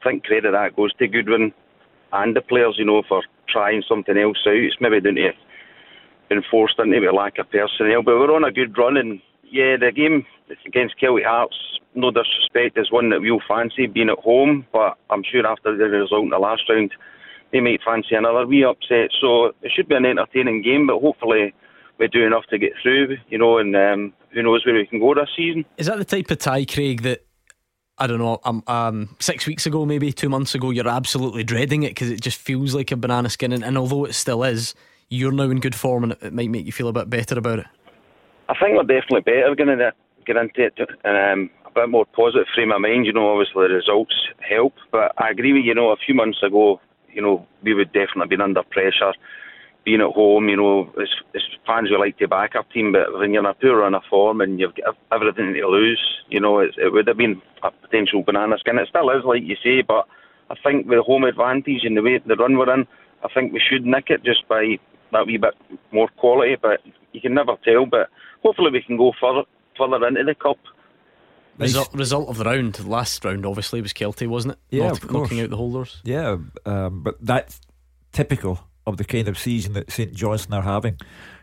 I 0.00 0.04
think 0.04 0.24
credit 0.24 0.52
that 0.52 0.76
goes 0.76 0.92
to 0.94 1.06
Goodwin 1.06 1.52
and 2.12 2.34
the 2.34 2.40
players, 2.40 2.76
you 2.78 2.84
know, 2.84 3.02
for 3.08 3.22
trying 3.48 3.82
something 3.88 4.16
else 4.16 4.38
out. 4.46 4.54
It's 4.54 4.76
maybe 4.80 5.00
down 5.00 5.14
to 5.14 5.32
been 6.28 6.42
forced 6.50 6.78
into 6.78 7.12
lack 7.12 7.38
of 7.38 7.50
personnel, 7.50 8.02
but 8.02 8.16
we're 8.16 8.34
on 8.34 8.44
a 8.44 8.52
good 8.52 8.76
run. 8.76 8.96
And 8.96 9.20
yeah, 9.44 9.76
the 9.76 9.92
game 9.92 10.26
against 10.66 10.98
Celtic 10.98 11.24
Hearts, 11.24 11.56
no 11.94 12.10
disrespect, 12.10 12.78
is 12.78 12.92
one 12.92 13.10
that 13.10 13.20
we'll 13.20 13.40
fancy 13.46 13.86
being 13.86 14.10
at 14.10 14.18
home. 14.18 14.66
But 14.72 14.96
I'm 15.10 15.22
sure 15.22 15.46
after 15.46 15.76
the 15.76 15.84
result 15.84 16.24
in 16.24 16.30
the 16.30 16.38
last 16.38 16.62
round, 16.68 16.92
they 17.52 17.60
might 17.60 17.80
fancy 17.84 18.14
another 18.14 18.46
wee 18.46 18.64
upset. 18.64 19.10
So 19.20 19.52
it 19.62 19.72
should 19.74 19.88
be 19.88 19.94
an 19.94 20.06
entertaining 20.06 20.62
game, 20.62 20.86
but 20.86 21.00
hopefully 21.00 21.54
we 21.98 22.08
do 22.08 22.26
enough 22.26 22.44
to 22.50 22.58
get 22.58 22.72
through, 22.82 23.16
you 23.28 23.38
know, 23.38 23.58
and 23.58 23.74
um, 23.74 24.12
who 24.32 24.42
knows 24.42 24.66
where 24.66 24.74
we 24.74 24.86
can 24.86 25.00
go 25.00 25.14
this 25.14 25.30
season. 25.36 25.64
Is 25.78 25.86
that 25.86 25.98
the 25.98 26.04
type 26.04 26.30
of 26.30 26.38
tie, 26.38 26.64
Craig, 26.64 27.02
that 27.02 27.26
I 27.98 28.06
don't 28.06 28.18
know, 28.18 28.40
um, 28.44 28.62
um, 28.66 29.16
six 29.20 29.46
weeks 29.46 29.64
ago, 29.64 29.86
maybe 29.86 30.12
two 30.12 30.28
months 30.28 30.54
ago, 30.54 30.70
you're 30.70 30.88
absolutely 30.88 31.44
dreading 31.44 31.82
it 31.82 31.90
because 31.90 32.10
it 32.10 32.20
just 32.20 32.38
feels 32.38 32.74
like 32.74 32.92
a 32.92 32.96
banana 32.96 33.30
skin. 33.30 33.52
And, 33.52 33.64
and, 33.64 33.78
although 33.78 34.04
it 34.04 34.14
still 34.14 34.44
is, 34.44 34.74
you're 35.08 35.32
now 35.32 35.44
in 35.44 35.60
good 35.60 35.74
form 35.74 36.04
and 36.04 36.12
it, 36.20 36.32
might 36.32 36.50
make 36.50 36.66
you 36.66 36.72
feel 36.72 36.88
a 36.88 36.92
bit 36.92 37.10
better 37.10 37.38
about 37.38 37.60
it. 37.60 37.66
I 38.48 38.54
think 38.58 38.76
we're 38.76 38.82
definitely 38.82 39.22
better 39.22 39.54
going 39.54 39.78
to 39.78 39.92
get 40.26 40.36
into 40.36 40.64
it 40.64 40.78
and 41.04 41.16
um, 41.16 41.50
a 41.66 41.70
bit 41.70 41.88
more 41.88 42.06
positive 42.06 42.46
frame 42.54 42.72
of 42.72 42.80
mind. 42.80 43.06
You 43.06 43.12
know, 43.12 43.30
obviously 43.30 43.68
the 43.68 43.74
results 43.74 44.14
help, 44.40 44.74
but 44.92 45.12
I 45.18 45.30
agree 45.30 45.52
with 45.52 45.64
you. 45.64 45.74
Know, 45.74 45.90
a 45.90 45.96
few 45.96 46.14
months 46.14 46.42
ago, 46.42 46.80
you 47.12 47.22
know, 47.22 47.46
we 47.62 47.74
would 47.74 47.92
definitely 47.92 48.28
been 48.28 48.40
under 48.40 48.62
pressure 48.62 49.12
being 49.86 50.00
at 50.00 50.12
home, 50.12 50.48
you 50.48 50.56
know, 50.56 50.92
as, 51.00 51.08
as 51.34 51.42
fans 51.64 51.88
we 51.90 51.96
like 51.96 52.18
to 52.18 52.26
back 52.26 52.56
our 52.56 52.64
team, 52.64 52.90
but 52.90 53.16
when 53.16 53.32
you're 53.32 53.42
in 53.42 53.48
a 53.48 53.54
poor 53.54 53.78
run 53.78 53.94
of 53.94 54.02
form 54.10 54.40
and 54.40 54.58
you've 54.58 54.74
got 54.74 54.96
everything 55.12 55.54
to 55.54 55.68
lose, 55.68 56.02
you 56.28 56.40
know, 56.40 56.58
it, 56.58 56.74
it 56.76 56.92
would 56.92 57.06
have 57.06 57.16
been 57.16 57.40
a 57.62 57.70
potential 57.70 58.22
banana 58.24 58.58
skin. 58.58 58.78
It 58.78 58.88
still 58.88 59.08
is, 59.10 59.24
like 59.24 59.44
you 59.44 59.54
say, 59.62 59.82
but 59.82 60.08
I 60.50 60.56
think 60.62 60.86
with 60.86 60.98
the 60.98 61.04
home 61.04 61.22
advantage 61.22 61.84
and 61.84 61.96
the 61.96 62.02
way 62.02 62.18
the 62.18 62.34
run 62.34 62.58
we're 62.58 62.74
in, 62.74 62.84
I 63.22 63.28
think 63.32 63.52
we 63.52 63.62
should 63.62 63.86
nick 63.86 64.06
it 64.08 64.24
just 64.24 64.46
by 64.48 64.76
that 65.16 65.26
wee 65.26 65.38
bit 65.38 65.54
more 65.92 66.08
quality, 66.16 66.56
but 66.60 66.80
you 67.12 67.20
can 67.20 67.34
never 67.34 67.56
tell. 67.64 67.86
But 67.86 68.08
hopefully 68.42 68.70
we 68.70 68.82
can 68.82 68.96
go 68.96 69.12
further 69.20 69.42
further 69.76 70.06
into 70.06 70.24
the 70.24 70.34
cup. 70.34 70.58
Result, 71.58 71.94
result 71.94 72.28
of 72.28 72.36
the 72.36 72.44
round, 72.44 72.86
last 72.86 73.24
round 73.24 73.46
obviously 73.46 73.80
was 73.80 73.94
Kelty, 73.94 74.26
wasn't 74.26 74.54
it? 74.54 74.76
Yeah, 74.76 74.88
Not, 74.88 75.10
knocking 75.10 75.40
out 75.40 75.48
the 75.48 75.56
holders. 75.56 76.02
Yeah, 76.04 76.36
um, 76.66 77.02
but 77.02 77.16
that's 77.20 77.60
typical 78.12 78.60
of 78.86 78.98
the 78.98 79.04
kind 79.04 79.26
of 79.26 79.38
season 79.38 79.72
that 79.72 79.90
St 79.90 80.12
Johnstone 80.12 80.58
are 80.58 80.62
having. 80.62 80.98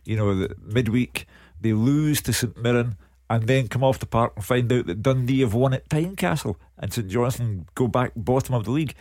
You 0.06 0.18
know, 0.18 0.36
the 0.36 0.56
midweek 0.62 1.26
they 1.60 1.74
lose 1.74 2.22
to 2.24 2.34
St 2.34 2.56
Mirren 2.62 2.96
and 3.30 3.48
then 3.48 3.68
come 3.68 3.84
off 3.84 4.00
the 4.00 4.06
park 4.06 4.34
and 4.36 4.46
find 4.46 4.72
out 4.72 4.86
that 4.86 5.02
Dundee 5.02 5.42
have 5.42 5.54
won 5.54 5.74
at 5.74 5.90
Tynecastle 5.90 6.58
and 6.78 6.94
St 6.94 7.08
Johnstone 7.08 7.66
go 7.74 7.88
back 7.88 8.12
bottom 8.16 8.54
of 8.54 8.66
the 8.66 8.72
league. 8.72 8.94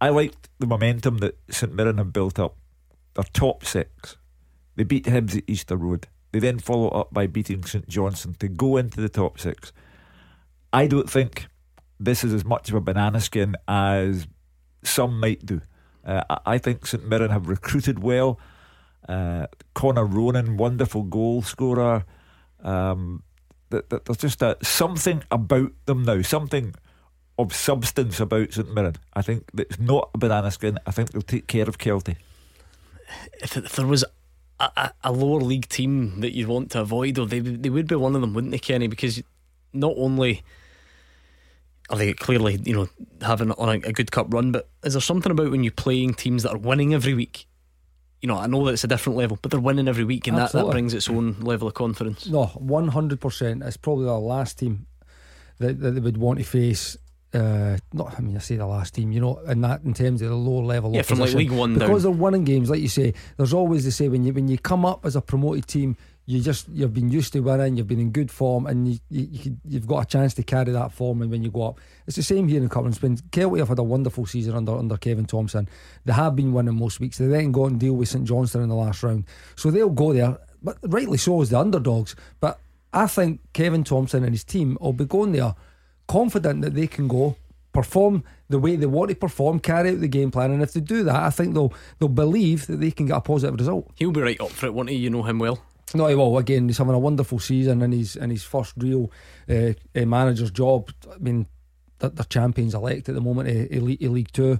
I 0.00 0.10
liked 0.10 0.48
the 0.58 0.66
momentum 0.66 1.18
that 1.18 1.38
St 1.50 1.74
Mirren 1.74 1.98
have 1.98 2.12
built 2.12 2.38
up. 2.38 2.56
They're 3.14 3.24
top 3.32 3.64
six. 3.64 4.16
They 4.76 4.84
beat 4.84 5.04
Hibs 5.04 5.36
at 5.36 5.44
Easter 5.46 5.76
Road. 5.76 6.08
They 6.32 6.38
then 6.38 6.58
follow 6.58 6.88
up 6.88 7.12
by 7.12 7.26
beating 7.26 7.62
St 7.64 7.86
Johnstone 7.88 8.34
to 8.40 8.48
go 8.48 8.78
into 8.78 9.00
the 9.00 9.08
top 9.08 9.38
six. 9.38 9.72
I 10.72 10.86
don't 10.86 11.10
think 11.10 11.46
this 12.00 12.24
is 12.24 12.32
as 12.32 12.44
much 12.44 12.70
of 12.70 12.74
a 12.74 12.80
banana 12.80 13.20
skin 13.20 13.54
as 13.68 14.26
some 14.82 15.20
might 15.20 15.44
do. 15.44 15.60
Uh, 16.04 16.22
I 16.46 16.58
think 16.58 16.86
St 16.86 17.06
Mirren 17.06 17.30
have 17.30 17.48
recruited 17.48 18.02
well. 18.02 18.40
Uh, 19.08 19.46
Connor 19.74 20.04
Ronan, 20.04 20.56
wonderful 20.56 21.02
goal 21.02 21.42
scorer. 21.42 22.04
Um, 22.62 23.22
there's 23.70 24.16
just 24.18 24.42
a, 24.42 24.56
something 24.62 25.22
about 25.30 25.72
them 25.86 26.02
now, 26.02 26.22
something 26.22 26.74
of 27.38 27.54
substance 27.54 28.20
about 28.20 28.52
St 28.52 28.72
Mirren. 28.72 28.96
I 29.14 29.22
think 29.22 29.44
it's 29.58 29.78
not 29.78 30.10
a 30.14 30.18
banana 30.18 30.50
skin. 30.50 30.78
I 30.86 30.90
think 30.90 31.10
they'll 31.10 31.22
take 31.22 31.46
care 31.46 31.68
of 31.68 31.78
Kelty. 31.78 32.16
If, 33.42 33.56
if 33.56 33.76
there 33.76 33.86
was 33.86 34.04
a, 34.60 34.92
a, 35.02 35.12
lower 35.12 35.40
league 35.40 35.68
team 35.68 36.20
that 36.20 36.34
you'd 36.34 36.48
want 36.48 36.70
to 36.72 36.80
avoid, 36.80 37.18
or 37.18 37.26
they 37.26 37.40
they 37.40 37.70
would 37.70 37.88
be 37.88 37.94
one 37.94 38.14
of 38.14 38.20
them, 38.20 38.34
wouldn't 38.34 38.52
they, 38.52 38.58
Kenny? 38.58 38.86
Because 38.86 39.22
not 39.72 39.94
only 39.96 40.42
are 41.90 41.98
they 41.98 42.12
clearly, 42.12 42.60
you 42.64 42.74
know, 42.74 42.88
having 43.20 43.52
on 43.52 43.68
a, 43.68 43.88
a, 43.88 43.92
good 43.92 44.10
cup 44.10 44.32
run? 44.32 44.52
But 44.52 44.68
is 44.82 44.94
there 44.94 45.00
something 45.00 45.32
about 45.32 45.50
when 45.50 45.64
you're 45.64 45.72
playing 45.72 46.14
teams 46.14 46.42
that 46.42 46.52
are 46.52 46.58
winning 46.58 46.94
every 46.94 47.14
week? 47.14 47.46
You 48.20 48.28
know, 48.28 48.38
I 48.38 48.46
know 48.46 48.64
that 48.66 48.72
it's 48.72 48.84
a 48.84 48.88
different 48.88 49.18
level, 49.18 49.38
but 49.42 49.50
they're 49.50 49.60
winning 49.60 49.88
every 49.88 50.04
week, 50.04 50.28
and 50.28 50.38
that, 50.38 50.52
that 50.52 50.70
brings 50.70 50.94
its 50.94 51.08
own 51.08 51.40
level 51.40 51.66
of 51.66 51.74
confidence. 51.74 52.28
No, 52.28 52.46
one 52.46 52.88
hundred 52.88 53.20
percent. 53.20 53.62
It's 53.64 53.76
probably 53.76 54.04
the 54.04 54.18
last 54.18 54.60
team 54.60 54.86
that, 55.58 55.80
that 55.80 55.90
they 55.92 56.00
would 56.00 56.18
want 56.18 56.38
to 56.38 56.44
face. 56.44 56.96
Uh, 57.34 57.78
not, 57.94 58.14
I 58.18 58.20
mean, 58.20 58.36
I 58.36 58.40
say 58.40 58.56
the 58.56 58.66
last 58.66 58.94
team, 58.94 59.10
you 59.10 59.18
know, 59.18 59.40
and 59.46 59.64
that 59.64 59.82
in 59.84 59.94
terms 59.94 60.20
of 60.20 60.28
the 60.28 60.36
lower 60.36 60.62
level, 60.62 60.94
yeah, 60.94 61.00
from 61.00 61.18
like 61.18 61.32
League 61.32 61.50
One 61.50 61.74
because 61.74 62.02
down. 62.02 62.12
they're 62.12 62.22
winning 62.22 62.44
games, 62.44 62.68
like 62.68 62.80
you 62.80 62.88
say. 62.88 63.14
There's 63.38 63.54
always 63.54 63.86
the 63.86 63.90
say 63.90 64.08
when 64.08 64.22
you 64.22 64.34
when 64.34 64.48
you 64.48 64.58
come 64.58 64.84
up 64.84 65.06
as 65.06 65.16
a 65.16 65.22
promoted 65.22 65.66
team, 65.66 65.96
you 66.26 66.40
just 66.40 66.68
you've 66.68 66.92
been 66.92 67.10
used 67.10 67.32
to 67.32 67.40
winning, 67.40 67.76
you've 67.76 67.88
been 67.88 68.00
in 68.00 68.10
good 68.10 68.30
form, 68.30 68.66
and 68.66 68.86
you, 68.86 68.98
you, 69.08 69.56
have 69.72 69.86
got 69.86 70.02
a 70.02 70.06
chance 70.06 70.34
to 70.34 70.42
carry 70.42 70.72
that 70.72 70.92
form. 70.92 71.22
And 71.22 71.30
when 71.30 71.42
you 71.42 71.50
go 71.50 71.68
up, 71.68 71.80
it's 72.06 72.16
the 72.16 72.22
same 72.22 72.48
here 72.48 72.62
in 72.62 72.68
Cumberland 72.68 72.96
Spin. 72.96 73.16
Kelty 73.16 73.60
have 73.60 73.68
had 73.68 73.78
a 73.78 73.82
wonderful 73.82 74.26
season 74.26 74.54
under 74.54 74.76
under 74.76 74.98
Kevin 74.98 75.24
Thomson. 75.24 75.68
They 76.04 76.12
have 76.12 76.36
been 76.36 76.52
winning 76.52 76.76
most 76.76 77.00
weeks. 77.00 77.16
They 77.16 77.28
then 77.28 77.50
go 77.50 77.64
and 77.64 77.80
deal 77.80 77.94
with 77.94 78.10
St 78.10 78.24
Johnstone 78.24 78.64
in 78.64 78.68
the 78.68 78.74
last 78.74 79.02
round, 79.02 79.24
so 79.56 79.70
they'll 79.70 79.88
go 79.88 80.12
there. 80.12 80.36
But 80.62 80.76
rightly 80.82 81.16
so 81.16 81.40
as 81.40 81.48
the 81.48 81.58
underdogs. 81.58 82.14
But 82.40 82.60
I 82.92 83.06
think 83.06 83.40
Kevin 83.54 83.84
Thomson 83.84 84.22
and 84.22 84.32
his 84.32 84.44
team 84.44 84.76
will 84.82 84.92
be 84.92 85.06
going 85.06 85.32
there 85.32 85.54
confident 86.06 86.62
that 86.62 86.74
they 86.74 86.86
can 86.86 87.08
go 87.08 87.36
perform 87.72 88.22
the 88.48 88.58
way 88.58 88.76
they 88.76 88.86
want 88.86 89.08
to 89.10 89.16
perform, 89.16 89.58
carry 89.58 89.90
out 89.90 90.00
the 90.00 90.08
game 90.08 90.30
plan, 90.30 90.50
and 90.50 90.62
if 90.62 90.72
they 90.72 90.80
do 90.80 91.02
that, 91.04 91.16
I 91.16 91.30
think 91.30 91.54
they'll 91.54 91.72
they'll 91.98 92.08
believe 92.08 92.66
that 92.66 92.80
they 92.80 92.90
can 92.90 93.06
get 93.06 93.16
a 93.16 93.20
positive 93.20 93.58
result. 93.58 93.90
He'll 93.96 94.12
be 94.12 94.20
right 94.20 94.40
up 94.40 94.50
for 94.50 94.66
it, 94.66 94.74
won't 94.74 94.90
he? 94.90 94.96
You 94.96 95.10
know 95.10 95.22
him 95.22 95.38
well. 95.38 95.58
No, 95.94 96.06
he 96.06 96.14
will. 96.14 96.38
Again, 96.38 96.68
he's 96.68 96.78
having 96.78 96.94
a 96.94 96.98
wonderful 96.98 97.38
season 97.38 97.82
and 97.82 97.92
his 97.92 98.16
in 98.16 98.30
his 98.30 98.44
first 98.44 98.74
real 98.76 99.10
uh, 99.48 99.72
uh, 99.94 100.04
manager's 100.06 100.50
job. 100.50 100.90
I 101.12 101.18
mean, 101.18 101.46
they're, 101.98 102.10
champions 102.28 102.74
elect 102.74 103.08
at 103.08 103.14
the 103.14 103.20
moment, 103.20 103.48
uh, 103.48 103.74
elite, 103.74 104.02
League 104.02 104.32
Two. 104.32 104.58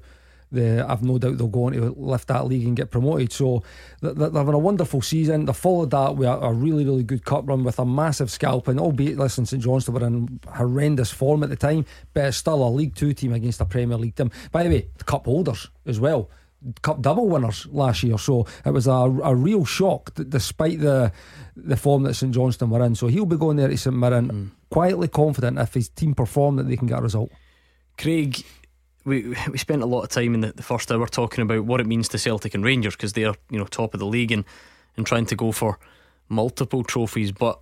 The, 0.53 0.85
I've 0.87 1.03
no 1.03 1.17
doubt 1.17 1.39
they'll 1.39 1.49
go 1.49 1.65
on 1.65 1.73
to 1.73 1.95
lift 1.97 2.29
that 2.29 2.47
league 2.47 2.67
and 2.67 2.77
get 2.77 2.91
promoted. 2.91 3.33
So 3.33 3.63
they're, 4.03 4.13
they're 4.13 4.31
having 4.31 4.55
a 4.55 4.59
wonderful 4.59 5.01
season. 5.01 5.47
They 5.47 5.53
followed 5.55 5.91
that 5.93 6.17
with 6.17 6.29
a, 6.29 6.33
a, 6.33 6.53
really, 6.53 6.85
really 6.85 7.03
good 7.03 7.25
cup 7.25 7.49
run 7.49 7.65
with 7.65 7.79
a 7.79 7.87
massive 7.87 8.31
scalping. 8.31 8.79
Albeit, 8.79 9.19
listen, 9.19 9.47
St 9.47 9.63
Johnstone 9.63 9.95
were 9.95 10.07
in 10.07 10.41
horrendous 10.47 11.11
form 11.11 11.43
at 11.43 11.49
the 11.49 11.57
time, 11.57 11.87
but 12.13 12.27
it's 12.27 12.37
still 12.37 12.63
a 12.63 12.69
League 12.69 12.95
Two 12.95 13.15
team 13.15 13.33
against 13.33 13.63
a 13.63 13.65
Premier 13.65 13.97
League 13.97 14.15
team. 14.15 14.31
By 14.51 14.63
the 14.63 14.69
way, 14.69 14.89
the 14.99 15.05
cup 15.05 15.25
holders 15.25 15.71
as 15.87 15.99
well. 15.99 16.29
Cup 16.83 17.01
double 17.01 17.29
winners 17.29 17.67
last 17.73 18.05
year, 18.05 18.19
so 18.19 18.47
it 18.65 18.71
was 18.71 18.87
a, 18.87 18.93
a 18.93 19.35
real 19.35 19.65
shock 19.65 20.15
that 20.15 20.31
despite 20.31 20.79
the 20.79 21.11
the 21.57 21.77
form 21.77 22.05
that 22.05 22.15
St 22.15 22.33
Johnstone 22.33 22.71
were 22.71 22.85
in. 22.85 22.95
So 22.95 23.09
he'll 23.09 23.27
be 23.27 23.37
going 23.37 23.57
there 23.57 23.67
to 23.67 23.77
St 23.77 23.97
Mirren 23.97 24.31
mm. 24.31 24.51
quietly 24.71 25.09
confident 25.09 25.59
if 25.59 25.75
his 25.75 25.89
team 25.89 26.15
perform 26.15 26.57
that 26.57 26.69
they 26.69 26.77
can 26.77 26.87
get 26.87 27.01
a 27.01 27.03
result. 27.03 27.33
Craig, 27.99 28.45
we 29.05 29.35
we 29.51 29.59
spent 29.59 29.83
a 29.83 29.87
lot 29.87 30.03
of 30.03 30.09
time 30.09 30.35
in 30.35 30.41
the, 30.41 30.53
the 30.53 30.63
first 30.63 30.91
hour 30.91 31.07
talking 31.07 31.43
about 31.43 31.65
what 31.65 31.81
it 31.81 31.87
means 31.87 32.09
to 32.09 32.19
Celtic 32.19 32.55
and 32.55 32.65
Rangers 32.65 32.97
because 32.97 33.13
they're 33.13 33.35
you 33.51 33.59
know 33.59 33.65
top 33.65 33.95
of 33.95 34.01
the 34.01 34.07
league 34.07 34.33
and 34.33 34.45
and 34.97 35.07
trying 35.07 35.27
to 35.27 35.37
go 35.37 35.53
for 35.53 35.79
multiple 36.29 36.83
trophies, 36.83 37.33
but 37.33 37.61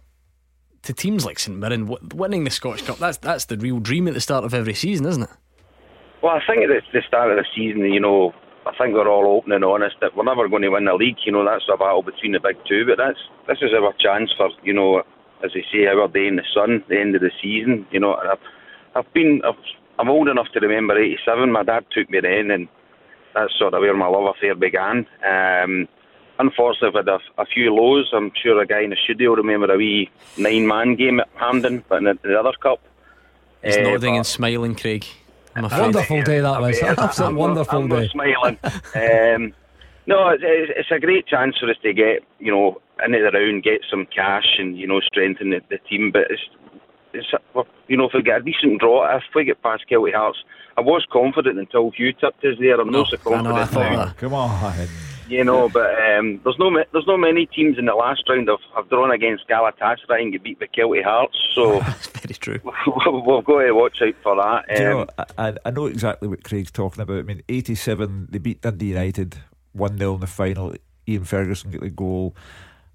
to 0.82 0.93
teams 0.93 1.24
like 1.24 1.38
St 1.38 1.57
Mirren, 1.57 1.95
winning 2.14 2.45
the 2.45 2.51
Scottish 2.51 2.82
Cup 2.82 2.99
that's 2.99 3.18
that's 3.18 3.47
the 3.47 3.57
real 3.57 3.80
dream 3.80 4.09
at 4.09 4.14
the 4.14 4.20
start 4.20 4.45
of 4.45 4.55
every 4.55 4.74
season, 4.74 5.07
isn't 5.07 5.22
it? 5.22 5.30
Well, 6.22 6.34
I 6.34 6.41
think 6.47 6.62
at 6.64 6.82
the 6.93 7.03
start 7.07 7.30
of 7.30 7.38
the 7.38 7.47
season, 7.55 7.80
you 7.93 8.01
know, 8.01 8.32
I 8.66 8.72
think 8.76 8.95
we're 8.95 9.09
all 9.09 9.38
open 9.38 9.53
and 9.53 9.64
honest 9.64 9.97
that 10.01 10.14
we're 10.14 10.24
never 10.24 10.49
going 10.49 10.62
to 10.62 10.68
win 10.68 10.84
the 10.84 10.95
league. 10.95 11.16
You 11.24 11.32
know, 11.32 11.45
that's 11.45 11.64
a 11.72 11.78
battle 11.78 12.03
between 12.03 12.32
the 12.32 12.41
big 12.41 12.57
two. 12.68 12.84
But 12.86 12.99
that's 12.99 13.18
this 13.49 13.59
is 13.62 13.72
our 13.72 13.95
chance 13.99 14.30
for 14.36 14.51
you 14.62 14.74
know, 14.74 15.03
as 15.45 15.53
they 15.55 15.64
say, 15.72 15.86
our 15.86 16.09
day 16.09 16.26
in 16.26 16.36
the 16.36 16.45
sun, 16.53 16.84
the 16.88 17.01
end 17.01 17.14
of 17.14 17.22
the 17.22 17.32
season. 17.43 17.86
You 17.91 18.01
know, 18.01 18.14
I've, 18.14 18.38
I've 18.95 19.12
been, 19.14 19.41
I've, 19.45 19.57
I'm 20.01 20.09
old 20.09 20.29
enough 20.29 20.49
to 20.55 20.61
remember 20.61 20.99
'87. 20.99 21.53
My 21.53 21.63
dad 21.63 21.85
took 21.91 22.09
me 22.09 22.21
then, 22.21 22.51
and 22.51 22.69
that's 23.35 23.57
sort 23.59 23.75
of 23.75 23.81
where 23.81 23.95
my 23.95 24.07
love 24.07 24.35
affair 24.35 24.55
began. 24.55 25.07
Um, 25.25 25.89
unfortunately, 26.39 26.89
I've 26.89 27.07
had 27.07 27.09
a, 27.09 27.43
a, 27.43 27.47
few 27.47 27.75
lows. 27.75 28.11
I'm 28.15 28.33
sure 28.43 28.61
a 28.61 28.67
guy 28.67 28.81
in 28.81 28.91
the 28.91 28.97
studio 29.05 29.31
will 29.31 29.37
remember 29.37 29.73
a 29.73 29.77
wee 29.77 30.11
nine-man 30.39 30.97
game 30.97 31.21
at 31.21 31.29
Hampden, 31.35 31.85
but 31.89 31.99
in 31.99 32.05
the, 32.05 32.19
the 32.23 32.41
other 32.41 32.53
cup. 32.63 32.81
He's 33.63 33.77
uh, 33.77 33.83
nodding 33.83 34.17
and 34.17 34.27
smiling, 34.27 34.75
Craig. 34.75 35.05
I'm 35.55 35.65
wonderful 35.65 36.23
day 36.23 36.41
that 36.41 36.61
was. 36.61 36.83
Absolutely 36.83 37.37
wonderful 37.37 37.81
I'm 37.81 37.89
day. 37.89 38.09
smiling. 38.09 38.59
um, 38.65 39.55
no, 40.07 40.31
it's, 40.31 40.43
it's, 40.77 40.91
a 40.91 40.99
great 40.99 41.27
chance 41.27 41.59
for 41.59 41.69
us 41.71 41.77
to 41.83 41.93
get 41.93 42.25
you 42.39 42.51
know 42.51 42.81
into 43.05 43.19
the 43.19 43.37
round, 43.37 43.63
get 43.63 43.83
some 43.91 44.07
cash, 44.07 44.57
and 44.59 44.79
you 44.79 44.87
know 44.87 45.01
strengthen 45.01 45.51
the, 45.51 45.61
the 45.69 45.79
team. 45.79 46.11
But 46.11 46.31
it's 46.31 46.43
it's 46.53 46.60
you 47.89 47.97
know 47.97 48.07
if 48.07 48.13
we 48.15 48.23
get 48.23 48.41
a 48.41 48.43
decent 48.43 48.81
draw, 48.81 49.17
if 49.17 49.23
we 49.35 49.45
get 49.45 49.63
past 49.63 49.85
Kelty 49.91 50.15
Hearts, 50.15 50.39
I 50.77 50.81
was 50.81 51.07
confident 51.11 51.59
until 51.59 51.91
Hugh 51.91 52.13
tipped 52.13 52.45
us 52.45 52.57
there. 52.59 52.81
I'm 52.81 52.91
no, 52.91 53.01
not 53.01 53.11
so 53.11 53.17
confident 53.17 53.73
now. 53.73 54.13
Come 54.17 54.35
on. 54.35 54.89
You 55.29 55.45
know, 55.45 55.69
but 55.69 55.91
um, 55.91 56.41
there's 56.43 56.59
no 56.59 56.77
there's 56.93 57.07
no 57.07 57.17
many 57.17 57.47
teams 57.47 57.79
in 57.79 57.85
the 57.85 57.95
last 57.95 58.29
round 58.29 58.49
have, 58.49 58.59
have 58.75 58.89
drawn 58.89 59.13
against 59.13 59.49
Galatasaray 59.49 60.23
and 60.23 60.33
get 60.33 60.43
beat 60.43 60.59
by 60.59 60.67
Kelty 60.67 61.05
Hearts. 61.05 61.39
So 61.55 61.79
that's 61.81 62.09
very 62.09 62.35
true. 62.35 62.61
we've 62.65 63.45
got 63.45 63.63
to 63.63 63.73
watch 63.73 64.03
out 64.03 64.15
for 64.25 64.35
that. 64.37 64.65
Um, 64.69 64.77
you 64.77 64.83
know, 64.83 65.07
I, 65.39 65.55
I 65.65 65.71
know 65.71 65.87
exactly 65.87 66.27
what 66.27 66.43
Craig's 66.43 66.73
talking 66.73 67.01
about. 67.01 67.19
I 67.19 67.23
mean, 67.23 67.43
87 67.49 68.29
they 68.31 68.39
beat 68.39 68.63
Dundee 68.63 68.87
United 68.87 69.37
one 69.73 69.99
0 69.99 70.15
in 70.15 70.21
the 70.21 70.27
final. 70.27 70.75
Ian 71.09 71.25
Ferguson 71.25 71.71
got 71.71 71.81
the 71.81 71.91
goal. 71.91 72.35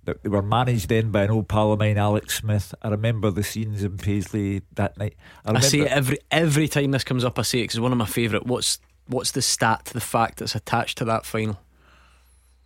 They 0.05 0.29
were 0.29 0.41
managed 0.41 0.89
then 0.89 1.11
by 1.11 1.23
an 1.23 1.31
old 1.31 1.47
pal 1.47 1.71
of 1.71 1.79
mine, 1.79 1.97
Alex 1.97 2.39
Smith. 2.39 2.75
I 2.81 2.89
remember 2.89 3.31
the 3.31 3.43
scenes 3.43 3.83
in 3.83 3.97
Paisley 3.97 4.61
that 4.75 4.97
night. 4.97 5.15
I, 5.45 5.53
I 5.53 5.59
say 5.61 5.79
it 5.79 5.87
every 5.87 6.19
every 6.29 6.67
time 6.67 6.91
this 6.91 7.03
comes 7.03 7.23
up. 7.23 7.39
I 7.39 7.41
say 7.41 7.59
it 7.59 7.63
because 7.63 7.75
it's 7.75 7.81
one 7.81 7.91
of 7.91 7.97
my 7.97 8.05
favourite. 8.05 8.45
What's 8.45 8.79
what's 9.07 9.31
the 9.31 9.41
stat, 9.41 9.85
the 9.85 10.01
fact 10.01 10.39
that's 10.39 10.55
attached 10.55 10.97
to 10.99 11.05
that 11.05 11.25
final? 11.25 11.59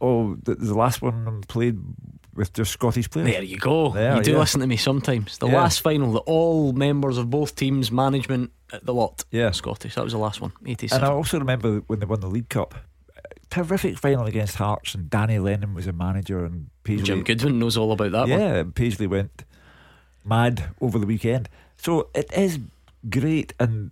Oh, 0.01 0.35
the, 0.43 0.55
the 0.55 0.73
last 0.73 1.01
one 1.01 1.41
played 1.47 1.77
with 2.33 2.53
just 2.53 2.71
Scottish 2.71 3.09
players. 3.09 3.29
There 3.29 3.43
you 3.43 3.57
go. 3.57 3.89
There, 3.89 4.15
you 4.15 4.23
do 4.23 4.31
yeah. 4.31 4.37
listen 4.37 4.61
to 4.61 4.67
me 4.67 4.77
sometimes. 4.77 5.37
The 5.37 5.47
yeah. 5.47 5.57
last 5.57 5.81
final 5.81 6.13
that 6.13 6.19
all 6.19 6.71
members 6.71 7.17
of 7.17 7.29
both 7.29 7.55
teams, 7.55 7.91
management, 7.91 8.51
at 8.71 8.85
the 8.85 8.93
lot. 8.93 9.25
Yeah. 9.31 9.51
Scottish. 9.51 9.95
That 9.95 10.03
was 10.03 10.13
the 10.13 10.19
last 10.19 10.39
one. 10.39 10.53
87. 10.65 10.97
And 10.97 11.05
I 11.05 11.13
also 11.13 11.37
remember 11.37 11.79
when 11.87 11.99
they 11.99 12.05
won 12.05 12.21
the 12.21 12.27
League 12.27 12.49
Cup. 12.49 12.75
Terrific 13.49 13.97
final 13.97 14.25
against 14.25 14.55
Hearts, 14.55 14.93
and 14.93 15.09
Danny 15.09 15.39
Lennon 15.39 15.73
was 15.73 15.87
a 15.87 15.93
manager, 15.93 16.45
and 16.45 16.69
Paisley. 16.83 17.03
Jim 17.03 17.23
Goodwin 17.23 17.59
knows 17.59 17.77
all 17.77 17.91
about 17.91 18.11
that 18.11 18.21
one. 18.21 18.29
yeah, 18.29 18.55
and 18.55 18.75
Paisley 18.75 19.07
went 19.07 19.43
mad 20.23 20.69
over 20.81 20.99
the 20.99 21.07
weekend. 21.07 21.49
So 21.77 22.09
it 22.13 22.31
is 22.33 22.59
great, 23.09 23.53
and 23.59 23.91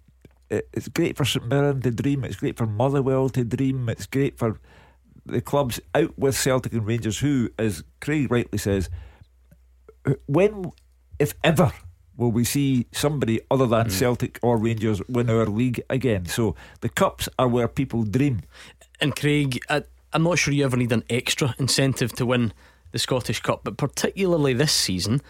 it's 0.50 0.88
great 0.90 1.18
for 1.18 1.26
St 1.26 1.48
Mirren 1.48 1.82
to 1.82 1.92
dream. 1.92 2.24
It's 2.24 2.36
great 2.36 2.58
for 2.58 2.66
Motherwell 2.66 3.30
to 3.30 3.44
dream. 3.44 3.90
It's 3.90 4.06
great 4.06 4.38
for 4.38 4.60
the 5.26 5.42
clubs 5.42 5.80
out 5.94 6.18
with 6.18 6.36
Celtic 6.38 6.74
and 6.74 6.86
Rangers, 6.86 7.20
who, 7.20 7.50
as 7.58 7.84
Craig 8.00 8.32
rightly 8.32 8.58
says, 8.58 8.90
when, 10.26 10.72
if 11.20 11.34
ever, 11.44 11.72
will 12.16 12.32
we 12.32 12.44
see 12.44 12.88
somebody 12.92 13.40
other 13.52 13.68
than 13.68 13.88
mm. 13.88 13.92
Celtic 13.92 14.40
or 14.42 14.58
Rangers 14.58 15.02
win 15.08 15.30
our 15.30 15.46
league 15.46 15.82
again? 15.90 16.26
So 16.26 16.56
the 16.82 16.90
cups 16.90 17.28
are 17.38 17.48
where 17.48 17.68
people 17.68 18.04
dream. 18.04 18.42
And 19.00 19.16
Craig, 19.16 19.60
I, 19.70 19.84
I'm 20.14 20.24
not 20.24 20.40
sure 20.40 20.54
you 20.54 20.66
ever 20.66 20.78
need 20.78 20.92
an 20.92 21.04
extra 21.10 21.56
incentive 21.60 22.14
to 22.14 22.26
win 22.26 22.54
the 22.92 23.00
Scottish 23.00 23.42
Cup, 23.42 23.62
but 23.64 23.78
particularly 23.78 24.54
this 24.54 24.72
season, 24.72 25.22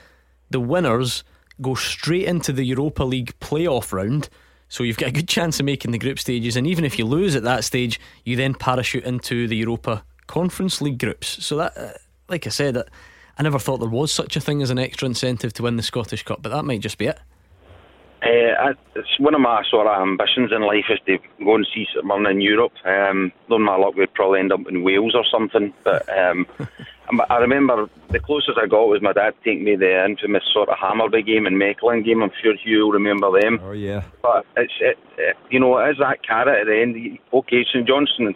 the 0.50 0.60
winners 0.60 1.24
go 1.62 1.76
straight 1.76 2.26
into 2.26 2.54
the 2.54 2.64
Europa 2.64 3.04
League 3.04 3.38
playoff 3.40 3.92
round. 3.92 4.30
So 4.70 4.84
you've 4.84 4.98
got 4.98 5.10
a 5.10 5.14
good 5.14 5.28
chance 5.28 5.60
of 5.60 5.66
making 5.66 5.92
the 5.92 5.98
group 5.98 6.20
stages, 6.20 6.56
and 6.56 6.68
even 6.68 6.86
if 6.86 7.00
you 7.00 7.06
lose 7.06 7.36
at 7.36 7.44
that 7.44 7.64
stage, 7.64 8.00
you 8.26 8.36
then 8.36 8.54
parachute 8.54 9.06
into 9.06 9.48
the 9.48 9.56
Europa 9.56 10.04
Conference 10.28 10.82
League 10.82 11.00
groups. 11.00 11.44
So 11.46 11.58
that, 11.58 11.78
uh, 11.78 11.94
like 12.28 12.46
I 12.46 12.50
said, 12.50 12.78
uh, 12.78 12.84
I 13.38 13.44
never 13.44 13.60
thought 13.60 13.78
there 13.78 13.90
was 13.90 14.12
such 14.12 14.36
a 14.36 14.42
thing 14.42 14.62
as 14.62 14.70
an 14.70 14.80
extra 14.80 15.06
incentive 15.06 15.54
to 15.54 15.64
win 15.64 15.78
the 15.78 15.84
Scottish 15.84 16.24
Cup, 16.24 16.42
but 16.42 16.50
that 16.50 16.64
might 16.64 16.82
just 16.82 16.98
be 16.98 17.06
it. 17.08 17.20
Uh, 18.24 18.54
I, 18.60 18.74
it's 18.96 19.20
one 19.20 19.36
of 19.36 19.42
my 19.42 19.64
sort 19.70 19.86
of 19.86 20.02
ambitions 20.02 20.52
in 20.52 20.62
life 20.62 20.86
is 20.90 21.00
to 21.06 21.20
go 21.44 21.56
and 21.56 21.68
see 21.74 21.86
someone 21.96 22.26
in 22.26 22.42
Europe. 22.42 22.74
Um, 22.84 23.32
knowing 23.48 23.64
my 23.64 23.78
luck, 23.78 23.96
we'd 23.96 24.14
probably 24.14 24.40
end 24.40 24.52
up 24.52 24.62
in 24.68 24.84
Wales 24.84 25.14
or 25.14 25.24
something. 25.32 25.72
But 25.84 26.10
um, 26.10 26.48
I 27.30 27.38
remember 27.38 27.88
the 28.10 28.20
closest 28.20 28.58
I 28.58 28.66
got 28.66 28.88
was 28.88 29.02
my 29.04 29.14
dad 29.14 29.36
taking 29.44 29.64
me 29.64 29.76
the 29.76 30.04
infamous 30.04 30.44
sort 30.52 30.70
of 30.70 30.78
Hammarby 30.78 31.26
game 31.26 31.46
and 31.46 31.62
Mechelen 31.62 32.04
game. 32.04 32.24
I'm 32.24 32.32
sure 32.42 32.56
you 32.66 32.86
will 32.86 32.92
remember 32.92 33.40
them. 33.40 33.60
Oh 33.64 33.72
yeah. 33.72 34.04
But 34.24 34.46
it's 34.56 34.74
it, 34.82 34.98
it 35.18 35.38
you 35.52 35.60
know 35.60 35.78
it 35.78 35.92
is 35.92 35.98
that 36.00 36.26
carrot 36.26 36.62
at 36.62 36.66
the 36.66 36.82
end. 36.82 37.20
Okay, 37.32 37.66
St 37.66 37.88
Johnstone 37.88 38.36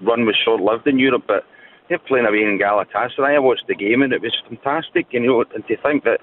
run 0.00 0.26
was 0.26 0.36
short 0.44 0.60
lived 0.60 0.86
in 0.88 0.98
Europe, 0.98 1.24
but 1.28 1.44
they're 1.88 1.98
playing 1.98 2.26
away 2.26 2.42
in 2.42 2.58
Galatasaray. 2.58 3.36
I 3.36 3.38
watched 3.38 3.66
the 3.68 3.74
game 3.74 4.02
and 4.02 4.12
it 4.12 4.20
was 4.20 4.36
fantastic. 4.48 5.06
And 5.12 5.24
you 5.24 5.30
know, 5.30 5.44
and 5.54 5.66
to 5.68 5.76
think 5.76 6.04
that 6.04 6.20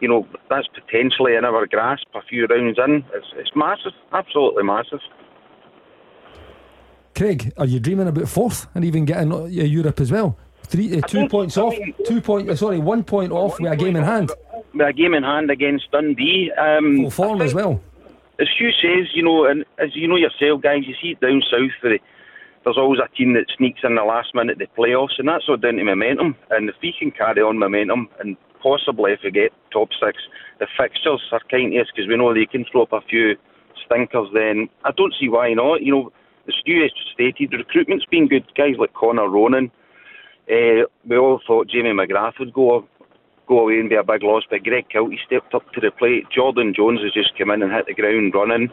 you 0.00 0.08
know 0.08 0.26
that's 0.48 0.66
potentially 0.68 1.34
in 1.34 1.44
our 1.44 1.66
grasp 1.66 2.06
a 2.14 2.22
few 2.22 2.46
rounds 2.46 2.78
in, 2.78 3.04
it's, 3.14 3.26
it's 3.36 3.50
massive, 3.54 3.92
absolutely 4.12 4.64
massive. 4.64 5.00
Craig, 7.14 7.52
are 7.58 7.66
you 7.66 7.80
dreaming 7.80 8.08
about 8.08 8.28
fourth 8.28 8.66
and 8.74 8.84
even 8.84 9.04
getting 9.04 9.32
uh, 9.32 9.44
Europe 9.44 10.00
as 10.00 10.10
well? 10.10 10.38
Three, 10.62 10.98
uh, 10.98 11.06
two 11.06 11.28
points 11.28 11.56
off, 11.56 11.74
two 12.06 12.20
point. 12.20 12.48
uh, 12.48 12.56
Sorry, 12.56 12.78
one 12.78 13.02
point 13.04 13.32
off 13.32 13.58
with 13.60 13.72
a 13.72 13.76
game 13.76 13.96
in 13.96 14.04
hand. 14.04 14.30
With 14.72 14.86
a 14.86 14.92
game 14.92 15.14
in 15.14 15.22
hand 15.24 15.50
against 15.50 15.90
Dundee, 15.90 16.52
um, 16.52 16.98
Full 17.02 17.10
form 17.10 17.42
as 17.42 17.52
well. 17.52 17.80
as 18.38 18.48
Hugh 18.56 18.70
says, 18.70 19.08
you 19.12 19.22
know, 19.22 19.44
and 19.46 19.64
as 19.78 19.94
you 19.96 20.06
know 20.06 20.16
yourself, 20.16 20.62
guys, 20.62 20.86
you 20.86 20.94
see 21.02 21.10
it 21.10 21.20
down 21.20 21.42
south. 21.50 21.72
For 21.80 21.88
the, 21.90 21.98
there's 22.64 22.78
always 22.78 23.00
a 23.00 23.08
team 23.16 23.32
that 23.34 23.46
sneaks 23.56 23.80
in 23.82 23.96
the 23.96 24.04
last 24.04 24.34
minute 24.34 24.52
of 24.52 24.58
the 24.60 24.80
playoffs, 24.80 25.18
and 25.18 25.26
that's 25.26 25.44
all 25.48 25.56
down 25.56 25.74
to 25.74 25.84
momentum. 25.84 26.36
And 26.50 26.68
if 26.68 26.76
we 26.80 26.94
can 26.96 27.10
carry 27.10 27.42
on 27.42 27.58
momentum, 27.58 28.08
and 28.20 28.36
possibly 28.62 29.12
if 29.12 29.20
we 29.24 29.30
get 29.30 29.52
top 29.72 29.88
six, 29.98 30.18
the 30.58 30.66
fixtures 30.78 31.22
are 31.32 31.40
kind 31.50 31.76
of 31.76 31.86
because 31.94 32.08
we 32.08 32.16
know 32.16 32.34
they 32.34 32.46
can 32.46 32.64
throw 32.70 32.82
up 32.82 32.92
a 32.92 33.00
few 33.00 33.36
stinkers. 33.84 34.28
Then 34.32 34.68
I 34.84 34.90
don't 34.96 35.14
see 35.18 35.28
why 35.28 35.52
not. 35.54 35.82
You 35.82 35.92
know, 35.92 36.12
the 36.46 36.52
Stu 36.60 36.82
has 36.82 36.92
stated 37.12 37.50
the 37.50 37.58
recruitment's 37.58 38.06
been 38.06 38.28
good. 38.28 38.44
Guys 38.56 38.76
like 38.78 38.94
Connor 38.94 39.28
Ronan. 39.28 39.70
Uh, 40.50 40.88
we 41.06 41.16
all 41.16 41.40
thought 41.46 41.68
Jamie 41.68 41.90
McGrath 41.90 42.38
would 42.40 42.52
go 42.52 42.86
go 43.46 43.60
away 43.60 43.80
and 43.80 43.90
be 43.90 43.96
a 43.96 44.04
big 44.04 44.22
loss, 44.22 44.44
but 44.48 44.62
Greg 44.62 44.86
Kiltie 44.94 45.18
stepped 45.26 45.54
up 45.54 45.66
to 45.72 45.80
the 45.80 45.90
plate. 45.90 46.24
Jordan 46.30 46.72
Jones 46.74 47.00
has 47.02 47.12
just 47.12 47.36
come 47.36 47.50
in 47.50 47.62
and 47.62 47.72
hit 47.72 47.86
the 47.86 47.94
ground 47.94 48.32
running. 48.32 48.70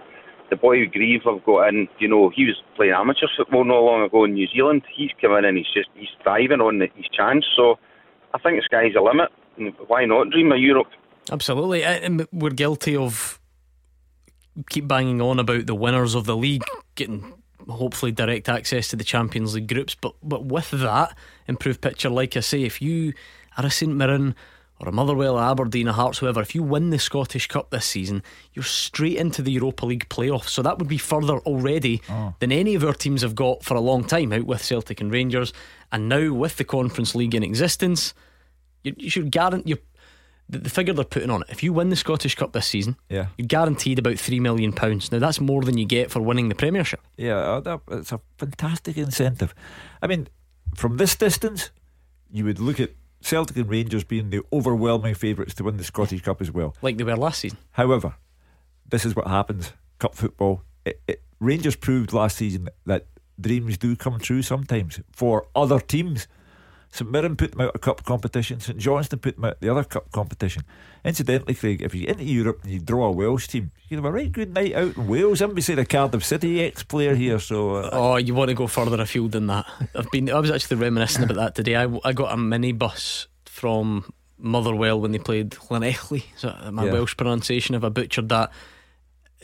The 0.52 0.56
boy 0.56 0.86
Greive 0.86 1.24
have 1.26 1.44
got 1.44 1.70
in, 1.70 1.88
you 2.00 2.08
know, 2.08 2.30
he 2.30 2.46
was 2.46 2.62
playing 2.76 2.94
amateur 2.94 3.28
football 3.36 3.66
not 3.66 3.82
long 3.82 4.04
ago 4.04 4.24
in 4.24 4.34
New 4.34 4.48
Zealand. 4.48 4.84
He's 4.96 5.12
come 5.20 5.34
in 5.34 5.46
and 5.46 5.58
he's 5.58 5.74
just 5.74 5.90
he's 5.96 6.14
thriving 6.22 6.62
on 6.62 6.80
his 6.80 7.10
chance. 7.12 7.44
So 7.56 7.80
I 8.34 8.40
think 8.40 8.58
the 8.58 8.64
sky's 8.64 8.94
the 8.94 9.02
limit. 9.02 9.30
And 9.58 9.74
Why 9.88 10.05
not 10.05 10.30
dream 10.30 10.51
of 10.51 10.60
Europe? 10.60 10.88
Absolutely. 11.32 11.84
And 11.84 12.28
We're 12.32 12.51
guilty 12.51 12.95
of 12.95 13.39
keep 14.70 14.88
banging 14.88 15.22
on 15.22 15.39
about 15.39 15.68
the 15.68 15.76
winners 15.76 16.16
of 16.16 16.26
the 16.26 16.36
league 16.36 16.64
getting 16.95 17.34
hopefully 17.70 18.12
direct 18.12 18.49
access 18.49 18.88
to 18.89 18.95
the 18.95 19.03
Champions 19.03 19.55
League 19.55 19.68
groups. 19.68 19.95
But 19.95 20.14
but 20.24 20.45
with 20.45 20.72
that 20.72 21.16
improved 21.47 21.82
picture, 21.82 22.10
like 22.10 22.38
I 22.38 22.41
say, 22.41 22.64
if 22.64 22.82
you 22.82 23.14
are 23.58 23.66
a 23.66 23.72
St 23.72 23.93
Mirren 23.93 24.36
or 24.80 24.88
a 24.88 24.91
Motherwell, 24.91 25.39
Aberdeen, 25.39 25.88
a 25.88 25.93
Hearts, 25.93 26.20
whoever, 26.20 26.39
if 26.39 26.53
you 26.53 26.62
win 26.62 26.91
the 26.91 26.99
Scottish 26.99 27.47
Cup 27.47 27.72
this 27.72 27.86
season, 27.86 28.22
you're 28.53 28.64
straight 28.64 29.18
into 29.18 29.41
the 29.41 29.51
Europa 29.51 29.88
League 29.88 30.08
playoffs. 30.10 30.49
So 30.49 30.62
that 30.62 30.78
would 30.78 30.88
be 30.88 30.99
further 30.99 31.39
already 31.39 32.01
oh. 32.10 32.36
than 32.39 32.51
any 32.51 32.76
of 32.76 32.84
our 32.84 32.93
teams 32.93 33.24
have 33.24 33.34
got 33.34 33.64
for 33.64 33.76
a 33.76 33.82
long 33.82 34.03
time 34.03 34.32
out 34.32 34.45
with 34.45 34.64
Celtic 34.64 35.01
and 35.01 35.12
Rangers. 35.12 35.51
And 35.91 36.08
now 36.08 36.32
with 36.32 36.58
the 36.58 36.64
Conference 36.64 37.16
League 37.16 37.34
in 37.34 37.41
existence, 37.41 38.14
you, 38.88 38.96
you 38.98 39.10
should 39.10 39.32
guarantee 39.32 39.70
you 39.72 39.78
the, 40.50 40.60
the 40.60 40.70
figure 40.70 40.94
they're 40.94 41.04
putting 41.06 41.30
on 41.30 41.42
it. 41.42 41.48
If 41.50 41.62
you 41.64 41.74
win 41.74 41.90
the 41.90 41.96
Scottish 41.96 42.36
Cup 42.36 42.54
this 42.54 42.68
season, 42.68 42.96
Yeah. 43.10 43.28
you're 43.38 43.48
guaranteed 43.48 44.00
about 44.00 44.18
three 44.18 44.40
million 44.40 44.72
pounds. 44.74 45.12
Now 45.12 45.20
that's 45.20 45.42
more 45.42 45.64
than 45.64 45.78
you 45.78 45.86
get 45.86 46.10
for 46.12 46.22
winning 46.22 46.50
the 46.50 46.56
Premiership. 46.56 47.02
Yeah, 47.18 47.36
uh, 47.38 47.60
that, 47.62 47.82
it's 47.92 48.12
a 48.12 48.22
fantastic 48.38 48.98
incentive. 48.98 49.54
I 50.02 50.08
mean, 50.08 50.28
from 50.76 50.98
this 50.98 51.16
distance, 51.16 51.72
you 52.32 52.46
would 52.46 52.60
look 52.60 52.80
at 52.80 52.92
Celtic 53.22 53.58
and 53.58 53.70
Rangers 53.70 54.04
being 54.04 54.30
the 54.30 54.42
overwhelming 54.54 55.16
favourites 55.16 55.54
to 55.56 55.64
win 55.64 55.78
the 55.78 55.84
Scottish 55.84 56.22
Cup 56.22 56.42
as 56.42 56.52
well. 56.52 56.76
like 56.82 56.98
they 56.98 57.04
were 57.04 57.18
last 57.18 57.40
season. 57.40 57.58
However, 57.72 58.16
this 58.90 59.06
is 59.06 59.16
what 59.16 59.28
happens. 59.28 59.74
Cup 60.00 60.16
football. 60.16 60.62
It, 60.86 61.02
it, 61.08 61.22
Rangers 61.40 61.76
proved 61.76 62.14
last 62.14 62.38
season 62.38 62.70
that 62.86 63.06
dreams 63.40 63.78
do 63.78 63.96
come 63.96 64.20
true 64.20 64.42
sometimes 64.42 65.00
for 65.12 65.48
other 65.56 65.80
teams. 65.80 66.28
St 66.90 67.10
Mirren 67.12 67.36
put 67.36 67.52
them 67.52 67.62
out 67.62 67.76
of 67.76 67.82
cup 67.82 68.04
competition. 68.06 68.60
St 68.60 68.78
Johnstone 68.78 69.20
put 69.20 69.36
them 69.36 69.46
out 69.46 69.60
the 69.60 69.70
other 69.70 69.84
cup 69.84 70.12
competition. 70.12 70.64
Incidentally, 71.06 71.54
Craig, 71.54 71.82
if 71.82 71.94
you're 71.94 72.10
into 72.10 72.24
Europe 72.24 72.60
and 72.64 72.72
you 72.72 72.80
draw 72.80 73.08
a 73.08 73.12
Welsh 73.12 73.48
team, 73.48 73.72
you 73.90 73.98
have 73.98 74.06
a 74.06 74.12
right 74.12 74.32
good 74.32 74.54
night 74.54 74.74
out 74.74 74.96
in 74.98 75.08
Wales. 75.08 75.42
I'm 75.42 75.54
beside 75.54 75.80
a 75.80 75.86
Cardiff 75.86 76.24
City 76.26 76.64
ex 76.64 76.84
player 76.84 77.14
here, 77.16 77.40
so 77.40 77.76
uh, 77.76 77.90
Oh, 77.92 78.16
you 78.18 78.34
want 78.34 78.50
to 78.50 78.56
go 78.56 78.68
further 78.68 79.00
afield 79.02 79.32
than 79.34 79.48
that? 79.48 79.66
I've 79.96 80.10
been. 80.12 80.30
I 80.30 80.40
was 80.40 80.50
actually 80.52 80.78
reminiscing 80.78 81.24
about 81.24 81.38
that 81.38 81.56
today. 81.56 81.76
I, 81.76 81.88
I 82.04 82.14
got 82.14 82.34
a 82.34 82.36
minibus 82.38 83.28
from 83.46 84.12
Motherwell 84.38 85.00
when 85.00 85.12
they 85.12 85.20
played 85.20 85.52
Llanelli. 85.52 86.24
So 86.36 86.56
my 86.72 86.86
Yeah. 86.86 86.94
Welsh 86.94 87.16
pronunciation, 87.18 87.76
if 87.76 87.84
I 87.84 87.90
butchered 87.90 88.30
that, 88.30 88.52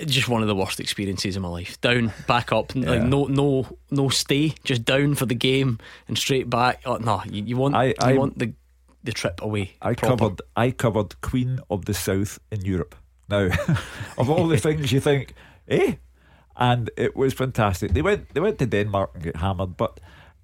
just 0.06 0.28
one 0.30 0.42
of 0.42 0.48
the 0.48 0.56
worst 0.56 0.80
experiences 0.80 1.36
of 1.36 1.42
my 1.44 1.50
life. 1.50 1.80
Down, 1.82 2.12
back 2.28 2.52
up, 2.52 2.74
like 2.76 3.04
no, 3.04 3.26
no, 3.26 3.78
no 3.92 4.10
stay, 4.10 4.54
just 4.64 4.84
down 4.86 5.16
for 5.16 5.26
the 5.26 5.36
game 5.36 5.78
and 6.08 6.18
straight 6.18 6.50
back. 6.50 6.82
Oh 6.86 6.98
no, 6.98 7.22
you, 7.30 7.44
you 7.44 7.58
want, 7.58 7.76
I- 7.76 7.86
you 7.88 7.94
I- 8.00 8.18
want 8.18 8.38
the 8.40 8.54
the 9.04 9.12
trip 9.12 9.42
away. 9.42 9.74
I 9.82 9.94
proper. 9.96 10.18
covered 10.18 10.42
I 10.56 10.72
covered 10.72 11.20
Queen 11.22 11.60
of 11.70 11.86
the 11.86 11.94
South 11.94 12.40
in 12.52 12.62
Europe. 12.66 12.96
Now, 13.30 13.50
of 14.18 14.30
all 14.30 14.48
the 14.48 14.58
things 14.58 14.92
you 14.92 15.00
think, 15.02 15.34
eh? 15.68 15.96
And 16.56 16.90
it 16.98 17.16
was 17.16 17.34
fantastic. 17.34 17.94
They 17.94 18.02
went 18.02 18.34
they 18.34 18.40
went 18.42 18.60
to 18.60 18.66
Denmark 18.66 19.12
and 19.16 19.24
get 19.24 19.36
hammered, 19.38 19.76
but 19.78 20.00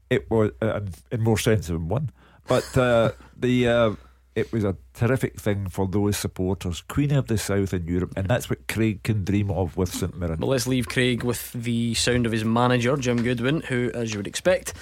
it 0.09 0.29
was 0.29 0.51
uh, 0.61 0.81
in 1.11 1.21
more 1.21 1.37
sense 1.37 1.67
than 1.67 1.87
one. 1.87 2.09
But 2.47 2.77
uh, 2.77 3.11
the 3.37 3.67
uh, 3.67 3.95
it 4.39 4.51
was 4.51 4.63
a 4.63 4.75
terrific 4.93 5.39
thing 5.39 5.67
for 5.69 5.87
those 5.87 6.17
supporters. 6.17 6.81
Queen 6.81 7.11
of 7.11 7.27
the 7.27 7.37
South 7.37 7.73
in 7.73 7.85
Europe, 7.87 8.13
and 8.17 8.27
that's 8.27 8.49
what 8.49 8.67
Craig 8.67 9.03
can 9.03 9.23
dream 9.23 9.51
of 9.51 9.77
with 9.77 9.93
St 9.93 10.17
Mirren. 10.17 10.39
But 10.39 10.47
let's 10.47 10.67
leave 10.67 10.87
Craig 10.87 11.23
with 11.23 11.51
the 11.53 11.93
sound 11.93 12.25
of 12.25 12.31
his 12.31 12.43
manager, 12.45 12.97
Jim 12.97 13.21
Goodwin, 13.23 13.61
who, 13.61 13.91
as 13.93 14.11
you 14.13 14.19
would 14.19 14.27
expect, 14.27 14.73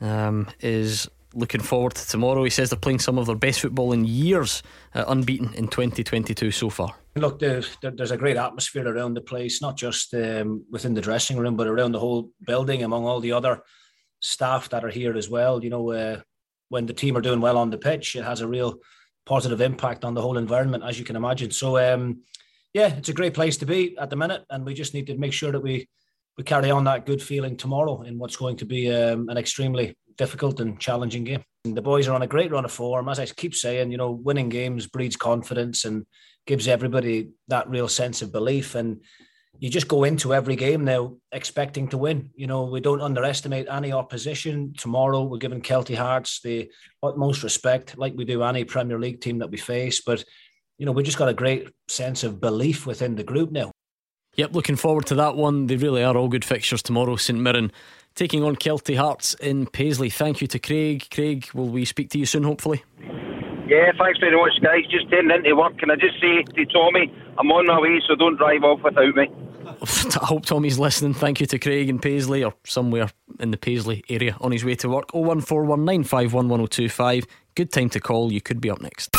um, 0.00 0.48
is 0.60 1.08
looking 1.34 1.62
forward 1.62 1.94
to 1.94 2.06
tomorrow. 2.08 2.44
He 2.44 2.50
says 2.50 2.68
they're 2.70 2.78
playing 2.78 2.98
some 2.98 3.16
of 3.18 3.26
their 3.26 3.36
best 3.36 3.60
football 3.60 3.92
in 3.92 4.04
years, 4.04 4.62
uh, 4.94 5.04
unbeaten 5.06 5.54
in 5.54 5.68
2022 5.68 6.50
so 6.50 6.68
far. 6.68 6.94
Look, 7.16 7.38
there, 7.38 7.62
there- 7.80 7.90
there's 7.92 8.10
a 8.10 8.16
great 8.18 8.36
atmosphere 8.36 8.86
around 8.86 9.14
the 9.14 9.20
place, 9.22 9.62
not 9.62 9.76
just 9.76 10.12
um, 10.14 10.64
within 10.70 10.92
the 10.94 11.00
dressing 11.00 11.36
room, 11.38 11.56
but 11.56 11.66
around 11.68 11.92
the 11.92 12.00
whole 12.00 12.30
building, 12.46 12.82
among 12.82 13.04
all 13.06 13.20
the 13.20 13.32
other 13.32 13.62
staff 14.20 14.68
that 14.70 14.84
are 14.84 14.90
here 14.90 15.16
as 15.16 15.28
well. 15.30 15.62
You 15.64 15.70
know, 15.70 15.90
uh, 15.90 16.20
when 16.68 16.86
the 16.86 16.92
team 16.94 17.16
are 17.16 17.20
doing 17.22 17.40
well 17.40 17.56
on 17.58 17.70
the 17.70 17.78
pitch, 17.78 18.14
it 18.16 18.24
has 18.24 18.40
a 18.40 18.48
real 18.48 18.78
positive 19.26 19.60
impact 19.60 20.04
on 20.04 20.14
the 20.14 20.22
whole 20.22 20.38
environment, 20.38 20.84
as 20.84 20.98
you 20.98 21.04
can 21.04 21.16
imagine. 21.16 21.50
So, 21.50 21.78
um, 21.78 22.22
yeah, 22.72 22.94
it's 22.94 23.08
a 23.08 23.14
great 23.14 23.34
place 23.34 23.56
to 23.58 23.66
be 23.66 23.96
at 23.98 24.10
the 24.10 24.16
minute, 24.16 24.44
and 24.50 24.64
we 24.64 24.74
just 24.74 24.94
need 24.94 25.06
to 25.06 25.16
make 25.16 25.32
sure 25.32 25.52
that 25.52 25.62
we 25.62 25.88
we 26.38 26.44
carry 26.44 26.70
on 26.70 26.84
that 26.84 27.04
good 27.04 27.22
feeling 27.22 27.56
tomorrow 27.56 28.02
in 28.02 28.18
what's 28.18 28.36
going 28.36 28.56
to 28.56 28.64
be 28.64 28.90
um, 28.90 29.28
an 29.28 29.36
extremely 29.36 29.94
difficult 30.16 30.60
and 30.60 30.80
challenging 30.80 31.24
game. 31.24 31.42
And 31.64 31.76
the 31.76 31.82
boys 31.82 32.08
are 32.08 32.14
on 32.14 32.22
a 32.22 32.26
great 32.26 32.50
run 32.50 32.64
of 32.64 32.72
form. 32.72 33.08
As 33.08 33.18
I 33.18 33.26
keep 33.26 33.54
saying, 33.54 33.90
you 33.90 33.98
know, 33.98 34.10
winning 34.10 34.48
games 34.48 34.86
breeds 34.86 35.16
confidence 35.16 35.84
and 35.84 36.06
gives 36.46 36.68
everybody 36.68 37.30
that 37.48 37.68
real 37.68 37.88
sense 37.88 38.22
of 38.22 38.32
belief. 38.32 38.74
And 38.74 39.02
you 39.62 39.70
just 39.70 39.86
go 39.86 40.02
into 40.02 40.34
every 40.34 40.56
game 40.56 40.84
now 40.84 41.14
expecting 41.30 41.86
to 41.86 41.96
win. 41.96 42.30
You 42.34 42.48
know, 42.48 42.64
we 42.64 42.80
don't 42.80 43.00
underestimate 43.00 43.68
any 43.70 43.92
opposition. 43.92 44.74
Tomorrow, 44.76 45.22
we're 45.22 45.38
giving 45.38 45.62
Kelty 45.62 45.96
Hearts 45.96 46.40
the 46.42 46.68
utmost 47.00 47.44
respect, 47.44 47.96
like 47.96 48.12
we 48.16 48.24
do 48.24 48.42
any 48.42 48.64
Premier 48.64 48.98
League 48.98 49.20
team 49.20 49.38
that 49.38 49.52
we 49.52 49.58
face. 49.58 50.00
But, 50.00 50.24
you 50.78 50.84
know, 50.84 50.90
we 50.90 51.04
just 51.04 51.16
got 51.16 51.28
a 51.28 51.32
great 51.32 51.68
sense 51.86 52.24
of 52.24 52.40
belief 52.40 52.86
within 52.86 53.14
the 53.14 53.22
group 53.22 53.52
now. 53.52 53.70
Yep, 54.34 54.52
looking 54.52 54.74
forward 54.74 55.06
to 55.06 55.14
that 55.14 55.36
one. 55.36 55.68
They 55.68 55.76
really 55.76 56.02
are 56.02 56.16
all 56.16 56.26
good 56.26 56.44
fixtures 56.44 56.82
tomorrow. 56.82 57.14
St 57.14 57.38
Mirren 57.38 57.70
taking 58.16 58.42
on 58.42 58.56
Kelty 58.56 58.96
Hearts 58.96 59.34
in 59.34 59.66
Paisley. 59.66 60.10
Thank 60.10 60.40
you 60.40 60.48
to 60.48 60.58
Craig. 60.58 61.06
Craig, 61.12 61.48
will 61.54 61.68
we 61.68 61.84
speak 61.84 62.10
to 62.10 62.18
you 62.18 62.26
soon, 62.26 62.42
hopefully? 62.42 62.82
Yeah, 63.68 63.92
thanks 63.96 64.18
very 64.18 64.36
much, 64.36 64.60
guys. 64.60 64.90
Just 64.90 65.08
turning 65.08 65.30
into 65.30 65.54
work. 65.54 65.78
Can 65.78 65.92
I 65.92 65.94
just 65.94 66.20
say 66.20 66.42
to 66.42 66.66
Tommy, 66.66 67.14
I'm 67.38 67.52
on 67.52 67.66
my 67.66 67.80
way, 67.80 68.02
so 68.08 68.16
don't 68.16 68.36
drive 68.36 68.64
off 68.64 68.80
without 68.82 69.14
me. 69.14 69.30
I 70.20 70.26
hope 70.26 70.44
Tommy's 70.46 70.78
listening. 70.78 71.14
Thank 71.14 71.40
you 71.40 71.46
to 71.46 71.58
Craig 71.58 71.88
in 71.88 71.98
Paisley 71.98 72.44
or 72.44 72.54
somewhere 72.64 73.10
in 73.40 73.50
the 73.50 73.56
Paisley 73.56 74.04
area 74.08 74.36
on 74.40 74.52
his 74.52 74.64
way 74.64 74.76
to 74.76 74.88
work. 74.88 75.08
01419511025. 75.12 77.26
Good 77.54 77.70
time 77.72 77.90
to 77.90 78.00
call. 78.00 78.32
You 78.32 78.40
could 78.40 78.60
be 78.60 78.70
up 78.70 78.80
next. 78.80 79.10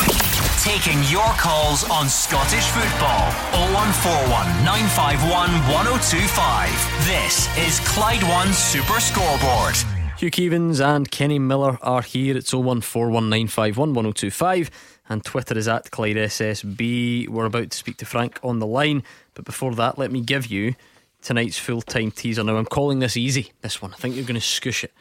Taking 0.64 1.04
your 1.12 1.28
calls 1.36 1.84
on 1.90 2.08
Scottish 2.08 2.64
football. 2.68 3.30
0141 3.74 4.64
951 4.64 5.50
1025. 5.68 7.06
This 7.06 7.50
is 7.58 7.82
Clyde 7.82 8.24
One 8.24 8.54
Super 8.54 9.02
Scoreboard. 9.02 9.76
Hugh 10.18 10.32
Keevins 10.32 10.80
and 10.80 11.12
Kenny 11.12 11.40
Miller 11.40 11.78
are 11.82 12.02
here. 12.02 12.38
It's 12.38 12.54
01419511025 12.54 14.70
and 15.10 15.24
Twitter 15.24 15.58
is 15.58 15.68
at 15.68 15.92
Clyde 15.92 16.16
SSB. 16.16 17.28
We're 17.28 17.46
about 17.46 17.72
to 17.72 17.78
speak 17.78 17.98
to 17.98 18.06
Frank 18.06 18.40
on 18.42 18.60
the 18.60 18.68
line, 18.68 19.04
but 19.34 19.46
before 19.46 19.76
that, 19.76 19.98
let 19.98 20.12
me 20.12 20.22
give 20.22 20.48
you 20.48 20.76
tonight's 21.22 21.58
full 21.58 21.82
time 21.82 22.12
teaser. 22.12 22.44
Now, 22.44 22.58
I'm 22.58 22.66
calling 22.66 23.00
this 23.00 23.18
easy, 23.18 23.52
this 23.62 23.82
one. 23.82 23.94
I 23.94 23.98
think 23.98 24.16
you're 24.16 24.26
going 24.26 24.40
to 24.40 24.42
scoosh 24.42 24.84
it. 24.84 24.94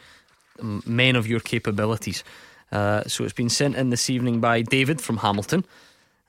Men 0.86 1.16
of 1.16 1.26
your 1.26 1.40
capabilities. 1.40 2.22
Uh, 2.70 3.02
so 3.06 3.24
it's 3.24 3.32
been 3.32 3.50
sent 3.50 3.76
in 3.76 3.90
this 3.90 4.08
evening 4.08 4.40
by 4.40 4.62
David 4.62 5.00
from 5.00 5.18
Hamilton, 5.18 5.64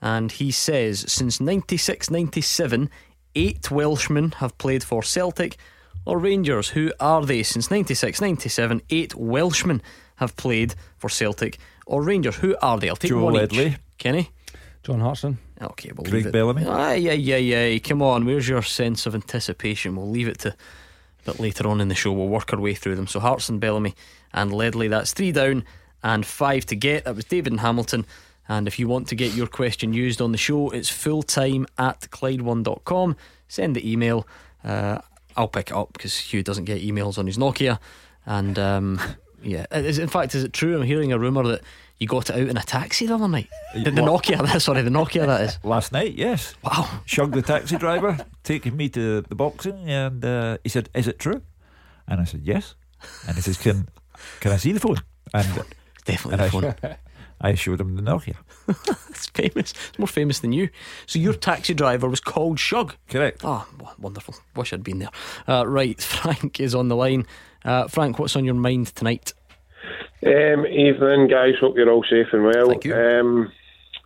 and 0.01 0.31
he 0.31 0.51
says 0.51 1.05
since 1.07 1.39
96 1.39 2.09
97, 2.09 2.89
eight 3.35 3.71
Welshmen 3.71 4.31
have 4.35 4.57
played 4.57 4.83
for 4.83 5.01
Celtic 5.03 5.57
or 6.05 6.19
Rangers. 6.19 6.69
Who 6.69 6.91
are 6.99 7.25
they? 7.25 7.43
Since 7.43 7.71
96 7.71 8.19
97, 8.19 8.81
eight 8.89 9.15
Welshmen 9.15 9.81
have 10.17 10.35
played 10.35 10.75
for 10.97 11.09
Celtic 11.09 11.59
or 11.85 12.03
Rangers. 12.03 12.37
Who 12.37 12.55
are 12.61 12.77
they? 12.77 12.89
I'll 12.89 12.95
take 12.95 13.09
Joe 13.09 13.23
one 13.23 13.33
Ledley. 13.33 13.67
each. 13.67 13.77
Kenny? 13.97 14.31
John 14.83 14.99
Hartson. 14.99 15.37
Okay, 15.61 15.91
we'll 15.95 16.03
Craig 16.03 16.13
leave 16.13 16.25
it. 16.27 16.33
Bellamy. 16.33 16.65
Aye, 16.65 16.95
yeah, 16.95 17.13
yeah, 17.13 17.37
yeah. 17.37 17.79
Come 17.79 18.01
on, 18.01 18.25
where's 18.25 18.47
your 18.47 18.61
sense 18.61 19.05
of 19.05 19.15
anticipation? 19.15 19.95
We'll 19.95 20.09
leave 20.09 20.27
it 20.27 20.39
to 20.39 20.49
a 20.49 21.31
bit 21.31 21.39
later 21.39 21.67
on 21.67 21.79
in 21.79 21.87
the 21.87 21.95
show. 21.95 22.11
We'll 22.11 22.27
work 22.27 22.51
our 22.53 22.59
way 22.59 22.73
through 22.73 22.95
them. 22.95 23.07
So 23.07 23.19
Hartson 23.19 23.55
and 23.55 23.61
Bellamy, 23.61 23.95
and 24.33 24.51
Ledley. 24.51 24.87
That's 24.87 25.13
three 25.13 25.31
down 25.31 25.63
and 26.03 26.25
five 26.25 26.65
to 26.67 26.75
get. 26.75 27.05
That 27.05 27.15
was 27.15 27.25
David 27.25 27.53
and 27.53 27.61
Hamilton. 27.61 28.05
And 28.49 28.67
if 28.67 28.77
you 28.77 28.87
want 28.87 29.07
to 29.07 29.15
get 29.15 29.33
your 29.33 29.47
question 29.47 29.93
used 29.93 30.21
on 30.21 30.31
the 30.33 30.37
show, 30.37 30.69
it's 30.71 30.89
fulltime 30.91 31.65
at 31.77 32.01
Clyde1.com. 32.01 33.15
Send 33.47 33.75
the 33.75 33.89
email. 33.89 34.27
Uh, 34.63 34.99
I'll 35.37 35.47
pick 35.47 35.69
it 35.69 35.75
up 35.75 35.93
because 35.93 36.17
Hugh 36.17 36.43
doesn't 36.43 36.65
get 36.65 36.81
emails 36.81 37.17
on 37.17 37.27
his 37.27 37.37
Nokia. 37.37 37.79
And 38.25 38.59
um, 38.59 38.99
yeah, 39.43 39.65
is, 39.71 39.97
in 39.97 40.09
fact, 40.09 40.35
is 40.35 40.43
it 40.43 40.51
true? 40.51 40.75
I'm 40.75 40.83
hearing 40.83 41.13
a 41.13 41.19
rumour 41.19 41.43
that 41.43 41.61
you 42.03 42.07
got 42.07 42.29
it 42.29 42.35
out 42.35 42.49
in 42.49 42.57
a 42.57 42.61
taxi 42.61 43.05
the 43.05 43.15
other 43.15 43.29
night. 43.29 43.47
The, 43.73 43.89
the 43.89 44.01
Nokia, 44.01 44.61
sorry, 44.61 44.81
the 44.81 44.89
Nokia 44.89 45.25
that 45.25 45.41
is. 45.41 45.59
Last 45.63 45.93
night, 45.93 46.13
yes. 46.15 46.53
Wow. 46.63 47.01
Shug 47.05 47.31
the 47.31 47.41
taxi 47.41 47.77
driver 47.77 48.17
taking 48.43 48.75
me 48.75 48.89
to 48.89 49.21
the 49.21 49.35
boxing, 49.35 49.89
and 49.89 50.23
uh, 50.23 50.57
he 50.63 50.69
said, 50.69 50.89
"Is 50.93 51.07
it 51.07 51.17
true?" 51.17 51.41
And 52.07 52.19
I 52.19 52.25
said, 52.25 52.41
"Yes." 52.43 52.75
And 53.25 53.35
he 53.35 53.41
says, 53.41 53.57
"Can 53.57 53.87
can 54.41 54.51
I 54.51 54.57
see 54.57 54.73
the 54.73 54.79
phone?" 54.81 54.97
And 55.33 55.47
Definitely 56.05 56.33
and 56.33 56.41
the 56.41 56.45
I, 56.45 56.49
phone. 56.49 56.97
I 57.39 57.55
showed 57.55 57.79
him 57.79 57.95
the 57.95 58.01
Nokia. 58.01 58.35
it's 59.09 59.27
famous. 59.27 59.71
It's 59.89 59.99
more 59.99 60.07
famous 60.07 60.39
than 60.39 60.51
you. 60.51 60.69
So 61.05 61.19
your 61.19 61.33
taxi 61.33 61.73
driver 61.73 62.09
was 62.09 62.19
called 62.19 62.59
Shug. 62.59 62.95
Correct. 63.07 63.41
Oh, 63.43 63.65
wonderful. 63.97 64.35
Wish 64.55 64.73
I'd 64.73 64.83
been 64.83 64.99
there. 64.99 65.09
Uh, 65.47 65.65
right, 65.65 66.01
Frank 66.01 66.59
is 66.59 66.75
on 66.75 66.89
the 66.89 66.95
line. 66.95 67.25
Uh, 67.63 67.87
Frank, 67.87 68.19
what's 68.19 68.35
on 68.35 68.43
your 68.43 68.55
mind 68.55 68.87
tonight? 68.95 69.33
Um, 70.25 70.65
evening, 70.65 71.27
guys. 71.27 71.55
Hope 71.59 71.75
you're 71.75 71.91
all 71.91 72.03
safe 72.03 72.27
and 72.33 72.43
well. 72.43 72.69
Thank 72.69 72.85
you. 72.85 72.95
Um, 72.95 73.51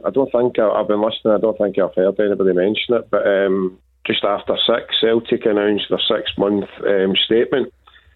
I 0.06 0.10
don't 0.10 0.32
think 0.32 0.60
I, 0.60 0.70
I've 0.70 0.88
been 0.88 1.02
listening. 1.02 1.34
I 1.34 1.40
don't 1.40 1.58
think 1.58 1.78
I've 1.78 1.96
heard 1.96 2.20
anybody 2.20 2.54
mention 2.54 2.96
it, 2.96 3.10
but 3.10 3.28
um, 3.28 3.80
just 4.06 4.24
after 4.24 4.56
six, 4.66 4.96
Celtic 5.02 5.46
announced 5.46 5.86
their 5.90 6.00
six-month 6.00 6.70
um, 6.86 7.16
statement. 7.16 7.74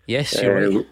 Yes, 0.07 0.41
you're 0.41 0.69
right. 0.69 0.85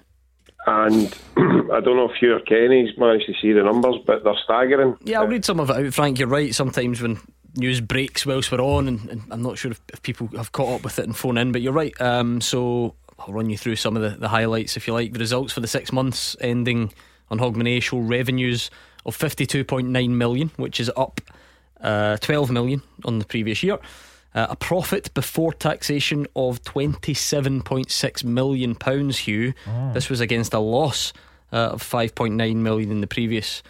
And 0.67 1.17
I 1.71 1.79
don't 1.79 1.95
know 1.95 2.09
if 2.09 2.21
you 2.21 2.33
or 2.35 2.41
Kenny's 2.41 2.97
managed 2.97 3.27
to 3.27 3.33
see 3.41 3.53
the 3.53 3.63
numbers, 3.63 3.95
but 4.05 4.23
they're 4.23 4.33
staggering. 4.43 4.97
Yeah, 5.03 5.21
I'll 5.21 5.27
read 5.27 5.45
some 5.45 5.59
of 5.59 5.69
it 5.69 5.77
out, 5.77 5.93
Frank. 5.93 6.19
You're 6.19 6.27
right. 6.27 6.53
Sometimes 6.53 7.01
when 7.01 7.19
news 7.55 7.81
breaks 7.81 8.25
whilst 8.25 8.51
we're 8.51 8.61
on, 8.61 8.87
and, 8.87 9.09
and 9.09 9.23
I'm 9.31 9.41
not 9.41 9.57
sure 9.57 9.71
if, 9.71 9.81
if 9.93 10.01
people 10.01 10.27
have 10.37 10.51
caught 10.51 10.75
up 10.75 10.83
with 10.83 10.99
it 10.99 11.05
and 11.05 11.15
phone 11.15 11.37
in, 11.37 11.51
but 11.51 11.61
you're 11.61 11.73
right. 11.73 11.99
Um, 12.01 12.41
so 12.41 12.95
I'll 13.19 13.33
run 13.33 13.49
you 13.49 13.57
through 13.57 13.75
some 13.75 13.95
of 13.95 14.01
the, 14.01 14.17
the 14.17 14.29
highlights 14.29 14.77
if 14.77 14.87
you 14.87 14.93
like. 14.93 15.13
The 15.13 15.19
results 15.19 15.53
for 15.53 15.59
the 15.59 15.67
six 15.67 15.91
months 15.91 16.35
ending 16.41 16.93
on 17.29 17.39
Hogmanay 17.39 17.81
show 17.81 17.99
revenues 17.99 18.71
of 19.05 19.17
52.9 19.17 20.09
million, 20.09 20.51
which 20.57 20.79
is 20.79 20.91
up 20.95 21.21
uh, 21.81 22.17
12 22.17 22.51
million 22.51 22.81
on 23.05 23.19
the 23.19 23.25
previous 23.25 23.63
year. 23.63 23.79
Uh, 24.35 24.47
a 24.49 24.55
profit 24.55 25.11
before 25.13 25.51
taxation 25.53 26.27
of 26.35 26.61
27.6 26.63 28.23
million 28.23 28.75
pounds, 28.75 29.19
Hugh. 29.19 29.53
Oh. 29.67 29.93
This 29.93 30.09
was 30.09 30.19
against 30.19 30.53
a 30.53 30.59
loss 30.59 31.13
uh, 31.51 31.69
of 31.71 31.83
5.9 31.83 32.55
million 32.57 32.91
in 32.91 33.01
the 33.01 33.07
previous 33.07 33.63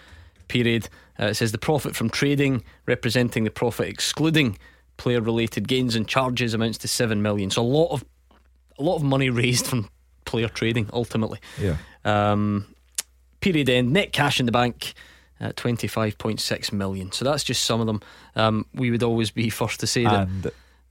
period. 0.47 0.89
Uh, 1.19 1.27
it 1.27 1.35
says 1.35 1.53
the 1.53 1.57
profit 1.57 1.95
from 1.95 2.09
trading, 2.09 2.63
representing 2.85 3.45
the 3.45 3.51
profit 3.51 3.87
excluding 3.87 4.57
player 4.97 5.21
related 5.21 5.67
gains 5.67 5.95
and 5.95 6.07
charges, 6.07 6.53
amounts 6.53 6.77
to 6.79 6.87
7 6.87 7.21
million. 7.21 7.49
So 7.49 7.61
a 7.61 7.63
lot 7.63 7.91
of 7.91 8.03
a 8.79 8.83
lot 8.83 8.95
of 8.95 9.03
money 9.03 9.29
raised 9.29 9.67
from 9.67 9.89
player 10.25 10.47
trading 10.47 10.89
ultimately. 10.93 11.39
Yeah. 11.59 11.77
Um, 12.05 12.73
period 13.41 13.69
end 13.69 13.91
net 13.93 14.11
cash 14.13 14.39
in 14.39 14.45
the 14.45 14.51
bank. 14.51 14.93
At 15.41 15.55
25.6 15.55 16.73
million. 16.73 17.13
So 17.13 17.23
that's 17.23 17.45
just 17.45 17.63
some 17.63 17.79
of 17.79 17.87
them. 17.87 18.01
Um, 18.35 18.65
we 18.73 18.91
would 18.91 19.03
always 19.03 19.31
be 19.31 19.49
first 19.49 19.79
to 19.79 19.87
say 19.87 20.03
that 20.03 20.27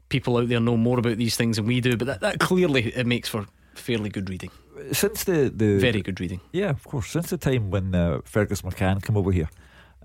people 0.08 0.36
out 0.38 0.48
there 0.48 0.60
know 0.60 0.76
more 0.76 0.98
about 0.98 1.18
these 1.18 1.36
things 1.36 1.56
than 1.56 1.66
we 1.66 1.82
do, 1.82 1.98
but 1.98 2.06
that, 2.06 2.20
that 2.20 2.40
clearly 2.40 2.92
it 2.94 3.06
makes 3.06 3.28
for 3.28 3.46
fairly 3.74 4.08
good 4.08 4.30
reading. 4.30 4.50
Since 4.92 5.24
the, 5.24 5.52
the 5.54 5.78
Very 5.78 6.02
good 6.02 6.20
reading. 6.20 6.40
Yeah, 6.52 6.70
of 6.70 6.84
course. 6.84 7.08
Since 7.08 7.30
the 7.30 7.38
time 7.38 7.70
when 7.70 7.94
uh, 7.94 8.20
Fergus 8.24 8.62
McCann 8.62 9.04
came 9.04 9.16
over 9.16 9.32
here, 9.32 9.50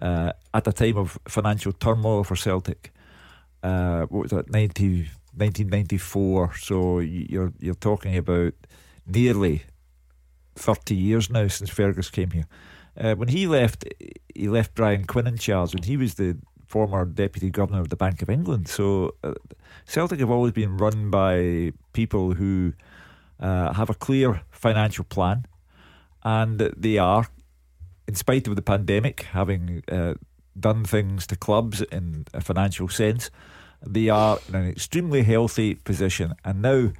uh, 0.02 0.34
at 0.54 0.68
a 0.68 0.74
time 0.74 0.98
of 0.98 1.18
financial 1.28 1.72
turmoil 1.72 2.24
for 2.24 2.36
Celtic, 2.36 2.92
uh, 3.62 4.02
what 4.08 4.24
was 4.24 4.32
that, 4.32 4.52
90, 4.52 5.10
1994? 5.36 6.56
So 6.56 7.00
you're 7.00 7.54
you're 7.60 7.76
talking 7.76 8.18
about 8.18 8.54
nearly 9.06 9.64
thirty 10.56 10.96
years 10.96 11.30
now 11.30 11.48
since 11.48 11.70
Fergus 11.70 12.10
came 12.10 12.32
here. 12.32 12.48
Uh, 12.96 13.16
when 13.16 13.30
he 13.30 13.48
left, 13.48 13.86
he 14.36 14.48
left 14.48 14.76
Brian 14.76 15.06
Quinn 15.06 15.28
in 15.28 15.38
charge, 15.38 15.74
and 15.74 15.86
he 15.86 15.98
was 15.98 16.16
the 16.16 16.38
former 16.68 17.06
deputy 17.06 17.50
governor 17.50 17.82
of 17.82 17.90
the 17.90 17.96
Bank 17.96 18.22
of 18.22 18.30
England. 18.30 18.68
So 18.68 19.16
uh, 19.24 19.34
Celtic 19.86 20.20
have 20.20 20.32
always 20.32 20.54
been 20.54 20.78
run 20.78 21.10
by 21.10 21.74
people 21.94 22.34
who 22.34 22.74
uh, 23.40 23.74
have 23.74 23.90
a 23.90 23.96
clear 23.96 24.42
financial 24.52 25.06
plan, 25.06 25.46
and 26.24 26.60
they 26.78 26.98
are, 26.98 27.28
in 28.08 28.16
spite 28.16 28.48
of 28.48 28.56
the 28.56 28.62
pandemic, 28.62 29.24
having 29.32 29.84
uh, 29.92 30.14
done 30.60 30.84
things 30.86 31.28
to 31.28 31.36
clubs 31.36 31.82
in 31.82 32.26
a 32.34 32.42
financial 32.42 32.88
sense, 32.90 33.32
they 33.86 34.10
are 34.10 34.40
in 34.48 34.56
an 34.56 34.70
extremely 34.70 35.24
healthy 35.24 35.76
position. 35.76 36.34
And 36.44 36.62
now, 36.62 36.92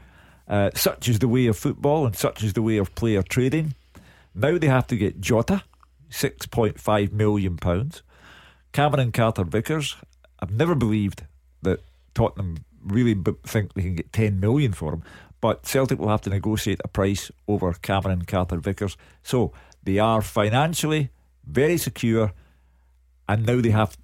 uh, 0.48 0.70
such 0.76 1.08
is 1.08 1.20
the 1.20 1.28
way 1.28 1.48
of 1.48 1.58
football, 1.58 2.06
and 2.06 2.16
such 2.16 2.44
is 2.44 2.54
the 2.54 2.62
way 2.62 2.78
of 2.78 2.96
player 2.96 3.24
trading. 3.24 3.76
Now 4.36 4.58
they 4.58 4.68
have 4.68 4.88
to 4.88 4.98
get 4.98 5.22
Jota, 5.22 5.64
six 6.10 6.46
point 6.46 6.80
five 6.80 7.14
million 7.14 7.58
pounds. 7.58 8.02
Cameron 8.72 9.12
Carter 9.12 9.44
Vickers. 9.44 9.96
I've 10.40 10.52
never 10.52 10.76
believed 10.76 11.24
that 11.62 11.84
Tottenham 12.14 12.66
really 12.84 13.16
think 13.46 13.74
they 13.74 13.82
can 13.82 13.96
get 13.96 14.12
10 14.12 14.40
million 14.40 14.74
for 14.74 14.94
him, 14.94 15.04
but 15.40 15.66
Celtic 15.66 16.00
will 16.00 16.10
have 16.10 16.22
to 16.22 16.30
negotiate 16.30 16.82
a 16.84 16.88
price 16.88 17.32
over 17.48 17.72
Cameron 17.74 18.26
Carter 18.26 18.58
Vickers. 18.58 18.98
So 19.22 19.54
they 19.84 20.00
are 20.00 20.22
financially 20.22 21.12
very 21.46 21.78
secure, 21.78 22.34
and 23.30 23.46
now 23.46 23.62
they 23.62 23.70
have 23.70 23.98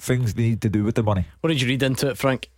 things 0.00 0.34
they 0.34 0.42
need 0.50 0.62
to 0.62 0.68
do 0.68 0.84
with 0.84 0.94
the 0.94 1.02
money. 1.02 1.26
What 1.40 1.48
did 1.48 1.60
you 1.60 1.68
read 1.68 1.82
into 1.82 2.08
it, 2.08 2.18
Frank? 2.18 2.50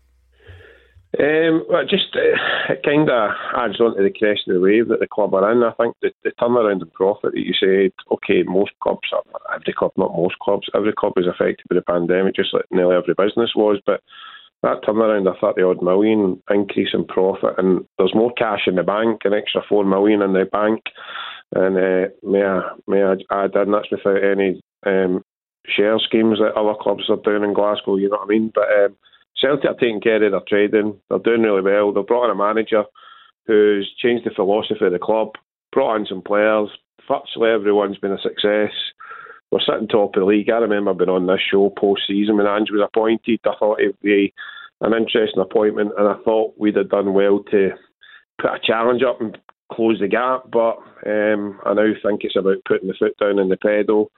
Um, 1.20 1.66
well, 1.68 1.84
just 1.84 2.16
uh, 2.16 2.72
it 2.72 2.82
kind 2.82 3.10
of 3.10 3.30
adds 3.54 3.78
on 3.80 3.96
to 3.96 4.02
the 4.02 4.10
crest 4.10 4.48
of 4.48 4.54
the 4.54 4.60
wave 4.60 4.88
that 4.88 5.00
the 5.00 5.06
club 5.06 5.34
are 5.34 5.52
in. 5.52 5.62
I 5.62 5.72
think 5.72 5.94
the, 6.00 6.10
the 6.24 6.32
turnaround 6.40 6.80
in 6.80 6.90
profit 6.90 7.32
that 7.34 7.40
you 7.40 7.52
said, 7.52 7.92
okay, 8.10 8.42
most 8.44 8.70
clubs, 8.82 9.10
every 9.54 9.74
club, 9.74 9.92
not 9.98 10.16
most 10.16 10.38
clubs, 10.38 10.68
every 10.74 10.94
club 10.94 11.12
was 11.14 11.26
affected 11.26 11.66
by 11.68 11.74
the 11.74 11.82
pandemic, 11.82 12.34
just 12.34 12.54
like 12.54 12.64
nearly 12.70 12.96
every 12.96 13.12
business 13.12 13.52
was. 13.54 13.78
But 13.84 14.00
that 14.62 14.82
turnaround 14.84 15.28
a 15.28 15.38
30 15.38 15.62
odd 15.62 15.82
million 15.82 16.42
increase 16.48 16.94
in 16.94 17.04
profit, 17.04 17.58
and 17.58 17.84
there's 17.98 18.14
more 18.14 18.32
cash 18.32 18.62
in 18.66 18.76
the 18.76 18.82
bank, 18.82 19.20
an 19.24 19.34
extra 19.34 19.60
4 19.68 19.84
million 19.84 20.22
in 20.22 20.32
the 20.32 20.46
bank. 20.50 20.80
And 21.54 21.76
uh, 21.76 22.08
may, 22.22 22.42
I, 22.42 22.70
may 22.86 23.02
I 23.02 23.12
add 23.30 23.54
in, 23.54 23.72
that's 23.72 23.90
without 23.90 24.24
any 24.24 24.62
um, 24.86 25.22
share 25.66 25.98
schemes 25.98 26.38
that 26.38 26.58
other 26.58 26.74
clubs 26.80 27.04
are 27.08 27.16
doing 27.16 27.44
in 27.44 27.54
Glasgow, 27.54 27.96
you 27.96 28.08
know 28.08 28.16
what 28.16 28.26
I 28.26 28.28
mean? 28.28 28.52
But 28.54 28.68
um, 28.84 28.96
Celtic 29.40 29.70
are 29.70 29.74
taking 29.74 30.00
care 30.00 30.22
of 30.24 30.32
their 30.32 30.40
trading, 30.48 30.98
they're 31.08 31.18
doing 31.18 31.42
really 31.42 31.62
well. 31.62 31.92
They've 31.92 32.06
brought 32.06 32.26
in 32.26 32.30
a 32.30 32.34
manager 32.34 32.84
who's 33.46 33.92
changed 33.98 34.26
the 34.26 34.30
philosophy 34.34 34.84
of 34.84 34.92
the 34.92 34.98
club, 34.98 35.32
brought 35.72 35.96
in 35.96 36.06
some 36.06 36.22
players, 36.22 36.68
virtually 37.08 37.50
everyone's 37.50 37.98
been 37.98 38.12
a 38.12 38.20
success 38.20 38.70
we're 39.52 39.60
sitting 39.60 39.86
top 39.86 40.16
of 40.16 40.20
the 40.20 40.24
league. 40.24 40.48
I 40.48 40.56
remember 40.56 40.94
being 40.94 41.10
on 41.10 41.26
this 41.26 41.40
show 41.50 41.68
post 41.78 42.02
season 42.08 42.38
when 42.38 42.46
Ange 42.46 42.70
was 42.72 42.80
appointed. 42.82 43.38
I 43.44 43.52
thought 43.58 43.80
it'd 43.80 44.00
be 44.00 44.32
an 44.80 44.94
interesting 44.94 45.42
appointment, 45.42 45.92
and 45.98 46.08
I 46.08 46.14
thought 46.24 46.54
we'd 46.58 46.76
have 46.76 46.88
done 46.88 47.12
well 47.12 47.40
to 47.50 47.70
put 48.40 48.50
a 48.50 48.58
challenge 48.64 49.02
up 49.02 49.20
and 49.20 49.36
close 49.70 50.00
the 50.00 50.08
gap. 50.08 50.50
But 50.50 50.78
um, 51.06 51.60
I 51.66 51.74
now 51.74 51.92
think 52.02 52.22
it's 52.24 52.36
about 52.36 52.64
putting 52.66 52.88
the 52.88 52.94
foot 52.98 53.14
down 53.20 53.38
in 53.38 53.50
the 53.50 53.58
pedal. 53.58 54.10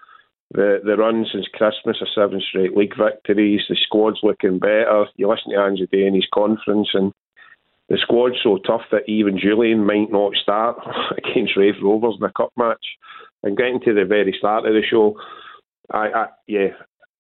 The 0.55 0.81
the 0.85 0.97
run 0.97 1.27
since 1.31 1.47
Christmas 1.53 1.99
are 2.01 2.15
seven 2.15 2.41
straight 2.41 2.77
league 2.77 2.97
victories. 2.97 3.63
The 3.69 3.77
squad's 3.77 4.21
looking 4.23 4.61
better. 4.61 5.07
You 5.17 5.29
listen 5.29 5.53
to 5.53 5.61
Ange 5.61 5.91
Day 5.91 6.07
in 6.07 6.15
his 6.15 6.29
conference, 6.33 6.91
and 6.95 7.13
the 7.89 7.99
squad's 8.01 8.37
so 8.43 8.59
tough 8.59 8.83
that 8.93 9.09
even 9.09 9.37
Jullien 9.37 9.85
might 9.85 10.13
not 10.13 10.35
start 10.37 10.79
against 11.19 11.57
Raith 11.57 11.83
Rovers 11.83 12.17
in 12.21 12.25
a 12.25 12.33
cup 12.33 12.53
match. 12.57 12.87
And 13.43 13.57
getting 13.57 13.81
to 13.81 13.93
the 13.93 14.05
very 14.05 14.35
start 14.39 14.65
of 14.65 14.73
the 14.73 14.83
show, 14.89 15.17
I, 15.93 16.07
I 16.09 16.27
yeah, 16.47 16.69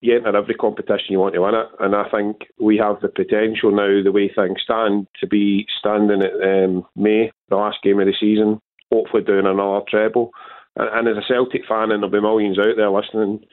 you 0.00 0.16
enter 0.16 0.36
every 0.36 0.54
competition 0.54 1.06
you 1.10 1.18
want 1.18 1.34
to 1.34 1.40
win 1.40 1.54
it, 1.54 1.66
and 1.80 1.96
I 1.96 2.08
think 2.10 2.46
we 2.60 2.76
have 2.76 3.00
the 3.00 3.08
potential 3.08 3.72
now, 3.72 4.02
the 4.02 4.12
way 4.12 4.30
things 4.32 4.58
stand, 4.62 5.08
to 5.20 5.26
be 5.26 5.66
standing 5.78 6.22
at 6.22 6.34
um, 6.40 6.86
May, 6.94 7.32
the 7.48 7.56
last 7.56 7.78
game 7.82 7.98
of 8.00 8.06
the 8.06 8.14
season, 8.18 8.60
hopefully 8.92 9.24
doing 9.24 9.46
another 9.46 9.80
treble. 9.88 10.30
And, 10.76 10.88
and 10.88 11.08
as 11.08 11.22
a 11.22 11.26
Celtic 11.26 11.62
fan, 11.66 11.90
and 11.90 12.02
there'll 12.02 12.10
be 12.10 12.20
millions 12.20 12.58
out 12.58 12.76
there 12.76 12.90
listening, 12.90 13.44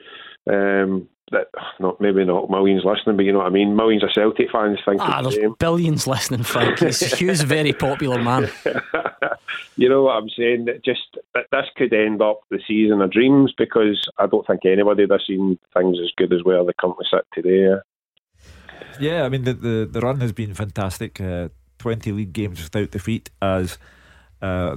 um, 0.50 1.08
that 1.32 1.48
not 1.80 2.00
maybe 2.00 2.24
not 2.24 2.50
millions 2.50 2.84
listening, 2.84 3.16
but 3.16 3.24
you 3.24 3.32
know 3.32 3.38
what 3.38 3.46
I 3.46 3.50
mean. 3.50 3.74
Millions 3.74 4.04
of 4.04 4.10
Celtic 4.14 4.50
fans 4.50 4.78
think. 4.84 5.00
Ah, 5.00 5.22
there's 5.22 5.34
the 5.34 5.54
billions 5.58 6.06
listening, 6.06 6.42
Frank. 6.42 6.78
Hugh's 6.80 7.42
a 7.42 7.46
very 7.46 7.72
popular 7.72 8.22
man. 8.22 8.50
you 9.76 9.88
know 9.88 10.02
what 10.04 10.16
I'm 10.16 10.28
saying? 10.36 10.66
That 10.66 10.84
just 10.84 11.18
that 11.34 11.46
this 11.50 11.66
could 11.76 11.92
end 11.92 12.22
up 12.22 12.40
the 12.50 12.60
season 12.66 13.00
of 13.00 13.10
dreams 13.10 13.52
because 13.56 14.08
I 14.18 14.26
don't 14.26 14.46
think 14.46 14.64
anybody 14.64 15.06
has 15.10 15.22
seen 15.26 15.58
things 15.74 15.98
as 16.02 16.10
good 16.16 16.32
as 16.32 16.44
where 16.44 16.64
they 16.64 16.72
currently 16.78 17.06
sit 17.10 17.24
today. 17.32 17.80
Yeah, 19.00 19.24
I 19.24 19.28
mean 19.28 19.44
the 19.44 19.54
the, 19.54 19.88
the 19.90 20.00
run 20.00 20.20
has 20.20 20.32
been 20.32 20.54
fantastic. 20.54 21.20
Uh, 21.20 21.48
Twenty 21.78 22.12
league 22.12 22.32
games 22.32 22.62
without 22.62 22.92
defeat, 22.92 23.30
as 23.40 23.76
uh, 24.40 24.76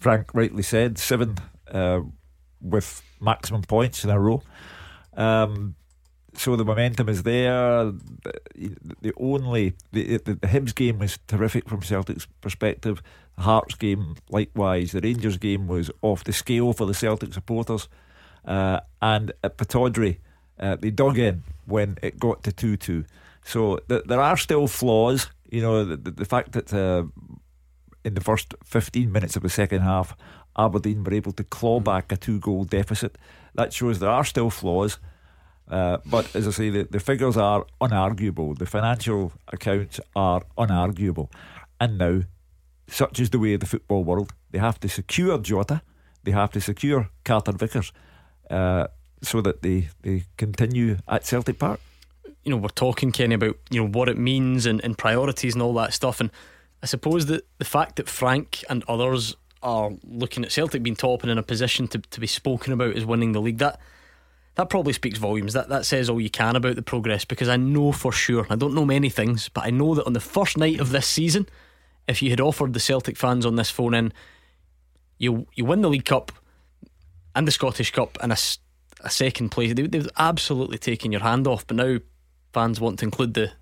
Frank 0.00 0.34
rightly 0.34 0.62
said, 0.62 0.98
seven 0.98 1.36
uh, 1.70 2.00
with 2.60 3.02
maximum 3.20 3.62
points 3.62 4.02
in 4.02 4.10
a 4.10 4.18
row. 4.18 4.42
Um, 5.14 5.76
so 6.34 6.56
the 6.56 6.64
momentum 6.64 7.08
is 7.08 7.22
there. 7.22 7.84
The, 7.84 8.76
the 9.02 9.12
only 9.18 9.74
the, 9.92 10.16
the, 10.18 10.36
Hibs 10.36 10.74
game 10.74 10.98
was 10.98 11.18
terrific 11.26 11.68
from 11.68 11.82
Celtic's 11.82 12.26
perspective. 12.40 13.02
The 13.36 13.42
Hearts 13.42 13.74
game 13.74 14.16
likewise. 14.30 14.92
The 14.92 15.00
Rangers 15.00 15.36
game 15.36 15.66
was 15.66 15.90
off 16.02 16.24
the 16.24 16.32
scale 16.32 16.72
for 16.72 16.86
the 16.86 16.94
Celtic 16.94 17.34
supporters. 17.34 17.88
Uh, 18.44 18.80
and 19.02 19.32
at 19.44 19.58
Pittodrie, 19.58 20.18
uh, 20.58 20.76
they 20.76 20.90
dug 20.90 21.18
in 21.18 21.42
when 21.66 21.98
it 22.02 22.18
got 22.18 22.42
to 22.44 22.52
two 22.52 22.76
two. 22.76 23.04
So 23.44 23.78
th- 23.88 24.04
there 24.06 24.20
are 24.20 24.36
still 24.36 24.66
flaws. 24.66 25.28
You 25.50 25.62
know 25.62 25.84
the, 25.84 25.96
the, 25.96 26.10
the 26.12 26.24
fact 26.24 26.52
that 26.52 26.72
uh, 26.72 27.04
in 28.04 28.14
the 28.14 28.20
first 28.20 28.54
fifteen 28.64 29.12
minutes 29.12 29.36
of 29.36 29.42
the 29.42 29.48
second 29.48 29.82
half, 29.82 30.16
Aberdeen 30.56 31.04
were 31.04 31.14
able 31.14 31.32
to 31.32 31.44
claw 31.44 31.80
back 31.80 32.12
a 32.12 32.16
two 32.16 32.38
goal 32.38 32.64
deficit. 32.64 33.18
That 33.54 33.72
shows 33.72 33.98
there 33.98 34.10
are 34.10 34.24
still 34.24 34.50
flaws. 34.50 34.98
Uh, 35.68 35.98
but 36.04 36.34
as 36.34 36.48
I 36.48 36.50
say, 36.50 36.70
the, 36.70 36.88
the 36.90 36.98
figures 36.98 37.36
are 37.36 37.64
unarguable. 37.80 38.58
The 38.58 38.66
financial 38.66 39.32
accounts 39.52 40.00
are 40.16 40.42
unarguable. 40.58 41.30
And 41.78 41.96
now, 41.96 42.22
such 42.88 43.20
is 43.20 43.30
the 43.30 43.38
way 43.38 43.54
of 43.54 43.60
the 43.60 43.66
football 43.66 44.02
world, 44.02 44.32
they 44.50 44.58
have 44.58 44.80
to 44.80 44.88
secure 44.88 45.38
Jota, 45.38 45.82
they 46.24 46.32
have 46.32 46.50
to 46.52 46.60
secure 46.60 47.08
Carter 47.24 47.52
Vickers 47.52 47.92
uh, 48.50 48.88
so 49.22 49.40
that 49.42 49.62
they, 49.62 49.88
they 50.02 50.24
continue 50.36 50.98
at 51.06 51.24
Celtic 51.24 51.58
Park. 51.58 51.78
You 52.42 52.50
know, 52.50 52.56
we're 52.56 52.68
talking, 52.68 53.12
Kenny, 53.12 53.36
about 53.36 53.56
you 53.70 53.80
know 53.80 53.88
what 53.88 54.08
it 54.08 54.18
means 54.18 54.66
and, 54.66 54.80
and 54.82 54.98
priorities 54.98 55.54
and 55.54 55.62
all 55.62 55.74
that 55.74 55.92
stuff. 55.94 56.20
And 56.20 56.30
I 56.82 56.86
suppose 56.86 57.26
that 57.26 57.46
the 57.58 57.64
fact 57.64 57.96
that 57.96 58.08
Frank 58.08 58.64
and 58.68 58.84
others 58.88 59.36
are 59.62 59.90
looking 60.04 60.44
at 60.44 60.52
Celtic 60.52 60.82
being 60.82 60.96
top 60.96 61.22
and 61.22 61.30
in 61.30 61.38
a 61.38 61.42
position 61.42 61.86
to, 61.88 61.98
to 61.98 62.20
be 62.20 62.26
spoken 62.26 62.72
about 62.72 62.96
as 62.96 63.04
winning 63.04 63.32
the 63.32 63.40
league, 63.40 63.58
that 63.58 63.78
that 64.54 64.70
probably 64.70 64.92
speaks 64.92 65.18
volumes. 65.18 65.52
That 65.52 65.68
that 65.68 65.86
says 65.86 66.08
all 66.08 66.20
you 66.20 66.30
can 66.30 66.56
about 66.56 66.76
the 66.76 66.82
progress 66.82 67.24
because 67.24 67.48
I 67.48 67.56
know 67.56 67.92
for 67.92 68.12
sure. 68.12 68.46
I 68.50 68.56
don't 68.56 68.74
know 68.74 68.84
many 68.84 69.10
things, 69.10 69.48
but 69.48 69.64
I 69.64 69.70
know 69.70 69.94
that 69.94 70.06
on 70.06 70.12
the 70.12 70.20
first 70.20 70.56
night 70.56 70.80
of 70.80 70.90
this 70.90 71.06
season, 71.06 71.48
if 72.08 72.22
you 72.22 72.30
had 72.30 72.40
offered 72.40 72.72
the 72.72 72.80
Celtic 72.80 73.16
fans 73.16 73.46
on 73.46 73.56
this 73.56 73.70
phone 73.70 73.94
in, 73.94 74.12
you 75.18 75.46
you 75.54 75.64
win 75.64 75.82
the 75.82 75.90
League 75.90 76.06
Cup 76.06 76.32
and 77.34 77.46
the 77.46 77.52
Scottish 77.52 77.92
Cup 77.92 78.18
and 78.22 78.32
a, 78.32 78.38
a 79.00 79.10
second 79.10 79.50
place, 79.50 79.74
they, 79.74 79.86
they've 79.86 80.08
absolutely 80.18 80.78
taken 80.78 81.12
your 81.12 81.20
hand 81.20 81.46
off. 81.46 81.66
But 81.66 81.76
now 81.76 81.98
fans 82.52 82.80
want 82.80 82.98
to 83.00 83.04
include 83.04 83.34
the 83.34 83.52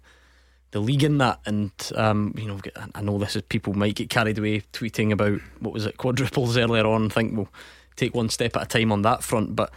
the 0.70 0.80
league 0.80 1.04
in 1.04 1.18
that, 1.18 1.40
and 1.46 1.72
um, 1.94 2.34
you 2.36 2.46
know, 2.46 2.60
I 2.94 3.00
know 3.00 3.18
this 3.18 3.36
is 3.36 3.42
people 3.42 3.74
might 3.74 3.94
get 3.94 4.10
carried 4.10 4.38
away 4.38 4.62
tweeting 4.72 5.12
about 5.12 5.40
what 5.60 5.72
was 5.72 5.86
it 5.86 5.96
quadruples 5.96 6.56
earlier 6.56 6.86
on. 6.86 7.02
and 7.02 7.12
think 7.12 7.36
we'll 7.36 7.48
take 7.96 8.14
one 8.14 8.28
step 8.28 8.56
at 8.56 8.62
a 8.62 8.66
time 8.66 8.92
on 8.92 9.02
that 9.02 9.22
front, 9.22 9.56
but. 9.56 9.72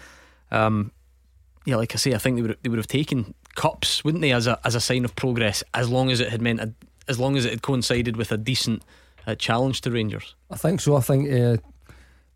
Um, 0.52 0.92
yeah, 1.64 1.76
like 1.76 1.94
I 1.94 1.98
say, 1.98 2.14
I 2.14 2.18
think 2.18 2.36
they 2.36 2.42
would 2.42 2.58
they 2.64 2.70
would 2.70 2.80
have 2.80 2.88
taken 2.88 3.36
cups, 3.56 4.04
wouldn't 4.04 4.22
they, 4.22 4.32
as 4.32 4.48
a 4.48 4.60
as 4.66 4.76
a 4.76 4.82
sign 4.82 5.06
of 5.06 5.16
progress, 5.16 5.64
as 5.74 5.89
long 5.89 6.10
as 6.10 6.20
it 6.20 6.30
had 6.30 6.42
meant 6.42 6.60
a, 6.60 6.74
as 7.08 7.20
long 7.20 7.38
as 7.38 7.46
it 7.46 7.52
had 7.52 7.62
coincided 7.62 8.18
with 8.18 8.32
a 8.32 8.38
decent 8.38 8.84
uh, 9.28 9.36
challenge 9.36 9.82
to 9.82 9.92
Rangers. 9.92 10.36
I 10.50 10.58
think 10.58 10.82
so. 10.82 10.96
I 10.96 11.02
think 11.02 11.32
uh, 11.32 11.58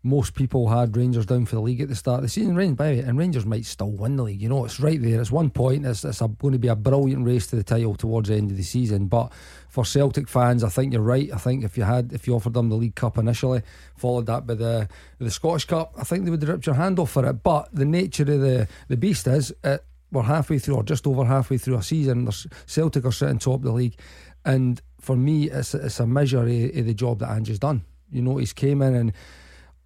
most 0.06 0.34
people 0.34 0.68
had 0.68 0.96
Rangers 0.96 1.26
down 1.26 1.46
for 1.46 1.56
the 1.56 1.60
league 1.60 1.80
at 1.80 1.88
the 1.88 1.96
start 1.96 2.18
of 2.18 2.22
the 2.22 2.28
season. 2.28 2.54
Rangers, 2.54 2.76
by 2.76 2.86
and 2.86 3.18
Rangers 3.18 3.44
might 3.44 3.66
still 3.66 3.90
win 3.90 4.16
the 4.16 4.22
league. 4.22 4.40
You 4.40 4.48
know, 4.48 4.64
it's 4.64 4.78
right 4.78 5.02
there. 5.02 5.20
It's 5.20 5.32
one 5.32 5.50
point. 5.50 5.84
It's, 5.84 6.04
it's 6.04 6.20
a, 6.20 6.28
going 6.28 6.52
to 6.52 6.58
be 6.60 6.68
a 6.68 6.76
brilliant 6.76 7.26
race 7.26 7.48
to 7.48 7.56
the 7.56 7.64
title 7.64 7.96
towards 7.96 8.28
the 8.28 8.36
end 8.36 8.52
of 8.52 8.56
the 8.56 8.62
season. 8.62 9.06
But 9.06 9.32
for 9.68 9.84
Celtic 9.84 10.28
fans, 10.28 10.62
I 10.62 10.68
think 10.68 10.92
you're 10.92 11.02
right. 11.02 11.28
I 11.34 11.38
think 11.38 11.64
if 11.64 11.76
you 11.76 11.82
had, 11.82 12.12
if 12.12 12.26
you 12.26 12.36
offered 12.36 12.54
them 12.54 12.68
the 12.68 12.76
League 12.76 12.94
Cup 12.94 13.18
initially, 13.18 13.62
followed 13.96 14.26
that 14.26 14.46
by 14.46 14.54
the 14.54 14.88
the 15.18 15.30
Scottish 15.30 15.64
Cup, 15.64 15.92
I 15.98 16.04
think 16.04 16.24
they 16.24 16.30
would 16.30 16.42
have 16.42 16.50
ripped 16.50 16.66
your 16.66 16.76
hand 16.76 17.00
off 17.00 17.10
for 17.10 17.26
it. 17.26 17.42
But 17.42 17.68
the 17.74 17.84
nature 17.84 18.22
of 18.22 18.40
the 18.40 18.68
the 18.86 18.96
beast 18.96 19.26
is, 19.26 19.52
it, 19.64 19.84
we're 20.12 20.22
halfway 20.22 20.60
through, 20.60 20.76
or 20.76 20.82
just 20.84 21.06
over 21.06 21.24
halfway 21.24 21.58
through 21.58 21.78
a 21.78 21.82
season. 21.82 22.30
Celtic 22.66 23.04
are 23.04 23.12
sitting 23.12 23.38
top 23.40 23.56
of 23.56 23.62
the 23.62 23.72
league, 23.72 23.98
and 24.44 24.80
for 25.00 25.16
me, 25.16 25.50
it's 25.50 25.74
it's 25.74 25.98
a 25.98 26.06
measure 26.06 26.42
of, 26.42 26.46
of 26.48 26.86
the 26.86 26.94
job 26.94 27.18
that 27.18 27.30
Ange 27.30 27.48
has 27.48 27.58
done. 27.58 27.82
You 28.12 28.22
know, 28.22 28.36
he's 28.36 28.52
came 28.52 28.82
in 28.82 28.94
and 28.94 29.12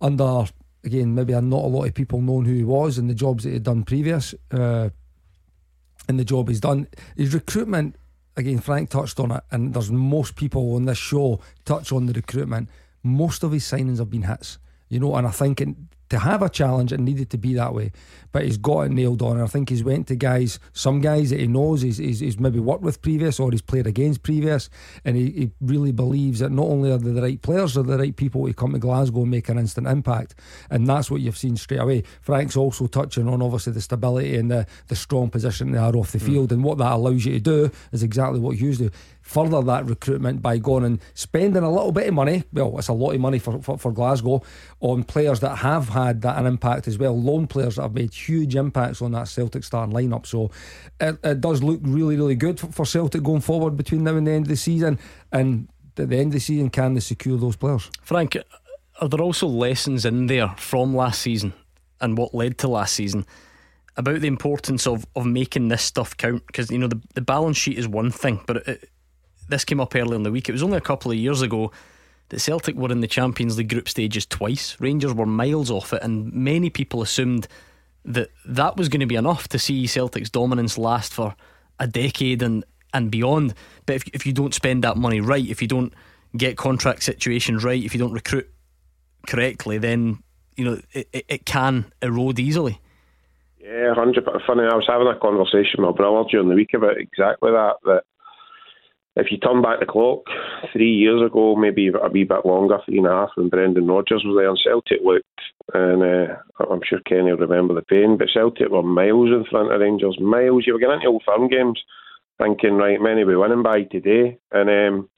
under 0.01 0.45
again 0.85 1.15
maybe 1.15 1.33
not 1.33 1.65
a 1.65 1.69
lot 1.69 1.85
of 1.85 1.95
people 1.95 2.21
knowing 2.21 2.47
who 2.47 2.55
he 2.55 2.65
was 2.65 2.99
and 2.99 3.09
the 3.09 3.15
jobs 3.15 3.45
that 3.45 3.53
he'd 3.53 3.63
done 3.63 3.85
previous 3.85 4.35
uh, 4.53 4.89
and 6.09 6.19
the 6.19 6.25
job 6.25 6.49
he's 6.49 6.61
done. 6.61 6.87
His 7.17 7.35
recruitment 7.35 7.97
again 8.37 8.61
Frank 8.61 8.91
touched 8.91 9.21
on 9.21 9.31
it 9.31 9.43
and 9.51 9.75
there's 9.75 9.91
most 9.91 10.37
people 10.37 10.75
on 10.77 10.87
this 10.87 10.99
show 10.99 11.41
touch 11.65 11.93
on 11.93 12.07
the 12.07 12.13
recruitment. 12.13 12.68
Most 13.03 13.43
of 13.43 13.53
his 13.53 13.64
signings 13.64 13.99
have 13.99 14.11
been 14.11 14.22
hits 14.22 14.59
you 14.89 14.99
know 15.01 15.14
and 15.17 15.27
I 15.27 15.31
think 15.31 15.61
it, 15.61 15.68
to 16.11 16.18
have 16.18 16.42
a 16.42 16.49
challenge, 16.49 16.92
it 16.92 17.00
needed 17.00 17.30
to 17.30 17.38
be 17.38 17.54
that 17.54 17.72
way. 17.72 17.92
But 18.32 18.45
he's 18.45 18.58
got 18.58 18.82
it 18.82 18.91
nailed 18.91 19.22
on. 19.22 19.37
And 19.37 19.42
I 19.42 19.46
think 19.46 19.68
he's 19.68 19.82
went 19.82 20.08
to 20.08 20.16
guys, 20.16 20.58
some 20.72 21.00
guys 21.00 21.30
that 21.30 21.41
he 21.41 21.46
knows 21.46 21.82
he's, 21.82 21.99
he's, 21.99 22.20
he's 22.20 22.38
maybe 22.38 22.58
worked 22.61 22.82
with 22.82 23.00
previous 23.00 23.41
or 23.41 23.50
he's 23.50 23.62
played 23.62 23.87
against 23.87 24.22
previous. 24.22 24.68
And 25.04 25.16
he, 25.16 25.30
he, 25.30 25.50
really 25.61 25.92
believes 25.92 26.41
that 26.41 26.50
not 26.50 26.66
only 26.66 26.91
are 26.91 26.99
they 26.99 27.12
the 27.12 27.22
right 27.22 27.41
players, 27.41 27.74
they're 27.74 27.84
the 27.84 27.99
right 27.99 28.16
people 28.16 28.46
to 28.46 28.53
come 28.53 28.72
to 28.72 28.78
Glasgow 28.78 29.22
and 29.22 29.30
make 29.30 29.49
an 29.49 29.58
instant 29.58 29.87
impact. 29.87 30.34
And 30.68 30.87
that's 30.87 31.11
what 31.11 31.20
you've 31.20 31.37
seen 31.37 31.57
straight 31.57 31.80
away. 31.80 32.03
Frank's 32.22 32.57
also 32.57 32.87
touching 32.87 33.28
on 33.28 33.42
obviously 33.42 33.72
the 33.72 33.80
stability 33.80 34.37
and 34.37 34.50
the, 34.50 34.66
the 34.88 34.96
strong 34.96 35.30
position 35.30 35.72
they 35.72 35.78
are 35.78 35.95
off 35.96 36.12
the 36.12 36.18
mm. 36.18 36.26
field. 36.26 36.53
And 36.53 36.64
what 36.64 36.78
that 36.78 36.92
allows 36.92 37.24
you 37.24 37.34
to 37.34 37.41
do 37.41 37.70
is 37.92 38.03
exactly 38.03 38.41
what 38.41 38.57
Hughes 38.57 38.78
do 38.78 38.91
further 39.22 39.62
that 39.62 39.87
recruitment 39.87 40.42
by 40.42 40.58
going 40.58 40.84
and 40.84 41.00
spending 41.14 41.62
a 41.62 41.70
little 41.70 41.92
bit 41.92 42.08
of 42.08 42.14
money. 42.14 42.42
Well, 42.53 42.76
it's 42.78 42.88
a 42.88 42.92
lot 42.92 43.14
of 43.14 43.20
money 43.20 43.38
for, 43.38 43.62
for, 43.62 43.78
for 43.78 43.92
Glasgow 43.92 44.42
on 44.80 45.04
players 45.04 45.41
that 45.41 45.57
have 45.57 45.88
had 45.88 46.00
that 46.13 46.39
an 46.39 46.47
impact 46.47 46.89
as 46.89 46.99
well. 46.99 47.21
Lone 47.21 47.47
players 47.47 47.77
that 47.77 47.83
have 47.83 47.95
made 47.95 48.13
huge 48.13 48.57
impacts 48.57 49.03
on 49.03 49.13
that 49.13 49.29
Celtic 49.29 49.64
starting 49.64 49.95
lineup. 49.95 50.27
So 50.27 50.51
it, 51.01 51.18
it 51.22 51.41
does 51.41 51.63
look 51.63 51.81
really, 51.83 52.17
really 52.17 52.35
good 52.35 52.59
for, 52.59 52.68
for 52.68 52.85
Celtic 52.85 53.22
going 53.22 53.41
forward 53.41 53.77
between 53.77 54.05
now 54.05 54.17
and 54.17 54.27
the 54.27 54.33
end 54.33 54.45
of 54.45 54.49
the 54.49 54.57
season. 54.57 54.99
And 55.33 55.68
at 55.97 56.09
the 56.09 56.17
end 56.17 56.29
of 56.29 56.33
the 56.33 56.41
season, 56.41 56.71
can 56.71 56.95
they 56.95 57.01
secure 57.01 57.39
those 57.39 57.57
players? 57.57 57.91
Frank, 58.03 58.37
are 59.01 59.09
there 59.09 59.21
also 59.21 59.47
lessons 59.47 60.05
in 60.05 60.27
there 60.27 60.49
from 60.57 60.95
last 60.95 61.22
season 61.22 61.53
and 62.01 62.17
what 62.18 62.35
led 62.35 62.59
to 62.59 62.68
last 62.68 62.95
season? 62.95 63.27
about 63.97 64.21
the 64.21 64.29
importance 64.29 64.87
of, 64.87 65.07
of 65.14 65.27
making 65.27 65.68
this 65.68 65.83
stuff 65.83 66.17
count 66.17 66.47
because 66.47 66.71
you 66.71 66.79
know 66.79 66.87
the, 66.87 67.01
the 67.14 67.21
balance 67.21 67.57
sheet 67.57 67.79
is 67.79 67.87
one 67.87 68.11
thing, 68.11 68.41
but 68.47 68.59
it, 68.59 68.68
it, 68.68 68.91
this 69.49 69.64
came 69.64 69.81
up 69.81 69.95
earlier 69.95 70.14
in 70.14 70.22
the 70.22 70.33
week. 70.33 70.49
It 70.49 70.53
was 70.53 70.63
only 70.63 70.79
a 70.79 70.81
couple 70.81 71.11
of 71.11 71.17
years 71.17 71.43
ago 71.43 71.72
that 72.31 72.41
Celtic 72.41 72.75
were 72.75 72.91
in 72.91 73.01
the 73.01 73.07
Champions 73.07 73.59
League 73.59 73.69
group 73.69 73.89
stages 73.89 74.25
twice. 74.25 74.77
Rangers 74.81 75.13
were 75.13 75.27
miles 75.27 75.71
off 75.71 75.93
it, 75.93 76.03
and 76.03 76.33
many 76.33 76.71
people 76.71 77.03
assumed 77.03 77.47
that 78.05 78.31
that 78.47 78.77
was 78.77 78.89
going 78.89 79.01
to 79.01 79.07
be 79.07 79.17
enough 79.17 79.49
to 79.49 79.59
see 79.59 79.87
Celtic's 79.87 80.31
dominance 80.31 80.79
last 80.79 81.13
for 81.13 81.35
a 81.79 81.87
decade 81.87 82.43
and 82.43 82.65
and 82.93 83.11
beyond. 83.11 83.55
But 83.87 83.97
if 83.97 84.09
if 84.15 84.27
you 84.27 84.33
don't 84.33 84.55
spend 84.55 84.85
that 84.85 84.97
money 84.97 85.21
right, 85.21 85.47
if 85.47 85.61
you 85.61 85.69
don't 85.69 85.93
get 86.37 86.57
contract 86.57 87.03
situations 87.03 87.65
right, 87.65 87.83
if 87.83 87.95
you 87.95 88.01
don't 88.01 88.13
recruit 88.13 88.49
correctly, 89.27 89.79
then 89.79 90.23
you 90.57 90.65
know 90.65 90.81
it, 90.93 91.09
it, 91.13 91.25
it 91.29 91.47
can 91.47 91.93
erode 92.01 92.39
easily. 92.39 92.81
Yeah, 93.59 93.95
hundred. 93.95 94.25
Funny, 94.47 94.63
I 94.63 94.75
was 94.75 94.87
having 94.89 95.07
a 95.07 95.19
conversation 95.19 95.83
with 95.83 95.91
my 95.91 95.93
brother 95.93 96.29
during 96.31 96.49
the 96.49 96.55
week 96.55 96.75
about 96.75 96.97
exactly 96.97 97.51
that. 97.51 97.75
That 97.85 98.05
if 99.16 99.30
you 99.30 99.38
turn 99.38 99.61
back 99.61 99.80
the 99.80 99.87
clock 99.87 100.20
three 100.72 100.92
years 100.92 101.20
ago, 101.22 101.57
maybe 101.57 101.88
a 101.88 102.08
wee 102.08 102.24
bit 102.24 102.46
longer, 102.46 102.78
three 102.84 102.99
and 102.99 103.07
a 103.07 103.11
half, 103.11 103.30
when 103.34 103.49
Brendan 103.49 103.87
Rodgers 103.87 104.22
was 104.24 104.37
there, 104.37 104.49
and 104.49 104.61
Celtic 104.62 105.00
looked, 105.04 105.26
and 105.74 106.03
uh, 106.03 106.37
I'm 106.70 106.80
sure 106.84 107.00
Kenny 107.07 107.32
will 107.32 107.38
remember 107.38 107.74
the 107.74 107.82
pain, 107.82 108.16
but 108.16 108.28
Celtic 108.32 108.68
were 108.68 108.82
miles 108.82 109.30
in 109.30 109.45
front 109.50 109.72
of 109.72 109.80
Rangers, 109.80 110.18
miles. 110.20 110.64
You 110.66 110.74
were 110.74 110.78
getting 110.78 110.96
into 110.96 111.08
old 111.08 111.24
firm 111.26 111.49
games, 111.49 111.80
thinking, 112.38 112.74
right, 112.74 113.00
many 113.00 113.24
we 113.24 113.37
winning 113.37 113.64
by 113.64 113.82
today, 113.82 114.38
and 114.53 114.70
um, 114.70 115.08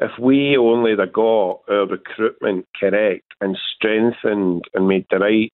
if 0.00 0.12
we 0.20 0.56
only 0.56 0.96
had 0.98 1.12
got 1.12 1.60
our 1.68 1.86
recruitment 1.86 2.66
correct 2.78 3.32
and 3.40 3.56
strengthened 3.76 4.64
and 4.74 4.88
made 4.88 5.06
the 5.10 5.18
right 5.18 5.52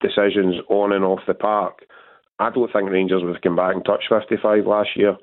decisions 0.00 0.56
on 0.68 0.92
and 0.92 1.04
off 1.04 1.20
the 1.26 1.34
park, 1.34 1.84
I 2.38 2.50
don't 2.50 2.72
think 2.72 2.90
Rangers 2.90 3.22
would 3.22 3.34
have 3.34 3.42
come 3.42 3.56
back 3.56 3.74
and 3.74 3.84
touched 3.84 4.08
55 4.10 4.66
last 4.66 4.90
year. 4.96 5.16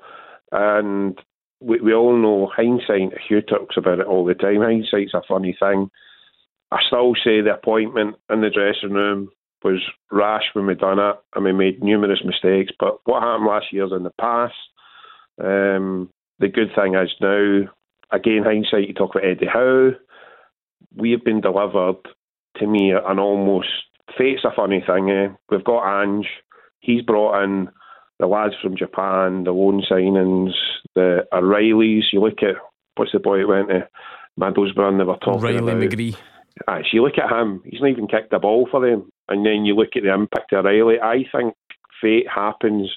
And 0.52 1.20
we, 1.60 1.80
we 1.80 1.94
all 1.94 2.16
know 2.16 2.50
hindsight, 2.54 3.18
Hugh 3.28 3.42
talks 3.42 3.76
about 3.76 4.00
it 4.00 4.06
all 4.06 4.24
the 4.24 4.34
time. 4.34 4.60
Hindsight's 4.60 5.14
a 5.14 5.22
funny 5.28 5.56
thing. 5.58 5.90
I 6.72 6.78
still 6.86 7.14
say 7.14 7.40
the 7.40 7.54
appointment 7.54 8.16
in 8.30 8.40
the 8.40 8.50
dressing 8.50 8.94
room 8.94 9.30
was 9.62 9.82
rash 10.10 10.44
when 10.54 10.66
we 10.66 10.74
done 10.74 10.98
it 10.98 11.16
and 11.34 11.44
we 11.44 11.52
made 11.52 11.82
numerous 11.82 12.20
mistakes. 12.24 12.72
But 12.78 13.00
what 13.04 13.22
happened 13.22 13.46
last 13.46 13.66
year's 13.72 13.92
in 13.92 14.04
the 14.04 14.12
past. 14.20 14.54
Um, 15.42 16.10
the 16.38 16.48
good 16.48 16.70
thing 16.74 16.94
is 16.94 17.10
now, 17.20 17.62
again, 18.10 18.42
hindsight, 18.44 18.88
you 18.88 18.94
talk 18.94 19.14
about 19.14 19.24
Eddie 19.24 19.46
Howe. 19.46 19.90
We 20.96 21.10
have 21.12 21.24
been 21.24 21.40
delivered, 21.40 21.96
to 22.56 22.66
me, 22.66 22.92
an 22.92 23.18
almost 23.18 23.68
fate's 24.16 24.44
a 24.44 24.54
funny 24.54 24.82
thing. 24.86 25.10
Eh? 25.10 25.28
We've 25.50 25.64
got 25.64 26.02
Ange. 26.02 26.26
He's 26.80 27.02
brought 27.02 27.42
in 27.42 27.68
the 28.20 28.26
lads 28.26 28.54
from 28.62 28.76
Japan, 28.76 29.44
the 29.44 29.52
loan 29.52 29.82
signings, 29.90 30.52
the 30.94 31.24
O'Rileys. 31.32 32.04
You 32.12 32.20
look 32.20 32.42
at 32.42 32.56
what's 32.96 33.12
the 33.12 33.18
boy 33.18 33.38
that 33.38 33.48
went 33.48 33.68
to 33.70 33.88
Middlesbrough 34.38 34.98
they 34.98 35.04
were 35.04 35.16
talking 35.16 35.40
Riley 35.40 35.58
about. 35.58 35.76
McGree. 35.76 36.16
Actually, 36.68 36.90
you 36.92 37.02
look 37.04 37.18
at 37.18 37.32
him. 37.32 37.62
He's 37.64 37.80
not 37.80 37.90
even 37.90 38.06
kicked 38.06 38.30
the 38.30 38.38
ball 38.38 38.68
for 38.70 38.80
them. 38.80 39.08
And 39.28 39.44
then 39.46 39.64
you 39.64 39.74
look 39.74 39.96
at 39.96 40.02
the 40.02 40.12
impact 40.12 40.52
of 40.52 40.64
Riley. 40.64 41.00
I 41.02 41.24
think 41.32 41.54
fate 42.02 42.26
happens, 42.32 42.90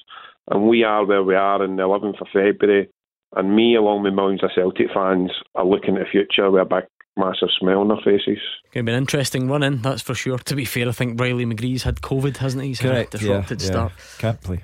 and 0.50 0.68
we 0.68 0.84
are 0.84 1.06
where 1.06 1.24
we 1.24 1.36
are 1.36 1.64
on 1.64 1.76
the 1.76 1.84
11th 1.84 2.22
of 2.22 2.28
February. 2.34 2.90
And 3.36 3.56
me, 3.56 3.76
along 3.76 4.04
with 4.04 4.14
millions 4.14 4.44
of 4.44 4.52
Celtic 4.54 4.88
fans, 4.94 5.32
are 5.56 5.66
looking 5.66 5.96
at 5.98 6.04
the 6.06 6.10
future 6.12 6.52
with 6.52 6.62
a 6.62 6.66
big, 6.66 6.84
massive 7.18 7.50
smile 7.58 7.80
on 7.80 7.88
their 7.88 7.98
faces. 7.98 8.40
Going 8.74 8.86
to 8.86 8.92
be 8.92 8.92
an 8.92 8.98
interesting 8.98 9.50
run 9.50 9.64
in, 9.64 9.82
that's 9.82 10.02
for 10.02 10.14
sure. 10.14 10.38
To 10.38 10.56
be 10.56 10.66
fair, 10.66 10.88
I 10.88 10.92
think 10.92 11.20
Riley 11.20 11.46
McGree's 11.46 11.84
had 11.84 12.02
COVID, 12.02 12.38
hasn't 12.38 12.64
he? 12.64 12.70
He's 12.70 12.82
Correct. 12.82 13.14
had 13.14 13.22
a 13.22 13.26
Yeah, 13.26 13.46
yeah. 13.50 13.58
start. 13.58 13.92
Can't 14.20 14.42
play. 14.42 14.62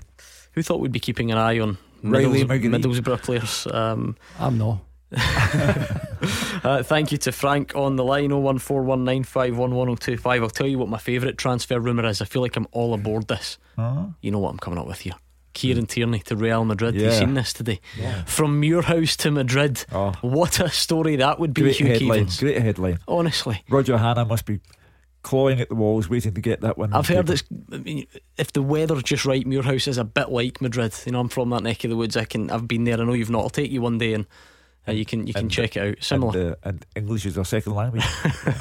Who 0.54 0.64
thought 0.64 0.80
we'd 0.80 0.92
be 0.92 1.00
keeping 1.00 1.32
an 1.32 1.38
eye 1.38 1.60
on 1.60 1.78
Riley 2.04 2.44
Middles- 2.44 3.00
Middlesbrough 3.00 3.22
players? 3.24 3.68
Um, 3.72 4.16
I'm 4.40 4.58
not. 4.58 4.80
uh, 6.64 6.84
thank 6.84 7.12
you 7.12 7.18
to 7.18 7.32
Frank 7.32 7.76
on 7.76 7.96
the 7.96 8.04
line 8.04 8.30
01419511025. 8.30 10.42
I'll 10.42 10.50
tell 10.50 10.68
you 10.68 10.78
what 10.78 10.88
my 10.90 10.98
favourite 11.00 11.38
transfer 11.38 11.80
rumour 11.80 12.06
is. 12.06 12.22
I 12.22 12.26
feel 12.26 12.42
like 12.42 12.56
I'm 12.56 12.68
all 12.72 12.94
aboard 12.94 13.28
this. 13.28 13.58
Uh-huh. 13.78 14.08
You 14.22 14.32
know 14.32 14.40
what 14.40 14.52
I'm 14.52 14.60
coming 14.60 14.80
up 14.80 14.88
with 14.88 15.00
here. 15.02 15.14
Kieran 15.54 15.88
Tierney 15.88 16.20
to 16.20 16.36
Real 16.36 16.64
Madrid. 16.64 16.94
Yeah. 16.96 17.06
You've 17.06 17.16
seen 17.16 17.34
this 17.34 17.54
today. 17.54 17.80
From 18.28 18.62
Muirhouse 18.62 19.18
to 19.18 19.32
Madrid. 19.32 19.84
Oh. 19.92 20.14
What 20.22 20.60
a 20.60 20.70
story 20.70 21.16
that 21.18 21.40
would 21.40 21.54
be. 21.56 21.62
Great 21.64 21.78
Hugh 21.78 21.88
headline. 21.88 22.26
Keevins. 22.28 22.40
Great 22.40 22.62
headline. 22.62 23.00
Honestly. 23.08 23.64
Roger 23.68 23.98
Hanna 23.98 24.26
must 24.26 24.46
be 24.46 24.60
clawing 25.22 25.60
at 25.60 25.70
the 25.70 25.76
walls, 25.76 26.10
waiting 26.10 26.34
to 26.34 26.42
get 26.42 26.62
that 26.62 26.78
one. 26.78 26.94
I've 26.94 27.08
heard 27.08 27.30
it's. 27.30 27.44
I 27.72 27.78
mean, 27.78 28.08
if 28.38 28.54
the 28.54 28.62
weather's 28.62 29.04
just 29.04 29.26
right, 29.26 29.46
Muirhouse 29.46 29.88
is 29.88 29.98
a 29.98 30.04
bit 30.04 30.30
like 30.30 30.62
Madrid. 30.62 30.94
You 31.06 31.12
know, 31.12 31.20
I'm 31.20 31.30
from 31.30 31.50
that 31.52 31.64
neck 31.64 31.84
of 31.84 31.90
the 31.90 31.98
woods. 31.98 32.18
I 32.18 32.26
can. 32.26 32.50
I've 32.50 32.68
been 32.68 32.84
there. 32.84 33.00
I 33.00 33.04
know 33.04 33.14
you've 33.14 33.30
not. 33.30 33.42
I'll 33.42 33.50
take 33.50 33.72
you 33.72 33.82
one 33.82 33.98
day 33.98 34.14
and 34.14 34.26
uh, 34.88 34.92
you 34.92 35.06
can 35.06 35.28
you 35.28 35.34
can 35.34 35.44
And- 35.44 35.52
check 35.52 35.76
it 35.78 35.82
out. 35.82 36.04
Similar. 36.04 36.40
And, 36.40 36.52
uh, 36.52 36.56
and 36.64 36.86
English 36.96 37.26
is 37.26 37.38
our 37.38 37.46
second 37.46 37.74
language. 37.76 38.06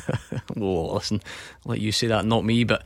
well, 0.57 0.95
listen, 0.95 1.21
I'll 1.65 1.71
let 1.73 1.81
you 1.81 1.93
say 1.93 2.09
that, 2.09 2.25
not 2.25 2.45
me. 2.45 2.65
But 2.65 2.85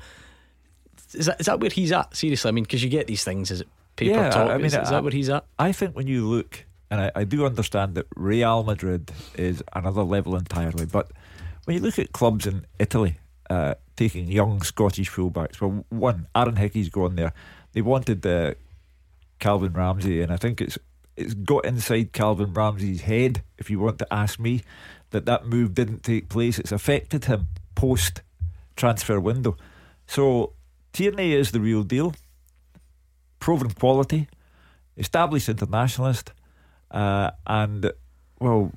is 1.14 1.26
that 1.26 1.40
is 1.40 1.46
that 1.46 1.60
where 1.60 1.70
he's 1.70 1.92
at? 1.92 2.14
Seriously, 2.16 2.48
I 2.48 2.52
mean, 2.52 2.64
because 2.64 2.82
you 2.82 2.90
get 2.90 3.06
these 3.06 3.24
things. 3.24 3.50
Is 3.50 3.62
it 3.62 3.68
paper 3.96 4.14
yeah, 4.14 4.30
talk? 4.30 4.50
I 4.50 4.56
mean, 4.56 4.66
is, 4.66 4.74
is 4.74 4.88
I- 4.88 4.90
that 4.90 5.02
where 5.02 5.12
he's 5.12 5.28
at? 5.30 5.44
I 5.58 5.72
think 5.72 5.96
when 5.96 6.06
you 6.06 6.26
look, 6.28 6.64
and 6.90 7.00
I, 7.00 7.12
I 7.16 7.24
do 7.24 7.46
understand 7.46 7.94
that 7.94 8.06
Real 8.16 8.62
Madrid 8.64 9.12
is 9.34 9.62
another 9.72 10.02
level 10.02 10.36
entirely, 10.36 10.86
but 10.86 11.10
when 11.64 11.76
you 11.76 11.82
look 11.82 11.98
at 11.98 12.12
clubs 12.12 12.46
in 12.46 12.66
Italy 12.78 13.18
uh, 13.52 13.74
taking 13.96 14.28
young 14.28 14.62
Scottish 14.62 15.10
fullbacks, 15.10 15.60
well, 15.60 15.84
one, 15.90 16.26
Aaron 16.34 16.56
Hickey's 16.56 16.88
gone 16.88 17.16
there. 17.16 17.32
They 17.72 17.82
wanted 17.82 18.24
uh, 18.26 18.54
Calvin 19.38 19.72
Ramsey, 19.72 20.22
and 20.22 20.32
I 20.32 20.36
think 20.36 20.60
it's 20.60 20.78
it's 21.16 21.34
got 21.34 21.66
inside 21.66 22.12
Calvin 22.12 22.54
Ramsey's 22.54 23.02
head, 23.02 23.42
if 23.58 23.68
you 23.68 23.78
want 23.78 23.98
to 23.98 24.06
ask 24.10 24.40
me, 24.40 24.62
that 25.10 25.26
that 25.26 25.46
move 25.46 25.74
didn't 25.74 26.02
take 26.02 26.30
place. 26.30 26.58
It's 26.58 26.72
affected 26.72 27.26
him 27.26 27.48
post 27.74 28.22
transfer 28.76 29.20
window. 29.20 29.56
So 30.06 30.52
Tierney 30.94 31.34
is 31.34 31.50
the 31.50 31.60
real 31.60 31.82
deal. 31.82 32.14
Proven 33.38 33.70
quality, 33.70 34.28
established 34.96 35.48
internationalist, 35.48 36.32
uh, 36.90 37.32
and 37.46 37.92
well, 38.38 38.72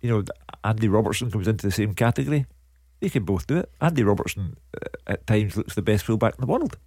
you 0.00 0.10
know, 0.10 0.24
Andy 0.64 0.88
Robertson 0.88 1.30
comes 1.30 1.46
into 1.46 1.66
the 1.66 1.72
same 1.72 1.94
category. 1.94 2.46
They 3.00 3.08
can 3.08 3.24
both 3.24 3.46
do 3.46 3.58
it. 3.58 3.70
Andy 3.80 4.02
Robertson 4.02 4.56
uh, 4.74 5.12
at 5.12 5.26
times 5.26 5.56
looks 5.56 5.74
the 5.74 5.82
best 5.82 6.04
fullback 6.04 6.34
in 6.34 6.40
the 6.40 6.50
world. 6.50 6.78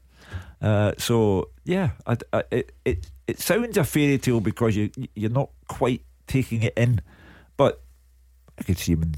Uh, 0.61 0.93
so 0.97 1.49
yeah, 1.63 1.91
I, 2.05 2.17
I, 2.33 2.43
it 2.51 2.71
it 2.83 3.11
it 3.27 3.39
sounds 3.39 3.77
a 3.77 3.83
fairy 3.83 4.17
tale 4.17 4.41
because 4.41 4.75
you 4.75 4.89
you're 5.15 5.29
not 5.29 5.49
quite 5.67 6.01
taking 6.27 6.63
it 6.63 6.73
in, 6.75 7.01
but 7.57 7.81
I 8.59 8.63
could 8.63 8.77
see 8.77 8.93
him 8.93 9.03
in 9.03 9.15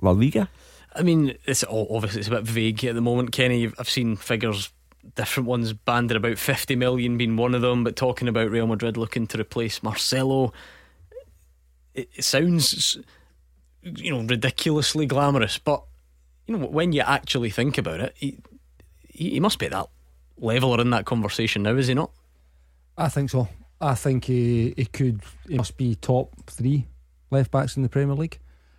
La 0.00 0.12
Liga. 0.12 0.48
I 0.94 1.02
mean, 1.02 1.36
it's 1.44 1.62
all, 1.62 1.86
obviously 1.90 2.20
it's 2.20 2.28
a 2.28 2.32
bit 2.32 2.44
vague 2.44 2.84
at 2.84 2.94
the 2.94 3.00
moment, 3.00 3.32
Kenny. 3.32 3.70
I've 3.78 3.90
seen 3.90 4.16
figures, 4.16 4.70
different 5.14 5.46
ones 5.46 5.72
banded 5.72 6.16
about 6.16 6.38
50 6.38 6.74
million 6.76 7.18
being 7.18 7.36
one 7.36 7.54
of 7.54 7.60
them, 7.60 7.84
but 7.84 7.96
talking 7.96 8.28
about 8.28 8.50
Real 8.50 8.66
Madrid 8.66 8.96
looking 8.96 9.26
to 9.28 9.40
replace 9.40 9.82
Marcelo. 9.82 10.52
It, 11.94 12.08
it 12.14 12.24
sounds, 12.24 12.98
you 13.94 14.10
know, 14.10 14.22
ridiculously 14.22 15.06
glamorous, 15.06 15.58
but 15.58 15.82
you 16.46 16.56
know 16.56 16.66
when 16.66 16.92
you 16.92 17.02
actually 17.02 17.50
think 17.50 17.78
about 17.78 18.00
it, 18.00 18.14
he, 18.16 18.38
he, 19.08 19.40
must 19.40 19.58
be 19.58 19.66
at 19.66 19.72
that 19.72 19.88
level 20.38 20.70
or 20.70 20.80
in 20.80 20.90
that 20.90 21.04
conversation 21.04 21.62
now, 21.62 21.76
is 21.76 21.86
he 21.86 21.94
not? 21.94 22.10
I 22.98 23.08
think 23.08 23.30
so. 23.30 23.48
I 23.80 23.94
think 23.94 24.24
he, 24.24 24.74
he 24.76 24.86
could. 24.86 25.20
He 25.48 25.56
must 25.56 25.76
be 25.76 25.94
top 25.94 26.32
three 26.46 26.86
left 27.30 27.50
backs 27.50 27.76
in 27.76 27.82
the 27.82 27.88
Premier 27.88 28.14
League. 28.14 28.38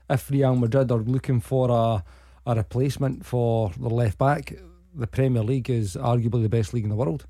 If 0.10 0.30
Real 0.32 0.56
Madrid 0.56 0.92
are 0.92 0.98
looking 0.98 1.42
for 1.42 1.70
a 1.70 2.04
a 2.48 2.56
replacement 2.56 3.26
for 3.26 3.72
the 3.78 3.90
left 3.90 4.18
back, 4.18 4.54
the 4.96 5.06
Premier 5.06 5.44
League 5.44 5.70
is 5.70 5.96
arguably 5.96 6.42
the 6.42 6.50
best 6.50 6.74
league 6.74 6.86
in 6.86 6.90
the 6.90 6.96
world. 6.96 7.28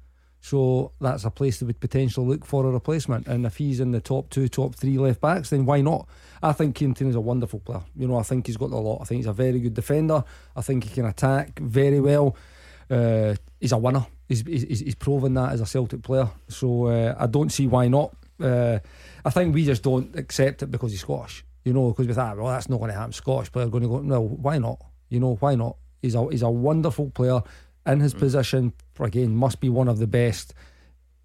So 0.47 0.93
that's 1.01 1.25
a 1.25 1.29
place 1.29 1.59
that 1.59 1.65
would 1.65 1.81
potentially 1.81 2.25
look 2.25 2.45
for 2.45 2.65
a 2.65 2.71
replacement. 2.71 3.27
And 3.27 3.45
if 3.45 3.57
he's 3.57 3.81
in 3.81 3.91
the 3.91 3.99
top 3.99 4.29
two, 4.29 4.47
top 4.47 4.75
three 4.75 4.97
left 4.97 5.19
backs, 5.19 5.49
then 5.49 5.65
why 5.65 5.81
not? 5.81 6.07
I 6.41 6.53
think 6.53 6.77
Quinton 6.77 7.09
is 7.09 7.15
a 7.15 7.19
wonderful 7.19 7.59
player. 7.59 7.81
You 7.97 8.07
know, 8.07 8.15
I 8.15 8.23
think 8.23 8.47
he's 8.47 8.55
got 8.55 8.71
a 8.71 8.77
lot. 8.77 8.99
I 9.01 9.03
think 9.03 9.19
he's 9.19 9.27
a 9.27 9.33
very 9.33 9.59
good 9.59 9.73
defender. 9.73 10.23
I 10.55 10.61
think 10.61 10.85
he 10.85 10.89
can 10.89 11.05
attack 11.05 11.59
very 11.59 11.99
well. 11.99 12.37
Uh, 12.89 13.35
he's 13.59 13.73
a 13.73 13.77
winner. 13.77 14.05
He's, 14.29 14.39
he's, 14.43 14.79
he's 14.79 14.95
proven 14.95 15.33
that 15.33 15.51
as 15.51 15.59
a 15.59 15.65
Celtic 15.65 16.01
player. 16.01 16.29
So 16.47 16.85
uh, 16.85 17.15
I 17.19 17.27
don't 17.27 17.51
see 17.51 17.67
why 17.67 17.89
not. 17.89 18.15
Uh, 18.41 18.79
I 19.25 19.29
think 19.31 19.53
we 19.53 19.65
just 19.65 19.83
don't 19.83 20.15
accept 20.15 20.63
it 20.63 20.71
because 20.71 20.91
he's 20.91 21.01
Scottish. 21.01 21.43
You 21.65 21.73
know, 21.73 21.89
because 21.89 22.07
we 22.07 22.13
thought, 22.13 22.37
well, 22.37 22.47
that's 22.47 22.69
not 22.69 22.77
going 22.77 22.91
to 22.91 22.97
happen. 22.97 23.11
Scottish 23.11 23.51
player 23.51 23.67
going 23.67 23.83
to 23.83 23.89
go. 23.89 23.99
No, 23.99 24.21
why 24.21 24.59
not? 24.59 24.81
You 25.09 25.19
know, 25.19 25.35
why 25.41 25.55
not? 25.55 25.75
He's 26.01 26.15
a 26.15 26.25
he's 26.29 26.41
a 26.41 26.49
wonderful 26.49 27.09
player 27.09 27.41
in 27.85 27.99
his 27.99 28.13
position. 28.13 28.71
Again, 29.05 29.35
must 29.35 29.59
be 29.59 29.69
one 29.69 29.87
of 29.87 29.99
the 29.99 30.07
best 30.07 30.53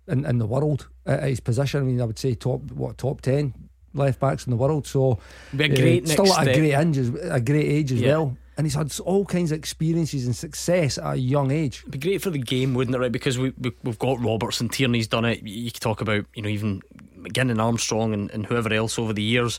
in, 0.09 0.25
in 0.25 0.39
the 0.39 0.47
world 0.47 0.89
at 1.07 1.23
his 1.25 1.41
position. 1.41 1.81
I 1.81 1.85
mean, 1.85 2.01
I 2.01 2.05
would 2.05 2.19
say 2.19 2.35
top 2.35 2.71
what 2.73 2.99
top 2.99 3.21
ten 3.21 3.55
left 3.95 4.21
backs 4.21 4.47
in 4.47 4.51
the 4.51 4.57
world. 4.57 4.87
So 4.87 5.19
Be 5.57 5.65
a 5.65 5.73
uh, 5.73 5.77
great 5.77 6.09
still 6.09 6.25
next 6.25 6.39
at 6.39 6.49
a 6.49 6.55
great 6.55 6.75
age, 6.75 6.99
as- 6.99 7.09
a 7.31 7.41
great 7.41 7.67
age 7.67 7.93
as 7.93 8.01
Yeah. 8.01 8.09
well. 8.17 8.37
and 8.57 8.67
he's 8.67 8.75
had 8.75 8.93
all 9.01 9.25
kinds 9.25 9.51
of 9.53 9.59
experiences 9.59 10.27
and 10.27 10.37
success 10.37 10.99
at 10.99 11.15
a 11.15 11.17
young 11.17 11.51
age. 11.51 11.81
It'd 11.81 11.91
be 11.93 11.99
great 11.99 12.21
for 12.23 12.31
the 12.31 12.39
game, 12.39 12.75
wouldn't 12.75 12.95
it? 12.95 12.99
Right, 12.99 13.11
because 13.13 13.39
we, 13.39 13.53
we 13.59 13.73
have 13.85 13.99
got 13.99 14.21
Robertson, 14.23 14.69
Tierney's 14.69 15.09
done 15.09 15.25
it. 15.25 15.43
You 15.43 15.71
could 15.71 15.81
talk 15.81 16.01
about 16.03 16.27
you 16.35 16.43
know 16.43 16.49
even 16.51 16.83
McGinn 17.19 17.51
and 17.51 17.61
Armstrong 17.61 18.13
and, 18.13 18.31
and 18.31 18.45
whoever 18.47 18.73
else 18.73 18.99
over 18.99 19.13
the 19.13 19.23
years. 19.23 19.59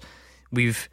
We've 0.52 0.88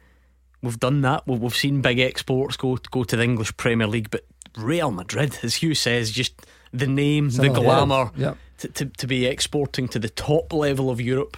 we've 0.63 0.79
done 0.79 1.01
that. 1.01 1.27
We've, 1.27 1.39
we've 1.39 1.55
seen 1.55 1.81
big 1.81 1.99
exports 1.99 2.57
go 2.57 2.77
go 2.91 3.03
to 3.03 3.15
the 3.15 3.23
English 3.23 3.55
Premier 3.57 3.87
League, 3.87 4.09
but 4.11 4.25
Real 4.57 4.91
Madrid, 4.91 5.37
as 5.43 5.55
Hugh 5.55 5.75
says, 5.75 6.11
just 6.11 6.33
the 6.73 6.87
name, 6.87 7.29
Some 7.31 7.47
the 7.47 7.53
glamour, 7.53 8.11
yep. 8.15 8.37
to, 8.59 8.67
to 8.69 8.85
to 8.85 9.07
be 9.07 9.25
exporting 9.25 9.87
to 9.89 9.99
the 9.99 10.09
top 10.09 10.53
level 10.53 10.89
of 10.89 10.99
Europe, 11.01 11.37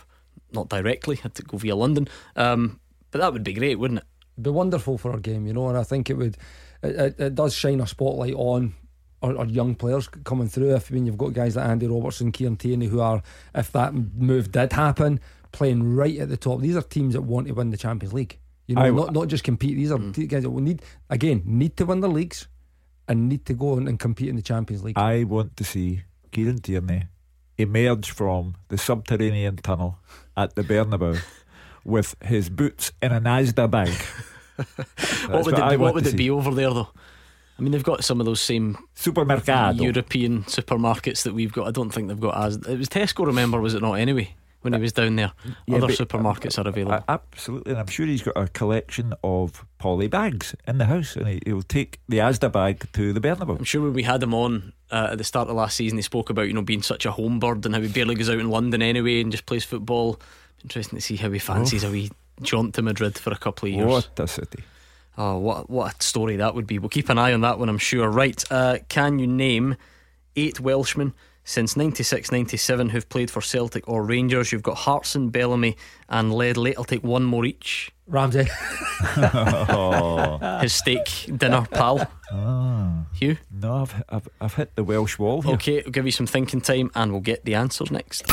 not 0.51 0.69
directly, 0.69 1.15
had 1.17 1.33
to 1.35 1.43
go 1.43 1.57
via 1.57 1.75
London. 1.75 2.07
Um, 2.35 2.79
but 3.11 3.19
that 3.21 3.33
would 3.33 3.43
be 3.43 3.53
great, 3.53 3.79
wouldn't 3.79 3.99
it? 3.99 4.05
It'd 4.35 4.43
be 4.43 4.49
wonderful 4.49 4.97
for 4.97 5.11
our 5.11 5.19
game, 5.19 5.45
you 5.47 5.53
know, 5.53 5.69
and 5.69 5.77
I 5.77 5.83
think 5.83 6.09
it 6.09 6.15
would. 6.15 6.37
It, 6.81 6.95
it, 6.95 7.19
it 7.19 7.35
does 7.35 7.53
shine 7.53 7.79
a 7.79 7.87
spotlight 7.87 8.33
on 8.35 8.73
our, 9.21 9.37
our 9.37 9.45
young 9.45 9.75
players 9.75 10.07
coming 10.07 10.49
through. 10.49 10.75
If 10.75 10.91
I 10.91 10.95
mean 10.95 11.05
you've 11.05 11.17
got 11.17 11.33
guys 11.33 11.55
like 11.55 11.65
Andy 11.67 11.87
Robertson, 11.87 12.31
Kieran 12.31 12.57
Tierney, 12.57 12.87
who 12.87 12.99
are, 12.99 13.21
if 13.55 13.71
that 13.71 13.93
move 13.93 14.51
did 14.51 14.73
happen, 14.73 15.19
playing 15.51 15.95
right 15.95 16.17
at 16.19 16.29
the 16.29 16.37
top. 16.37 16.61
These 16.61 16.75
are 16.75 16.81
teams 16.81 17.13
that 17.13 17.21
want 17.21 17.47
to 17.47 17.53
win 17.53 17.69
the 17.69 17.77
Champions 17.77 18.13
League. 18.13 18.37
You 18.67 18.75
know, 18.75 18.81
I- 18.81 18.89
not 18.89 19.13
not 19.13 19.27
just 19.27 19.43
compete. 19.43 19.75
These 19.77 19.91
are 19.91 19.99
t- 20.13 20.25
guys 20.27 20.43
that 20.43 20.49
will 20.49 20.61
need 20.63 20.81
again 21.09 21.41
need 21.45 21.77
to 21.77 21.85
win 21.85 21.99
the 22.01 22.07
leagues 22.09 22.47
and 23.07 23.29
need 23.29 23.45
to 23.45 23.53
go 23.53 23.77
and, 23.77 23.87
and 23.87 23.99
compete 23.99 24.29
in 24.29 24.35
the 24.35 24.41
Champions 24.41 24.83
League. 24.83 24.97
I 24.97 25.23
want 25.23 25.57
to 25.57 25.63
see 25.63 26.03
Kieran 26.31 26.59
Tierney 26.59 27.03
emerge 27.57 28.11
from 28.11 28.55
the 28.69 28.77
subterranean 28.77 29.57
tunnel 29.57 29.99
at 30.35 30.55
the 30.55 30.63
Bernabeu 30.63 31.21
with 31.83 32.15
his 32.23 32.49
boots 32.49 32.91
in 33.01 33.11
an 33.11 33.23
Asda 33.23 33.69
bag. 33.69 33.89
what 35.29 35.45
would 35.45 35.57
it, 35.57 35.69
be, 35.69 35.77
what 35.77 35.93
would 35.93 36.07
it 36.07 36.17
be 36.17 36.29
over 36.29 36.53
there 36.53 36.73
though? 36.73 36.89
I 37.57 37.61
mean, 37.61 37.71
they've 37.71 37.83
got 37.83 38.03
some 38.03 38.19
of 38.19 38.25
those 38.25 38.41
same 38.41 38.77
Supermercado. 38.95 39.81
European 39.81 40.43
supermarkets 40.43 41.23
that 41.23 41.33
we've 41.33 41.53
got. 41.53 41.67
I 41.67 41.71
don't 41.71 41.91
think 41.91 42.07
they've 42.07 42.19
got 42.19 42.35
as 42.35 42.55
it 42.55 42.77
was 42.77 42.89
Tesco. 42.89 43.25
Remember, 43.25 43.61
was 43.61 43.75
it 43.75 43.81
not 43.81 43.93
anyway? 43.93 44.33
When 44.63 44.73
he 44.73 44.79
was 44.79 44.93
down 44.93 45.17
there, 45.17 45.33
Yeah, 45.67 45.77
other 45.77 45.89
supermarkets 45.89 46.57
are 46.57 46.67
available. 46.67 46.93
Uh, 46.93 47.01
absolutely, 47.09 47.71
and 47.73 47.79
I'm 47.79 47.87
sure 47.87 48.05
he's 48.05 48.23
got 48.23 48.37
a 48.37 48.47
collection 48.47 49.13
of 49.23 49.65
poly 49.77 50.07
bags 50.07 50.55
in 50.65 50.77
the 50.77 50.85
house, 50.85 51.15
and 51.15 51.27
he, 51.27 51.41
he'll 51.45 51.61
take 51.61 51.99
the 52.07 52.17
Asda 52.19 52.51
bag 52.51 52.89
to 52.93 53.13
the 53.13 53.19
Bernabeu. 53.19 53.57
I'm 53.59 53.65
sure 53.65 53.81
when 53.81 53.93
we 53.93 54.03
had 54.03 54.23
him 54.23 54.33
on 54.33 54.73
uh, 54.89 55.09
at 55.11 55.17
the 55.17 55.23
start 55.23 55.49
of 55.49 55.55
last 55.55 55.75
season, 55.75 55.97
he 55.97 56.01
spoke 56.01 56.29
about 56.29 56.47
you 56.47 56.53
know 56.53 56.61
being 56.61 56.81
such 56.81 57.05
a 57.05 57.11
home 57.11 57.39
bird 57.39 57.65
and 57.65 57.75
how 57.75 57.81
he 57.81 57.87
barely 57.89 58.15
goes 58.15 58.29
out 58.29 58.39
in 58.39 58.49
London 58.49 58.81
anyway 58.81 59.21
and 59.21 59.31
just 59.31 59.45
plays 59.45 59.65
football. 59.65 60.19
Interesting 60.63 60.97
to 60.97 61.01
see 61.01 61.17
how 61.17 61.29
he 61.29 61.39
fancies 61.39 61.83
a 61.83 61.91
wee 61.91 62.09
jaunt 62.41 62.73
to 62.75 62.81
Madrid 62.81 63.17
for 63.17 63.31
a 63.31 63.37
couple 63.37 63.67
of 63.67 63.75
years. 63.75 63.85
What 63.85 64.17
a 64.17 64.27
city! 64.27 64.63
Oh, 65.17 65.37
what 65.39 65.69
what 65.69 65.93
a 65.93 66.03
story 66.03 66.37
that 66.37 66.55
would 66.55 66.67
be. 66.67 66.79
We'll 66.79 66.87
keep 66.87 67.09
an 67.09 67.17
eye 67.17 67.33
on 67.33 67.41
that 67.41 67.59
one, 67.59 67.67
I'm 67.67 67.77
sure. 67.77 68.09
Right, 68.09 68.41
uh, 68.49 68.77
can 68.87 69.19
you 69.19 69.27
name 69.27 69.75
eight 70.37 70.59
Welshmen 70.61 71.13
since 71.43 71.75
96 71.75 72.31
97 72.31 72.89
who've 72.89 73.09
played 73.09 73.31
for 73.31 73.41
Celtic 73.41 73.87
or 73.87 74.03
Rangers? 74.03 74.51
You've 74.51 74.63
got 74.63 74.77
Hartson, 74.77 75.29
Bellamy, 75.29 75.77
and 76.09 76.33
Ledley. 76.33 76.75
I'll 76.75 76.83
take 76.83 77.03
one 77.03 77.23
more 77.23 77.45
each. 77.45 77.91
Ramsey. 78.07 78.47
oh. 79.17 80.59
His 80.61 80.73
steak 80.73 81.07
dinner 81.37 81.65
pal. 81.71 82.09
Ah. 82.31 83.05
Hugh? 83.13 83.37
No, 83.51 83.75
I've, 83.83 84.03
I've 84.09 84.29
I've 84.41 84.53
hit 84.55 84.75
the 84.75 84.83
Welsh 84.83 85.19
wall 85.19 85.41
here. 85.43 85.53
Okay, 85.53 85.83
I'll 85.83 85.91
give 85.91 86.05
you 86.05 86.11
some 86.11 86.25
thinking 86.25 86.61
time 86.61 86.89
and 86.95 87.11
we'll 87.11 87.21
get 87.21 87.45
the 87.45 87.53
answers 87.55 87.91
next. 87.91 88.27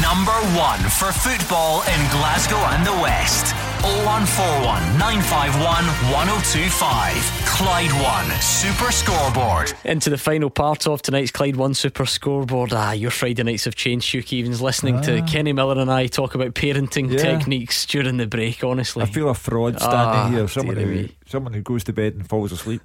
Number 0.00 0.32
one 0.56 0.80
for 0.80 1.12
football 1.12 1.82
in 1.82 2.00
Glasgow 2.10 2.56
and 2.56 2.86
the 2.86 2.92
West. 3.02 3.54
0141 3.82 4.98
951 4.98 5.84
1025. 6.12 7.14
Clyde 7.46 7.92
One 8.02 8.40
Super 8.40 8.90
Scoreboard. 8.92 9.72
Into 9.84 10.08
the 10.08 10.16
final 10.16 10.48
part 10.50 10.86
of 10.86 11.02
tonight's 11.02 11.30
Clyde 11.30 11.56
One 11.56 11.74
Super 11.74 12.06
Scoreboard. 12.06 12.72
Ah, 12.72 12.92
your 12.92 13.10
Friday 13.10 13.42
nights 13.42 13.64
have 13.64 13.74
changed. 13.74 14.10
Hugh 14.12 14.22
Keevins 14.22 14.60
listening 14.60 15.00
to 15.02 15.20
Ah. 15.20 15.26
Kenny 15.26 15.52
Miller 15.52 15.78
and 15.80 15.90
I 15.90 16.06
talk 16.06 16.34
about 16.34 16.54
parenting 16.54 17.10
Yeah. 17.10 17.18
techniques 17.18 17.84
during 17.86 18.16
the 18.16 18.26
break. 18.26 18.62
Honestly, 18.64 19.02
I 19.02 19.06
feel 19.12 19.28
a 19.28 19.34
fraud 19.34 19.78
standing 19.80 19.98
Ah, 19.98 20.28
here. 20.30 20.48
Someone 20.48 20.76
who 20.76 21.08
someone 21.26 21.52
who 21.52 21.62
goes 21.62 21.84
to 21.84 21.92
bed 21.92 22.14
and 22.14 22.28
falls 22.28 22.52
asleep, 22.52 22.82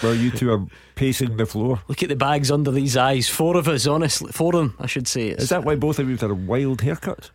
while 0.00 0.14
you 0.14 0.30
two 0.30 0.52
are 0.52 0.66
pacing 0.94 1.36
the 1.36 1.46
floor. 1.46 1.80
Look 1.88 2.02
at 2.02 2.08
the 2.08 2.16
bags 2.16 2.50
under 2.50 2.70
these 2.70 2.96
eyes. 2.96 3.28
Four 3.28 3.56
of 3.56 3.66
us, 3.68 3.86
honestly, 3.86 4.32
four 4.32 4.54
of 4.54 4.60
them, 4.60 4.74
I 4.78 4.86
should 4.86 5.08
say. 5.08 5.28
Is 5.28 5.48
that 5.48 5.64
why 5.64 5.74
both 5.76 5.98
of 5.98 6.06
you 6.06 6.12
have 6.12 6.20
had 6.20 6.30
a 6.30 6.34
wild 6.34 6.78
haircuts? 6.80 7.30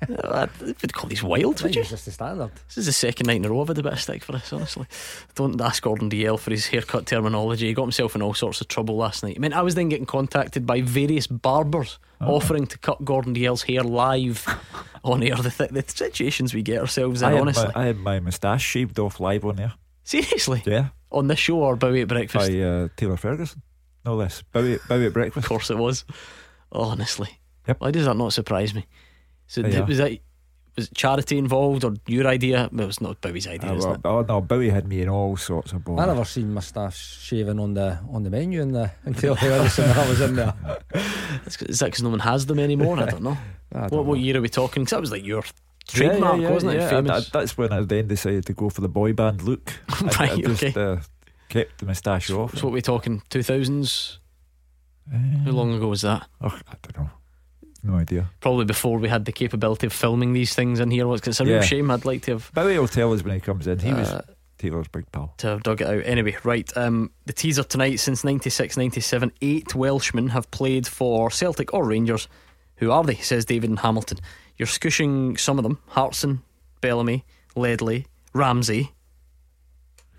Would 0.08 0.92
call 0.92 1.08
these 1.08 1.22
wild, 1.22 1.60
would 1.62 1.74
you? 1.74 1.80
It's 1.82 1.90
just 1.90 2.04
the 2.04 2.10
standard. 2.12 2.50
This 2.66 2.78
is 2.78 2.86
the 2.86 2.92
second 2.92 3.26
night 3.26 3.36
in 3.36 3.44
a 3.44 3.50
row 3.50 3.62
I've 3.62 3.68
had 3.68 3.78
a 3.78 3.82
bit 3.82 3.92
of 3.92 4.00
stick 4.00 4.22
for 4.24 4.32
this, 4.32 4.52
honestly. 4.52 4.86
Don't 5.34 5.60
ask 5.60 5.82
Gordon 5.82 6.08
Dalziel 6.10 6.38
for 6.38 6.50
his 6.50 6.66
haircut 6.66 7.06
terminology. 7.06 7.66
He 7.66 7.74
got 7.74 7.82
himself 7.82 8.14
in 8.14 8.22
all 8.22 8.34
sorts 8.34 8.60
of 8.60 8.68
trouble 8.68 8.96
last 8.96 9.22
night. 9.22 9.34
I 9.36 9.40
mean, 9.40 9.52
I 9.52 9.62
was 9.62 9.74
then 9.74 9.88
getting 9.88 10.06
contacted 10.06 10.66
by 10.66 10.80
various 10.82 11.26
barbers 11.26 11.98
Oh. 12.20 12.34
offering 12.34 12.66
to 12.66 12.78
cut 12.78 13.04
Gordon 13.04 13.32
Dalziel's 13.32 13.62
hair 13.62 13.82
live 13.84 14.44
on 15.04 15.22
air. 15.22 15.36
The, 15.36 15.50
th- 15.50 15.70
the 15.70 15.84
situations 15.86 16.52
we 16.52 16.62
get 16.62 16.80
ourselves 16.80 17.22
in, 17.22 17.28
I 17.28 17.32
had, 17.32 17.40
honestly. 17.40 17.70
my, 17.76 17.80
I 17.82 17.86
had 17.86 17.96
my 17.98 18.18
moustache 18.18 18.62
shaved 18.64 18.98
off 18.98 19.20
live 19.20 19.44
on 19.44 19.60
air. 19.60 19.74
Seriously? 20.02 20.62
Yeah, 20.66 20.88
On 21.12 21.28
this 21.28 21.38
show 21.38 21.58
or 21.58 21.76
Bowie 21.76 22.00
at 22.02 22.08
breakfast? 22.08 22.50
by 22.50 22.58
uh, 22.60 22.88
Taylor 22.96 23.16
Ferguson. 23.16 23.62
No 24.04 24.16
less. 24.16 24.42
Bowie, 24.52 24.78
Bowie 24.88 25.06
at 25.06 25.12
breakfast. 25.12 25.44
Of 25.44 25.48
course 25.48 25.70
it 25.70 25.78
was. 25.78 26.04
Honestly. 26.72 27.38
Yep. 27.68 27.80
Why 27.80 27.90
does 27.90 28.06
that 28.06 28.16
not 28.16 28.32
surprise 28.32 28.74
me? 28.74 28.86
So 29.48 29.62
There 29.62 29.72
you 29.72 29.84
was 29.84 29.98
that 29.98 30.12
was 30.76 30.86
it 30.86 30.94
charity 30.94 31.38
involved 31.38 31.82
or 31.82 31.94
your 32.06 32.28
idea? 32.28 32.68
Well, 32.70 32.84
it 32.84 32.86
was 32.86 33.00
not 33.00 33.20
Bowie's 33.20 33.48
idea, 33.48 33.72
Uh, 33.72 33.74
isn't 33.76 34.04
well, 34.04 34.20
it? 34.20 34.28
oh 34.30 34.34
no, 34.34 34.40
Bowie 34.40 34.70
had 34.70 34.86
me 34.86 35.02
in 35.02 35.08
all 35.08 35.36
sorts 35.36 35.72
of 35.72 35.82
balls. 35.84 35.98
I 36.00 36.06
never 36.06 36.24
seen 36.24 36.54
moustache 36.54 37.18
shaving 37.20 37.58
on 37.58 37.74
the 37.74 37.98
on 38.12 38.22
the 38.22 38.30
menu 38.30 38.62
in 38.62 38.70
the 38.72 38.92
in 39.04 39.14
Taylor 39.14 39.36
I 39.40 40.08
was 40.08 40.20
in 40.20 40.36
there. 40.36 40.54
Is 41.46 41.78
that 41.80 41.86
because 41.86 42.02
no 42.04 42.10
one 42.10 42.20
has 42.20 42.46
them 42.46 42.60
anymore? 42.60 42.96
I 43.00 43.06
don't 43.06 43.22
know. 43.24 43.36
I 43.74 43.80
don't 43.88 43.92
what, 43.92 44.04
what 44.06 44.20
year 44.20 44.36
are 44.36 44.40
we 44.40 44.48
talking? 44.48 44.84
Because 44.84 44.92
that 44.92 45.00
was 45.00 45.10
like 45.10 45.24
your 45.24 45.42
Yeah, 45.42 45.50
yeah, 46.04 46.08
trademark, 46.10 46.40
yeah, 46.42 46.50
wasn't 46.50 46.72
it? 46.74 46.78
yeah. 46.78 46.86
I- 46.86 46.90
Famous. 46.90 47.26
I- 47.26 47.30
that's 47.38 47.58
when 47.58 47.72
I 47.72 47.80
then 47.82 48.06
decided 48.06 48.46
to 48.46 48.52
go 48.52 48.68
for 48.70 48.80
the 48.82 48.88
boy 48.88 49.12
band 49.14 49.42
look. 49.42 49.72
I- 49.88 50.04
I, 50.04 50.26
Right, 50.34 50.44
just 50.44 50.62
okay. 50.62 50.80
uh, 50.92 50.96
kept 51.48 51.78
the 51.78 51.86
moustache 51.86 52.30
off. 52.30 52.56
so 52.56 52.66
what 52.66 52.70
are 52.70 52.74
we 52.74 52.82
talking? 52.82 53.22
Two 53.30 53.42
thousands? 53.42 54.20
How 55.44 55.50
long 55.50 55.74
ago 55.74 55.88
was 55.88 56.02
that? 56.02 56.28
Oh, 56.40 56.48
I 56.68 56.74
don't 56.82 56.98
know. 56.98 57.10
No 57.82 57.94
idea. 57.94 58.30
Probably 58.40 58.64
before 58.64 58.98
we 58.98 59.08
had 59.08 59.24
the 59.24 59.32
capability 59.32 59.86
of 59.86 59.92
filming 59.92 60.32
these 60.32 60.54
things 60.54 60.80
in 60.80 60.90
here. 60.90 61.06
Was 61.06 61.20
it's 61.26 61.40
a 61.40 61.44
real 61.44 61.54
Yeah. 61.56 61.60
shame. 61.62 61.90
I'd 61.90 62.04
like 62.04 62.22
to 62.22 62.32
have 62.32 62.50
Bowie 62.52 62.78
will 62.78 62.88
tell 62.88 63.12
us 63.12 63.22
when 63.22 63.34
he 63.34 63.40
comes 63.40 63.66
in. 63.66 63.78
He 63.78 63.92
was 63.92 64.08
Uh, 64.08 64.22
Taylor's 64.58 64.88
big 64.88 65.10
pal. 65.12 65.32
to 65.38 65.46
have 65.46 65.62
dug 65.62 65.80
it 65.80 65.86
out. 65.86 66.02
Anyway, 66.04 66.36
right. 66.42 66.68
Um, 66.76 67.12
the 67.26 67.32
teaser 67.32 67.62
tonight 67.62 68.00
since 68.00 68.24
96 68.24 68.76
97, 68.76 69.30
eight 69.40 69.74
Welshmen 69.76 70.30
have 70.30 70.50
played 70.50 70.86
for 70.88 71.30
Celtic 71.30 71.72
or 71.72 71.84
Rangers. 71.86 72.26
Who 72.78 72.90
are 72.90 73.04
they? 73.04 73.14
Says 73.16 73.44
David 73.44 73.70
and 73.70 73.78
Hamilton. 73.78 74.18
You're 74.56 74.66
scushing 74.66 75.36
some 75.36 75.58
of 75.58 75.62
them 75.62 75.78
Hartson, 75.88 76.42
Bellamy, 76.80 77.24
Ledley, 77.54 78.06
Ramsey, 78.32 78.90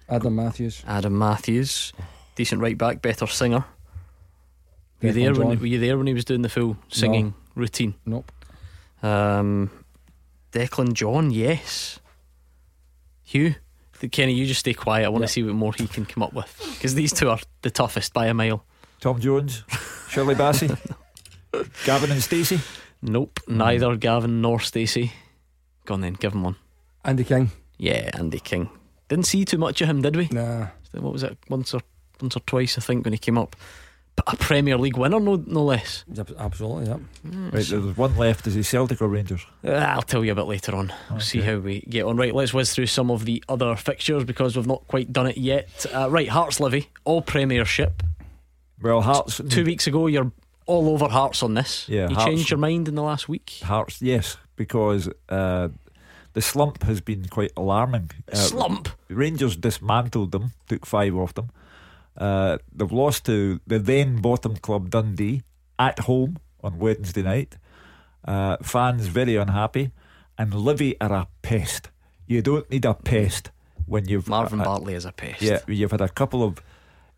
Adam 0.08 0.36
Matthews. 0.36 0.84
Adam 0.88 1.18
Matthews, 1.18 1.94
decent 2.36 2.62
right 2.62 2.78
back, 2.78 3.02
better 3.02 3.28
singer. 3.28 3.66
Were 5.02 5.10
you, 5.10 5.14
there 5.14 5.34
when, 5.34 5.60
were 5.60 5.66
you 5.66 5.80
there 5.80 5.98
when 5.98 6.08
he 6.08 6.14
was 6.14 6.26
doing 6.26 6.42
the 6.42 6.50
full 6.50 6.78
singing 6.90 7.34
routine? 7.60 7.94
Nope. 8.06 8.32
Um, 9.04 9.70
Declan 10.52 10.94
John, 10.94 11.32
yes. 11.32 12.00
Hugh, 13.24 13.56
Kenny, 14.12 14.34
you 14.34 14.46
just 14.46 14.62
stay 14.62 14.74
quiet. 14.74 15.06
I 15.06 15.10
want 15.10 15.22
Yeah. 15.22 15.28
to 15.28 15.34
see 15.34 15.44
what 15.44 15.54
more 15.54 15.74
he 15.74 15.88
can 15.88 16.06
come 16.06 16.24
up 16.24 16.34
with 16.34 16.56
because 16.74 16.96
these 16.96 17.14
two 17.14 17.30
are 17.30 17.40
the 17.62 17.70
toughest 17.70 18.14
by 18.14 18.28
a 18.28 18.34
mile. 18.34 18.64
Tom 19.00 19.20
Jones, 19.20 19.64
Shirley 20.10 20.36
Bassey, 20.36 20.68
Gavin 21.86 22.12
and 22.12 22.22
Stacey. 22.24 22.60
Nope, 23.02 23.40
neither 23.48 23.96
Gavin 23.96 24.42
nor 24.42 24.60
Stacey. 24.60 25.12
Go 25.86 25.94
on 25.94 26.02
then, 26.02 26.14
give 26.14 26.34
him 26.34 26.44
one. 26.44 26.56
Andy 27.06 27.24
King. 27.24 27.52
Yeah, 27.78 28.10
Andy 28.14 28.40
King. 28.40 28.70
Didn't 29.08 29.26
see 29.26 29.46
too 29.46 29.58
much 29.58 29.82
of 29.82 29.90
him, 29.90 30.02
did 30.02 30.16
we? 30.16 30.28
Nah. 30.32 30.68
What 30.94 31.14
was 31.14 31.24
it? 31.24 31.38
Once 31.50 31.74
or 31.74 31.82
once 32.22 32.36
or 32.36 32.42
twice, 32.42 32.78
I 32.78 32.82
think, 32.82 33.06
when 33.06 33.14
he 33.14 33.18
came 33.20 33.38
up. 33.38 33.56
But 34.26 34.34
a 34.34 34.38
Premier 34.38 34.78
League 34.78 34.98
winner, 34.98 35.20
no, 35.20 35.42
no 35.48 35.64
less. 35.64 36.04
Absolutely, 36.38 36.88
yeah. 36.88 36.98
Right, 37.24 37.52
there's 37.66 37.96
one 37.98 38.18
left. 38.18 38.46
Is 38.48 38.56
he 38.56 38.64
Celtic 38.64 39.02
or 39.02 39.08
Rangers? 39.08 39.46
Uh, 39.64 39.72
I'll 39.72 40.02
tell 40.02 40.26
you 40.26 40.34
a 40.34 40.36
bit 40.36 40.46
later 40.46 40.76
on. 40.76 40.92
We'll 41.10 41.22
see 41.22 41.40
how 41.40 41.58
we 41.60 41.82
get 41.88 42.04
on. 42.04 42.18
Right, 42.18 42.36
let's 42.36 42.54
whiz 42.54 42.74
through 42.74 42.88
some 42.88 43.12
of 43.12 43.24
the 43.24 43.42
other 43.48 43.76
fixtures 43.78 44.26
because 44.26 44.58
we've 44.58 44.68
not 44.68 44.86
quite 44.90 45.14
done 45.14 45.28
it 45.28 45.38
yet. 45.38 45.86
Uh, 45.94 46.10
right, 46.10 46.28
Hearts 46.28 46.60
Livy, 46.60 46.90
all 47.06 47.22
Premiership. 47.22 48.04
Well, 48.82 49.00
Hearts. 49.02 49.40
Two 49.50 49.64
weeks 49.64 49.88
ago, 49.88 50.08
you're 50.08 50.32
all 50.66 50.90
over 50.90 51.08
Hearts 51.08 51.42
on 51.42 51.54
this. 51.54 51.88
Yeah, 51.88 52.10
you 52.10 52.16
Hearts- 52.16 52.26
changed 52.30 52.50
your 52.50 52.60
mind 52.60 52.90
in 52.90 52.96
the 52.96 53.04
last 53.04 53.30
week. 53.30 53.60
Hearts, 53.64 54.02
yes, 54.02 54.36
because 54.58 55.08
uh, 55.30 55.70
the 56.34 56.42
slump 56.42 56.84
has 56.84 57.00
been 57.00 57.26
quite 57.30 57.54
alarming. 57.56 58.12
Uh, 58.30 58.36
Slump. 58.36 58.90
Rangers 59.08 59.56
dismantled 59.56 60.34
them, 60.34 60.52
took 60.68 60.86
five 60.86 61.16
off 61.16 61.34
them. 61.36 61.52
Uh, 62.18 62.58
they've 62.74 62.92
lost 62.92 63.26
to 63.26 63.60
the 63.66 63.80
then 63.80 64.18
bottom 64.18 64.58
club 64.58 64.90
Dundee 64.90 65.42
at 65.78 66.00
home 66.00 66.38
on 66.64 66.80
Wednesday 66.80 67.22
night. 67.22 67.58
Uh, 68.26 68.58
fans 68.62 69.08
very 69.08 69.36
unhappy, 69.38 69.92
and 70.38 70.54
Livy 70.54 71.00
are 71.00 71.14
a 71.14 71.28
pest. 71.42 71.90
You 72.28 72.42
don't 72.42 72.70
need 72.70 72.86
a 72.86 72.94
pest 72.94 73.52
when 73.86 74.08
you've 74.08 74.28
Marvin 74.28 74.60
Bartley 74.60 74.94
is 74.94 75.06
a 75.06 75.12
pest. 75.12 75.42
Yeah, 75.42 75.60
you've 75.68 75.92
had 75.92 76.02
a 76.02 76.10
couple 76.10 76.44
of 76.44 76.62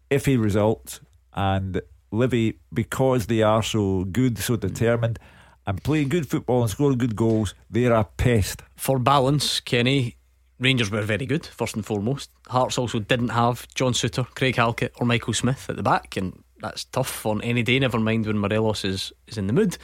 iffy 0.10 0.42
results, 0.42 1.02
and 1.34 1.82
Livy, 2.12 2.60
because 2.74 3.26
they 3.28 3.42
are 3.42 3.64
so 3.64 4.04
good, 4.06 4.38
so 4.38 4.56
determined, 4.56 5.18
and 5.66 5.84
playing 5.84 6.10
good 6.10 6.30
football 6.30 6.62
and 6.62 6.70
scoring 6.70 6.98
good 6.98 7.16
goals, 7.16 7.56
they're 7.70 7.94
a 7.94 8.04
pest. 8.04 8.62
For 8.76 9.00
balance, 9.00 9.60
Kenny, 9.60 10.18
Rangers 10.62 10.92
were 10.92 11.02
very 11.02 11.26
good, 11.26 11.46
first 11.46 11.76
and 11.76 11.84
foremost. 11.84 12.30
Hearts 12.48 12.78
also 12.78 13.00
didn't 13.00 13.30
have 13.30 13.68
John 13.74 13.94
Souttar, 13.94 14.28
Craig 14.36 14.56
Halkett, 14.56 14.94
or 14.98 15.08
Michael 15.08 15.34
Smith 15.34 15.68
at 15.70 15.76
the 15.76 15.84
back, 15.84 16.16
and 16.16 16.44
that's 16.62 16.86
tough 16.86 17.26
on 17.26 17.42
any 17.42 17.64
day, 17.64 17.80
never 17.80 18.00
mind 18.00 18.28
when 18.28 18.38
Morelos 18.38 18.86
is, 18.86 19.12
is 19.26 19.40
in 19.40 19.48
the 19.48 19.54
mood. 19.54 19.80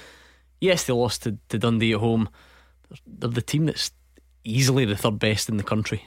Yes, 0.62 0.84
they 0.84 0.94
lost 0.94 1.24
to, 1.24 1.36
to 1.50 1.58
Dundee 1.58 1.94
at 1.94 2.00
home. 2.00 2.30
They're 3.08 3.30
the 3.30 3.42
team 3.42 3.66
that's 3.66 3.90
easily 4.44 4.86
the 4.86 4.96
third 4.96 5.18
best 5.18 5.50
in 5.50 5.58
the 5.58 5.64
country. 5.64 6.06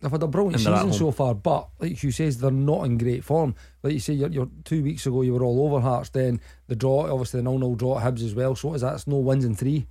They've 0.00 0.10
had 0.10 0.22
a 0.22 0.28
brilliant 0.28 0.60
season 0.60 0.92
so 0.92 1.10
far, 1.10 1.34
but 1.34 1.68
like 1.80 2.00
Hugh 2.00 2.12
says, 2.12 2.38
they're 2.38 2.50
not 2.52 2.84
in 2.84 2.96
great 2.96 3.24
form. 3.24 3.56
Like 3.82 3.92
you 3.92 4.00
say, 4.00 4.14
you're, 4.14 4.30
you're, 4.30 4.48
two 4.64 4.84
weeks 4.84 5.04
ago 5.04 5.22
you 5.22 5.34
were 5.34 5.44
all 5.44 5.66
over 5.66 5.80
Hearts. 5.80 6.10
Then 6.10 6.40
the 6.68 6.76
draw, 6.76 7.10
obviously 7.12 7.40
the 7.40 7.44
nil-nil 7.44 7.74
draw 7.74 7.98
at 7.98 8.04
Hibs 8.04 8.24
as 8.24 8.34
well. 8.34 8.54
So 8.54 8.68
what 8.68 8.76
is 8.76 8.80
that? 8.80 8.94
It's 8.94 9.06
no 9.06 9.16
wins 9.16 9.44
in 9.44 9.56
three. 9.56 9.86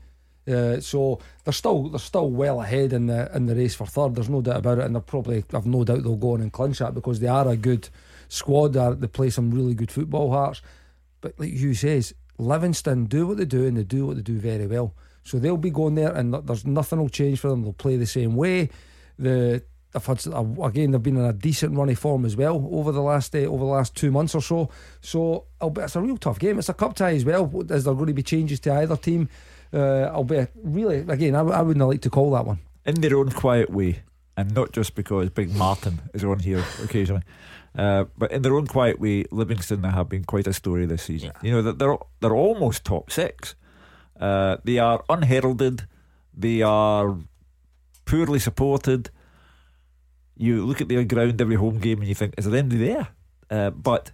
Uh, 0.50 0.80
so 0.80 1.20
they're 1.44 1.54
still 1.54 1.90
they're 1.90 2.00
still 2.00 2.30
well 2.30 2.62
ahead 2.62 2.94
in 2.94 3.08
the 3.08 3.30
in 3.36 3.46
the 3.46 3.56
race 3.56 3.76
for 3.76 3.86
third. 3.86 4.16
There's 4.16 4.30
no 4.30 4.42
doubt 4.42 4.58
about 4.58 4.80
it, 4.80 4.86
and 4.86 4.96
they're 4.96 5.02
probably 5.02 5.44
I've 5.54 5.66
no 5.66 5.84
doubt 5.84 6.04
they'll 6.04 6.16
go 6.16 6.34
on 6.34 6.42
and 6.42 6.52
clinch 6.52 6.80
that 6.80 6.94
because 6.94 7.20
they 7.20 7.28
are 7.28 7.48
a 7.48 7.58
good 7.58 7.90
squad. 8.30 8.74
They, 8.74 9.08
play 9.08 9.30
some 9.30 9.52
really 9.52 9.76
good 9.76 9.92
football. 9.92 10.32
Hearts, 10.32 10.62
but 11.22 11.40
like 11.40 11.52
Hugh 11.52 11.74
says, 11.74 12.14
Livingston 12.38 13.06
do 13.06 13.28
what 13.28 13.38
they 13.38 13.46
do 13.46 13.68
and 13.68 13.78
they 13.78 13.84
do 13.84 14.08
what 14.08 14.16
they 14.16 14.22
do 14.22 14.40
very 14.40 14.66
well. 14.66 14.96
So 15.24 15.38
they'll 15.38 15.58
be 15.58 15.70
going 15.70 15.96
there, 15.96 16.12
and 16.12 16.34
there's 16.34 16.66
nothing 16.66 17.00
will 17.00 17.10
change 17.10 17.40
for 17.40 17.50
them. 17.50 17.62
They'll 17.62 17.74
play 17.74 17.98
the 17.98 18.08
same 18.08 18.36
way. 18.36 18.70
The 19.20 19.62
they've 19.92 20.06
had 20.06 20.26
again 20.64 20.92
they've 20.92 21.04
been 21.04 21.18
in 21.18 21.26
a 21.26 21.34
decent 21.34 21.76
runny 21.76 21.96
form 21.96 22.26
as 22.26 22.36
well 22.36 22.68
over 22.72 22.92
the 22.92 23.02
last 23.02 23.36
uh, 23.36 23.40
over 23.40 23.66
the 23.66 23.72
last 23.72 23.96
two 23.96 24.12
months 24.12 24.36
or 24.36 24.42
so. 24.42 24.70
So 25.02 25.46
it's 25.62 25.96
a 25.96 26.02
real 26.02 26.18
tough 26.18 26.40
game. 26.40 26.60
It's 26.60 26.70
a 26.70 26.74
cup 26.74 26.96
tie 26.96 27.16
as 27.16 27.26
well. 27.26 27.52
Is 27.70 27.84
there 27.84 27.94
going 27.94 28.08
to 28.08 28.14
be 28.14 28.24
changes 28.24 28.60
to 28.62 28.74
either 28.74 28.98
team? 28.98 29.30
Uh, 29.74 30.10
I'll 30.14 30.24
be 30.24 30.48
really 30.56 30.98
again. 30.98 31.36
I, 31.36 31.42
I 31.42 31.62
wouldn't 31.62 31.88
like 31.88 32.02
to 32.02 32.10
call 32.10 32.32
that 32.32 32.46
one 32.46 32.60
in 32.86 33.02
their 33.02 33.18
own 33.18 33.32
quiet 33.32 33.70
way, 33.70 34.02
and 34.36 34.54
not 34.54 34.72
just 34.72 34.96
because 34.96 35.30
Big 35.30 35.56
Martin 35.56 36.00
is 36.14 36.24
on 36.24 36.40
here 36.40 36.64
occasionally. 36.84 37.24
Uh, 37.78 38.06
but 38.18 38.32
in 38.32 38.42
their 38.42 38.56
own 38.56 38.66
quiet 38.66 39.00
way, 39.00 39.26
Livingston 39.32 39.84
have 39.84 40.10
been 40.10 40.24
quite 40.24 40.48
a 40.48 40.54
story 40.54 40.86
this 40.88 41.04
season. 41.04 41.32
Yeah. 41.36 41.48
You 41.48 41.52
know 41.56 41.62
that 41.62 41.78
they're 41.78 41.98
they're 42.20 42.36
almost 42.36 42.84
top 42.84 43.12
six. 43.12 43.56
Uh, 44.20 44.58
they 44.64 44.80
are 44.80 45.04
unheralded. 45.08 45.88
They 46.34 46.62
are 46.62 47.18
poorly 48.06 48.40
supported. 48.40 49.12
You 50.36 50.66
look 50.66 50.82
at 50.82 50.88
their 50.88 51.04
ground 51.04 51.40
every 51.42 51.56
home 51.56 51.80
game 51.80 52.00
and 52.00 52.08
you 52.08 52.16
think, 52.16 52.34
is 52.38 52.46
there 52.46 52.58
anybody 52.58 52.88
there? 52.88 53.08
Uh, 53.50 53.70
but 53.70 54.12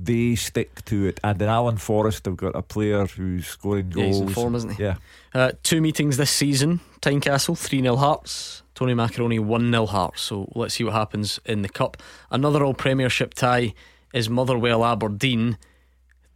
they 0.00 0.36
stick 0.36 0.84
to 0.86 1.06
it. 1.06 1.18
And 1.24 1.40
in 1.42 1.48
Alan 1.48 1.76
Forrest, 1.76 2.24
they've 2.24 2.36
got 2.36 2.54
a 2.54 2.62
player 2.62 3.06
who's 3.06 3.46
scoring 3.46 3.90
goals. 3.90 4.06
Yeah, 4.06 4.12
he's 4.12 4.20
in 4.20 4.28
form, 4.28 4.54
isn't 4.54 4.76
he? 4.76 4.82
Yeah. 4.82 4.96
Uh, 5.34 5.52
two 5.62 5.80
meetings 5.80 6.16
this 6.16 6.30
season 6.30 6.80
Tynecastle, 7.00 7.58
3 7.58 7.82
0 7.82 7.96
Hearts. 7.96 8.62
Tony 8.74 8.94
Macaroni, 8.94 9.40
1 9.40 9.70
0 9.70 9.86
Hearts. 9.86 10.22
So 10.22 10.50
let's 10.54 10.74
see 10.74 10.84
what 10.84 10.92
happens 10.92 11.40
in 11.44 11.62
the 11.62 11.68
Cup. 11.68 11.96
Another 12.30 12.64
All 12.64 12.74
Premiership 12.74 13.34
tie 13.34 13.74
is 14.14 14.30
Motherwell 14.30 14.84
Aberdeen. 14.84 15.58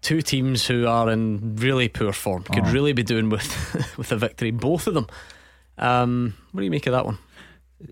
Two 0.01 0.20
teams 0.20 0.66
who 0.66 0.86
are 0.89 1.09
in 1.09 1.55
really 1.56 1.89
poor 1.89 2.12
form 2.12 2.43
could 2.43 2.66
oh. 2.66 2.72
really 2.72 2.93
be 2.93 3.05
doing 3.05 3.30
with 3.30 3.94
with 3.97 4.10
a 4.10 4.16
victory. 4.16 4.51
Both 4.51 4.89
of 4.89 4.94
them. 4.94 5.06
Um, 5.78 6.34
what 6.51 6.60
do 6.60 6.64
you 6.64 6.70
make 6.70 6.86
of 6.86 6.93
that 6.93 7.06
one? 7.06 7.18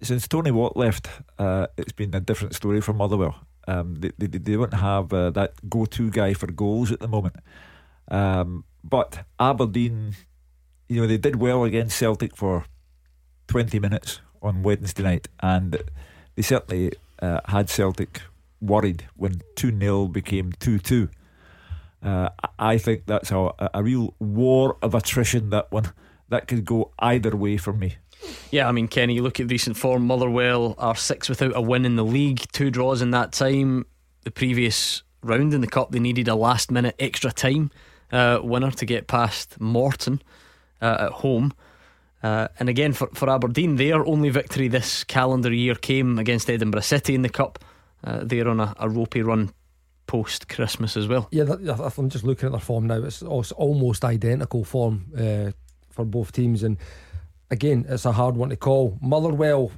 Since 0.02 0.28
Tony 0.28 0.50
Watt 0.50 0.76
left, 0.76 1.08
uh, 1.38 1.68
it's 1.76 1.92
been 1.92 2.14
a 2.14 2.20
different 2.20 2.54
story 2.54 2.80
for 2.80 2.92
Motherwell. 2.92 3.36
Um, 3.70 3.96
they, 4.00 4.10
they, 4.18 4.26
they 4.26 4.56
don't 4.56 4.74
have 4.74 5.12
uh, 5.12 5.30
that 5.30 5.52
go 5.68 5.84
to 5.86 6.10
guy 6.10 6.34
for 6.34 6.50
goals 6.50 6.90
at 6.90 7.00
the 7.00 7.08
moment. 7.08 7.36
Um, 8.10 8.64
but 8.82 9.24
Aberdeen, 9.38 10.16
you 10.88 11.00
know, 11.00 11.06
they 11.06 11.18
did 11.18 11.36
well 11.36 11.64
against 11.64 11.96
Celtic 11.96 12.36
for 12.36 12.64
20 13.48 13.78
minutes 13.78 14.20
on 14.42 14.62
Wednesday 14.62 15.02
night, 15.02 15.28
and 15.40 15.82
they 16.34 16.42
certainly 16.42 16.92
uh, 17.22 17.40
had 17.46 17.68
Celtic 17.68 18.22
worried 18.60 19.06
when 19.16 19.42
2 19.56 19.78
0 19.78 20.06
became 20.08 20.52
2 20.52 20.78
2. 20.78 21.08
Uh, 22.02 22.30
I 22.58 22.78
think 22.78 23.06
that's 23.06 23.30
a, 23.30 23.52
a 23.74 23.82
real 23.82 24.14
war 24.18 24.76
of 24.82 24.94
attrition, 24.94 25.50
that 25.50 25.70
one. 25.70 25.92
That 26.28 26.46
could 26.46 26.64
go 26.64 26.92
either 26.98 27.36
way 27.36 27.56
for 27.56 27.72
me. 27.72 27.96
Yeah, 28.50 28.68
I 28.68 28.72
mean, 28.72 28.88
Kenny, 28.88 29.14
you 29.14 29.22
look 29.22 29.40
at 29.40 29.50
recent 29.50 29.76
form. 29.76 30.06
Motherwell 30.06 30.74
are 30.78 30.96
six 30.96 31.28
without 31.28 31.56
a 31.56 31.60
win 31.60 31.84
in 31.84 31.96
the 31.96 32.04
league, 32.04 32.44
two 32.52 32.70
draws 32.70 33.02
in 33.02 33.10
that 33.12 33.32
time. 33.32 33.86
The 34.24 34.30
previous 34.30 35.02
round 35.22 35.54
in 35.54 35.60
the 35.60 35.66
Cup, 35.66 35.92
they 35.92 36.00
needed 36.00 36.28
a 36.28 36.34
last 36.34 36.70
minute 36.70 36.94
extra 36.98 37.32
time 37.32 37.70
uh, 38.12 38.40
winner 38.42 38.70
to 38.72 38.86
get 38.86 39.06
past 39.06 39.60
Morton 39.60 40.20
uh, 40.80 40.96
at 41.00 41.12
home. 41.12 41.52
Uh, 42.22 42.48
and 42.58 42.68
again, 42.68 42.92
for, 42.92 43.08
for 43.14 43.30
Aberdeen, 43.30 43.76
their 43.76 44.04
only 44.04 44.28
victory 44.28 44.68
this 44.68 45.04
calendar 45.04 45.52
year 45.52 45.74
came 45.74 46.18
against 46.18 46.50
Edinburgh 46.50 46.82
City 46.82 47.14
in 47.14 47.22
the 47.22 47.28
Cup. 47.28 47.58
Uh, 48.04 48.20
they're 48.22 48.48
on 48.48 48.60
a, 48.60 48.74
a 48.78 48.88
ropey 48.88 49.22
run 49.22 49.52
post 50.06 50.48
Christmas 50.48 50.96
as 50.96 51.06
well. 51.06 51.28
Yeah, 51.30 51.44
I'm 51.44 52.10
just 52.10 52.24
looking 52.24 52.46
at 52.46 52.52
their 52.52 52.60
form 52.60 52.88
now. 52.88 53.02
It's, 53.02 53.22
it's 53.22 53.52
almost 53.52 54.04
identical 54.04 54.64
form 54.64 55.06
uh, 55.16 55.52
for 55.90 56.04
both 56.04 56.32
teams, 56.32 56.62
and 56.62 56.76
again, 57.50 57.86
it's 57.88 58.04
a 58.04 58.12
hard 58.12 58.36
one 58.36 58.50
to 58.50 58.56
call. 58.56 58.98
Motherwell 59.00 59.72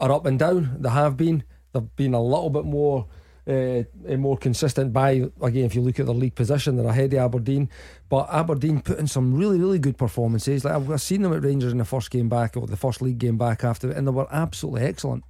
are 0.00 0.12
up 0.12 0.26
and 0.26 0.38
down. 0.38 0.76
They 0.80 0.90
have 0.90 1.16
been. 1.16 1.44
They've 1.72 1.96
been 1.96 2.14
a 2.14 2.22
little 2.22 2.50
bit 2.50 2.64
more. 2.64 3.06
Uh, 3.46 3.82
more 4.16 4.38
consistent 4.38 4.90
by 4.90 5.10
again 5.42 5.66
if 5.66 5.74
you 5.74 5.82
look 5.82 6.00
at 6.00 6.06
their 6.06 6.14
league 6.14 6.34
position 6.34 6.78
they're 6.78 6.86
ahead 6.86 7.12
of 7.12 7.18
Aberdeen 7.18 7.68
but 8.08 8.26
Aberdeen 8.32 8.80
put 8.80 8.98
in 8.98 9.06
some 9.06 9.34
really 9.34 9.58
really 9.58 9.78
good 9.78 9.98
performances 9.98 10.64
like 10.64 10.72
I've 10.72 11.02
seen 11.02 11.20
them 11.20 11.34
at 11.34 11.44
Rangers 11.44 11.70
in 11.70 11.76
the 11.76 11.84
first 11.84 12.10
game 12.10 12.30
back 12.30 12.56
or 12.56 12.66
the 12.66 12.78
first 12.78 13.02
league 13.02 13.18
game 13.18 13.36
back 13.36 13.62
after 13.62 13.90
and 13.90 14.06
they 14.06 14.12
were 14.12 14.26
absolutely 14.32 14.86
excellent 14.86 15.24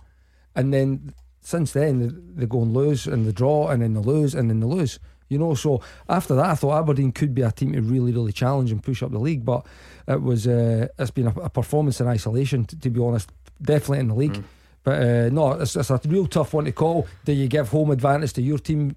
and 0.55 0.73
then 0.73 1.12
since 1.45 1.73
then 1.73 2.32
they, 2.35 2.47
go 2.47 2.62
and 2.62 2.73
lose 2.73 3.07
and 3.07 3.27
they 3.27 3.32
draw 3.32 3.69
and 3.69 3.82
then 3.82 3.93
they 3.93 4.01
lose 4.01 4.35
and 4.35 4.49
then 4.49 4.61
they 4.61 4.66
lose. 4.66 4.99
You 5.35 5.40
know, 5.40 5.55
so 5.55 5.82
after 6.09 6.35
that, 6.36 6.47
I 6.47 6.55
thought 6.55 6.78
Aberdeen 6.78 7.12
could 7.12 7.35
be 7.35 7.43
a 7.43 7.52
team 7.52 7.73
to 7.73 7.81
really, 7.82 8.12
really 8.12 8.32
challenge 8.32 8.70
and 8.73 8.82
push 8.82 9.02
up 9.02 9.11
the 9.11 9.19
league. 9.19 9.44
But 9.44 9.66
it 10.09 10.23
was 10.23 10.47
uh, 10.47 10.89
it's 10.98 11.11
been 11.11 11.27
a, 11.27 11.35
a 11.40 11.51
performance 11.51 12.01
in 12.01 12.06
isolation, 12.06 12.65
to, 12.66 12.78
to, 12.81 12.90
be 12.90 13.01
honest. 13.01 13.31
Definitely 13.61 14.01
in 14.01 14.09
the 14.09 14.15
league, 14.15 14.35
mm. 14.35 14.44
but 14.82 15.02
uh, 15.02 15.28
no, 15.31 15.52
it's, 15.52 15.77
it's 15.77 15.90
a 15.90 16.01
real 16.06 16.27
tough 16.27 16.55
one 16.55 16.65
to 16.65 16.73
call. 16.73 17.06
Do 17.24 17.32
you 17.32 17.48
give 17.48 17.69
home 17.69 17.90
advantage 17.90 18.32
to 18.35 18.43
your 18.43 18.59
team 18.59 18.97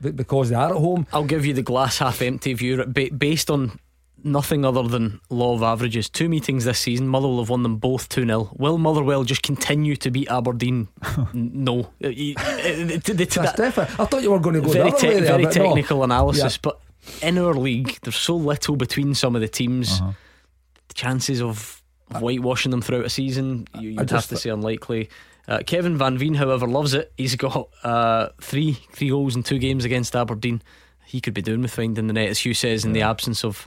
because 0.00 0.50
they 0.50 0.54
are 0.54 0.70
at 0.70 0.76
home? 0.76 1.06
I'll 1.12 1.24
give 1.24 1.46
you 1.46 1.54
the 1.54 1.62
glass 1.62 1.98
half 1.98 2.20
empty 2.22 2.52
view 2.54 2.84
based 2.84 3.50
on 3.50 3.78
nothing 4.24 4.64
other 4.64 4.82
than 4.82 5.20
law 5.30 5.54
of 5.54 5.62
averages. 5.62 6.08
Two 6.08 6.28
meetings 6.28 6.64
this 6.64 6.78
season, 6.78 7.08
Motherwell 7.08 7.38
have 7.38 7.50
won 7.50 7.62
them 7.62 7.76
both 7.76 8.08
2 8.08 8.26
0. 8.26 8.50
Will 8.56 8.78
Motherwell 8.78 9.24
just 9.24 9.42
continue 9.42 9.96
to 9.96 10.10
beat 10.10 10.30
Aberdeen? 10.30 10.88
no. 11.32 11.80
Uh, 12.02 12.10
That's 12.10 13.56
different. 13.56 14.00
I 14.00 14.04
thought 14.04 14.22
you 14.22 14.30
were 14.30 14.40
going 14.40 14.56
to 14.56 14.60
go 14.60 14.68
very, 14.68 14.92
te- 14.92 15.20
very 15.20 15.46
technical 15.46 15.98
no. 15.98 16.04
analysis, 16.04 16.54
yeah. 16.54 16.60
but 16.62 16.80
in 17.22 17.38
our 17.38 17.54
league, 17.54 17.98
there's 18.02 18.16
so 18.16 18.36
little 18.36 18.76
between 18.76 19.14
some 19.14 19.34
of 19.34 19.40
the 19.40 19.48
teams. 19.48 20.00
Uh-huh. 20.00 20.12
The 20.88 20.94
chances 20.94 21.42
of 21.42 21.82
whitewashing 22.10 22.70
them 22.70 22.82
throughout 22.82 23.04
a 23.04 23.10
season, 23.10 23.68
you, 23.78 23.94
would 23.96 24.10
have 24.10 24.26
to 24.28 24.36
say 24.36 24.50
unlikely. 24.50 25.10
Uh, 25.46 25.60
Kevin 25.64 25.96
Van 25.96 26.18
Veen, 26.18 26.34
however, 26.34 26.66
loves 26.66 26.94
it. 26.94 27.12
He's 27.16 27.36
got 27.36 27.68
uh, 27.82 28.28
three 28.40 28.74
three 28.92 29.08
goals 29.08 29.34
in 29.34 29.42
two 29.42 29.58
games 29.58 29.84
against 29.84 30.14
Aberdeen. 30.14 30.62
He 31.06 31.22
could 31.22 31.32
be 31.32 31.40
doing 31.40 31.62
with 31.62 31.72
finding 31.72 32.06
the 32.06 32.12
net, 32.12 32.28
as 32.28 32.40
Hugh 32.40 32.52
says, 32.52 32.84
in 32.84 32.94
yeah. 32.94 33.02
the 33.02 33.10
absence 33.10 33.44
of 33.44 33.66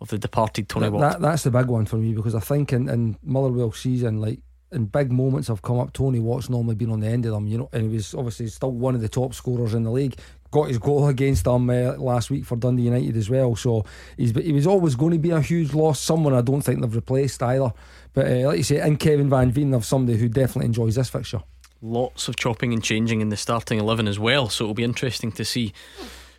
of 0.00 0.08
the 0.08 0.18
departed 0.18 0.68
Tony 0.68 0.86
that, 0.86 0.92
Watt. 0.92 1.12
That, 1.12 1.20
that's 1.20 1.42
the 1.42 1.50
big 1.50 1.66
one 1.66 1.86
for 1.86 1.96
me 1.96 2.14
because 2.14 2.34
I 2.34 2.40
think 2.40 2.72
in, 2.72 2.88
in 2.88 3.16
Motherwell 3.22 3.72
season, 3.72 4.20
like 4.20 4.40
in 4.72 4.86
big 4.86 5.10
moments 5.12 5.48
have 5.48 5.62
come 5.62 5.78
up, 5.78 5.92
Tony 5.92 6.20
Watt's 6.20 6.48
normally 6.48 6.74
been 6.74 6.90
on 6.90 7.00
the 7.00 7.08
end 7.08 7.26
of 7.26 7.32
them, 7.32 7.46
you 7.46 7.58
know, 7.58 7.68
and 7.72 7.82
he 7.82 7.88
was 7.88 8.14
obviously 8.14 8.46
still 8.48 8.70
one 8.72 8.94
of 8.94 9.00
the 9.00 9.08
top 9.08 9.34
scorers 9.34 9.74
in 9.74 9.82
the 9.82 9.90
league. 9.90 10.16
Got 10.52 10.68
his 10.68 10.78
goal 10.78 11.06
against 11.06 11.44
them 11.44 11.70
uh, 11.70 11.96
last 11.96 12.28
week 12.28 12.44
for 12.44 12.56
Dundee 12.56 12.82
United 12.82 13.16
as 13.16 13.30
well. 13.30 13.54
So 13.54 13.84
he's 14.16 14.32
he 14.32 14.52
was 14.52 14.66
always 14.66 14.96
going 14.96 15.12
to 15.12 15.18
be 15.18 15.30
a 15.30 15.40
huge 15.40 15.74
loss. 15.74 16.00
Someone 16.00 16.34
I 16.34 16.40
don't 16.40 16.60
think 16.60 16.80
they've 16.80 16.94
replaced 16.94 17.40
either. 17.40 17.72
But 18.12 18.26
uh, 18.26 18.46
like 18.48 18.58
you 18.58 18.64
say, 18.64 18.84
in 18.84 18.96
Kevin 18.96 19.30
Van 19.30 19.52
Veen, 19.52 19.70
they've 19.70 19.84
somebody 19.84 20.18
who 20.18 20.28
definitely 20.28 20.66
enjoys 20.66 20.96
this 20.96 21.08
fixture. 21.08 21.42
Lots 21.80 22.26
of 22.26 22.34
chopping 22.34 22.72
and 22.72 22.82
changing 22.82 23.20
in 23.20 23.28
the 23.28 23.36
starting 23.36 23.78
eleven 23.78 24.08
as 24.08 24.18
well. 24.18 24.48
So 24.48 24.64
it'll 24.64 24.74
be 24.74 24.82
interesting 24.82 25.30
to 25.32 25.44
see 25.44 25.72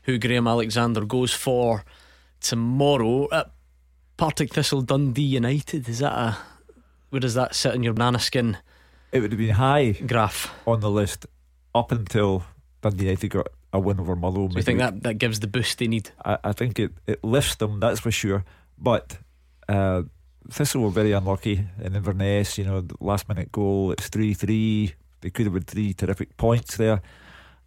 who 0.03 0.17
Graham 0.17 0.45
Alexander 0.45 1.05
goes 1.05 1.33
for 1.33 1.85
tomorrow. 2.41 3.27
at 3.31 3.51
Partick 4.17 4.53
Thistle 4.53 4.81
Dundee 4.81 5.23
United. 5.23 5.89
Is 5.89 5.99
that 5.99 6.13
a 6.13 6.37
where 7.09 7.19
does 7.19 7.33
that 7.33 7.55
sit 7.55 7.73
in 7.73 7.83
your 7.83 7.93
banana 7.93 8.19
skin? 8.19 8.57
It 9.11 9.19
would 9.19 9.31
have 9.31 9.39
been 9.39 9.55
high 9.55 9.91
graph 9.91 10.53
on 10.65 10.79
the 10.79 10.89
list 10.89 11.25
up 11.73 11.91
until 11.91 12.43
Dundee 12.81 13.05
United 13.05 13.29
got 13.29 13.47
a 13.73 13.79
win 13.79 13.99
over 13.99 14.15
Motherwell. 14.15 14.49
Do 14.49 14.57
you 14.57 14.63
think 14.63 14.79
that, 14.79 15.03
that 15.03 15.15
gives 15.15 15.39
the 15.39 15.47
boost 15.47 15.79
they 15.79 15.87
need? 15.87 16.11
I, 16.23 16.37
I 16.43 16.53
think 16.53 16.79
it, 16.79 16.91
it 17.07 17.23
lifts 17.23 17.55
them, 17.55 17.79
that's 17.79 17.99
for 17.99 18.11
sure. 18.11 18.45
But 18.77 19.17
uh, 19.67 20.03
Thistle 20.49 20.83
were 20.83 20.89
very 20.89 21.11
unlucky 21.11 21.65
in 21.81 21.95
Inverness. 21.95 22.57
You 22.57 22.65
know, 22.65 22.85
last 22.99 23.27
minute 23.27 23.51
goal. 23.51 23.91
It's 23.91 24.07
three 24.07 24.33
three. 24.33 24.93
They 25.21 25.29
could 25.29 25.45
have 25.45 25.53
had 25.53 25.67
three 25.67 25.93
terrific 25.93 26.37
points 26.37 26.77
there. 26.77 27.01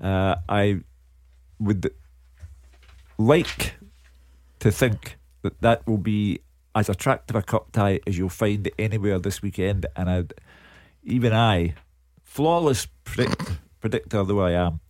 Uh, 0.01 0.37
I 0.49 0.81
would 1.59 1.93
like 3.19 3.75
to 4.65 4.73
think 4.73 5.19
that 5.43 5.61
that 5.61 5.86
will 5.86 5.99
be 5.99 6.41
as 6.74 6.89
attractive 6.89 7.36
a 7.36 7.43
cup 7.43 7.70
tie 7.73 8.01
as 8.07 8.16
you'll 8.16 8.31
find 8.31 8.70
anywhere 8.78 9.19
this 9.19 9.43
weekend. 9.43 9.85
And 9.95 10.09
I'd, 10.09 10.32
even 11.03 11.35
I, 11.35 11.74
flawless 12.23 12.86
predict, 13.05 13.43
predictor 13.82 14.24
though 14.24 14.41
I 14.41 14.53
am, 14.53 14.81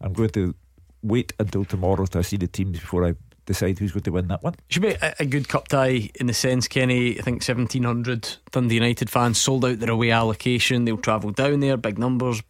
I'm 0.00 0.12
going 0.12 0.30
to 0.30 0.54
wait 1.02 1.32
until 1.40 1.64
tomorrow 1.64 2.06
to 2.06 2.22
see 2.22 2.36
the 2.36 2.46
teams 2.46 2.78
before 2.78 3.08
I 3.08 3.14
decide 3.44 3.80
who's 3.80 3.90
going 3.90 4.04
to 4.04 4.12
win 4.12 4.28
that 4.28 4.44
one. 4.44 4.54
Should 4.68 4.82
be 4.82 4.94
a, 5.02 5.16
a, 5.18 5.26
good 5.26 5.48
cup 5.48 5.66
tie 5.66 6.10
in 6.14 6.28
the 6.28 6.32
sense, 6.32 6.68
Kenny. 6.68 7.18
I 7.18 7.22
think 7.22 7.42
1700 7.42 8.36
Dundee 8.52 8.76
United 8.76 9.10
fans 9.10 9.38
sold 9.38 9.64
out 9.64 9.80
their 9.80 9.90
away 9.90 10.12
allocation. 10.12 10.84
They'll 10.84 10.96
travel 10.96 11.32
down 11.32 11.58
there, 11.58 11.76
big 11.76 11.98
numbers. 11.98 12.40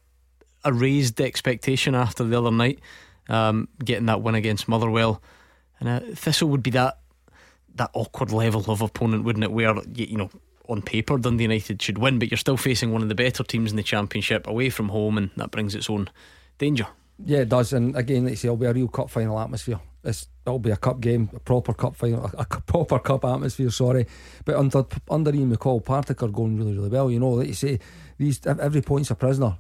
Raised 0.67 1.19
expectation 1.19 1.95
after 1.95 2.25
the 2.25 2.39
other 2.39 2.51
night, 2.51 2.81
um, 3.31 3.69
getting 3.83 4.07
that 4.07 4.21
win 4.21 4.35
against 4.35 4.69
Motherwell. 4.69 5.23
And 5.81 5.89
uh, 5.89 6.01
Thistle 6.15 6.49
would 6.49 6.63
be 6.63 6.71
that 6.71 6.99
that 7.77 7.91
awkward 7.93 8.31
level 8.31 8.65
of 8.69 8.81
opponent, 8.81 9.25
wouldn't 9.25 9.45
it? 9.45 9.51
Where 9.53 9.75
you 9.95 10.17
know 10.17 10.31
on 10.69 10.83
paper 10.83 11.19
Dundee 11.19 11.45
United 11.45 11.83
should 11.83 11.99
win, 11.99 12.19
but 12.19 12.31
you're 12.31 12.39
still 12.39 12.57
facing 12.57 12.93
one 12.93 13.03
of 13.03 13.09
the 13.09 13.15
better 13.15 13.43
teams 13.43 13.71
in 13.71 13.77
the 13.77 13.83
Championship 13.83 14.47
away 14.47 14.71
from 14.71 14.89
home, 14.89 15.19
and 15.19 15.31
that 15.37 15.51
brings 15.51 15.75
its 15.75 15.91
own 15.91 16.09
danger. 16.59 16.87
Yeah, 17.25 17.41
it 17.41 17.49
does. 17.49 17.73
And 17.73 17.97
again, 17.97 18.27
say, 18.35 18.49
it'll 18.49 18.57
be 18.57 18.67
a 18.67 18.73
real 18.73 18.89
cup 18.89 19.11
final 19.11 19.39
atmosphere. 19.39 19.81
It's, 20.03 20.29
it'll 20.47 20.59
be 20.59 20.71
a 20.71 20.77
cup 20.77 21.01
game, 21.01 21.31
a 21.35 21.41
proper 21.41 21.73
cup 21.73 21.97
final, 21.97 22.25
a, 22.27 22.43
a 22.43 22.45
proper 22.67 22.99
cup 22.99 23.25
atmosphere. 23.25 23.71
Sorry, 23.71 24.07
but 24.45 24.57
under 24.57 24.85
under 25.11 25.35
Ian 25.35 25.55
McCall, 25.55 25.85
Partick 25.85 26.23
are 26.23 26.29
going 26.29 26.57
really, 26.57 26.75
really 26.75 26.91
well. 26.91 27.11
You 27.11 27.21
know, 27.21 27.31
like 27.31 27.49
you 27.49 27.55
say, 27.55 27.79
these 28.19 28.41
every 28.47 28.83
point's 28.83 29.11
a 29.11 29.15
prisoner 29.15 29.57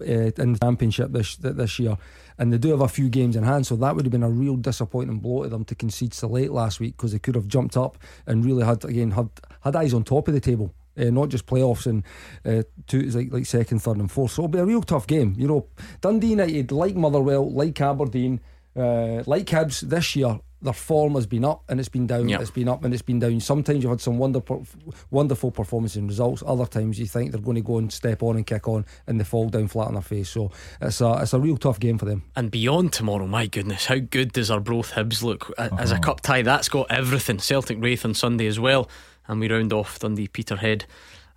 uh, 0.00 0.04
in 0.04 0.52
the 0.52 0.58
championship 0.60 1.12
this 1.12 1.36
this 1.36 1.78
year, 1.78 1.96
and 2.38 2.52
they 2.52 2.58
do 2.58 2.70
have 2.70 2.80
a 2.80 2.88
few 2.88 3.08
games 3.08 3.36
in 3.36 3.44
hand. 3.44 3.66
So 3.66 3.76
that 3.76 3.94
would 3.94 4.04
have 4.04 4.12
been 4.12 4.22
a 4.22 4.30
real 4.30 4.56
disappointing 4.56 5.18
blow 5.18 5.44
to 5.44 5.48
them 5.48 5.64
to 5.64 5.74
concede 5.74 6.14
so 6.14 6.28
late 6.28 6.52
last 6.52 6.80
week 6.80 6.96
because 6.96 7.12
they 7.12 7.18
could 7.18 7.34
have 7.34 7.48
jumped 7.48 7.76
up 7.76 7.98
and 8.26 8.44
really 8.44 8.64
had 8.64 8.84
again 8.84 9.12
had 9.12 9.28
had 9.60 9.76
eyes 9.76 9.94
on 9.94 10.04
top 10.04 10.28
of 10.28 10.34
the 10.34 10.40
table. 10.40 10.74
Uh, 10.98 11.10
not 11.10 11.28
just 11.28 11.44
playoffs 11.44 11.84
and 11.84 12.02
uh, 12.46 12.62
two 12.86 13.02
like 13.10 13.30
like 13.30 13.44
second, 13.44 13.80
third, 13.80 13.98
and 13.98 14.10
fourth. 14.10 14.32
So 14.32 14.42
it'll 14.42 14.48
be 14.48 14.58
a 14.58 14.64
real 14.64 14.82
tough 14.82 15.06
game. 15.06 15.34
You 15.36 15.46
know, 15.46 15.66
Dundee 16.00 16.28
United, 16.28 16.72
like 16.72 16.96
Motherwell, 16.96 17.52
like 17.52 17.78
Aberdeen, 17.82 18.40
uh, 18.74 19.22
like 19.26 19.44
Hibs 19.44 19.80
this 19.80 20.16
year, 20.16 20.40
their 20.62 20.72
form 20.72 21.14
has 21.14 21.26
been 21.26 21.44
up 21.44 21.62
and 21.68 21.78
it's 21.78 21.88
been 21.88 22.06
down. 22.06 22.28
Yep. 22.28 22.40
It's 22.40 22.50
been 22.50 22.68
up 22.68 22.84
and 22.84 22.92
it's 22.92 23.02
been 23.02 23.18
down. 23.18 23.40
Sometimes 23.40 23.82
you've 23.82 23.90
had 23.90 24.00
some 24.00 24.18
wonderful, 24.18 24.66
wonderful 25.10 25.50
performances 25.50 25.98
and 25.98 26.08
results. 26.08 26.42
Other 26.46 26.66
times 26.66 26.98
you 26.98 27.06
think 27.06 27.32
they're 27.32 27.40
going 27.40 27.56
to 27.56 27.60
go 27.60 27.78
and 27.78 27.92
step 27.92 28.22
on 28.22 28.36
and 28.36 28.46
kick 28.46 28.66
on 28.66 28.86
and 29.06 29.20
they 29.20 29.24
fall 29.24 29.48
down 29.48 29.68
flat 29.68 29.88
on 29.88 29.94
their 29.94 30.02
face. 30.02 30.30
So 30.30 30.50
it's 30.80 31.00
a 31.00 31.18
it's 31.22 31.34
a 31.34 31.40
real 31.40 31.56
tough 31.56 31.78
game 31.78 31.98
for 31.98 32.06
them. 32.06 32.24
And 32.34 32.50
beyond 32.50 32.92
tomorrow, 32.92 33.26
my 33.26 33.46
goodness, 33.46 33.86
how 33.86 33.98
good 33.98 34.32
does 34.32 34.50
Arbroath 34.50 34.92
Hibs 34.92 35.22
look 35.22 35.52
as 35.58 35.92
a 35.92 35.94
uh-huh. 35.94 36.02
cup 36.02 36.20
tie? 36.22 36.42
That's 36.42 36.68
got 36.68 36.90
everything. 36.90 37.38
Celtic 37.38 37.78
Raith 37.80 38.04
on 38.04 38.14
Sunday 38.14 38.46
as 38.46 38.58
well, 38.58 38.88
and 39.28 39.40
we 39.40 39.50
round 39.50 39.72
off 39.72 39.98
Dundee 39.98 40.28
Peterhead 40.28 40.86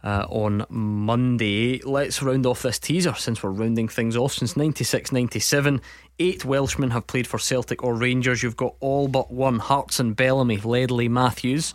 uh, 0.04 0.26
on 0.30 0.66
Monday. 0.70 1.80
Let's 1.84 2.22
round 2.22 2.46
off 2.46 2.62
this 2.62 2.80
teaser 2.80 3.14
since 3.16 3.44
we're 3.44 3.52
rounding 3.52 3.88
things 3.88 4.16
off. 4.16 4.34
Since 4.34 4.56
96 4.56 5.12
97, 5.12 5.82
eight 6.20 6.46
Welshmen 6.46 6.92
have 6.92 7.08
played 7.08 7.28
for 7.28 7.40
Celtic 7.40 7.84
or 7.84 7.96
Rangers. 7.96 8.44
You've 8.44 8.58
got 8.58 8.76
all 8.80 9.08
but 9.08 9.32
one 9.32 9.60
Hartson, 9.60 10.14
Bellamy, 10.14 10.58
Ledley, 10.58 11.08
Matthews, 11.08 11.74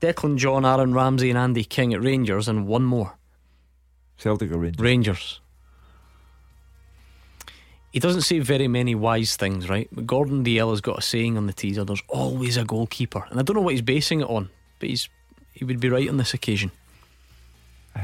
Declan 0.00 0.36
John, 0.36 0.64
Aaron 0.64 0.94
Ramsey, 0.94 1.30
and 1.30 1.38
Andy 1.38 1.64
King 1.64 1.94
at 1.94 2.02
Rangers, 2.02 2.48
and 2.48 2.66
one 2.66 2.84
more. 2.84 3.16
Celtic 4.18 4.50
or 4.50 4.58
Rangers? 4.58 4.82
Rangers. 4.82 5.40
He 7.92 8.00
doesn't 8.00 8.22
say 8.22 8.40
very 8.40 8.68
many 8.68 8.94
wise 8.94 9.36
things, 9.36 9.70
right? 9.70 9.88
But 9.90 10.06
Gordon 10.06 10.44
Dalziel 10.44 10.70
has 10.70 10.80
got 10.82 10.98
a 10.98 11.02
saying 11.02 11.38
on 11.38 11.46
the 11.46 11.52
teaser 11.52 11.82
there's 11.82 12.02
always 12.08 12.58
a 12.58 12.64
goalkeeper. 12.64 13.26
And 13.30 13.40
I 13.40 13.42
don't 13.42 13.56
know 13.56 13.62
what 13.62 13.72
he's 13.72 13.80
basing 13.80 14.20
it 14.20 14.28
on, 14.28 14.50
but 14.78 14.90
he's 14.90 15.08
he 15.52 15.64
would 15.64 15.80
be 15.80 15.88
right 15.88 16.06
on 16.06 16.18
this 16.18 16.34
occasion. 16.34 16.70
Uh, 17.94 18.00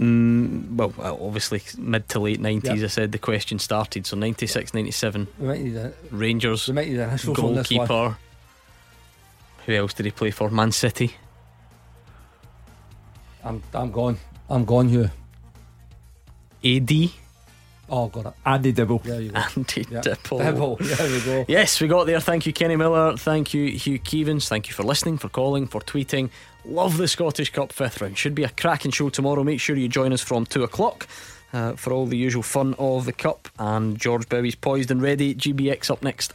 Mm, 0.00 0.76
well, 0.76 0.94
obviously, 0.98 1.60
mid 1.76 2.08
to 2.08 2.20
late 2.20 2.40
90s, 2.40 2.64
yep. 2.64 2.84
I 2.84 2.86
said 2.86 3.12
the 3.12 3.18
question 3.18 3.58
started. 3.58 4.06
So 4.06 4.16
96, 4.16 4.72
97. 4.72 5.28
Rangers, 6.10 6.70
goalkeeper. 7.34 8.16
Who 9.66 9.74
else 9.74 9.92
did 9.92 10.06
he 10.06 10.10
play 10.10 10.30
for? 10.30 10.48
Man 10.48 10.72
City. 10.72 11.14
I'm, 13.44 13.62
I'm 13.74 13.90
gone. 13.90 14.16
I'm 14.48 14.64
gone 14.64 14.88
here. 14.88 15.12
AD. 16.64 16.90
Oh, 17.90 18.08
got 18.08 18.26
it. 18.26 18.32
Andy 18.46 18.72
Dibble. 18.72 18.98
There 18.98 19.20
you 19.20 19.30
go. 19.30 19.40
Andy 19.56 19.86
yep. 19.90 20.02
Dibble. 20.02 20.38
Dibble. 20.38 20.76
There 20.76 21.10
we 21.10 21.20
go. 21.20 21.44
Yes, 21.48 21.80
we 21.80 21.88
got 21.88 22.06
there. 22.06 22.20
Thank 22.20 22.46
you, 22.46 22.52
Kenny 22.52 22.76
Miller. 22.76 23.16
Thank 23.16 23.52
you, 23.52 23.70
Hugh 23.70 23.98
Keevins. 23.98 24.48
Thank 24.48 24.68
you 24.68 24.74
for 24.74 24.82
listening, 24.82 25.18
for 25.18 25.28
calling, 25.28 25.66
for 25.66 25.80
tweeting. 25.80 26.30
Love 26.64 26.98
the 26.98 27.08
Scottish 27.08 27.50
Cup 27.50 27.72
fifth 27.72 28.00
round. 28.00 28.18
Should 28.18 28.34
be 28.34 28.44
a 28.44 28.48
cracking 28.48 28.90
show 28.90 29.08
tomorrow. 29.08 29.42
Make 29.44 29.60
sure 29.60 29.76
you 29.76 29.88
join 29.88 30.12
us 30.12 30.20
from 30.20 30.46
two 30.46 30.62
o'clock. 30.62 31.06
Uh, 31.52 31.72
for 31.72 31.92
all 31.92 32.06
the 32.06 32.16
usual 32.16 32.44
fun 32.44 32.74
of 32.78 33.06
the 33.06 33.12
cup 33.12 33.48
and 33.58 33.98
George 33.98 34.28
Bowie's 34.28 34.54
poised 34.54 34.92
and 34.92 35.02
ready. 35.02 35.34
GBX 35.34 35.90
up 35.90 36.00
next. 36.00 36.32